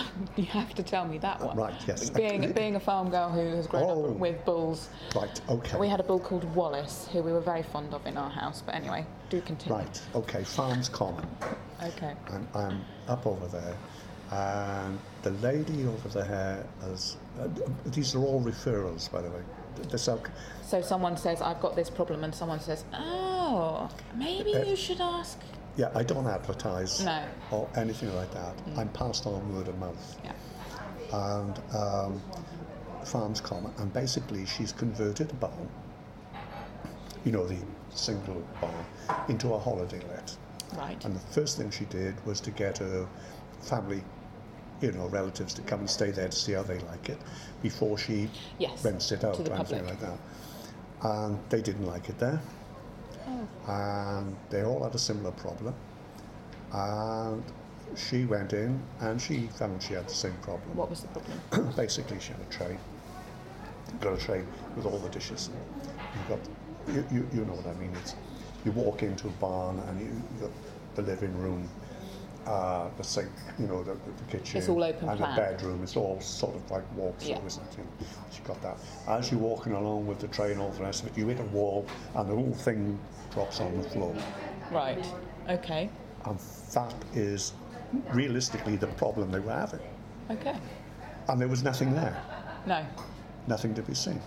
you 0.37 0.45
have 0.47 0.75
to 0.75 0.83
tell 0.83 1.05
me 1.07 1.19
that 1.19 1.41
one. 1.41 1.57
right, 1.57 1.75
yes. 1.87 2.11
Being 2.11 2.53
being 2.53 2.77
a 2.77 2.81
farm 2.81 3.11
girl 3.11 3.29
who 3.31 3.55
has 3.57 3.67
grown 3.67 3.85
Oh. 3.85 4.11
up 4.11 4.17
with 4.17 4.45
bulls, 4.45 4.89
Right, 5.15 5.41
okay. 5.49 5.79
we 5.79 5.89
had 5.89 6.01
a 6.01 6.03
bull 6.03 6.21
called 6.21 6.45
Wallace 6.55 7.09
who 7.13 7.23
we 7.23 7.33
were 7.33 7.41
very 7.41 7.63
fond 7.63 7.95
of 7.95 8.07
in 8.07 8.17
our 8.17 8.31
house. 8.31 8.63
But 8.65 8.75
anyway, 8.75 9.07
do 9.31 9.41
continue. 9.41 9.79
Right, 9.79 10.03
okay. 10.15 10.45
Farms 10.45 10.89
Common. 10.89 11.27
Okay. 11.83 12.15
And 12.29 12.47
I'm 12.55 12.85
up 13.09 13.27
over 13.27 13.47
there. 13.47 13.77
And 14.33 14.99
the 15.23 15.31
lady 15.31 15.87
over 15.87 16.09
there 16.09 16.67
has. 16.83 17.17
Uh, 17.41 17.47
these 17.87 18.15
are 18.15 18.21
all 18.21 18.43
referrals, 18.43 19.11
by 19.13 19.23
the 19.23 19.31
way. 19.31 19.43
So 20.63 20.81
someone 20.81 21.17
says 21.17 21.43
I've 21.43 21.61
got 21.61 21.77
this 21.77 21.91
problem, 21.91 22.25
and 22.25 22.35
someone 22.35 22.61
says, 22.61 22.85
"Oh, 22.95 23.89
maybe 24.17 24.55
Uh, 24.57 24.65
you 24.65 24.75
should 24.77 25.01
ask." 25.01 25.39
Yeah, 25.77 25.91
I 25.95 26.03
don't 26.03 26.27
advertise 26.27 27.05
No. 27.05 27.23
or 27.51 27.69
anything 27.77 28.15
like 28.17 28.33
that. 28.33 28.55
I'm 28.77 28.89
passed 28.91 29.27
on 29.27 29.55
word 29.55 29.69
of 29.69 29.79
mouth. 29.79 30.17
Yeah. 30.25 30.33
and 31.13 31.61
um, 31.75 32.23
Farms 33.05 33.41
Common, 33.41 33.73
and 33.79 33.93
basically 33.93 34.45
she's 34.47 34.73
converted 34.73 35.31
a 35.31 35.35
barn, 35.35 35.69
you 37.25 37.31
know, 37.33 37.47
the 37.47 37.59
single 37.91 38.45
barn, 38.61 38.85
into 39.29 39.53
a 39.55 39.59
holiday 39.59 40.01
let. 40.09 40.37
Right. 40.77 41.03
And 41.05 41.15
the 41.15 41.21
first 41.21 41.57
thing 41.59 41.71
she 41.71 41.85
did 41.85 42.15
was 42.27 42.41
to 42.41 42.51
get 42.51 42.79
her 42.79 43.07
family, 43.61 44.03
you 44.81 44.91
know, 44.93 45.07
relatives 45.09 45.55
to 45.55 45.63
come 45.63 45.81
and 45.81 45.91
stay 45.91 46.11
there 46.11 46.29
to 46.29 46.37
see 46.37 46.53
how 46.53 46.63
they 46.65 46.79
like 46.81 47.09
it 47.09 47.19
before 47.63 47.97
she 47.97 48.29
Yes, 48.59 48.85
rents 48.85 49.13
it 49.13 49.23
out 49.25 49.39
or 49.39 49.53
anything 49.55 49.87
like 49.87 50.01
that. 50.01 50.19
And 51.03 51.39
they 51.51 51.61
didn't 51.63 51.87
like 51.87 52.09
it 52.09 52.19
there. 52.19 52.41
Oh. 53.27 53.49
And 53.69 54.37
they 54.51 54.63
all 54.63 54.83
had 54.85 54.95
a 54.95 54.99
similar 54.99 55.33
problem. 55.33 55.75
And 56.73 57.43
she 57.95 58.25
went 58.25 58.53
in 58.53 58.81
and 59.01 59.21
she 59.21 59.49
found 59.59 59.83
she 59.83 59.95
had 59.95 60.09
the 60.09 60.15
same 60.15 60.35
problem 60.43 60.77
What 60.77 60.91
was 60.91 61.03
the 61.03 61.09
problem? 61.09 61.73
basically 61.77 62.19
she 62.21 62.33
had 62.33 62.41
a 62.41 62.53
tray. 62.53 62.77
Got 64.01 64.15
a 64.15 64.17
tray 64.17 64.43
with 64.77 64.87
all 64.87 64.99
the 64.99 65.09
dishes. 65.09 65.51
You've 66.15 66.29
got, 66.29 66.95
you, 66.95 67.05
you, 67.13 67.29
you 67.33 67.45
know 67.45 67.55
what 67.55 67.67
I 67.67 67.79
mean. 67.79 67.93
It's, 68.03 68.15
you 68.65 68.73
walk 68.73 69.03
into 69.03 69.29
a 69.29 69.31
barn 69.33 69.79
and 69.89 70.01
you, 70.01 70.07
you've 70.07 70.41
got 70.43 70.51
the 70.97 71.03
living 71.03 71.37
room, 71.41 71.69
uh, 72.47 72.89
the 72.97 73.03
sink, 73.05 73.29
you 73.59 73.67
know, 73.67 73.83
the, 73.83 73.93
the 73.95 74.25
kitchen. 74.39 74.59
It's 74.59 74.69
all 74.69 74.83
open 74.83 75.09
And 75.09 75.19
plan. 75.19 75.35
the 75.35 75.41
bedroom. 75.43 75.83
It's 75.83 75.97
all 75.97 76.21
sort 76.21 76.55
of 76.55 76.71
like 76.71 76.85
walk 76.97 77.19
through, 77.19 77.31
Yeah. 77.31 77.45
isn't 77.45 77.63
it? 77.79 77.87
She 78.33 78.41
got 78.43 78.61
that. 78.63 78.79
As 79.09 79.31
you're 79.31 79.41
walking 79.41 79.73
along 79.73 80.07
with 80.07 80.21
the 80.21 80.29
tray 80.29 80.53
and 80.53 80.61
all 80.61 80.71
the 80.71 80.83
rest 80.83 81.03
of 81.03 81.09
it, 81.09 81.19
you 81.19 81.27
hit 81.29 81.41
a 81.41 81.45
wall 81.45 81.87
and 82.15 82.29
the 82.31 82.35
whole 82.35 82.53
thing 82.55 82.99
drops 83.33 83.61
on 83.61 83.77
the 83.83 83.89
floor. 83.91 84.15
Right. 84.71 85.05
Okay. 85.49 85.91
And 86.25 86.39
that 86.73 86.95
is 87.15 87.53
realistically 88.13 88.77
the 88.77 88.87
problem 88.89 89.31
they 89.31 89.41
were 89.41 89.53
having. 89.53 89.81
Okay. 90.31 90.57
And 91.29 91.41
there 91.41 91.49
was 91.49 91.63
nothing 91.63 91.95
there. 91.95 92.21
No. 92.67 92.85
nothing 93.47 93.75
to 93.75 93.83
be 93.83 93.95
seen. 93.95 94.21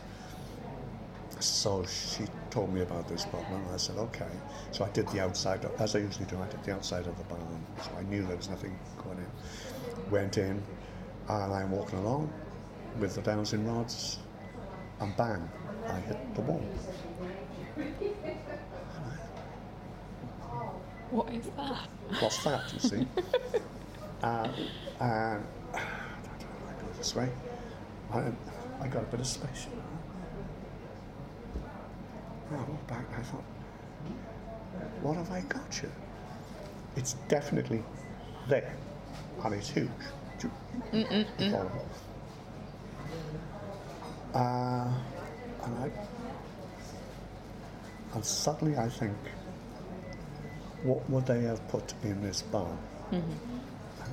So 1.40 1.86
she 1.86 2.26
told 2.49 2.74
me 2.74 2.82
about 2.82 3.07
this 3.07 3.26
problem, 3.26 3.64
and 3.64 3.74
I 3.74 3.78
said, 3.78 3.98
okay. 3.98 4.28
So 4.72 4.84
I 4.84 4.90
did 4.90 5.07
the 5.10 5.22
outside, 5.22 5.66
as 5.80 5.95
I 5.95 5.99
usually 5.99 6.26
do, 6.26 6.38
I 6.38 6.48
did 6.48 6.64
the 6.64 6.74
outside 6.74 7.07
of 7.07 7.18
the 7.18 7.24
barn. 7.24 7.66
So 7.82 7.91
I 7.98 8.03
knew 8.03 8.26
there 8.26 8.36
was 8.36 8.49
nothing 8.49 8.78
going 9.03 9.18
in. 9.18 10.11
Went 10.11 10.38
in, 10.38 10.61
and 11.30 11.53
I'm 11.53 11.72
walking 11.72 11.99
along 11.99 12.32
with 12.99 13.16
the 13.16 13.22
dowsing 13.22 13.66
rods, 13.66 14.20
and 14.99 15.16
bang, 15.16 15.49
I 15.88 15.99
hit 16.02 16.36
the 16.36 16.41
wall. 16.41 16.61
What 21.11 21.34
is 21.34 21.45
that? 21.56 21.88
What's 22.20 22.44
that, 22.44 22.74
you 22.74 22.80
see? 22.80 23.07
uh, 24.24 24.48
and 24.99 25.44
I 25.74 25.80
go 25.80 26.88
this 26.98 27.16
way. 27.16 27.30
I, 28.11 28.32
I 28.82 28.88
got 28.88 29.03
a 29.03 29.06
bit 29.07 29.22
of 29.22 29.28
space. 29.28 29.68
I 32.52 32.56
walked 32.70 32.88
back 32.88 33.06
and 33.14 33.16
I 33.18 33.24
thought, 33.24 33.44
what 35.02 35.18
have 35.18 35.32
I 35.32 35.42
got 35.42 35.74
here? 35.74 35.92
It's 36.96 37.14
definitely 37.28 37.84
there, 38.48 38.74
and 39.44 39.54
it's 39.54 39.70
huge. 39.70 39.90
Do 40.40 40.50
you- 40.92 41.26
you? 41.38 41.56
Uh, 44.34 44.92
and 45.64 45.78
I, 45.80 45.92
and 48.14 48.26
suddenly 48.26 48.78
I 48.78 48.90
think, 48.90 49.16
what 50.84 51.08
would 51.10 51.26
they 51.26 51.42
have 51.44 51.66
put 51.70 51.94
in 52.04 52.22
this 52.22 52.42
barn? 52.44 52.78
And 53.12 53.24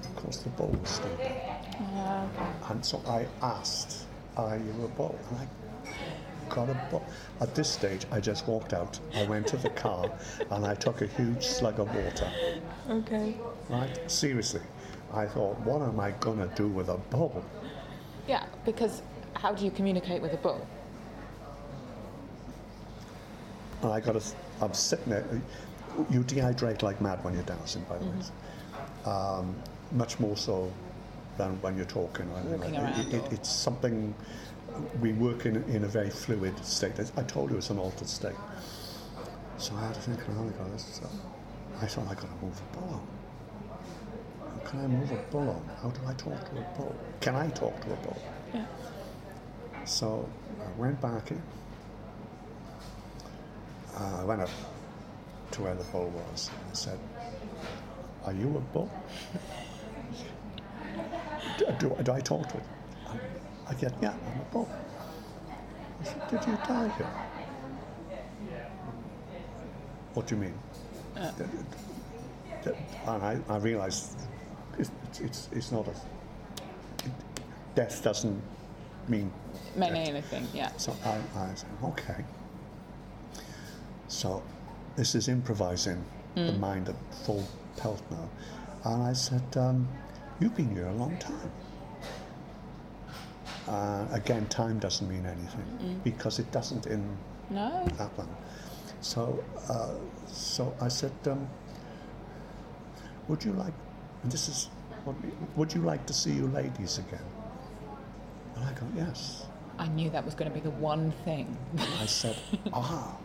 of 0.05 0.17
course, 0.17 0.39
the 0.39 0.51
bowl 0.51 0.69
was 0.81 0.91
still 0.91 1.17
there. 1.19 1.59
Okay. 1.75 2.53
And 2.71 2.85
so 2.85 3.03
I 3.07 3.27
asked, 3.43 4.05
Are 4.37 4.57
you 4.57 4.85
a 4.85 4.89
bowl?" 4.89 5.19
And 5.31 5.39
I 5.41 5.47
got 6.49 6.69
a 6.69 6.89
bull. 6.91 7.05
At 7.41 7.55
this 7.55 7.69
stage, 7.69 8.07
I 8.11 8.21
just 8.21 8.47
walked 8.47 8.73
out. 8.73 8.99
I 9.15 9.25
went 9.25 9.47
to 9.49 9.57
the 9.57 9.71
car 9.71 10.11
and 10.51 10.67
I 10.67 10.75
took 10.75 11.03
a 11.03 11.07
huge 11.07 11.45
slug 11.45 11.81
of 11.81 11.95
water. 11.95 12.31
Okay. 12.89 13.37
Right? 13.69 14.11
Seriously. 14.11 14.63
I 15.13 15.27
thought, 15.27 15.59
what 15.61 15.83
am 15.83 16.01
I 16.01 16.11
going 16.13 16.39
to 16.39 16.55
do 16.55 16.69
with 16.69 16.89
a 16.89 16.97
bull? 16.97 17.45
Yeah, 18.29 18.45
because 18.65 19.03
how 19.35 19.53
do 19.53 19.65
you 19.65 19.71
communicate 19.71 20.21
with 20.21 20.33
a 20.33 20.37
bull? 20.39 20.67
And 23.83 23.93
I 23.93 24.01
got 24.01 24.17
a, 24.17 24.23
I'm 24.61 24.75
sitting 24.75 25.11
there. 25.11 25.25
You 26.11 26.21
dehydrate 26.21 26.83
like 26.83 27.01
mad 27.01 27.23
when 27.25 27.35
you're 27.35 27.43
dowsing, 27.45 27.85
by 27.85 27.99
the 27.99 28.05
way. 28.05 28.13
Um, 29.05 29.55
much 29.93 30.19
more 30.19 30.37
so 30.37 30.73
than 31.39 31.61
when 31.63 31.77
you're 31.77 31.87
talking. 31.87 32.31
Walking 32.33 32.61
like 32.61 32.73
around 32.75 33.01
It, 33.01 33.15
it, 33.15 33.33
it's 33.33 33.49
something, 33.49 34.15
we 35.01 35.13
work 35.13 35.47
in, 35.47 35.63
in 35.65 35.85
a 35.85 35.89
very 35.89 36.11
fluid 36.11 36.65
state. 36.65 36.95
I 37.17 37.23
told 37.23 37.51
you 37.51 37.57
it's 37.57 37.71
an 37.71 37.79
altered 37.79 38.09
state. 38.09 38.35
So 39.59 39.75
I 39.75 39.87
had 39.87 39.95
to 39.95 40.01
think, 40.01 40.19
oh 40.29 40.33
my 40.33 40.53
God, 40.53 40.73
this 40.75 40.89
is, 40.89 41.01
I 41.81 41.87
thought 41.87 42.07
I 42.07 42.15
got 42.15 42.23
to 42.23 42.45
move 42.45 42.61
a 42.61 42.77
bull 42.77 42.89
on. 42.95 43.07
How 44.41 44.71
can 44.71 44.81
I 44.81 44.87
move 44.87 45.11
a 45.13 45.17
bull 45.31 45.51
on? 45.51 45.71
How 45.83 45.91
do 45.91 46.01
I 46.07 46.13
talk 46.15 46.51
to 46.51 46.59
a 46.59 46.77
bull? 46.77 46.95
Can 47.21 47.35
I 47.37 47.49
talk 47.51 47.81
to 47.83 47.93
a 47.93 47.97
bull? 47.97 48.19
Yeah. 48.55 48.67
So 49.85 50.29
I 50.61 50.81
went 50.81 51.01
back 51.01 51.31
in. 51.31 51.41
Uh, 53.97 54.19
I 54.21 54.25
went 54.25 54.43
up 54.43 54.51
to 55.53 55.63
where 55.63 55.75
the 55.75 55.85
bull 55.85 56.11
was 56.11 56.51
and 56.51 56.71
I 56.71 56.75
said, 56.75 56.99
Are 58.25 58.33
you 58.33 58.49
a 58.57 58.61
bull? 58.73 58.91
do, 61.59 61.67
do, 61.79 61.97
do 62.03 62.13
I 62.13 62.21
talk 62.21 62.49
to 62.51 62.57
it? 62.59 62.63
I, 63.69 63.75
get, 63.75 63.93
Yeah, 64.01 64.11
I'm 64.11 64.41
a 64.41 64.45
bull. 64.53 64.69
I 66.01 66.05
said, 66.05 66.29
Did 66.31 66.47
you 66.47 66.57
die 66.67 66.89
here? 66.97 67.11
What 70.15 70.27
do 70.27 70.35
you 70.35 70.41
mean? 70.41 70.55
That- 71.15 71.35
and 73.07 73.23
I, 73.23 73.39
I 73.49 73.59
realized 73.59 74.17
it's, 74.79 74.91
it's, 75.21 75.49
it's 75.53 75.71
not 75.71 75.87
a. 75.87 75.91
It, 77.05 77.13
death 77.77 78.03
doesn't 78.03 78.43
mean 79.07 79.31
Mean 79.77 79.93
death. 79.95 80.09
anything, 80.09 80.49
yeah. 80.53 80.71
So 80.77 80.97
I, 81.05 81.21
I 81.39 81.55
said, 81.55 81.69
okay. 81.85 82.25
So 84.09 84.43
this 84.97 85.15
is 85.15 85.29
improvising 85.29 86.03
the 86.35 86.53
mind 86.53 86.89
at 86.89 86.97
full 87.25 87.47
pelt 87.77 88.03
now. 88.11 88.29
And 88.85 89.03
I 89.05 89.13
said, 89.13 89.43
um, 89.57 89.87
you've 90.41 90.57
been 90.57 90.71
here 90.75 90.87
a 90.89 90.93
long 90.95 91.17
time. 91.19 91.51
Uh, 93.69 94.07
again, 94.13 94.47
time 94.47 94.79
doesn't 94.79 95.09
mean 95.09 95.27
anything 95.27 96.01
because 96.05 96.39
it 96.39 96.51
doesn't 96.53 96.87
in 96.87 97.17
No? 97.51 97.85
that 97.99 98.17
one. 98.17 98.29
So, 99.01 99.43
uh, 99.69 99.95
so 100.29 100.75
I 100.81 100.89
said, 100.89 101.13
um, 101.27 101.49
would 103.29 103.45
you 103.45 103.53
like, 103.53 103.75
and 104.23 104.31
this 104.31 104.49
is, 104.49 104.71
would 105.57 105.75
you 105.75 105.83
like 105.83 106.07
to 106.07 106.13
see 106.13 106.33
you 106.33 106.47
ladies 106.49 106.99
again? 106.99 107.25
And 108.55 108.65
I 108.65 108.73
go, 108.73 108.87
yes. 108.97 109.47
I 109.79 109.89
knew 109.89 110.11
that 110.11 110.25
was 110.25 110.35
going 110.35 110.51
to 110.51 110.55
be 110.55 110.61
the 110.61 110.71
one 110.71 111.11
thing. 111.25 111.57
I 112.01 112.07
said, 112.07 112.37
ah. 112.73 113.17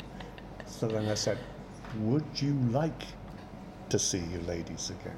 So 0.66 0.88
then 0.88 1.08
I 1.08 1.14
said, 1.16 1.38
would 2.00 2.26
you 2.36 2.54
like 2.72 3.04
to 3.90 4.00
see 4.00 4.20
you 4.20 4.42
ladies 4.48 4.90
again? 4.90 5.18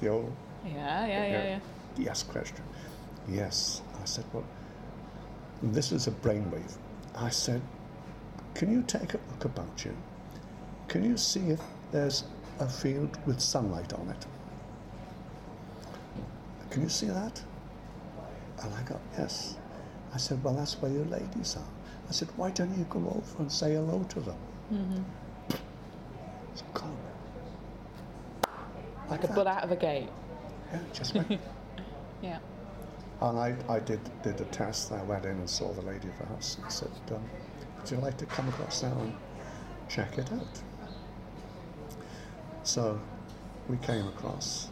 The 0.00 0.08
old 0.08 0.32
yeah, 0.64 1.06
yeah, 1.06 1.26
yeah, 1.26 1.44
yeah. 1.44 1.58
yes 1.96 2.22
question. 2.22 2.62
Yes. 3.28 3.82
I 4.00 4.04
said, 4.04 4.24
well, 4.32 4.44
this 5.62 5.92
is 5.92 6.06
a 6.06 6.10
brainwave. 6.10 6.76
I 7.14 7.28
said, 7.28 7.60
can 8.54 8.72
you 8.72 8.82
take 8.82 9.14
a 9.14 9.18
look 9.30 9.44
about 9.44 9.84
you? 9.84 9.94
Can 10.88 11.04
you 11.04 11.16
see 11.16 11.50
if 11.50 11.60
there's 11.92 12.24
a 12.60 12.68
field 12.68 13.18
with 13.26 13.40
sunlight 13.40 13.92
on 13.92 14.08
it? 14.08 14.26
Can 16.70 16.82
you 16.82 16.88
see 16.88 17.06
that? 17.06 17.42
And 18.62 18.74
I 18.74 18.82
go, 18.82 18.98
yes. 19.16 19.56
I 20.14 20.16
said, 20.16 20.42
well, 20.42 20.54
that's 20.54 20.74
where 20.80 20.90
your 20.90 21.04
ladies 21.06 21.56
are. 21.56 21.64
I 22.08 22.12
said, 22.12 22.28
why 22.36 22.50
don't 22.50 22.76
you 22.78 22.84
go 22.88 22.98
over 23.00 23.42
and 23.42 23.52
say 23.52 23.74
hello 23.74 24.04
to 24.08 24.20
them? 24.20 24.36
Mm-hmm. 24.72 25.02
It's 26.52 26.62
gone. 26.72 26.96
Like 29.10 29.24
a 29.24 29.26
that. 29.26 29.36
bull 29.36 29.48
out 29.48 29.64
of 29.64 29.70
a 29.70 29.76
gate. 29.76 30.08
Yeah, 30.72 30.78
just 30.92 31.14
went. 31.14 31.40
Yeah. 32.20 32.38
And 33.20 33.38
I, 33.38 33.56
I 33.68 33.80
did, 33.80 34.00
did 34.22 34.40
a 34.40 34.44
test. 34.46 34.92
I 34.92 35.02
went 35.02 35.24
in 35.24 35.32
and 35.32 35.50
saw 35.50 35.72
the 35.72 35.82
lady 35.82 36.08
of 36.08 36.18
the 36.18 36.26
house 36.26 36.56
and 36.62 36.70
said, 36.70 36.90
um, 37.10 37.22
Would 37.78 37.90
you 37.90 37.96
like 37.96 38.16
to 38.18 38.26
come 38.26 38.48
across 38.48 38.82
now 38.82 38.96
and 39.00 39.12
check 39.88 40.18
it 40.18 40.30
out? 40.32 40.62
So 42.62 43.00
we 43.68 43.76
came 43.78 44.06
across, 44.06 44.68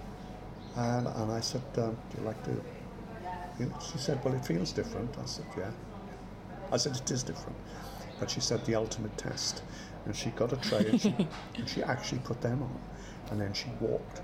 and, 0.77 1.06
and 1.09 1.32
I 1.32 1.40
said, 1.40 1.62
um, 1.78 1.97
Do 2.10 2.18
you 2.18 2.24
like 2.24 2.43
to? 2.44 2.62
You 3.59 3.66
know, 3.66 3.74
she 3.81 3.98
said, 3.98 4.24
Well, 4.24 4.35
it 4.35 4.44
feels 4.44 4.70
different. 4.73 5.16
I 5.18 5.24
said, 5.24 5.47
Yeah. 5.59 5.70
I 6.70 6.77
said, 6.77 6.97
It 6.97 7.10
is 7.10 7.24
different. 7.24 7.56
But 8.20 8.31
she 8.31 8.40
said, 8.40 8.64
The 8.64 8.77
ultimate 8.77 9.16
test. 9.18 9.62
And 10.05 10.14
she 10.14 10.31
got 10.31 10.52
a 10.52 10.56
tray 10.56 10.86
and 10.86 11.01
she, 11.01 11.14
and 11.56 11.68
she 11.68 11.82
actually 11.82 12.20
put 12.20 12.40
them 12.40 12.62
on. 12.62 12.81
And 13.31 13.40
then 13.40 13.52
she 13.52 13.70
walked. 13.81 14.20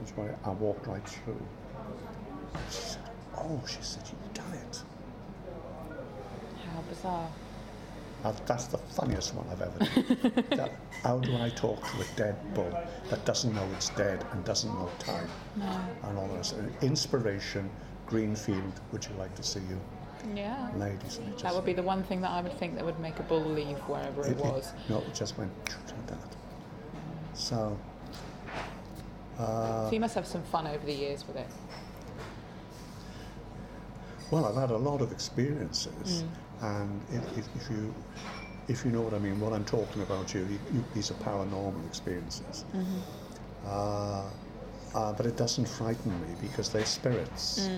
That's 0.00 0.10
why 0.16 0.30
I 0.44 0.50
walked 0.50 0.88
right 0.88 1.06
through. 1.06 1.40
She 2.70 2.76
said, 2.80 3.02
Oh, 3.36 3.60
she 3.66 3.78
said, 3.80 4.02
You've 4.10 4.34
done 4.34 4.52
it. 4.54 4.82
How 6.72 6.80
bizarre. 6.88 7.28
Uh, 8.24 8.32
that's 8.46 8.66
the 8.66 8.78
funniest 8.78 9.34
one 9.34 9.46
I've 9.50 9.60
ever 9.62 9.78
done. 9.78 10.44
That- 10.56 10.72
how 11.02 11.18
do 11.18 11.36
I 11.36 11.50
talk 11.50 11.80
to 11.82 12.00
a 12.00 12.04
dead 12.16 12.34
bull 12.54 12.70
that 13.10 13.24
doesn't 13.24 13.54
know 13.54 13.64
it's 13.74 13.90
dead 13.90 14.24
and 14.32 14.44
doesn't 14.44 14.72
know 14.74 14.88
time? 14.98 15.28
No. 15.56 15.78
And 16.04 16.18
all 16.18 16.26
this. 16.28 16.52
Uh, 16.54 16.66
Inspiration, 16.84 17.70
Greenfield, 18.06 18.80
would 18.90 19.04
you 19.04 19.12
like 19.16 19.32
to 19.36 19.42
see 19.42 19.60
you 19.60 19.78
Yeah. 20.34 20.68
ladies? 20.76 21.18
And 21.18 21.28
it 21.32 21.38
That 21.40 21.54
would 21.54 21.64
be 21.66 21.74
the 21.74 21.82
one 21.82 22.02
thing 22.02 22.20
that 22.22 22.30
I 22.30 22.40
would 22.40 22.54
think 22.58 22.74
that 22.76 22.84
would 22.84 22.98
make 22.98 23.18
a 23.20 23.22
bull 23.24 23.44
leave 23.44 23.76
wherever 23.86 24.26
it, 24.26 24.36
was. 24.38 24.72
no, 24.88 24.98
it 24.98 25.14
just 25.14 25.38
went 25.38 25.52
like 25.68 26.06
that. 26.08 26.18
So, 27.34 27.78
so 29.36 29.90
you 29.92 30.00
must 30.00 30.14
have 30.14 30.26
some 30.26 30.42
fun 30.44 30.66
over 30.66 30.84
the 30.84 30.94
years 30.94 31.26
with 31.26 31.36
it. 31.36 31.46
Well, 34.30 34.44
I've 34.44 34.56
had 34.56 34.70
a 34.70 34.76
lot 34.76 35.00
of 35.00 35.12
experiences, 35.12 36.24
and 36.60 37.00
if, 37.12 37.38
if, 37.38 37.48
if 37.56 37.70
you 37.70 37.94
if 38.68 38.84
you 38.84 38.90
know 38.90 39.00
what 39.00 39.14
I 39.14 39.18
mean, 39.18 39.38
what 39.40 39.52
I'm 39.52 39.64
talking 39.64 40.02
about 40.02 40.30
here, 40.30 40.42
you, 40.42 40.58
you, 40.74 40.84
these 40.94 41.10
are 41.10 41.14
paranormal 41.14 41.86
experiences. 41.86 42.64
Uh, 43.64 44.24
uh, 44.94 45.12
but 45.12 45.26
it 45.26 45.36
doesn't 45.36 45.68
frighten 45.68 46.12
me 46.20 46.28
because 46.40 46.70
they're 46.70 46.84
spirits, 46.84 47.68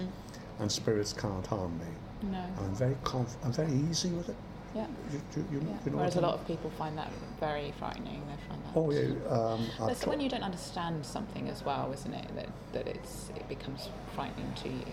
and 0.61 0.71
spirits 0.71 1.13
can't 1.13 1.47
harm 1.47 1.79
me. 1.79 2.31
No. 2.31 2.39
And 2.39 2.67
I'm 2.67 2.75
very 2.75 2.97
conf- 3.05 3.37
I'm 3.45 3.53
very 3.53 3.73
easy 3.91 4.11
with 4.11 4.29
it. 4.29 4.37
Yeah. 4.75 4.87
You, 5.13 5.21
you, 5.37 5.47
you, 5.53 5.59
yeah. 5.59 5.77
you 5.85 5.91
know 5.91 5.99
Whereas 5.99 6.17
a 6.17 6.21
lot 6.21 6.35
of 6.35 6.47
people 6.47 6.71
find 6.71 6.97
that 6.99 7.11
very 7.41 7.73
frightening. 7.79 8.23
They 8.27 8.49
find 8.49 8.63
that. 8.65 8.73
Oh 8.75 8.91
yeah. 8.91 9.09
Um, 9.29 9.67
I've 9.89 10.07
when 10.07 10.21
you 10.21 10.29
don't 10.29 10.43
understand 10.43 11.05
something 11.07 11.49
as 11.49 11.65
well, 11.65 11.93
isn't 11.93 12.13
it? 12.13 12.35
That 12.35 12.49
that 12.73 12.87
it's 12.89 13.31
it 13.35 13.49
becomes 13.49 13.89
frightening 14.15 14.53
to 14.63 14.69
you. 14.69 14.93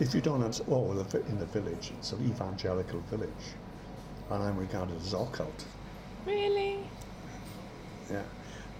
If 0.00 0.14
you 0.14 0.20
don't 0.20 0.42
understand, 0.42 0.70
oh, 0.72 0.94
the 0.94 1.20
in 1.26 1.38
the 1.38 1.46
village, 1.46 1.92
it's 1.98 2.12
an 2.12 2.24
evangelical 2.28 3.00
village, 3.10 3.30
and 4.30 4.42
I'm 4.42 4.56
regarded 4.56 4.96
as 5.00 5.12
occult. 5.12 5.64
Really? 6.26 6.78
Yeah. 8.10 8.22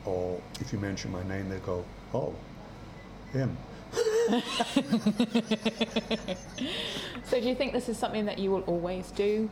Or 0.05 0.41
if 0.61 0.73
you 0.73 0.79
mention 0.79 1.13
my 1.13 1.23
name, 1.25 1.49
they 1.49 1.59
go, 1.59 1.85
oh, 2.15 2.35
him. 3.33 3.57
So 7.25 7.41
do 7.41 7.49
you 7.49 7.55
think 7.55 7.73
this 7.73 7.89
is 7.89 7.97
something 7.97 8.27
that 8.27 8.39
you 8.39 8.51
will 8.51 8.61
always 8.63 9.11
do? 9.13 9.49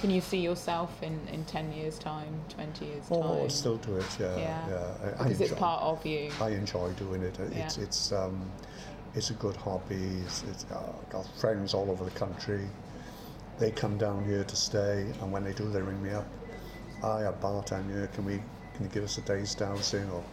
Can 0.00 0.10
you 0.10 0.20
see 0.20 0.38
yourself 0.38 1.02
in, 1.02 1.20
in 1.32 1.44
10 1.44 1.72
years' 1.72 1.98
time, 1.98 2.34
20 2.48 2.84
years' 2.84 3.04
Oh, 3.12 3.20
time? 3.22 3.30
I'll 3.42 3.48
still 3.48 3.76
do 3.76 3.96
it. 3.96 4.04
Yeah. 4.18 4.36
Yeah. 4.36 4.68
Yeah. 4.68 4.94
I, 5.02 5.06
I 5.06 5.10
because 5.28 5.40
it's 5.40 5.50
enjoy- 5.50 5.56
part 5.60 5.82
of 5.82 6.04
you. 6.06 6.32
I 6.40 6.48
enjoy 6.50 6.90
doing 6.92 7.22
it. 7.22 7.38
It's 7.38 7.76
Yeah. 7.76 7.84
it's 7.84 8.10
um, 8.12 8.40
it's 9.14 9.30
a 9.30 9.34
good 9.34 9.56
hobby. 9.56 10.20
It's, 10.24 10.42
it's 10.44 10.64
uh, 10.70 10.92
got 11.10 11.26
friends 11.38 11.74
all 11.74 11.90
over 11.90 12.04
the 12.04 12.10
country. 12.10 12.66
They 13.58 13.70
come 13.70 13.98
down 13.98 14.24
here 14.24 14.44
to 14.44 14.56
stay, 14.56 15.06
and 15.20 15.30
when 15.30 15.44
they 15.44 15.52
do, 15.52 15.68
they 15.70 15.82
ring 15.82 16.02
me 16.02 16.10
up. 16.10 16.26
Hi, 17.02 17.22
a 17.22 17.32
bartender 17.32 17.92
here. 17.92 18.06
Can 18.08 18.24
we? 18.24 18.42
Can 18.74 18.84
you 18.84 18.88
give 18.88 19.04
us 19.04 19.18
a 19.18 19.20
day's 19.22 19.54
dowsing? 19.54 20.08
Or 20.10 20.24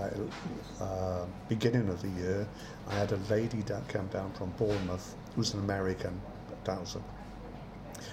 I, 0.00 0.82
uh, 0.82 1.26
beginning 1.48 1.88
of 1.88 2.02
the 2.02 2.08
year, 2.20 2.48
I 2.88 2.94
had 2.94 3.12
a 3.12 3.20
lady 3.28 3.62
that 3.62 3.86
came 3.88 4.06
down 4.08 4.32
from 4.32 4.50
Bournemouth, 4.58 5.14
who's 5.36 5.54
an 5.54 5.60
American 5.60 6.20
dowser. 6.64 7.02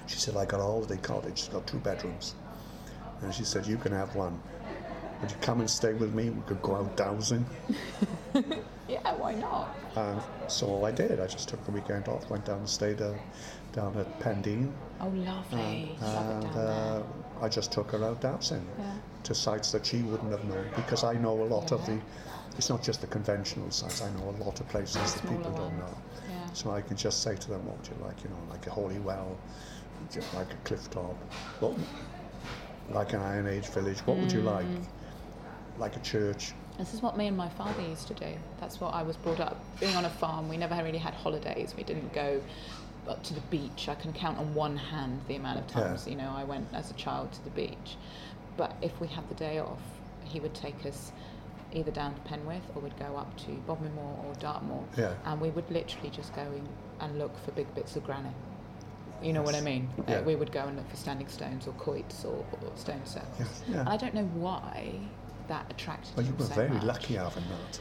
She 0.05 0.17
said, 0.17 0.35
I 0.35 0.45
got 0.45 0.59
a 0.59 0.63
holiday 0.63 0.97
cottage. 0.97 1.31
It's 1.31 1.47
got 1.47 1.65
two 1.65 1.79
bedrooms. 1.79 2.35
And 3.21 3.33
she 3.33 3.43
said, 3.43 3.65
you 3.65 3.77
can 3.77 3.93
have 3.93 4.15
one. 4.15 4.39
Would 5.21 5.31
you 5.31 5.37
come 5.41 5.59
and 5.61 5.69
stay 5.69 5.93
with 5.93 6.13
me? 6.13 6.29
We 6.29 6.41
could 6.43 6.61
go 6.61 6.75
out 6.75 6.95
dowsing. 6.97 7.45
Yeah, 8.87 9.15
why 9.15 9.33
not? 9.33 9.75
And 9.97 10.21
so 10.47 10.85
I 10.85 10.91
did. 10.91 11.19
I 11.19 11.27
just 11.27 11.49
took 11.49 11.61
the 11.65 11.71
weekend 11.71 12.07
off, 12.07 12.29
went 12.29 12.45
down 12.45 12.59
and 12.59 12.69
stayed 12.69 13.01
uh, 13.01 13.11
down 13.73 13.97
at 13.97 14.19
Pendeen. 14.21 14.71
Oh, 15.01 15.09
lovely. 15.09 15.97
Love 16.01 16.43
and 16.45 16.53
down 16.53 16.55
uh, 16.55 17.03
I 17.41 17.49
just 17.49 17.73
took 17.73 17.91
her 17.91 18.01
out 18.05 18.21
dowsing 18.21 18.65
Yeah. 18.79 18.93
to 19.23 19.35
sites 19.35 19.73
that 19.73 19.85
she 19.85 20.03
wouldn't 20.03 20.31
have 20.31 20.45
known 20.45 20.65
because 20.77 21.03
I 21.03 21.15
know 21.15 21.33
a 21.33 21.49
lot 21.53 21.73
of 21.73 21.85
the. 21.85 21.99
It's 22.57 22.69
not 22.69 22.81
just 22.81 23.01
the 23.01 23.07
conventional 23.07 23.69
sites. 23.71 24.01
I 24.01 24.09
know 24.11 24.29
a 24.29 24.37
lot 24.41 24.57
of 24.61 24.69
places 24.69 25.15
that 25.15 25.21
people 25.23 25.43
Smaller 25.43 25.57
don't 25.57 25.77
know. 25.79 25.97
Yeah. 26.29 26.53
So 26.53 26.71
I 26.71 26.79
can 26.79 26.95
just 26.95 27.21
say 27.21 27.35
to 27.35 27.49
them, 27.49 27.65
"What 27.65 27.77
would 27.77 27.87
you 27.89 28.05
like? 28.05 28.23
You 28.23 28.29
know, 28.29 28.37
like 28.49 28.65
a 28.67 28.69
holy 28.69 28.99
well, 28.99 29.37
just 30.09 30.33
like 30.33 30.53
a 30.53 30.57
cliff 30.63 30.89
top, 30.89 31.13
what, 31.59 31.73
like 32.89 33.11
an 33.11 33.19
Iron 33.19 33.47
Age 33.47 33.67
village. 33.67 33.99
What 34.07 34.15
would 34.15 34.31
you 34.31 34.41
like? 34.43 34.65
Like 35.77 35.95
a 35.95 35.99
church? 35.99 36.53
This 36.77 36.93
is 36.93 37.01
what 37.01 37.17
me 37.17 37.27
and 37.27 37.35
my 37.37 37.49
father 37.49 37.81
used 37.81 38.07
to 38.07 38.13
do. 38.13 38.33
That's 38.59 38.79
what 38.79 38.93
I 38.93 39.01
was 39.03 39.17
brought 39.17 39.39
up. 39.39 39.57
Being 39.79 39.95
on 39.95 40.05
a 40.05 40.09
farm, 40.09 40.47
we 40.49 40.57
never 40.57 40.75
really 40.83 40.97
had 40.99 41.13
holidays. 41.13 41.73
We 41.75 41.83
didn't 41.83 42.13
go 42.13 42.41
up 43.07 43.23
to 43.23 43.33
the 43.33 43.41
beach. 43.41 43.87
I 43.89 43.95
can 43.95 44.13
count 44.13 44.37
on 44.37 44.53
one 44.53 44.75
hand 44.77 45.21
the 45.27 45.35
amount 45.35 45.59
of 45.59 45.65
Yeah. 45.75 45.83
times, 45.87 46.07
you 46.07 46.15
know, 46.15 46.31
I 46.35 46.43
went 46.43 46.67
as 46.73 46.91
a 46.91 46.93
child 46.95 47.31
to 47.33 47.43
the 47.43 47.49
beach. 47.51 47.95
But 48.57 48.75
if 48.81 48.99
we 48.99 49.07
had 49.07 49.27
the 49.29 49.35
day 49.35 49.59
off, 49.59 49.79
he 50.23 50.39
would 50.39 50.53
take 50.53 50.85
us 50.85 51.11
either 51.73 51.91
down 51.91 52.13
to 52.15 52.21
Penwith 52.21 52.61
or 52.75 52.81
we'd 52.81 52.97
go 52.99 53.15
up 53.17 53.35
to 53.37 53.51
Bodmin 53.67 53.93
Moor 53.95 54.25
or 54.25 54.33
Dartmoor. 54.35 54.83
Yeah. 54.97 55.13
And 55.25 55.39
we 55.41 55.49
would 55.51 55.69
literally 55.71 56.09
just 56.09 56.35
go 56.35 56.41
in 56.41 56.67
and 56.99 57.17
look 57.17 57.37
for 57.43 57.51
big 57.51 57.73
bits 57.75 57.95
of 57.95 58.03
granite. 58.03 58.33
You 59.21 59.33
know 59.33 59.41
what 59.41 59.53
I 59.55 59.59
Yes. 59.59 59.65
mean? 59.65 59.89
Uh, 59.99 60.03
Yeah. 60.11 60.21
we 60.21 60.35
would 60.35 60.51
go 60.51 60.61
and 60.61 60.75
look 60.77 60.87
for 60.89 60.95
standing 60.95 61.27
stones 61.27 61.65
or 61.67 61.71
quoits 61.73 62.23
or, 62.23 62.35
or 62.51 62.71
stone 62.75 63.03
circles. 63.05 63.39
Yes, 63.39 63.63
yeah. 63.67 63.79
And 63.79 63.89
I 63.89 63.97
don't 63.97 64.13
know 64.13 64.25
why 64.35 64.99
that 65.47 65.65
attracted 65.69 66.15
Well, 66.15 66.25
you 66.25 66.33
were 66.33 66.45
so 66.45 66.53
very 66.55 66.69
much. 66.69 66.83
lucky 66.83 67.15
having 67.15 67.43
that. 67.49 67.79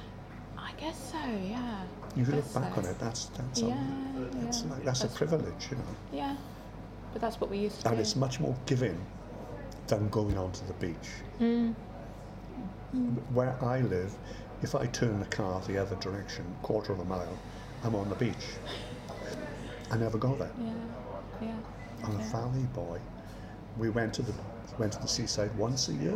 I 0.59 0.73
guess 0.79 1.11
so, 1.13 1.19
yeah. 1.19 1.85
You 2.17 2.25
I 2.25 2.37
look 2.37 2.55
back 2.55 2.75
so. 2.75 2.81
on 2.81 2.87
it. 2.87 2.99
That's 2.99 3.27
that's 3.27 3.61
Yeah, 3.61 3.75
a, 4.17 4.35
that's, 4.45 4.63
yeah. 4.63 4.71
like, 4.71 4.85
that's, 4.85 5.05
a 5.05 5.09
privilege, 5.09 5.69
you 5.71 5.77
know. 5.77 5.85
Yeah, 6.13 6.37
but 7.13 7.21
that's 7.23 7.41
what 7.41 7.51
we 7.51 7.59
used 7.59 7.81
to 7.83 7.89
And 7.89 7.97
do. 7.97 8.01
it's 8.01 8.17
much 8.17 8.41
more 8.41 8.57
giving 8.67 8.99
than 9.87 10.09
going 10.09 10.37
onto 10.39 10.65
the 10.67 10.73
beach. 10.75 11.09
Mm. 11.41 11.75
Where 13.33 13.57
I 13.63 13.81
live, 13.81 14.15
if 14.63 14.75
I 14.75 14.87
turn 14.87 15.21
the 15.21 15.27
car 15.27 15.61
the 15.67 15.77
other 15.79 15.97
direction, 15.97 16.45
quarter 16.63 16.93
of 16.93 17.01
a 17.01 17.05
mile, 17.05 17.39
I'm 17.85 17.95
on 17.95 18.09
the 18.09 18.15
beach. 18.15 18.47
I 19.91 19.97
never 19.99 20.19
go 20.19 20.35
there. 20.35 20.51
Yeah, 20.59 21.47
yeah. 21.49 21.57
I'm 22.05 22.19
a 22.19 22.25
valley 22.25 22.67
boy. 22.75 22.99
We 23.79 23.91
went 23.91 24.15
to 24.15 24.23
the 24.23 24.33
went 24.79 24.93
to 24.95 24.99
the 25.01 25.09
seaside 25.09 25.55
once 25.57 25.89
a 25.89 25.95
year. 25.95 26.15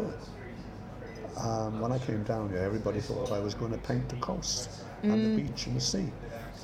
Um, 1.37 1.81
when 1.81 1.93
I 1.93 1.99
came 1.99 2.23
down 2.25 2.51
here, 2.51 2.59
everybody 2.59 3.01
thought 3.01 3.33
I 3.33 3.39
was 3.39 3.55
going 3.55 3.73
to 3.73 3.79
paint 3.79 4.09
the 4.09 4.17
coast 4.17 4.69
and 5.03 5.13
the 5.39 5.43
beach 5.43 5.67
and 5.67 5.77
the 5.77 5.81
sea. 5.81 6.07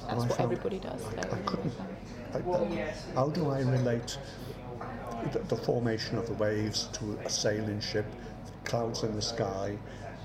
That's 0.08 0.20
what 0.20 0.32
found 0.36 0.52
everybody 0.52 0.78
does. 0.78 1.02
I. 1.04 1.20
I 1.36 1.38
couldn't. 1.46 1.72
I, 2.34 2.38
I- 2.38 2.94
how 3.14 3.28
do 3.30 3.50
I 3.50 3.60
relate 3.60 4.18
the, 5.32 5.38
the 5.40 5.56
formation 5.56 6.18
of 6.18 6.26
the 6.26 6.34
waves 6.34 6.88
to 6.94 7.18
a 7.24 7.30
sailing 7.30 7.80
ship, 7.80 8.04
the 8.46 8.68
clouds 8.70 9.02
in 9.04 9.14
the 9.14 9.22
sky, 9.22 9.76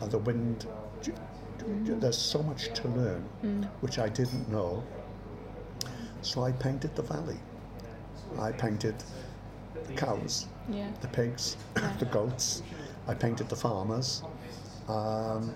and 0.02 0.12
the 0.12 0.18
wind? 0.20 0.68
There's 1.84 2.18
so 2.18 2.42
much 2.44 2.74
to 2.74 2.88
learn, 2.90 3.24
which 3.82 4.00
I 4.00 4.10
didn't 4.10 4.50
know. 4.50 4.84
So 6.22 6.44
I 6.44 6.52
painted 6.52 6.96
the 6.96 7.04
valley. 7.04 7.38
I 8.40 8.52
painted 8.52 8.96
the 9.88 9.94
cows, 9.94 10.48
Yeah. 10.70 10.90
the 11.02 11.08
pigs, 11.08 11.58
the 12.00 12.06
goats. 12.06 12.64
I 13.08 13.14
painted 13.14 13.50
the 13.50 13.56
farmers. 13.56 14.24
Um, 14.88 15.50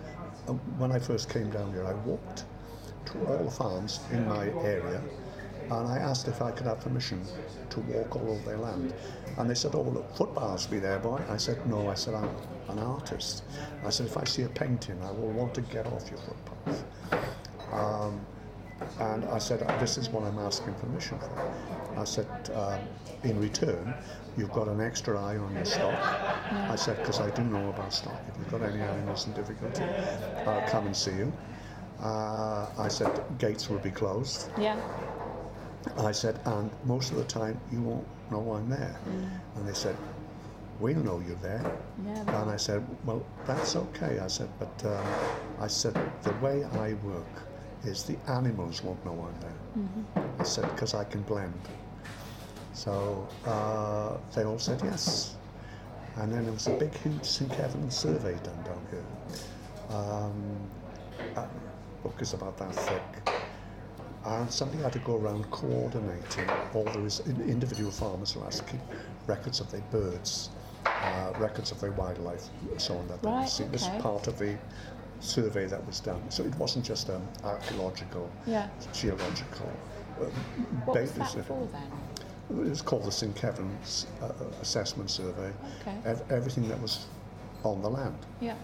when 0.78 0.92
I 0.92 1.00
first 1.00 1.30
came 1.30 1.50
down 1.50 1.74
here, 1.74 1.86
I 1.86 1.94
walked 2.08 2.46
to 3.08 3.26
all 3.28 3.44
the 3.46 3.52
farms 3.52 4.00
in 4.12 4.28
my 4.28 4.46
area 4.64 5.02
and 5.64 5.88
I 5.88 5.98
asked 5.98 6.28
if 6.28 6.42
I 6.42 6.52
could 6.52 6.68
have 6.68 6.80
permission 6.82 7.22
to 7.72 7.80
walk 7.82 8.16
all 8.16 8.30
over 8.32 8.50
their 8.50 8.58
land. 8.58 8.94
And 9.38 9.50
they 9.50 9.56
said, 9.56 9.74
Oh, 9.76 9.82
look, 9.82 10.16
footpaths 10.16 10.68
be 10.68 10.80
there, 10.80 11.00
boy. 11.00 11.22
I 11.30 11.38
said, 11.38 11.66
No, 11.68 11.90
I 11.90 11.96
said, 11.96 12.14
I'm 12.14 12.30
an 12.70 12.80
artist. 12.80 13.44
I 13.84 13.90
said, 13.90 14.06
If 14.08 14.18
I 14.18 14.24
see 14.26 14.44
a 14.44 14.50
painting, 14.50 15.02
I 15.04 15.12
will 15.12 15.32
want 15.32 15.54
to 15.56 15.62
get 15.62 15.88
off 15.88 16.10
your 16.10 16.20
footpath. 16.20 16.84
Um, 17.74 18.26
and 19.00 19.26
I 19.26 19.40
said, 19.40 19.60
this 19.80 19.98
is 19.98 20.10
what 20.10 20.24
I'm 20.24 20.40
asking 20.40 20.74
permission 20.76 21.20
for. 21.20 22.00
I 22.00 22.04
said, 22.04 22.28
um, 22.54 22.80
in 23.24 23.40
return, 23.40 23.94
you've 24.38 24.52
got 24.52 24.68
an 24.68 24.82
extra 24.82 25.20
eye 25.20 25.38
on 25.38 25.54
your 25.56 25.66
stock. 25.66 26.00
I 26.52 26.76
said, 26.76 26.98
because 26.98 27.20
I 27.20 27.30
do 27.32 27.44
know 27.44 27.70
about 27.70 27.94
stock. 27.94 28.20
If 28.28 28.38
you've 28.38 28.52
got 28.52 28.62
any 28.62 28.82
animals 28.82 29.28
in 29.28 29.34
difficulty, 29.34 29.84
I'll 30.46 30.68
come 30.70 30.86
and 30.88 30.96
see 30.96 31.12
you. 31.12 31.32
Uh, 32.02 32.68
I 32.78 32.88
said, 32.90 33.10
gates 33.40 33.70
will 33.70 33.80
be 33.80 33.92
closed. 33.92 34.50
Yeah. 34.60 34.80
I 35.98 36.12
said, 36.12 36.40
and 36.46 36.70
most 36.84 37.12
of 37.12 37.18
the 37.18 37.24
time 37.24 37.60
you 37.72 37.82
won't 37.82 38.08
know 38.32 38.54
I'm 38.54 38.70
there. 38.70 38.96
And 39.56 39.68
they 39.68 39.74
said, 39.74 39.96
we'll 40.80 40.98
know 40.98 41.24
you're 41.26 41.38
there. 41.38 41.64
Yeah. 42.06 42.42
And 42.42 42.52
I 42.52 42.58
said, 42.58 42.86
well, 43.06 43.26
that's 43.46 43.76
okay. 43.76 44.20
I 44.20 44.28
said, 44.28 44.50
but 44.60 44.86
um, 44.86 45.06
I 45.60 45.68
said, 45.68 45.94
the 46.24 46.34
way 46.46 46.64
I 46.64 46.94
work 46.96 47.26
is 47.86 48.04
the 48.04 48.18
animals 48.28 48.84
won't 48.84 49.04
know 49.06 49.28
I'm 49.30 49.40
there. 49.42 50.26
I 50.40 50.44
said, 50.44 50.70
because 50.72 50.94
I 50.94 51.04
can 51.06 51.22
blend. 51.22 51.54
So 52.76 53.28
uh, 53.46 54.18
they 54.36 54.44
all 54.44 54.60
said 54.60 54.82
yes. 54.84 55.36
And 56.18 56.32
then 56.32 56.44
there 56.44 56.54
was 56.54 56.68
a 56.68 56.72
big, 56.72 56.94
huge 56.94 57.24
St. 57.26 57.50
Keverne 57.52 57.92
survey 57.92 58.36
done 58.44 58.64
down 58.64 58.82
here. 58.92 59.98
Um, 59.98 60.34
uh, 61.36 61.48
book 62.04 62.22
is 62.22 62.34
about 62.34 62.58
that 62.58 62.76
thick. 62.76 63.02
And 64.26 64.52
somebody 64.52 64.82
had 64.84 64.92
to 64.94 65.00
go 65.00 65.16
around 65.18 65.50
coordinating 65.52 66.50
all 66.74 66.90
in- 67.26 67.50
individual 67.50 67.92
farmers 67.92 68.34
who 68.34 68.42
has 68.42 68.60
to 68.60 68.66
keep 68.66 68.82
records 69.28 69.60
of 69.62 69.72
their 69.72 69.82
birds, 69.92 70.50
uh, 71.02 71.32
records 71.38 71.72
of 71.72 71.80
their 71.80 71.92
wildlife, 71.92 72.44
so 72.78 72.96
on 72.98 73.08
that 73.08 73.22
they 73.22 73.30
Right, 73.30 73.40
would 73.42 73.50
see. 73.50 73.64
This 73.66 73.84
is 73.84 74.02
part 74.02 74.28
of 74.28 74.38
the 74.38 74.58
survey 75.20 75.66
that 75.68 75.86
was 75.86 76.00
done. 76.00 76.22
So 76.30 76.44
it 76.44 76.56
wasn't 76.56 76.86
just 76.86 77.10
um, 77.10 77.22
archaeological, 77.44 78.30
Yeah. 78.46 78.68
geological. 78.94 79.70
Uh, 80.20 80.26
What 80.86 81.00
was 81.02 81.12
basis. 81.12 81.34
that 81.34 81.46
for 81.46 81.68
then? 81.72 81.92
It 82.50 82.70
was 82.70 82.82
called 82.82 83.06
the 83.06 83.12
St. 83.12 83.36
Keverne 83.36 83.76
uh, 84.22 84.32
Assessment 84.62 85.10
Survey. 85.10 85.52
Okay. 85.82 85.98
Ev- 86.06 86.24
everything 86.30 86.68
that 86.70 86.80
was 86.82 87.08
on 87.64 87.82
the 87.82 87.90
land. 87.90 88.18
Yeah. 88.40 88.56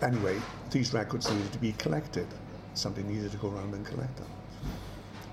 Anyway, 0.00 0.40
these 0.70 0.94
records 0.94 1.30
needed 1.30 1.52
to 1.52 1.58
be 1.58 1.72
collected. 1.72 2.26
Somebody 2.74 3.06
needed 3.06 3.30
to 3.32 3.36
go 3.36 3.50
around 3.50 3.74
and 3.74 3.84
collect 3.84 4.16
them. 4.16 4.26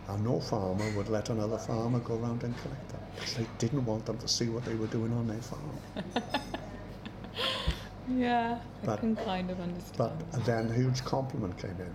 And 0.09 0.23
no 0.25 0.39
farmer 0.39 0.91
would 0.97 1.07
let 1.07 1.29
another 1.29 1.57
farmer 1.57 1.99
go 1.99 2.15
around 2.15 2.43
and 2.43 2.55
collect 2.57 2.89
them 2.89 2.99
because 3.15 3.35
they 3.35 3.47
didn't 3.57 3.85
want 3.85 4.05
them 4.05 4.17
to 4.17 4.27
see 4.27 4.49
what 4.49 4.65
they 4.65 4.75
were 4.75 4.87
doing 4.87 5.13
on 5.13 5.27
their 5.27 5.41
farm. 5.41 6.41
Yeah. 8.15 8.59
but, 8.83 8.97
I 8.97 9.01
can 9.01 9.15
kind 9.15 9.51
of 9.51 9.59
understand. 9.59 10.13
But 10.31 10.45
then 10.45 10.69
a 10.69 10.73
huge 10.73 11.03
compliment 11.03 11.57
came 11.57 11.75
in. 11.79 11.93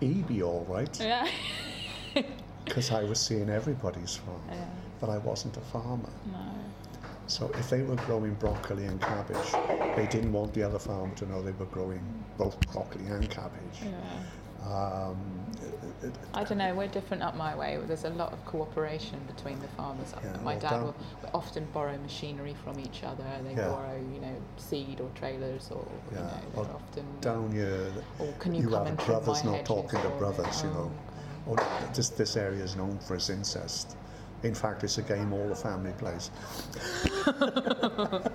He 0.00 0.22
be 0.22 0.42
all 0.42 0.64
right 0.68 1.00
yeah. 1.00 1.28
because 2.68 2.90
I 2.92 3.04
was 3.04 3.18
seeing 3.18 3.48
everybody's 3.48 4.16
farm, 4.16 4.40
Yeah. 4.50 4.64
but 5.00 5.10
I 5.10 5.18
wasn't 5.18 5.56
a 5.56 5.60
farmer. 5.60 6.10
No. 6.32 6.38
So 7.26 7.50
if 7.54 7.68
they 7.68 7.82
were 7.82 7.96
growing 7.96 8.34
broccoli 8.34 8.86
and 8.86 9.00
cabbage, 9.00 9.52
they 9.96 10.06
didn't 10.10 10.32
want 10.32 10.54
the 10.54 10.62
other 10.62 10.78
farmer 10.78 11.14
to 11.16 11.26
know 11.26 11.42
they 11.42 11.52
were 11.52 11.66
growing 11.66 12.00
both 12.38 12.58
broccoli 12.72 13.06
and 13.06 13.28
cabbage. 13.28 13.82
Yeah. 13.82 13.90
Um, 14.66 15.16
it- 16.02 16.06
it- 16.06 16.14
I 16.34 16.42
don't 16.44 16.58
know. 16.58 16.74
We're 16.74 16.88
different 16.88 17.22
up 17.22 17.36
my 17.36 17.54
way. 17.54 17.78
There's 17.86 18.04
a 18.04 18.10
lot 18.10 18.32
of 18.32 18.44
cooperation 18.44 19.20
between 19.26 19.60
the 19.60 19.68
farmers. 19.68 20.12
Yeah, 20.22 20.32
my 20.42 20.52
well, 20.54 20.60
dad 20.60 20.70
down- 20.70 20.82
will 20.84 20.94
often 21.32 21.66
borrow 21.72 21.96
machinery 21.98 22.54
from 22.64 22.78
each 22.80 23.04
other. 23.04 23.24
They 23.44 23.54
Yeah. 23.54 23.68
borrow, 23.68 23.96
you 23.96 24.20
know, 24.20 24.34
seed 24.56 25.00
or 25.00 25.08
trailers, 25.14 25.70
or 25.70 25.84
you 26.10 26.16
know, 26.16 26.30
well, 26.54 26.70
often. 26.74 27.04
down 27.20 27.52
here, 27.52 27.92
Or 28.18 28.32
can 28.40 28.54
you 28.54 28.62
you 28.62 28.68
come 28.70 28.86
have 28.86 28.96
brothers 29.06 29.44
not 29.44 29.64
talking 29.64 30.00
to 30.02 30.08
brothers, 30.18 30.62
you 30.62 30.70
Oh, 30.70 30.74
know. 30.74 30.80
Or 30.80 30.90
this, 31.94 32.08
this 32.10 32.36
area 32.36 32.62
is 32.62 32.76
known 32.76 32.98
for 32.98 33.14
its 33.14 33.30
incest. 33.30 33.96
In 34.42 34.54
fact, 34.54 34.84
it's 34.84 34.98
a 34.98 35.02
game 35.02 35.32
all 35.32 35.48
the 35.48 35.54
family 35.56 35.92
plays. 35.98 36.30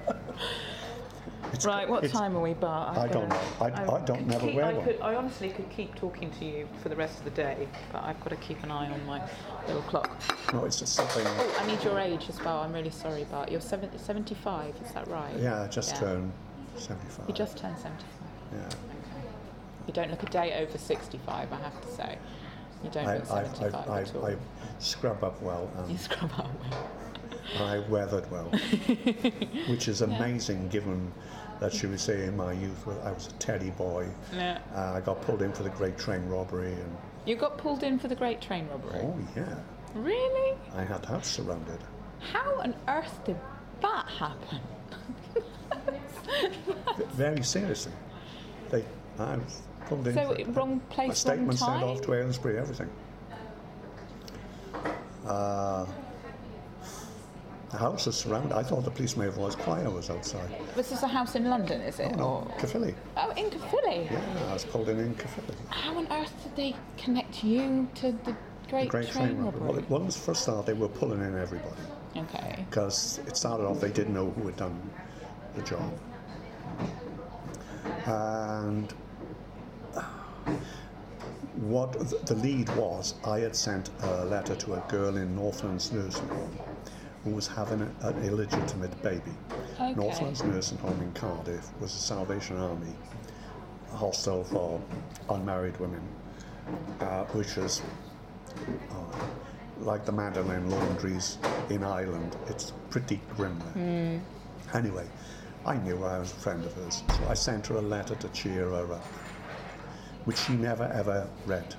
Right, 1.64 1.88
what 1.88 2.04
time 2.10 2.36
are 2.36 2.42
we, 2.42 2.54
Bart? 2.56 2.98
I 2.98 3.08
don't 3.08 3.30
know. 3.30 3.40
I- 3.62 3.66
I 3.68 4.00
don't 4.02 4.26
never 4.28 4.48
keep- 4.48 4.56
wear 4.56 4.66
I 4.66 4.74
one. 4.74 4.86
Could, 4.86 5.00
I 5.02 5.16
honestly 5.16 5.50
could 5.50 5.70
keep 5.70 5.96
talking 5.96 6.30
to 6.40 6.46
you 6.46 6.68
for 6.82 6.90
the 6.90 6.96
rest 6.96 7.20
of 7.20 7.26
the 7.26 7.30
day, 7.32 7.68
but 7.92 8.04
I've 8.04 8.20
got 8.22 8.32
to 8.32 8.36
keep 8.38 8.62
an 8.64 8.72
eye 8.72 8.92
on 8.92 9.06
my 9.06 9.22
little 9.68 9.84
clock. 9.84 10.10
No, 10.52 10.66
it's 10.66 10.80
just 10.80 10.94
something. 10.94 11.24
Oh, 11.26 11.58
I 11.62 11.68
need 11.68 11.82
your 11.84 12.00
age 12.00 12.28
as 12.28 12.44
well. 12.44 12.58
I'm 12.60 12.74
really 12.74 12.90
sorry, 12.90 13.24
Bart. 13.26 13.52
You're 13.52 13.62
seven, 13.62 13.98
75, 13.98 14.76
is 14.84 14.92
that 14.94 15.08
right? 15.08 15.34
Yeah, 15.40 15.68
just 15.70 15.94
Yeah. 15.94 16.00
turned 16.00 16.32
75. 16.76 17.30
You 17.30 17.34
just 17.36 17.56
turned 17.58 17.78
75. 17.78 18.04
Yeah. 18.52 18.66
Okay. 18.66 18.76
You 19.88 19.94
don't 19.94 20.10
look 20.10 20.24
a 20.24 20.26
day 20.32 20.56
over 20.66 20.78
65, 20.78 21.54
I 21.54 21.56
have 21.58 21.82
to 21.82 21.88
say. 21.96 22.18
You 22.84 22.90
don't 22.92 23.06
I, 23.08 23.16
look 23.18 23.26
75 23.26 23.74
I, 23.74 24.02
at 24.02 24.16
all. 24.16 24.26
I, 24.26 24.32
I 24.32 24.36
scrub 24.80 25.24
up 25.24 25.42
well 25.42 25.70
You 25.90 25.98
scrub 25.98 26.32
out 26.34 26.50
well. 26.70 26.88
I 27.60 27.80
weathered 27.90 28.30
well, 28.32 28.46
which 29.68 29.88
is 29.88 30.02
amazing 30.02 30.70
given 30.70 31.12
that 31.60 31.74
she 31.74 31.88
would 31.88 32.00
say 32.00 32.26
in 32.26 32.36
my 32.36 32.54
youth, 32.54 32.88
I 33.04 33.12
was 33.12 33.28
a 33.28 33.32
teddy 33.34 33.70
boy. 33.72 34.08
Yeah. 34.34 34.60
Uh, 34.74 34.94
I 34.94 35.02
got 35.02 35.22
pulled 35.22 35.42
in 35.42 35.52
for 35.54 35.64
the 35.64 35.70
Great 35.70 35.98
Train 35.98 36.26
robbery, 36.28 36.74
and 36.74 36.98
You 37.26 37.36
got 37.36 37.58
pulled 37.58 37.84
in 37.84 38.00
for 38.00 38.08
the 38.08 38.16
Great 38.16 38.42
Train 38.42 38.68
robbery. 38.70 39.00
oh 39.04 39.18
yeah, 39.36 39.56
Really? 39.94 40.58
I 40.74 40.84
had 40.84 41.04
that 41.04 41.26
surrounded. 41.26 41.80
How 42.32 42.60
on 42.62 42.76
earth 42.88 43.20
did 43.26 43.38
that 43.82 44.08
happen? 44.08 44.60
Very 47.14 47.44
seriously, 47.44 47.92
they 48.70 48.84
I 49.20 49.36
was 49.38 49.62
pulled 49.86 50.08
in. 50.08 50.14
So 50.14 50.36
wrong 50.54 50.80
place, 50.90 51.08
wrong 51.08 51.16
statement 51.16 51.60
sent 51.60 51.72
time. 51.72 51.84
off 51.84 52.02
to 52.02 52.14
Aylesbury, 52.14 52.58
everything. 52.58 52.90
Uh, 55.26 55.86
the 57.72 57.78
house 57.78 58.06
is 58.08 58.16
surrounded. 58.16 58.54
I 58.54 58.62
thought 58.62 58.84
the 58.84 58.92
police 58.92 59.18
may 59.18 59.26
have 59.26 59.38
was 59.38 59.56
choir 59.56 59.90
was 59.90 60.10
outside. 60.10 60.50
This 60.76 60.92
is 60.92 61.02
a 61.02 61.08
house 61.08 61.36
in 61.36 61.50
London, 61.50 61.82
is 61.82 62.00
it? 62.00 62.12
Oh, 62.16 62.18
no, 62.18 62.24
Or 62.26 62.56
Caerphilly. 62.60 62.94
oh, 63.18 63.32
in 63.32 63.50
Caerphilly. 63.50 64.08
Yeah, 64.12 64.22
I 64.50 64.54
was 64.54 64.66
pulled 64.66 64.90
in 64.90 65.00
in 65.00 65.16
Caerphilly. 65.16 65.56
How 65.70 65.98
on 65.98 66.08
earth 66.12 66.34
did 66.44 66.56
they 66.56 66.76
connect 66.98 67.44
you 67.44 67.88
to 67.96 68.12
the 68.26 68.36
Great, 68.70 68.90
Great 68.90 69.10
Train, 69.10 69.28
train 69.30 69.38
robbery. 69.44 69.84
Well, 69.90 70.02
it 70.02 70.06
was 70.06 70.18
first 70.18 70.44
start 70.44 70.66
they 70.66 70.74
were 70.74 70.88
pulling 70.88 71.22
in 71.22 71.38
everybody 71.38 71.82
Okay. 72.18 72.66
because 72.70 73.20
it 73.28 73.36
started 73.38 73.66
off 73.66 73.80
they 73.80 73.92
didn't 73.92 74.14
know 74.14 74.30
who 74.32 74.46
had 74.48 74.56
done 74.58 74.80
the 75.56 75.62
job, 75.64 75.92
and 78.06 78.94
what 81.56 81.94
the 82.26 82.36
lead 82.36 82.70
was, 82.76 83.16
I 83.26 83.40
had 83.40 83.56
sent 83.56 83.90
a 84.02 84.26
letter 84.26 84.56
to 84.56 84.74
a 84.74 84.84
girl 84.90 85.18
in 85.18 85.36
Northlands 85.36 85.92
nursing 85.92 86.28
home 86.28 86.58
who 87.24 87.32
was 87.32 87.48
having 87.48 87.82
a, 87.82 88.08
an 88.08 88.24
illegitimate 88.24 89.02
baby. 89.02 89.32
Okay. 89.76 89.94
Northlands 89.94 90.44
nursing 90.44 90.78
home 90.80 91.00
in 91.02 91.12
Cardiff 91.14 91.70
was 91.80 91.94
a 91.94 91.98
Salvation 91.98 92.58
Army 92.58 92.94
hostel 93.92 94.44
for 94.44 94.82
unmarried 95.30 95.80
women, 95.80 96.02
uh, 97.00 97.24
which 97.26 97.58
is 97.58 97.82
uh, 98.92 98.96
like 99.80 100.06
the 100.06 100.12
Magdalene 100.12 100.70
laundries 100.70 101.38
in 101.70 101.84
Ireland. 101.84 102.36
It's 102.48 102.74
pretty 102.90 103.22
grim 103.36 103.58
there. 103.74 104.22
Anyway, 104.74 105.08
I 105.66 105.78
knew 105.78 106.04
I 106.04 106.20
was 106.20 106.32
a 106.32 106.36
friend 106.36 106.64
of 106.66 106.74
hers, 106.74 107.04
so 107.08 107.28
I 107.30 107.36
sent 107.36 107.68
her 107.68 107.76
a 107.76 107.82
letter 107.82 108.16
to 108.16 108.28
cheer 108.30 108.70
her 108.70 108.94
up, 108.94 109.06
which 110.26 110.38
she 110.38 110.54
never 110.54 110.86
ever 110.94 111.28
read. 111.46 111.76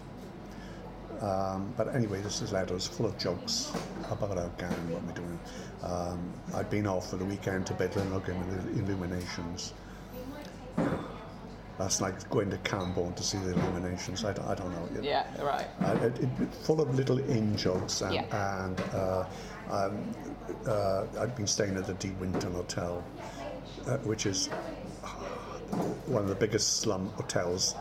Um, 1.20 1.72
but 1.76 1.94
anyway, 1.94 2.20
this 2.20 2.42
is 2.42 2.52
letter 2.52 2.74
was 2.74 2.86
full 2.86 3.06
of 3.06 3.16
jokes 3.18 3.72
about 4.10 4.36
our 4.36 4.48
gang, 4.58 4.72
and 4.72 4.90
what 4.90 5.02
we're 5.04 5.12
doing. 5.12 5.38
Um, 5.82 6.32
I'd 6.54 6.68
been 6.70 6.86
off 6.86 7.10
for 7.10 7.16
the 7.16 7.24
weekend 7.24 7.66
to 7.68 7.74
Bedlinog 7.74 8.28
and 8.28 8.76
the 8.76 8.82
Illuminations. 8.82 9.72
That's 11.78 12.00
like 12.00 12.28
going 12.30 12.50
to 12.50 12.56
Camborne 12.58 13.14
to 13.14 13.22
see 13.22 13.38
the 13.38 13.52
Illuminations. 13.52 14.24
I, 14.24 14.32
don't- 14.32 14.46
I 14.46 14.54
don't 14.54 14.70
know. 14.72 15.02
Yeah, 15.02 15.26
right. 15.42 15.66
Uh, 15.82 15.96
it, 16.04 16.20
it, 16.20 16.54
full 16.62 16.80
of 16.80 16.94
little 16.94 17.18
in 17.18 17.56
jokes 17.56 18.00
and, 18.02 18.14
Yeah. 18.14 18.64
and 18.66 18.80
uh, 18.92 19.24
um, 19.70 20.14
uh, 20.66 21.04
I'd 21.20 21.34
been 21.36 21.46
staying 21.46 21.76
at 21.76 21.86
the 21.86 21.94
De 21.94 22.10
Winton 22.20 22.52
Hotel, 22.52 23.02
uh, 23.86 23.96
which 23.98 24.26
is 24.26 24.48
one 26.06 26.22
of 26.22 26.28
the 26.28 26.34
biggest 26.36 26.76
slum 26.80 27.08
hotels. 27.16 27.74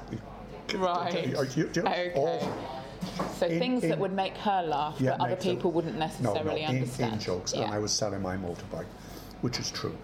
Right. 0.76 1.28
You- 1.28 1.44
you- 1.56 1.70
you- 1.74 1.82
Okay. 1.82 2.12
all- 2.16 2.48
So 3.36 3.46
in- 3.48 3.60
things 3.60 3.82
that 3.82 4.00
would 4.00 4.14
make 4.14 4.36
her 4.38 4.62
laugh, 4.64 4.96
yeah, 5.00 5.12
but 5.12 5.22
other 5.22 5.30
make 5.32 5.40
them- 5.42 5.56
people 5.58 5.72
wouldn't 5.72 5.96
no, 5.96 6.00
necessarily 6.08 6.62
no, 6.62 6.68
in, 6.70 6.76
understand. 6.76 7.14
in 7.14 7.20
jokes, 7.20 7.54
Yeah. 7.54 7.64
and 7.64 7.74
I 7.74 7.78
was 7.80 7.92
selling 7.92 8.22
my 8.22 8.38
motorbike, 8.38 8.86
which 9.42 9.60
is 9.60 9.70
true, 9.72 9.96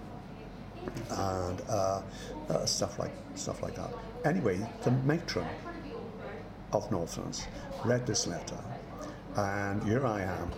and 1.09 1.61
uh, 1.69 2.01
uh, 2.49 2.65
stuff 2.65 2.99
like 2.99 3.11
stuff 3.35 3.61
like 3.63 3.75
that. 3.75 3.91
Anyway, 4.25 4.59
the 4.83 4.91
matron 4.91 5.47
of 6.73 6.91
Northlands 6.91 7.45
read 7.85 8.05
this 8.05 8.27
letter, 8.27 8.57
and 9.37 9.81
here 9.83 10.05
I 10.05 10.21
am 10.21 10.51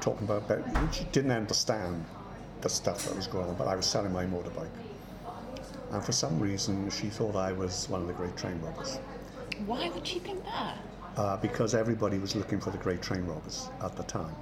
talking 0.00 0.26
about. 0.26 0.50
about 0.50 0.94
she 0.94 1.04
didn't 1.12 1.32
understand 1.32 2.04
the 2.62 2.68
stuff 2.68 3.04
that 3.06 3.14
was 3.16 3.26
going 3.26 3.48
on, 3.48 3.54
but 3.56 3.68
I 3.68 3.76
was 3.76 3.84
selling 3.86 4.12
my 4.12 4.24
motorbike, 4.24 4.70
and 5.92 6.02
for 6.02 6.12
some 6.12 6.38
reason 6.40 6.90
she 6.90 7.08
thought 7.08 7.36
I 7.36 7.52
was 7.52 7.88
one 7.88 8.00
of 8.00 8.06
the 8.06 8.14
great 8.14 8.36
train 8.36 8.60
robbers. 8.62 8.98
Why 9.66 9.90
would 9.90 10.06
she 10.06 10.18
think 10.18 10.42
that? 10.44 10.78
Uh, 11.16 11.36
because 11.36 11.74
everybody 11.74 12.18
was 12.18 12.34
looking 12.34 12.58
for 12.58 12.70
the 12.70 12.78
great 12.78 13.02
train 13.02 13.24
robbers 13.26 13.68
at 13.82 13.94
the 13.96 14.02
time. 14.04 14.34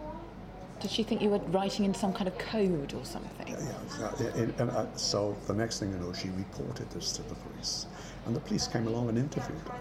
Did 0.81 0.91
she 0.91 1.03
think 1.03 1.21
you 1.21 1.29
were 1.29 1.39
writing 1.39 1.85
in 1.85 1.93
some 1.93 2.13
kind 2.13 2.27
of 2.27 2.39
code 2.39 2.95
or 2.95 3.05
something? 3.05 3.49
Yeah, 3.49 3.57
so, 3.89 4.27
and, 4.35 4.55
and, 4.59 4.71
uh, 4.71 4.87
so 4.97 5.37
the 5.47 5.53
next 5.53 5.79
thing 5.81 5.91
you 5.91 5.99
know, 5.99 6.13
she 6.13 6.31
reported 6.31 6.89
this 6.91 7.13
to 7.13 7.23
the 7.25 7.35
police, 7.35 7.87
and 8.25 8.35
the 8.35 8.41
police 8.41 8.67
came 8.67 8.87
along 8.87 9.11
and 9.11 9.19
interviewed 9.19 9.61
her. 9.69 9.79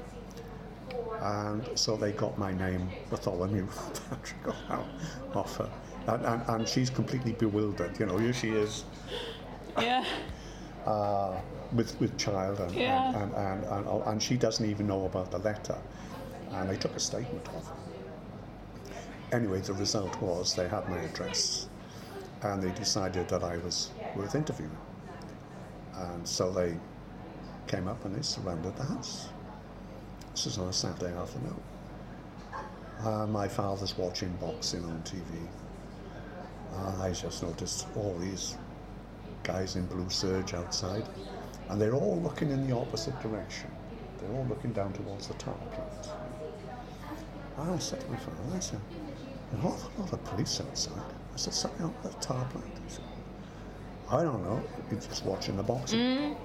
And 1.22 1.78
so 1.78 1.96
they 1.96 2.12
got 2.12 2.38
my 2.38 2.54
name, 2.54 2.90
Bartholomew 3.10 3.68
Patrick, 4.10 4.56
off 5.36 5.58
her. 5.58 5.70
And, 6.08 6.26
and, 6.26 6.41
and 6.48 6.68
she's 6.68 6.90
completely 6.90 7.34
bewildered, 7.34 7.98
you 8.00 8.06
know, 8.06 8.18
here 8.18 8.34
she 8.34 8.50
is 8.50 8.84
Yeah. 9.78 10.04
uh, 10.86 11.40
with, 11.74 12.00
with 12.00 12.18
child, 12.18 12.60
and, 12.60 12.72
Yeah. 12.76 13.10
and, 13.24 13.34
and, 13.34 13.64
and, 13.66 13.88
and, 13.88 14.04
and 14.08 14.24
she 14.24 14.38
doesn't 14.38 14.66
even 14.66 14.88
know 14.88 15.06
about 15.06 15.32
the 15.32 15.40
letter. 15.40 15.78
And 16.52 16.70
they 16.70 16.78
took 16.78 16.96
a 16.96 17.00
statement 17.00 17.48
of 17.50 17.68
her. 17.68 17.76
Anyway, 19.32 19.62
the 19.62 19.74
result 19.74 20.20
was 20.22 20.56
they 20.56 20.68
had 20.68 20.90
my 20.90 20.98
address 20.98 21.68
and 22.42 22.64
they 22.64 22.72
decided 22.72 23.28
that 23.30 23.44
I 23.44 23.58
was 23.58 23.92
worth 24.16 24.34
interviewing. 24.34 24.76
And 25.96 26.28
so 26.28 26.52
they 26.52 26.76
came 27.68 27.88
up 27.88 28.04
and 28.06 28.16
they 28.16 28.22
surrounded 28.24 28.76
the 28.76 28.84
house. 28.84 29.30
This 30.32 30.46
was 30.46 30.58
on 30.58 30.70
a 30.70 30.74
Saturday 30.74 31.14
afternoon. 31.16 31.60
Uh, 33.04 33.28
my 33.28 33.48
father's 33.48 33.98
watching 33.98 34.32
boxing 34.42 34.84
on 34.86 35.02
TV. 35.04 35.22
Uh, 36.74 37.04
I 37.04 37.12
just 37.12 37.44
noticed 37.44 37.88
all 37.96 38.16
these 38.20 38.58
guys 39.44 39.76
in 39.76 39.86
blue 39.86 40.10
serge 40.10 40.53
outside, 40.53 41.07
and 41.70 41.82
they're 41.82 41.95
all 41.95 42.20
looking 42.22 42.52
in 42.52 42.68
the 42.68 42.76
opposite 42.76 43.20
direction. 43.22 43.70
They're 44.20 44.38
all 44.38 44.45
looking 44.48 44.74
down 44.74 44.94
towards 44.94 45.28
the 45.28 45.34
tar 45.36 45.56
plant. 45.72 46.10
I 47.57 47.78
said 47.78 48.02
to 48.02 48.07
my 48.10 48.18
father, 48.18 48.38
I 48.56 48.60
said, 48.60 48.80
there's 49.52 49.64
an 49.64 49.70
awful 49.70 49.91
lot 49.99 50.14
of 50.14 50.24
police 50.26 50.61
outside. 50.61 51.02
I 51.34 51.38
said, 51.38 51.53
something 51.53 51.86
on 51.86 51.94
the 52.03 52.10
tar 52.20 52.45
plant. 52.45 52.68
He 52.86 52.90
said, 52.90 53.03
I 54.10 54.24
don't 54.24 54.44
know. 54.44 54.61
He's 54.90 55.06
just 55.07 55.26
watching 55.26 55.57
the 55.57 55.64
box. 55.64 55.91
boxing. 55.91 55.99
Mm. 55.99 56.38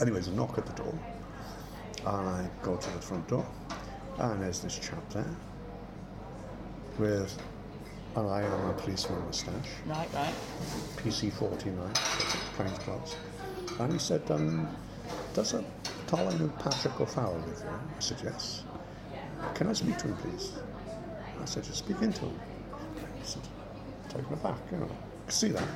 Anyways, 0.00 0.28
a 0.28 0.32
knock 0.32 0.58
at 0.58 0.66
the 0.66 0.82
door. 0.82 0.98
And 2.06 2.28
I 2.28 2.50
go 2.62 2.76
to 2.76 2.90
the 2.90 3.00
front 3.00 3.26
door. 3.28 3.46
And 4.18 4.42
there's 4.42 4.60
this 4.60 4.78
chap 4.78 5.08
there 5.10 5.36
with 6.98 7.36
an 8.16 8.26
eye 8.26 8.44
on 8.46 8.70
a 8.70 8.72
policeman 8.74 9.20
moustache. 9.24 9.54
Right, 9.86 10.08
right. 10.14 10.34
PC 10.98 11.32
49, 11.32 11.76
plain 12.56 12.70
clothes. 12.70 13.16
And 13.80 13.92
he 13.92 13.98
said, 13.98 14.22
um, 14.30 14.68
does 15.34 15.54
a 15.54 15.64
Bartholomew 16.10 16.50
Patrick 16.58 17.00
O'Farrell 17.00 17.42
live 17.46 17.58
here? 17.58 17.70
I 17.96 18.00
said, 18.00 18.18
yes. 18.22 18.64
Can 19.54 19.68
I 19.68 19.72
speak 19.72 19.96
to 19.98 20.08
him, 20.08 20.16
please? 20.16 20.52
I 21.40 21.44
said, 21.46 21.64
just 21.64 21.78
speak 21.78 22.00
into 22.02 22.26
him. 22.26 22.38
He 23.18 23.24
said, 23.24 23.42
taken 24.08 24.32
aback, 24.34 24.58
you 24.70 24.78
know. 24.78 24.90
See 25.28 25.48
that? 25.48 25.68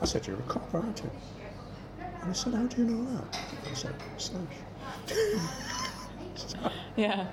I 0.00 0.06
said, 0.06 0.26
you're 0.26 0.38
a 0.38 0.42
cop, 0.42 0.74
aren't 0.74 1.02
you? 1.02 1.10
And 2.00 2.28
he 2.28 2.34
said, 2.34 2.54
how 2.54 2.66
do 2.66 2.76
you 2.82 2.88
know 2.88 3.16
that? 3.16 3.38
I 3.70 3.74
said, 3.74 3.94
Slash. 4.16 4.42
Yeah. 6.96 7.28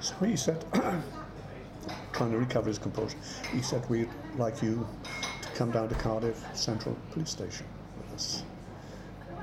So 0.00 0.14
he 0.24 0.36
said, 0.36 0.64
trying 2.20 2.32
to 2.32 2.38
recover 2.38 2.68
his 2.68 2.78
composure, 2.78 3.16
he 3.50 3.62
said, 3.62 3.88
we'd 3.88 4.06
like 4.36 4.62
you 4.62 4.86
to 5.40 5.48
come 5.54 5.70
down 5.70 5.88
to 5.88 5.94
Cardiff 5.94 6.44
Central 6.52 6.94
Police 7.12 7.30
Station 7.30 7.64
with 7.96 8.12
us. 8.12 8.42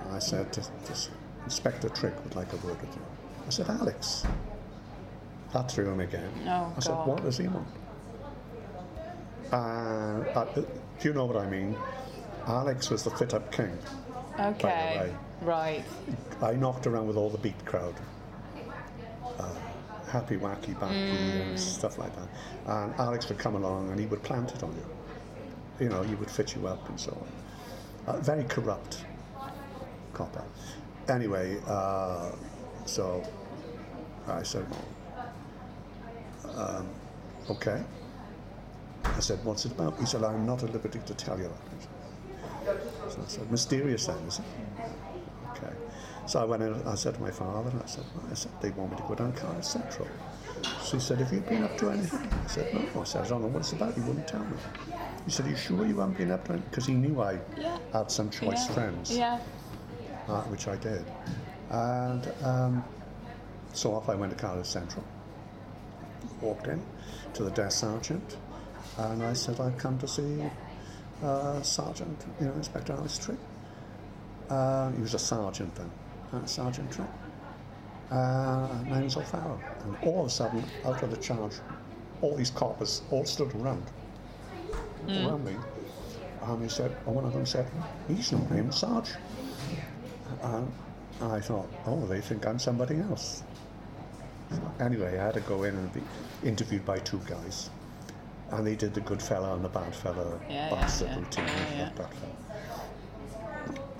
And 0.04 0.14
I 0.14 0.20
said, 0.20 0.54
to 0.54 0.62
Inspector 1.46 1.90
Trick 1.90 2.14
would 2.24 2.36
like 2.36 2.54
a 2.54 2.58
word 2.58 2.80
with 2.80 2.96
you. 2.96 3.02
I 3.48 3.50
said, 3.50 3.68
Alex. 3.68 4.28
That 5.54 5.72
threw 5.72 5.90
him 5.90 6.02
again. 6.02 6.30
Oh, 6.46 6.72
I 6.78 6.80
said, 6.80 6.92
God. 6.92 7.08
what 7.08 7.24
does 7.24 7.40
he 7.40 7.48
want? 7.48 7.68
And 9.52 10.28
uh, 10.38 10.46
do 10.54 10.68
you 11.02 11.14
know 11.16 11.26
what 11.26 11.38
I 11.38 11.50
mean? 11.50 11.76
Alex 12.46 12.92
was 12.92 13.04
the 13.04 13.10
fit-up 13.10 13.52
king. 13.52 13.76
Okay. 14.40 15.12
Right. 15.42 15.84
I 16.44 16.54
knocked 16.54 16.86
around 16.86 17.08
with 17.08 17.18
all 17.18 17.32
the 17.32 17.40
beat 17.40 17.66
crowd. 17.66 17.96
Uh, 19.40 19.50
happy, 20.08 20.38
wacky, 20.38 20.80
backy, 20.80 20.96
and 20.96 21.60
stuff 21.60 21.98
like 21.98 22.14
that. 22.16 22.28
And 22.66 22.94
Alex 22.96 23.28
would 23.30 23.38
come 23.38 23.56
along 23.56 23.92
and 23.92 24.00
he 24.00 24.06
would 24.06 24.24
plant 24.24 24.52
it 24.54 24.64
on 24.64 24.74
you. 24.76 25.86
You 25.86 25.90
know, 25.90 26.02
he 26.02 26.16
would 26.16 26.32
fit 26.32 26.56
you 26.56 26.68
up 26.68 26.88
and 26.90 27.00
so 27.00 27.12
on. 27.12 28.16
Uh, 28.16 28.20
very 28.20 28.44
corrupt 28.46 29.04
copper. 30.14 30.44
Anyway, 31.10 31.58
uh, 31.68 32.32
so 32.86 33.24
I 34.28 34.44
said, 34.44 34.66
um, 36.56 36.88
okay. 37.50 37.84
I 39.04 39.20
said, 39.20 39.44
what's 39.46 39.66
it 39.66 39.72
about? 39.74 39.98
He 40.00 40.06
said, 40.06 40.24
I'm 40.24 40.46
not 40.46 40.64
at 40.64 40.74
liberty 40.74 41.00
to 41.06 41.14
tell 41.14 41.38
you 41.38 41.50
that. 41.50 43.12
So 43.12 43.22
I 43.22 43.28
said, 43.28 43.52
mysterious 43.52 44.08
then, 44.08 44.18
is 44.28 44.40
it? 44.40 44.46
So 46.28 46.42
I 46.42 46.44
went 46.44 46.62
in, 46.62 46.74
I 46.86 46.96
said 46.96 47.16
to 47.16 47.22
my 47.22 47.32
father, 47.32 47.72
I 47.82 47.88
said, 47.88 48.04
I 48.30 48.34
said, 48.36 48.52
they 48.62 48.70
want 48.72 48.92
me 48.92 48.98
to 48.98 49.04
go 49.04 49.16
down 49.16 49.32
Cardiff 49.34 49.64
Central. 49.64 50.08
So 50.82 50.98
he 50.98 51.00
said, 51.00 51.20
have 51.20 51.32
you 51.32 51.40
been 51.40 51.64
up 51.64 51.78
to 51.78 51.90
anything? 51.90 52.30
I 52.44 52.48
said, 52.48 52.68
no. 52.74 53.02
I 53.02 53.04
said, 53.06 53.26
I 53.26 53.30
don't 53.30 53.42
know 53.42 53.48
what 53.48 53.60
it's 53.60 53.72
about. 53.72 53.94
He 53.94 54.02
wouldn't 54.02 54.28
tell 54.28 54.44
me. 54.44 54.58
He 55.26 55.32
said, 55.32 55.46
are 55.46 55.50
you 55.50 55.56
sure 55.56 55.86
you 55.86 55.98
haven't 56.00 56.18
been 56.18 56.32
up 56.32 56.44
to 56.46 56.52
anything? 56.54 56.70
Because 56.70 56.86
he 56.86 56.94
knew 56.96 57.22
I 57.22 57.40
Yeah. 57.58 57.78
had 57.94 58.12
some 58.12 58.30
choice 58.30 58.68
yeah. 58.68 58.74
friends, 58.76 59.18
Yeah. 59.18 59.40
uh, 60.28 60.42
which 60.44 60.68
I 60.68 60.76
did. 60.76 61.06
And 61.70 62.30
um, 62.44 62.84
so 63.74 63.94
off 63.96 64.10
I 64.10 64.16
went 64.16 64.32
to 64.32 64.38
Cardiff 64.38 64.68
Central, 64.68 65.06
walked 66.42 66.68
in 66.68 66.82
to 67.36 67.44
the 67.44 67.52
desk 67.52 67.80
sergeant, 67.80 68.38
and 68.98 69.24
I 69.24 69.32
said, 69.34 69.60
I've 69.62 69.78
come 69.78 69.98
to 70.00 70.08
see 70.08 70.42
uh, 71.24 71.62
Sergeant, 71.62 72.26
you 72.40 72.48
know, 72.48 72.54
Inspector 72.54 72.92
Alex. 72.92 73.30
Uh, 74.50 74.92
he 74.92 75.02
was 75.02 75.14
a 75.14 75.20
sergeant 75.20 75.74
then, 75.76 75.92
uh, 76.34 76.46
Sergeant 76.46 76.92
Tripp. 76.92 77.08
Uh, 78.12 78.68
name's 78.86 79.18
O'Farrell. 79.18 79.60
And 79.84 79.98
all 80.04 80.22
of 80.22 80.28
a 80.28 80.30
sudden, 80.30 80.64
out 80.86 81.02
of 81.04 81.12
the 81.12 81.18
charge, 81.18 81.54
all 82.22 82.36
these 82.36 82.52
coppers 82.52 83.02
all 83.12 83.26
stood 83.26 83.54
around, 83.56 83.84
around 85.10 85.44
me. 85.46 85.56
And 86.44 86.64
he 86.64 86.70
said, 86.70 86.96
and 87.06 87.16
one 87.16 87.26
of 87.26 87.34
them 87.34 87.46
said, 87.46 87.70
he's 88.08 88.32
not 88.32 88.50
named 88.52 88.74
Sarge. 88.74 89.12
And 90.42 90.72
I 91.22 91.40
thought, 91.40 91.68
oh, 91.86 92.06
they 92.06 92.22
think 92.22 92.46
I'm 92.48 92.60
somebody 92.60 93.00
else. 93.00 93.44
Anyway, 94.80 95.18
I 95.20 95.26
had 95.26 95.34
to 95.34 95.42
go 95.42 95.64
in 95.64 95.76
and 95.76 95.94
be 95.94 96.02
interviewed 96.44 96.86
by 96.86 97.00
two 97.00 97.20
guys. 97.28 97.70
And 98.52 98.66
they 98.66 98.76
did 98.76 98.94
the 98.94 99.02
good 99.02 99.22
fella 99.22 99.56
and 99.56 99.66
the 99.66 99.70
bad 99.70 99.94
fella 99.94 100.40
Yeah, 100.50 100.70
yeah, 100.72 100.90
yeah. 101.02 101.16
routine. 101.18 101.44
Yeah, 101.46 101.90
yeah. 102.00 102.06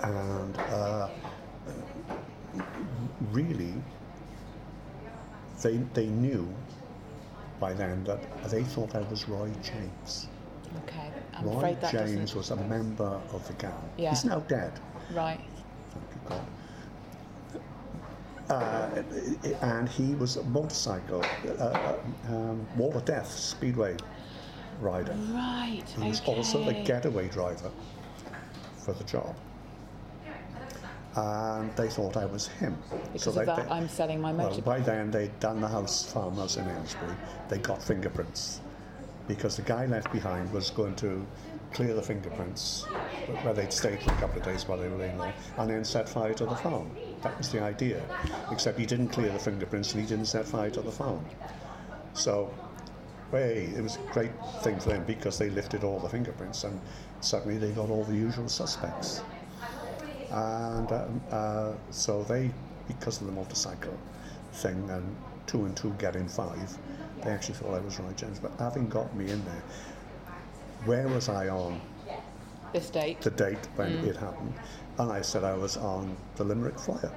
And 0.00 0.56
uh, 0.56 1.08
really, 3.32 3.74
they, 5.62 5.76
they 5.94 6.06
knew 6.06 6.48
by 7.60 7.72
then 7.72 8.04
that 8.04 8.20
they 8.50 8.62
thought 8.62 8.94
I 8.94 9.00
was 9.00 9.28
Roy 9.28 9.50
James. 9.62 10.28
Okay. 10.84 11.10
I'm 11.34 11.46
Roy 11.46 11.56
afraid 11.56 11.80
that 11.80 11.92
James 11.92 12.32
doesn't. 12.32 12.36
was 12.36 12.50
a 12.50 12.56
member 12.56 13.20
of 13.32 13.46
the 13.46 13.54
gang. 13.54 13.72
Yeah. 13.96 14.10
He's 14.10 14.24
now 14.24 14.40
dead. 14.40 14.78
Right. 15.12 15.40
Thank 15.90 16.06
you, 16.14 16.20
God. 16.28 16.46
Uh, 18.50 19.02
and 19.60 19.88
he 19.88 20.14
was 20.14 20.36
a 20.36 20.44
motorcycle, 20.44 21.22
uh, 21.46 21.62
uh, 21.62 21.98
um, 22.28 22.66
Wall 22.78 22.96
of 22.96 23.04
Death 23.04 23.30
Speedway 23.30 23.96
rider. 24.80 25.14
Right. 25.32 25.82
He 26.00 26.08
was 26.08 26.20
okay. 26.22 26.34
also 26.34 26.64
the 26.64 26.72
getaway 26.72 27.28
driver 27.28 27.70
for 28.78 28.94
the 28.94 29.04
job. 29.04 29.36
And 31.18 31.74
they 31.74 31.88
thought 31.88 32.16
I 32.16 32.26
was 32.26 32.46
him. 32.46 32.76
Because 33.12 33.34
they, 33.34 33.40
of 33.40 33.46
that, 33.46 33.66
they- 33.68 33.74
I'm 33.74 33.88
selling 33.88 34.20
my 34.20 34.32
well, 34.32 34.50
motorbike. 34.52 34.64
by 34.64 34.78
then 34.78 35.10
they'd 35.10 35.40
done 35.40 35.60
the 35.60 35.66
house 35.66 36.04
farmhouse 36.12 36.56
in 36.56 36.68
Aylesbury. 36.68 37.14
They 37.48 37.58
got 37.58 37.82
fingerprints 37.82 38.60
because 39.26 39.56
the 39.56 39.62
guy 39.62 39.86
left 39.86 40.12
behind 40.12 40.50
was 40.52 40.70
going 40.70 40.94
to 40.96 41.26
clear 41.72 41.92
the 41.92 42.02
fingerprints 42.02 42.84
where 43.42 43.52
they'd 43.52 43.72
stayed 43.72 44.00
for 44.00 44.12
a 44.12 44.16
couple 44.16 44.38
of 44.38 44.44
days 44.44 44.66
while 44.68 44.78
they 44.78 44.88
were 44.88 44.96
laying 44.96 45.18
low 45.18 45.30
and 45.58 45.68
then 45.68 45.84
set 45.84 46.08
fire 46.08 46.32
to 46.34 46.46
the 46.46 46.54
farm. 46.54 46.88
That 47.22 47.36
was 47.36 47.50
the 47.50 47.60
idea. 47.60 48.00
Except 48.52 48.78
he 48.78 48.86
didn't 48.86 49.08
clear 49.08 49.30
the 49.30 49.38
fingerprints 49.40 49.92
and 49.92 50.02
he 50.02 50.08
didn't 50.08 50.26
set 50.26 50.46
fire 50.46 50.70
to 50.70 50.80
the 50.80 50.92
farm. 50.92 51.24
So, 52.14 52.48
hey, 53.32 53.68
it 53.76 53.82
was 53.82 53.96
a 53.96 54.12
great 54.12 54.30
thing 54.60 54.78
for 54.78 54.90
them 54.90 55.04
because 55.04 55.36
they 55.36 55.50
lifted 55.50 55.82
all 55.82 55.98
the 55.98 56.08
fingerprints 56.08 56.62
and 56.64 56.80
suddenly 57.20 57.58
they 57.58 57.72
got 57.72 57.90
all 57.90 58.04
the 58.04 58.14
usual 58.14 58.48
suspects. 58.48 59.20
And 60.30 60.92
um, 60.92 61.20
uh, 61.30 61.72
so 61.90 62.22
they, 62.24 62.50
because 62.86 63.20
of 63.20 63.26
the 63.26 63.32
motorcycle 63.32 63.96
thing 64.52 64.88
and 64.90 65.16
two 65.46 65.64
and 65.64 65.76
two 65.76 65.94
getting 65.98 66.28
five, 66.28 66.76
they 67.22 67.30
actually 67.30 67.54
thought 67.54 67.74
I 67.74 67.80
was 67.80 67.98
Roy, 67.98 68.12
James. 68.16 68.38
But 68.38 68.52
having 68.58 68.88
got 68.88 69.14
me 69.16 69.30
in 69.30 69.44
there, 69.44 69.62
where 70.84 71.08
was 71.08 71.28
I 71.28 71.48
on 71.48 71.80
This 72.72 72.90
date. 72.90 73.20
the 73.22 73.30
date 73.30 73.66
when 73.76 73.92
it 74.04 74.16
happened? 74.16 74.54
And 74.98 75.10
I 75.10 75.22
said 75.22 75.44
I 75.44 75.54
was 75.54 75.76
on 75.76 76.16
the 76.36 76.44
Limerick 76.44 76.78
Flyer. 76.78 77.12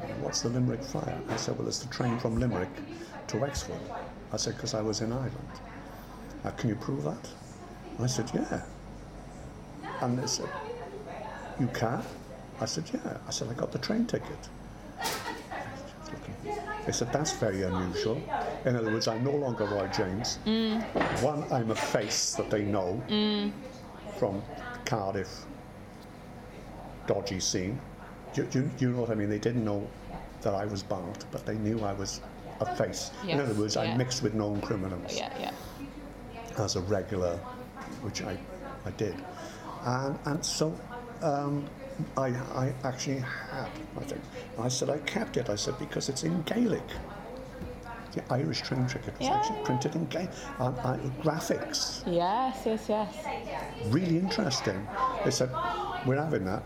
And 0.00 0.22
What's 0.22 0.42
the 0.42 0.48
Limerick 0.48 0.82
Flyer? 0.82 1.20
I 1.28 1.36
said, 1.36 1.58
well, 1.58 1.68
it's 1.68 1.80
the 1.80 1.92
train 1.92 2.18
from 2.18 2.38
Limerick 2.40 2.70
to 3.28 3.36
Wexford. 3.36 3.76
I 4.32 4.36
said, 4.36 4.54
because 4.56 4.74
I 4.74 4.80
was 4.80 5.00
in 5.02 5.12
Ireland. 5.12 5.34
Uh, 6.44 6.50
can 6.52 6.70
you 6.70 6.76
prove 6.76 7.04
that? 7.04 7.28
And 7.96 8.04
I 8.04 8.06
said, 8.06 8.30
yeah. 8.34 8.62
And 10.00 10.18
they 10.18 10.26
said, 10.26 10.48
you 11.58 11.66
can? 11.68 12.02
I 12.60 12.66
said, 12.66 12.84
yeah. 12.92 13.16
I 13.26 13.30
said, 13.30 13.48
I 13.48 13.54
got 13.54 13.72
the 13.72 13.78
train 13.78 14.06
ticket. 14.06 14.48
They 16.86 16.92
said, 16.92 17.12
that's 17.12 17.32
very 17.32 17.62
unusual. 17.62 18.20
In 18.64 18.74
other 18.76 18.90
words, 18.90 19.06
I'm 19.08 19.22
no 19.22 19.32
longer 19.32 19.64
Roy 19.66 19.88
James. 19.88 20.36
One, 21.22 21.44
I'm 21.52 21.70
a 21.70 21.74
face 21.74 22.34
that 22.34 22.50
they 22.50 22.62
know 22.62 23.00
from 24.18 24.42
Cardiff 24.84 25.44
dodgy 27.06 27.40
scene. 27.40 27.78
Do, 28.34 28.44
do, 28.44 28.62
do 28.62 28.84
you 28.86 28.92
know 28.92 29.00
what 29.00 29.10
I 29.10 29.14
mean? 29.14 29.28
They 29.28 29.38
didn't 29.38 29.64
know 29.64 29.88
that 30.42 30.54
I 30.54 30.64
was 30.64 30.82
Bart, 30.82 31.24
but 31.32 31.44
they 31.46 31.54
knew 31.56 31.80
I 31.80 31.92
was 31.92 32.20
a 32.60 32.76
face. 32.76 33.10
In 33.26 33.40
other 33.40 33.54
words, 33.54 33.76
I 33.76 33.84
yeah. 33.84 33.96
mixed 33.96 34.22
with 34.22 34.34
known 34.34 34.60
criminals 34.60 35.16
Yeah, 35.16 35.32
yeah. 35.38 35.52
as 36.62 36.76
a 36.76 36.80
regular, 36.82 37.36
which 38.02 38.22
I, 38.22 38.38
I 38.86 38.90
did. 38.92 39.14
And, 39.84 40.18
and 40.26 40.44
so 40.44 40.74
um, 41.22 41.64
I, 42.16 42.28
I 42.54 42.72
actually 42.84 43.18
had, 43.18 43.68
I 43.96 44.00
think, 44.04 44.20
I 44.58 44.68
said 44.68 44.90
I 44.90 44.98
kept 44.98 45.36
it. 45.36 45.48
I 45.50 45.56
said, 45.56 45.78
because 45.78 46.08
it's 46.08 46.22
in 46.24 46.42
Gaelic. 46.42 46.82
The 48.12 48.22
Irish 48.32 48.62
train 48.62 48.86
ticket 48.86 49.16
was 49.18 49.28
Yeah. 49.28 49.36
actually 49.36 49.62
printed 49.64 49.94
in 49.94 50.06
Gaelic. 50.06 50.30
Um, 50.58 50.74
uh, 50.84 50.92
and 50.94 51.12
I, 51.12 51.22
graphics, 51.22 52.02
Yes, 52.06 52.62
yes, 52.66 52.86
yes. 52.88 53.14
really 53.86 54.18
interesting. 54.18 54.86
They 55.24 55.30
said, 55.30 55.50
we're 56.06 56.16
having 56.20 56.44
that. 56.44 56.62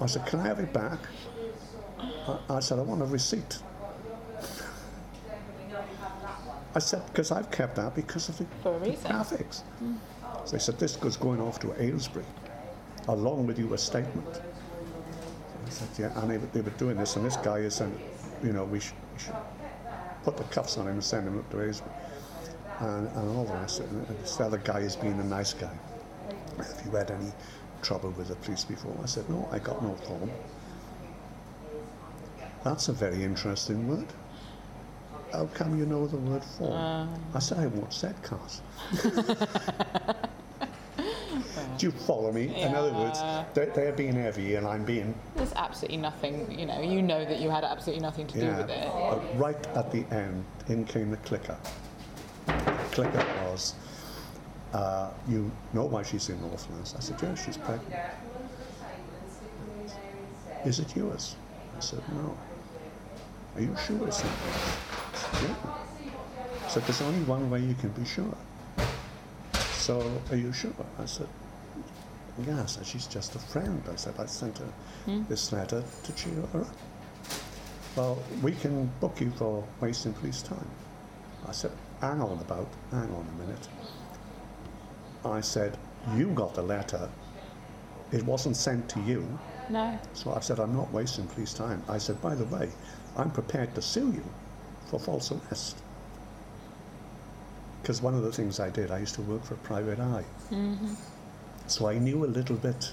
I 0.00 0.06
said, 0.06 0.26
can 0.26 0.40
I 0.40 0.44
have 0.48 0.58
it 0.60 0.72
back? 0.72 0.98
I, 2.00 2.38
I 2.56 2.60
said, 2.60 2.78
I 2.78 2.82
want 2.82 3.02
a 3.02 3.06
receipt. 3.06 3.58
I 6.76 6.78
said, 6.80 7.02
because 7.06 7.30
I've 7.30 7.50
kept 7.50 7.76
that 7.76 7.94
because 7.94 8.28
of 8.28 8.38
the, 8.38 8.44
the 8.64 8.90
graphics. 9.08 9.62
So 10.44 10.52
they 10.52 10.58
said, 10.58 10.78
this 10.78 11.00
was 11.00 11.16
going 11.16 11.40
off 11.40 11.60
to 11.60 11.80
Aylesbury, 11.80 12.24
along 13.08 13.46
with 13.46 13.58
you 13.58 13.72
a 13.74 13.78
statement. 13.78 14.34
So 14.34 14.40
I 15.66 15.70
said, 15.70 15.88
yeah, 15.98 16.20
and 16.22 16.30
they, 16.30 16.38
were- 16.38 16.46
they 16.52 16.60
were 16.60 16.70
doing 16.70 16.96
this, 16.96 17.16
and 17.16 17.24
this 17.24 17.36
guy 17.36 17.58
is 17.58 17.74
saying, 17.76 17.98
you 18.42 18.52
know, 18.52 18.64
we, 18.64 18.80
sh- 18.80 18.92
we 19.12 19.18
should 19.20 19.34
put 20.24 20.36
the 20.36 20.44
cuffs 20.44 20.78
on 20.78 20.86
him 20.86 20.94
and 20.94 21.04
send 21.04 21.26
him 21.28 21.38
up 21.38 21.50
to 21.50 21.60
Aylesbury. 21.62 21.90
And, 22.80 23.06
and 23.08 23.36
all 23.36 23.44
the 23.44 23.52
rest. 23.54 23.80
And 23.80 24.04
this 24.20 24.40
other 24.40 24.58
guy 24.58 24.80
is 24.80 24.96
being 24.96 25.18
a 25.20 25.24
nice 25.24 25.54
guy. 25.54 25.70
Have 26.56 26.82
you 26.84 26.90
had 26.90 27.10
any 27.10 27.32
trouble 27.82 28.10
with 28.10 28.28
the 28.28 28.34
police 28.36 28.64
before? 28.64 28.96
I 29.02 29.06
said, 29.06 29.28
no, 29.30 29.48
I 29.52 29.58
got 29.60 29.80
no 29.82 29.94
form. 29.94 30.30
That's 32.64 32.88
a 32.88 32.92
very 32.92 33.22
interesting 33.22 33.86
word. 33.86 34.06
How 35.32 35.46
come 35.46 35.78
you 35.78 35.86
know 35.86 36.06
the 36.06 36.16
word 36.16 36.42
form? 36.42 36.72
I 37.34 37.38
said, 37.38 37.58
I 37.58 37.66
won't 37.68 37.92
said 37.92 38.16
cars. 38.22 38.60
Do 41.78 41.86
you 41.86 41.92
follow 41.92 42.32
me? 42.32 42.54
In 42.60 42.74
other 42.74 42.92
words, 42.92 43.20
they're, 43.54 43.66
they're 43.66 43.92
being 43.92 44.14
heavy 44.14 44.54
and 44.54 44.66
I'm 44.66 44.84
being, 44.84 45.14
There's 45.36 45.52
absolutely 45.54 45.98
nothing, 45.98 46.58
you 46.58 46.66
know, 46.66 46.80
you 46.80 47.02
know 47.02 47.24
that 47.24 47.40
you 47.40 47.50
had 47.50 47.64
absolutely 47.64 48.02
nothing 48.02 48.26
to 48.28 48.40
do 48.40 48.46
yeah. 48.46 48.56
with 48.58 48.70
it. 48.70 48.88
But 48.92 49.38
right 49.38 49.66
at 49.76 49.90
the 49.90 50.04
end, 50.14 50.44
in 50.68 50.84
came 50.84 51.10
the 51.10 51.16
clicker. 51.18 51.56
The 52.46 52.88
clicker 52.92 53.26
was, 53.44 53.74
uh, 54.72 55.10
you 55.28 55.50
know 55.72 55.84
why 55.84 56.02
she's 56.02 56.28
in 56.28 56.40
Northlands? 56.40 56.94
I 56.96 57.00
said, 57.00 57.20
yeah, 57.22 57.34
she's 57.34 57.56
pregnant. 57.56 57.94
Is 60.64 60.80
it 60.80 60.96
yours? 60.96 61.36
I 61.76 61.80
said, 61.80 62.02
no. 62.12 62.36
Are 63.56 63.60
you 63.60 63.76
sure 63.86 64.06
it's 64.08 64.24
not 64.24 64.32
yours? 64.46 65.42
Yeah. 65.42 66.68
Said, 66.68 66.82
there's 66.84 67.02
only 67.02 67.22
one 67.24 67.50
way 67.50 67.60
you 67.60 67.74
can 67.74 67.90
be 67.90 68.04
sure. 68.04 68.36
So, 69.74 70.00
are 70.30 70.36
you 70.36 70.52
sure? 70.52 70.72
I 70.98 71.04
said, 71.04 71.28
yes. 72.46 72.76
And 72.76 72.86
she's 72.86 73.06
just 73.06 73.34
a 73.34 73.38
friend. 73.38 73.82
I 73.90 73.96
said, 73.96 74.14
I 74.18 74.26
sent 74.26 74.58
her 74.58 74.72
hmm? 75.04 75.22
this 75.28 75.52
letter 75.52 75.82
to 76.04 76.12
cheer 76.12 76.34
her 76.52 76.60
up. 76.62 76.76
Well, 77.96 78.18
we 78.42 78.52
can 78.52 78.90
book 79.00 79.20
you 79.20 79.30
for 79.32 79.64
wasting 79.80 80.12
police 80.14 80.42
time. 80.42 80.68
I 81.46 81.52
said, 81.52 81.70
hang 82.00 82.20
on 82.20 82.38
about, 82.38 82.68
hang 82.90 83.10
on 83.14 83.26
a 83.28 83.42
minute. 83.42 83.68
I 85.24 85.40
said, 85.40 85.78
you 86.16 86.28
got 86.30 86.54
the 86.54 86.62
letter. 86.62 87.08
It 88.12 88.24
wasn't 88.24 88.56
sent 88.56 88.88
to 88.90 89.00
you. 89.00 89.26
No. 89.68 89.98
So 90.12 90.34
I 90.34 90.40
said, 90.40 90.58
I'm 90.58 90.76
not 90.76 90.92
wasting 90.92 91.26
police 91.28 91.54
time. 91.54 91.82
I 91.88 91.98
said, 91.98 92.20
by 92.20 92.34
the 92.34 92.44
way, 92.44 92.68
I'm 93.16 93.30
prepared 93.30 93.74
to 93.76 93.82
sue 93.82 94.12
you 94.12 94.24
for 94.86 94.98
false 94.98 95.32
arrest. 95.32 95.78
Because 97.80 98.02
one 98.02 98.14
of 98.14 98.22
the 98.22 98.32
things 98.32 98.60
I 98.60 98.70
did, 98.70 98.90
I 98.90 98.98
used 98.98 99.14
to 99.16 99.22
work 99.22 99.44
for 99.44 99.54
a 99.54 99.58
private 99.58 100.00
eye. 100.00 100.24
Mm-hmm. 100.50 100.94
So 101.66 101.88
I 101.88 101.98
knew 101.98 102.24
a 102.24 102.26
little 102.26 102.56
bit. 102.56 102.92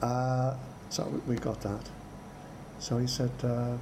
Uh, 0.00 0.54
so 0.88 1.04
we- 1.26 1.36
got 1.36 1.60
that. 1.60 1.80
So 2.78 2.98
he 2.98 3.06
said, 3.06 3.30
uh, 3.44 3.76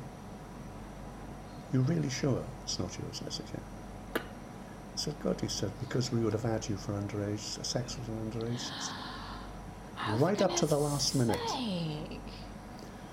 "You 1.73 1.81
really 1.83 2.11
sure 2.11 2.43
it's 2.65 2.79
not 2.79 2.97
yours?" 2.99 3.23
I 3.27 3.31
said, 3.31 3.47
"Yeah." 3.55 4.21
I 4.21 4.97
said, 4.97 5.15
"Good." 5.23 5.41
He 5.41 5.49
said, 5.49 5.71
"Because 5.81 6.13
we 6.13 6.21
would 6.21 6.33
have 6.35 6.43
had 6.43 6.69
you 6.69 6.77
for 6.77 6.93
underage 6.93 7.65
sex 7.65 7.97
with 7.97 8.09
an 8.09 8.31
underage." 8.31 8.71
Right 10.19 10.41
up 10.43 10.57
to 10.57 10.67
the 10.67 10.79
last 10.79 11.15
minute. 11.15 11.39
Sake. 11.49 12.21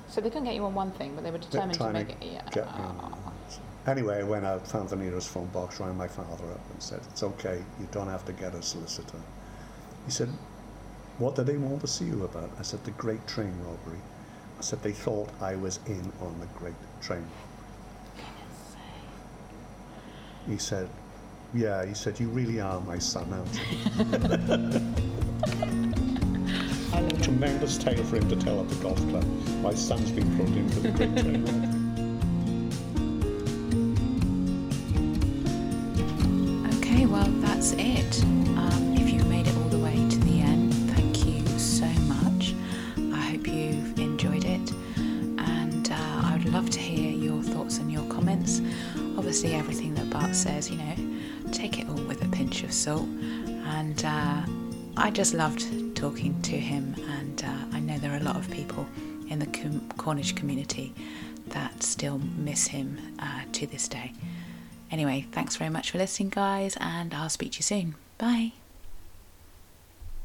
So 0.10 0.22
they 0.22 0.30
couldn't 0.30 0.46
get 0.46 0.56
you 0.56 0.64
on 0.66 0.74
one 0.74 0.92
thing, 0.92 1.14
but 1.16 1.24
they 1.24 1.32
were 1.32 1.38
determined 1.38 1.74
to 1.80 1.92
make 1.92 2.10
it. 2.10 2.18
Yeah. 2.22 2.42
get 2.50 2.66
that. 2.66 3.12
Anyway, 3.86 4.20
I 4.20 4.24
went 4.24 4.46
out, 4.46 4.66
found 4.68 4.90
the 4.90 4.96
nearest 4.96 5.28
phone 5.30 5.48
box, 5.48 5.80
rang 5.80 5.96
my 5.98 6.08
father 6.08 6.46
up 6.52 6.62
and 6.72 6.82
said, 6.82 7.02
It's 7.12 7.24
okay, 7.24 7.64
you 7.80 7.88
don't 7.92 8.08
have 8.08 8.26
to 8.26 8.34
get 8.34 8.56
a 8.56 8.62
solicitor. 8.62 9.20
He 10.08 10.12
said, 10.14 10.30
What 11.18 11.36
did 11.36 11.46
they 11.48 11.58
want 11.58 11.82
to 11.82 11.88
see 11.88 12.06
you 12.06 12.24
about? 12.24 12.50
I 12.58 12.62
said, 12.62 12.82
The 12.86 12.92
Great 12.92 13.28
Train 13.28 13.54
Robbery. 13.66 14.00
I 14.58 14.62
said, 14.62 14.82
They 14.82 14.94
thought 14.94 15.30
I 15.42 15.56
was 15.56 15.82
in 15.86 16.14
on 16.22 16.40
the 16.40 16.46
Great 16.58 16.74
Train 17.02 17.20
Robbery. 17.20 17.34
He 20.48 20.58
said, 20.58 20.88
Yeah, 21.54 21.86
he 21.86 21.94
said, 21.94 22.22
You 22.22 22.30
really 22.30 22.62
are 22.62 22.80
my 22.80 22.98
son, 22.98 23.34
aren't 23.34 23.54
you? 23.54 23.62
and 26.94 27.12
a 27.14 27.22
tremendous 27.22 27.78
tale 27.78 28.02
for 28.06 28.16
him 28.16 28.30
to 28.30 28.38
tell 28.38 28.62
at 28.62 28.70
the 28.70 28.76
golf 28.76 28.98
club. 29.10 29.26
My 29.62 29.74
son's 29.74 30.10
been 30.10 30.38
brought 30.38 30.48
in 30.48 30.70
for 30.70 30.80
the 30.80 30.92
Great 30.92 31.18
Train 31.18 31.46
Robbery. 31.46 31.84
Okay, 36.78 37.06
well, 37.06 37.28
that's 37.42 37.74
it. 37.74 38.24
Um, 38.58 38.97
says, 50.62 50.72
you 50.72 50.78
know, 50.78 51.52
take 51.52 51.80
it 51.80 51.88
all 51.88 52.02
with 52.08 52.24
a 52.24 52.28
pinch 52.30 52.64
of 52.64 52.74
salt. 52.74 53.08
And 53.78 54.04
uh, 54.04 54.42
I 54.96 55.12
just 55.12 55.34
loved 55.34 55.96
talking 55.96 56.42
to 56.44 56.58
him, 56.58 56.96
and 57.20 57.44
uh, 57.44 57.76
I 57.76 57.80
know 57.80 57.98
there 58.00 58.12
are 58.12 58.18
a 58.18 58.24
lot 58.24 58.38
of 58.38 58.50
people 58.50 58.88
in 59.30 59.40
the 59.40 59.48
Cornish 59.98 60.34
community 60.34 60.94
that 61.50 61.84
still 61.84 62.18
miss 62.18 62.68
him 62.68 62.98
uh, 63.20 63.42
to 63.52 63.68
this 63.68 63.88
day. 63.88 64.14
Anyway, 64.90 65.28
thanks 65.32 65.58
very 65.58 65.70
much 65.70 65.92
for 65.92 65.98
listening, 66.00 66.30
guys, 66.30 66.76
and 66.80 67.14
I'll 67.14 67.30
speak 67.30 67.52
to 67.54 67.58
you 67.58 67.64
soon. 67.64 67.96
Bye. 68.18 68.54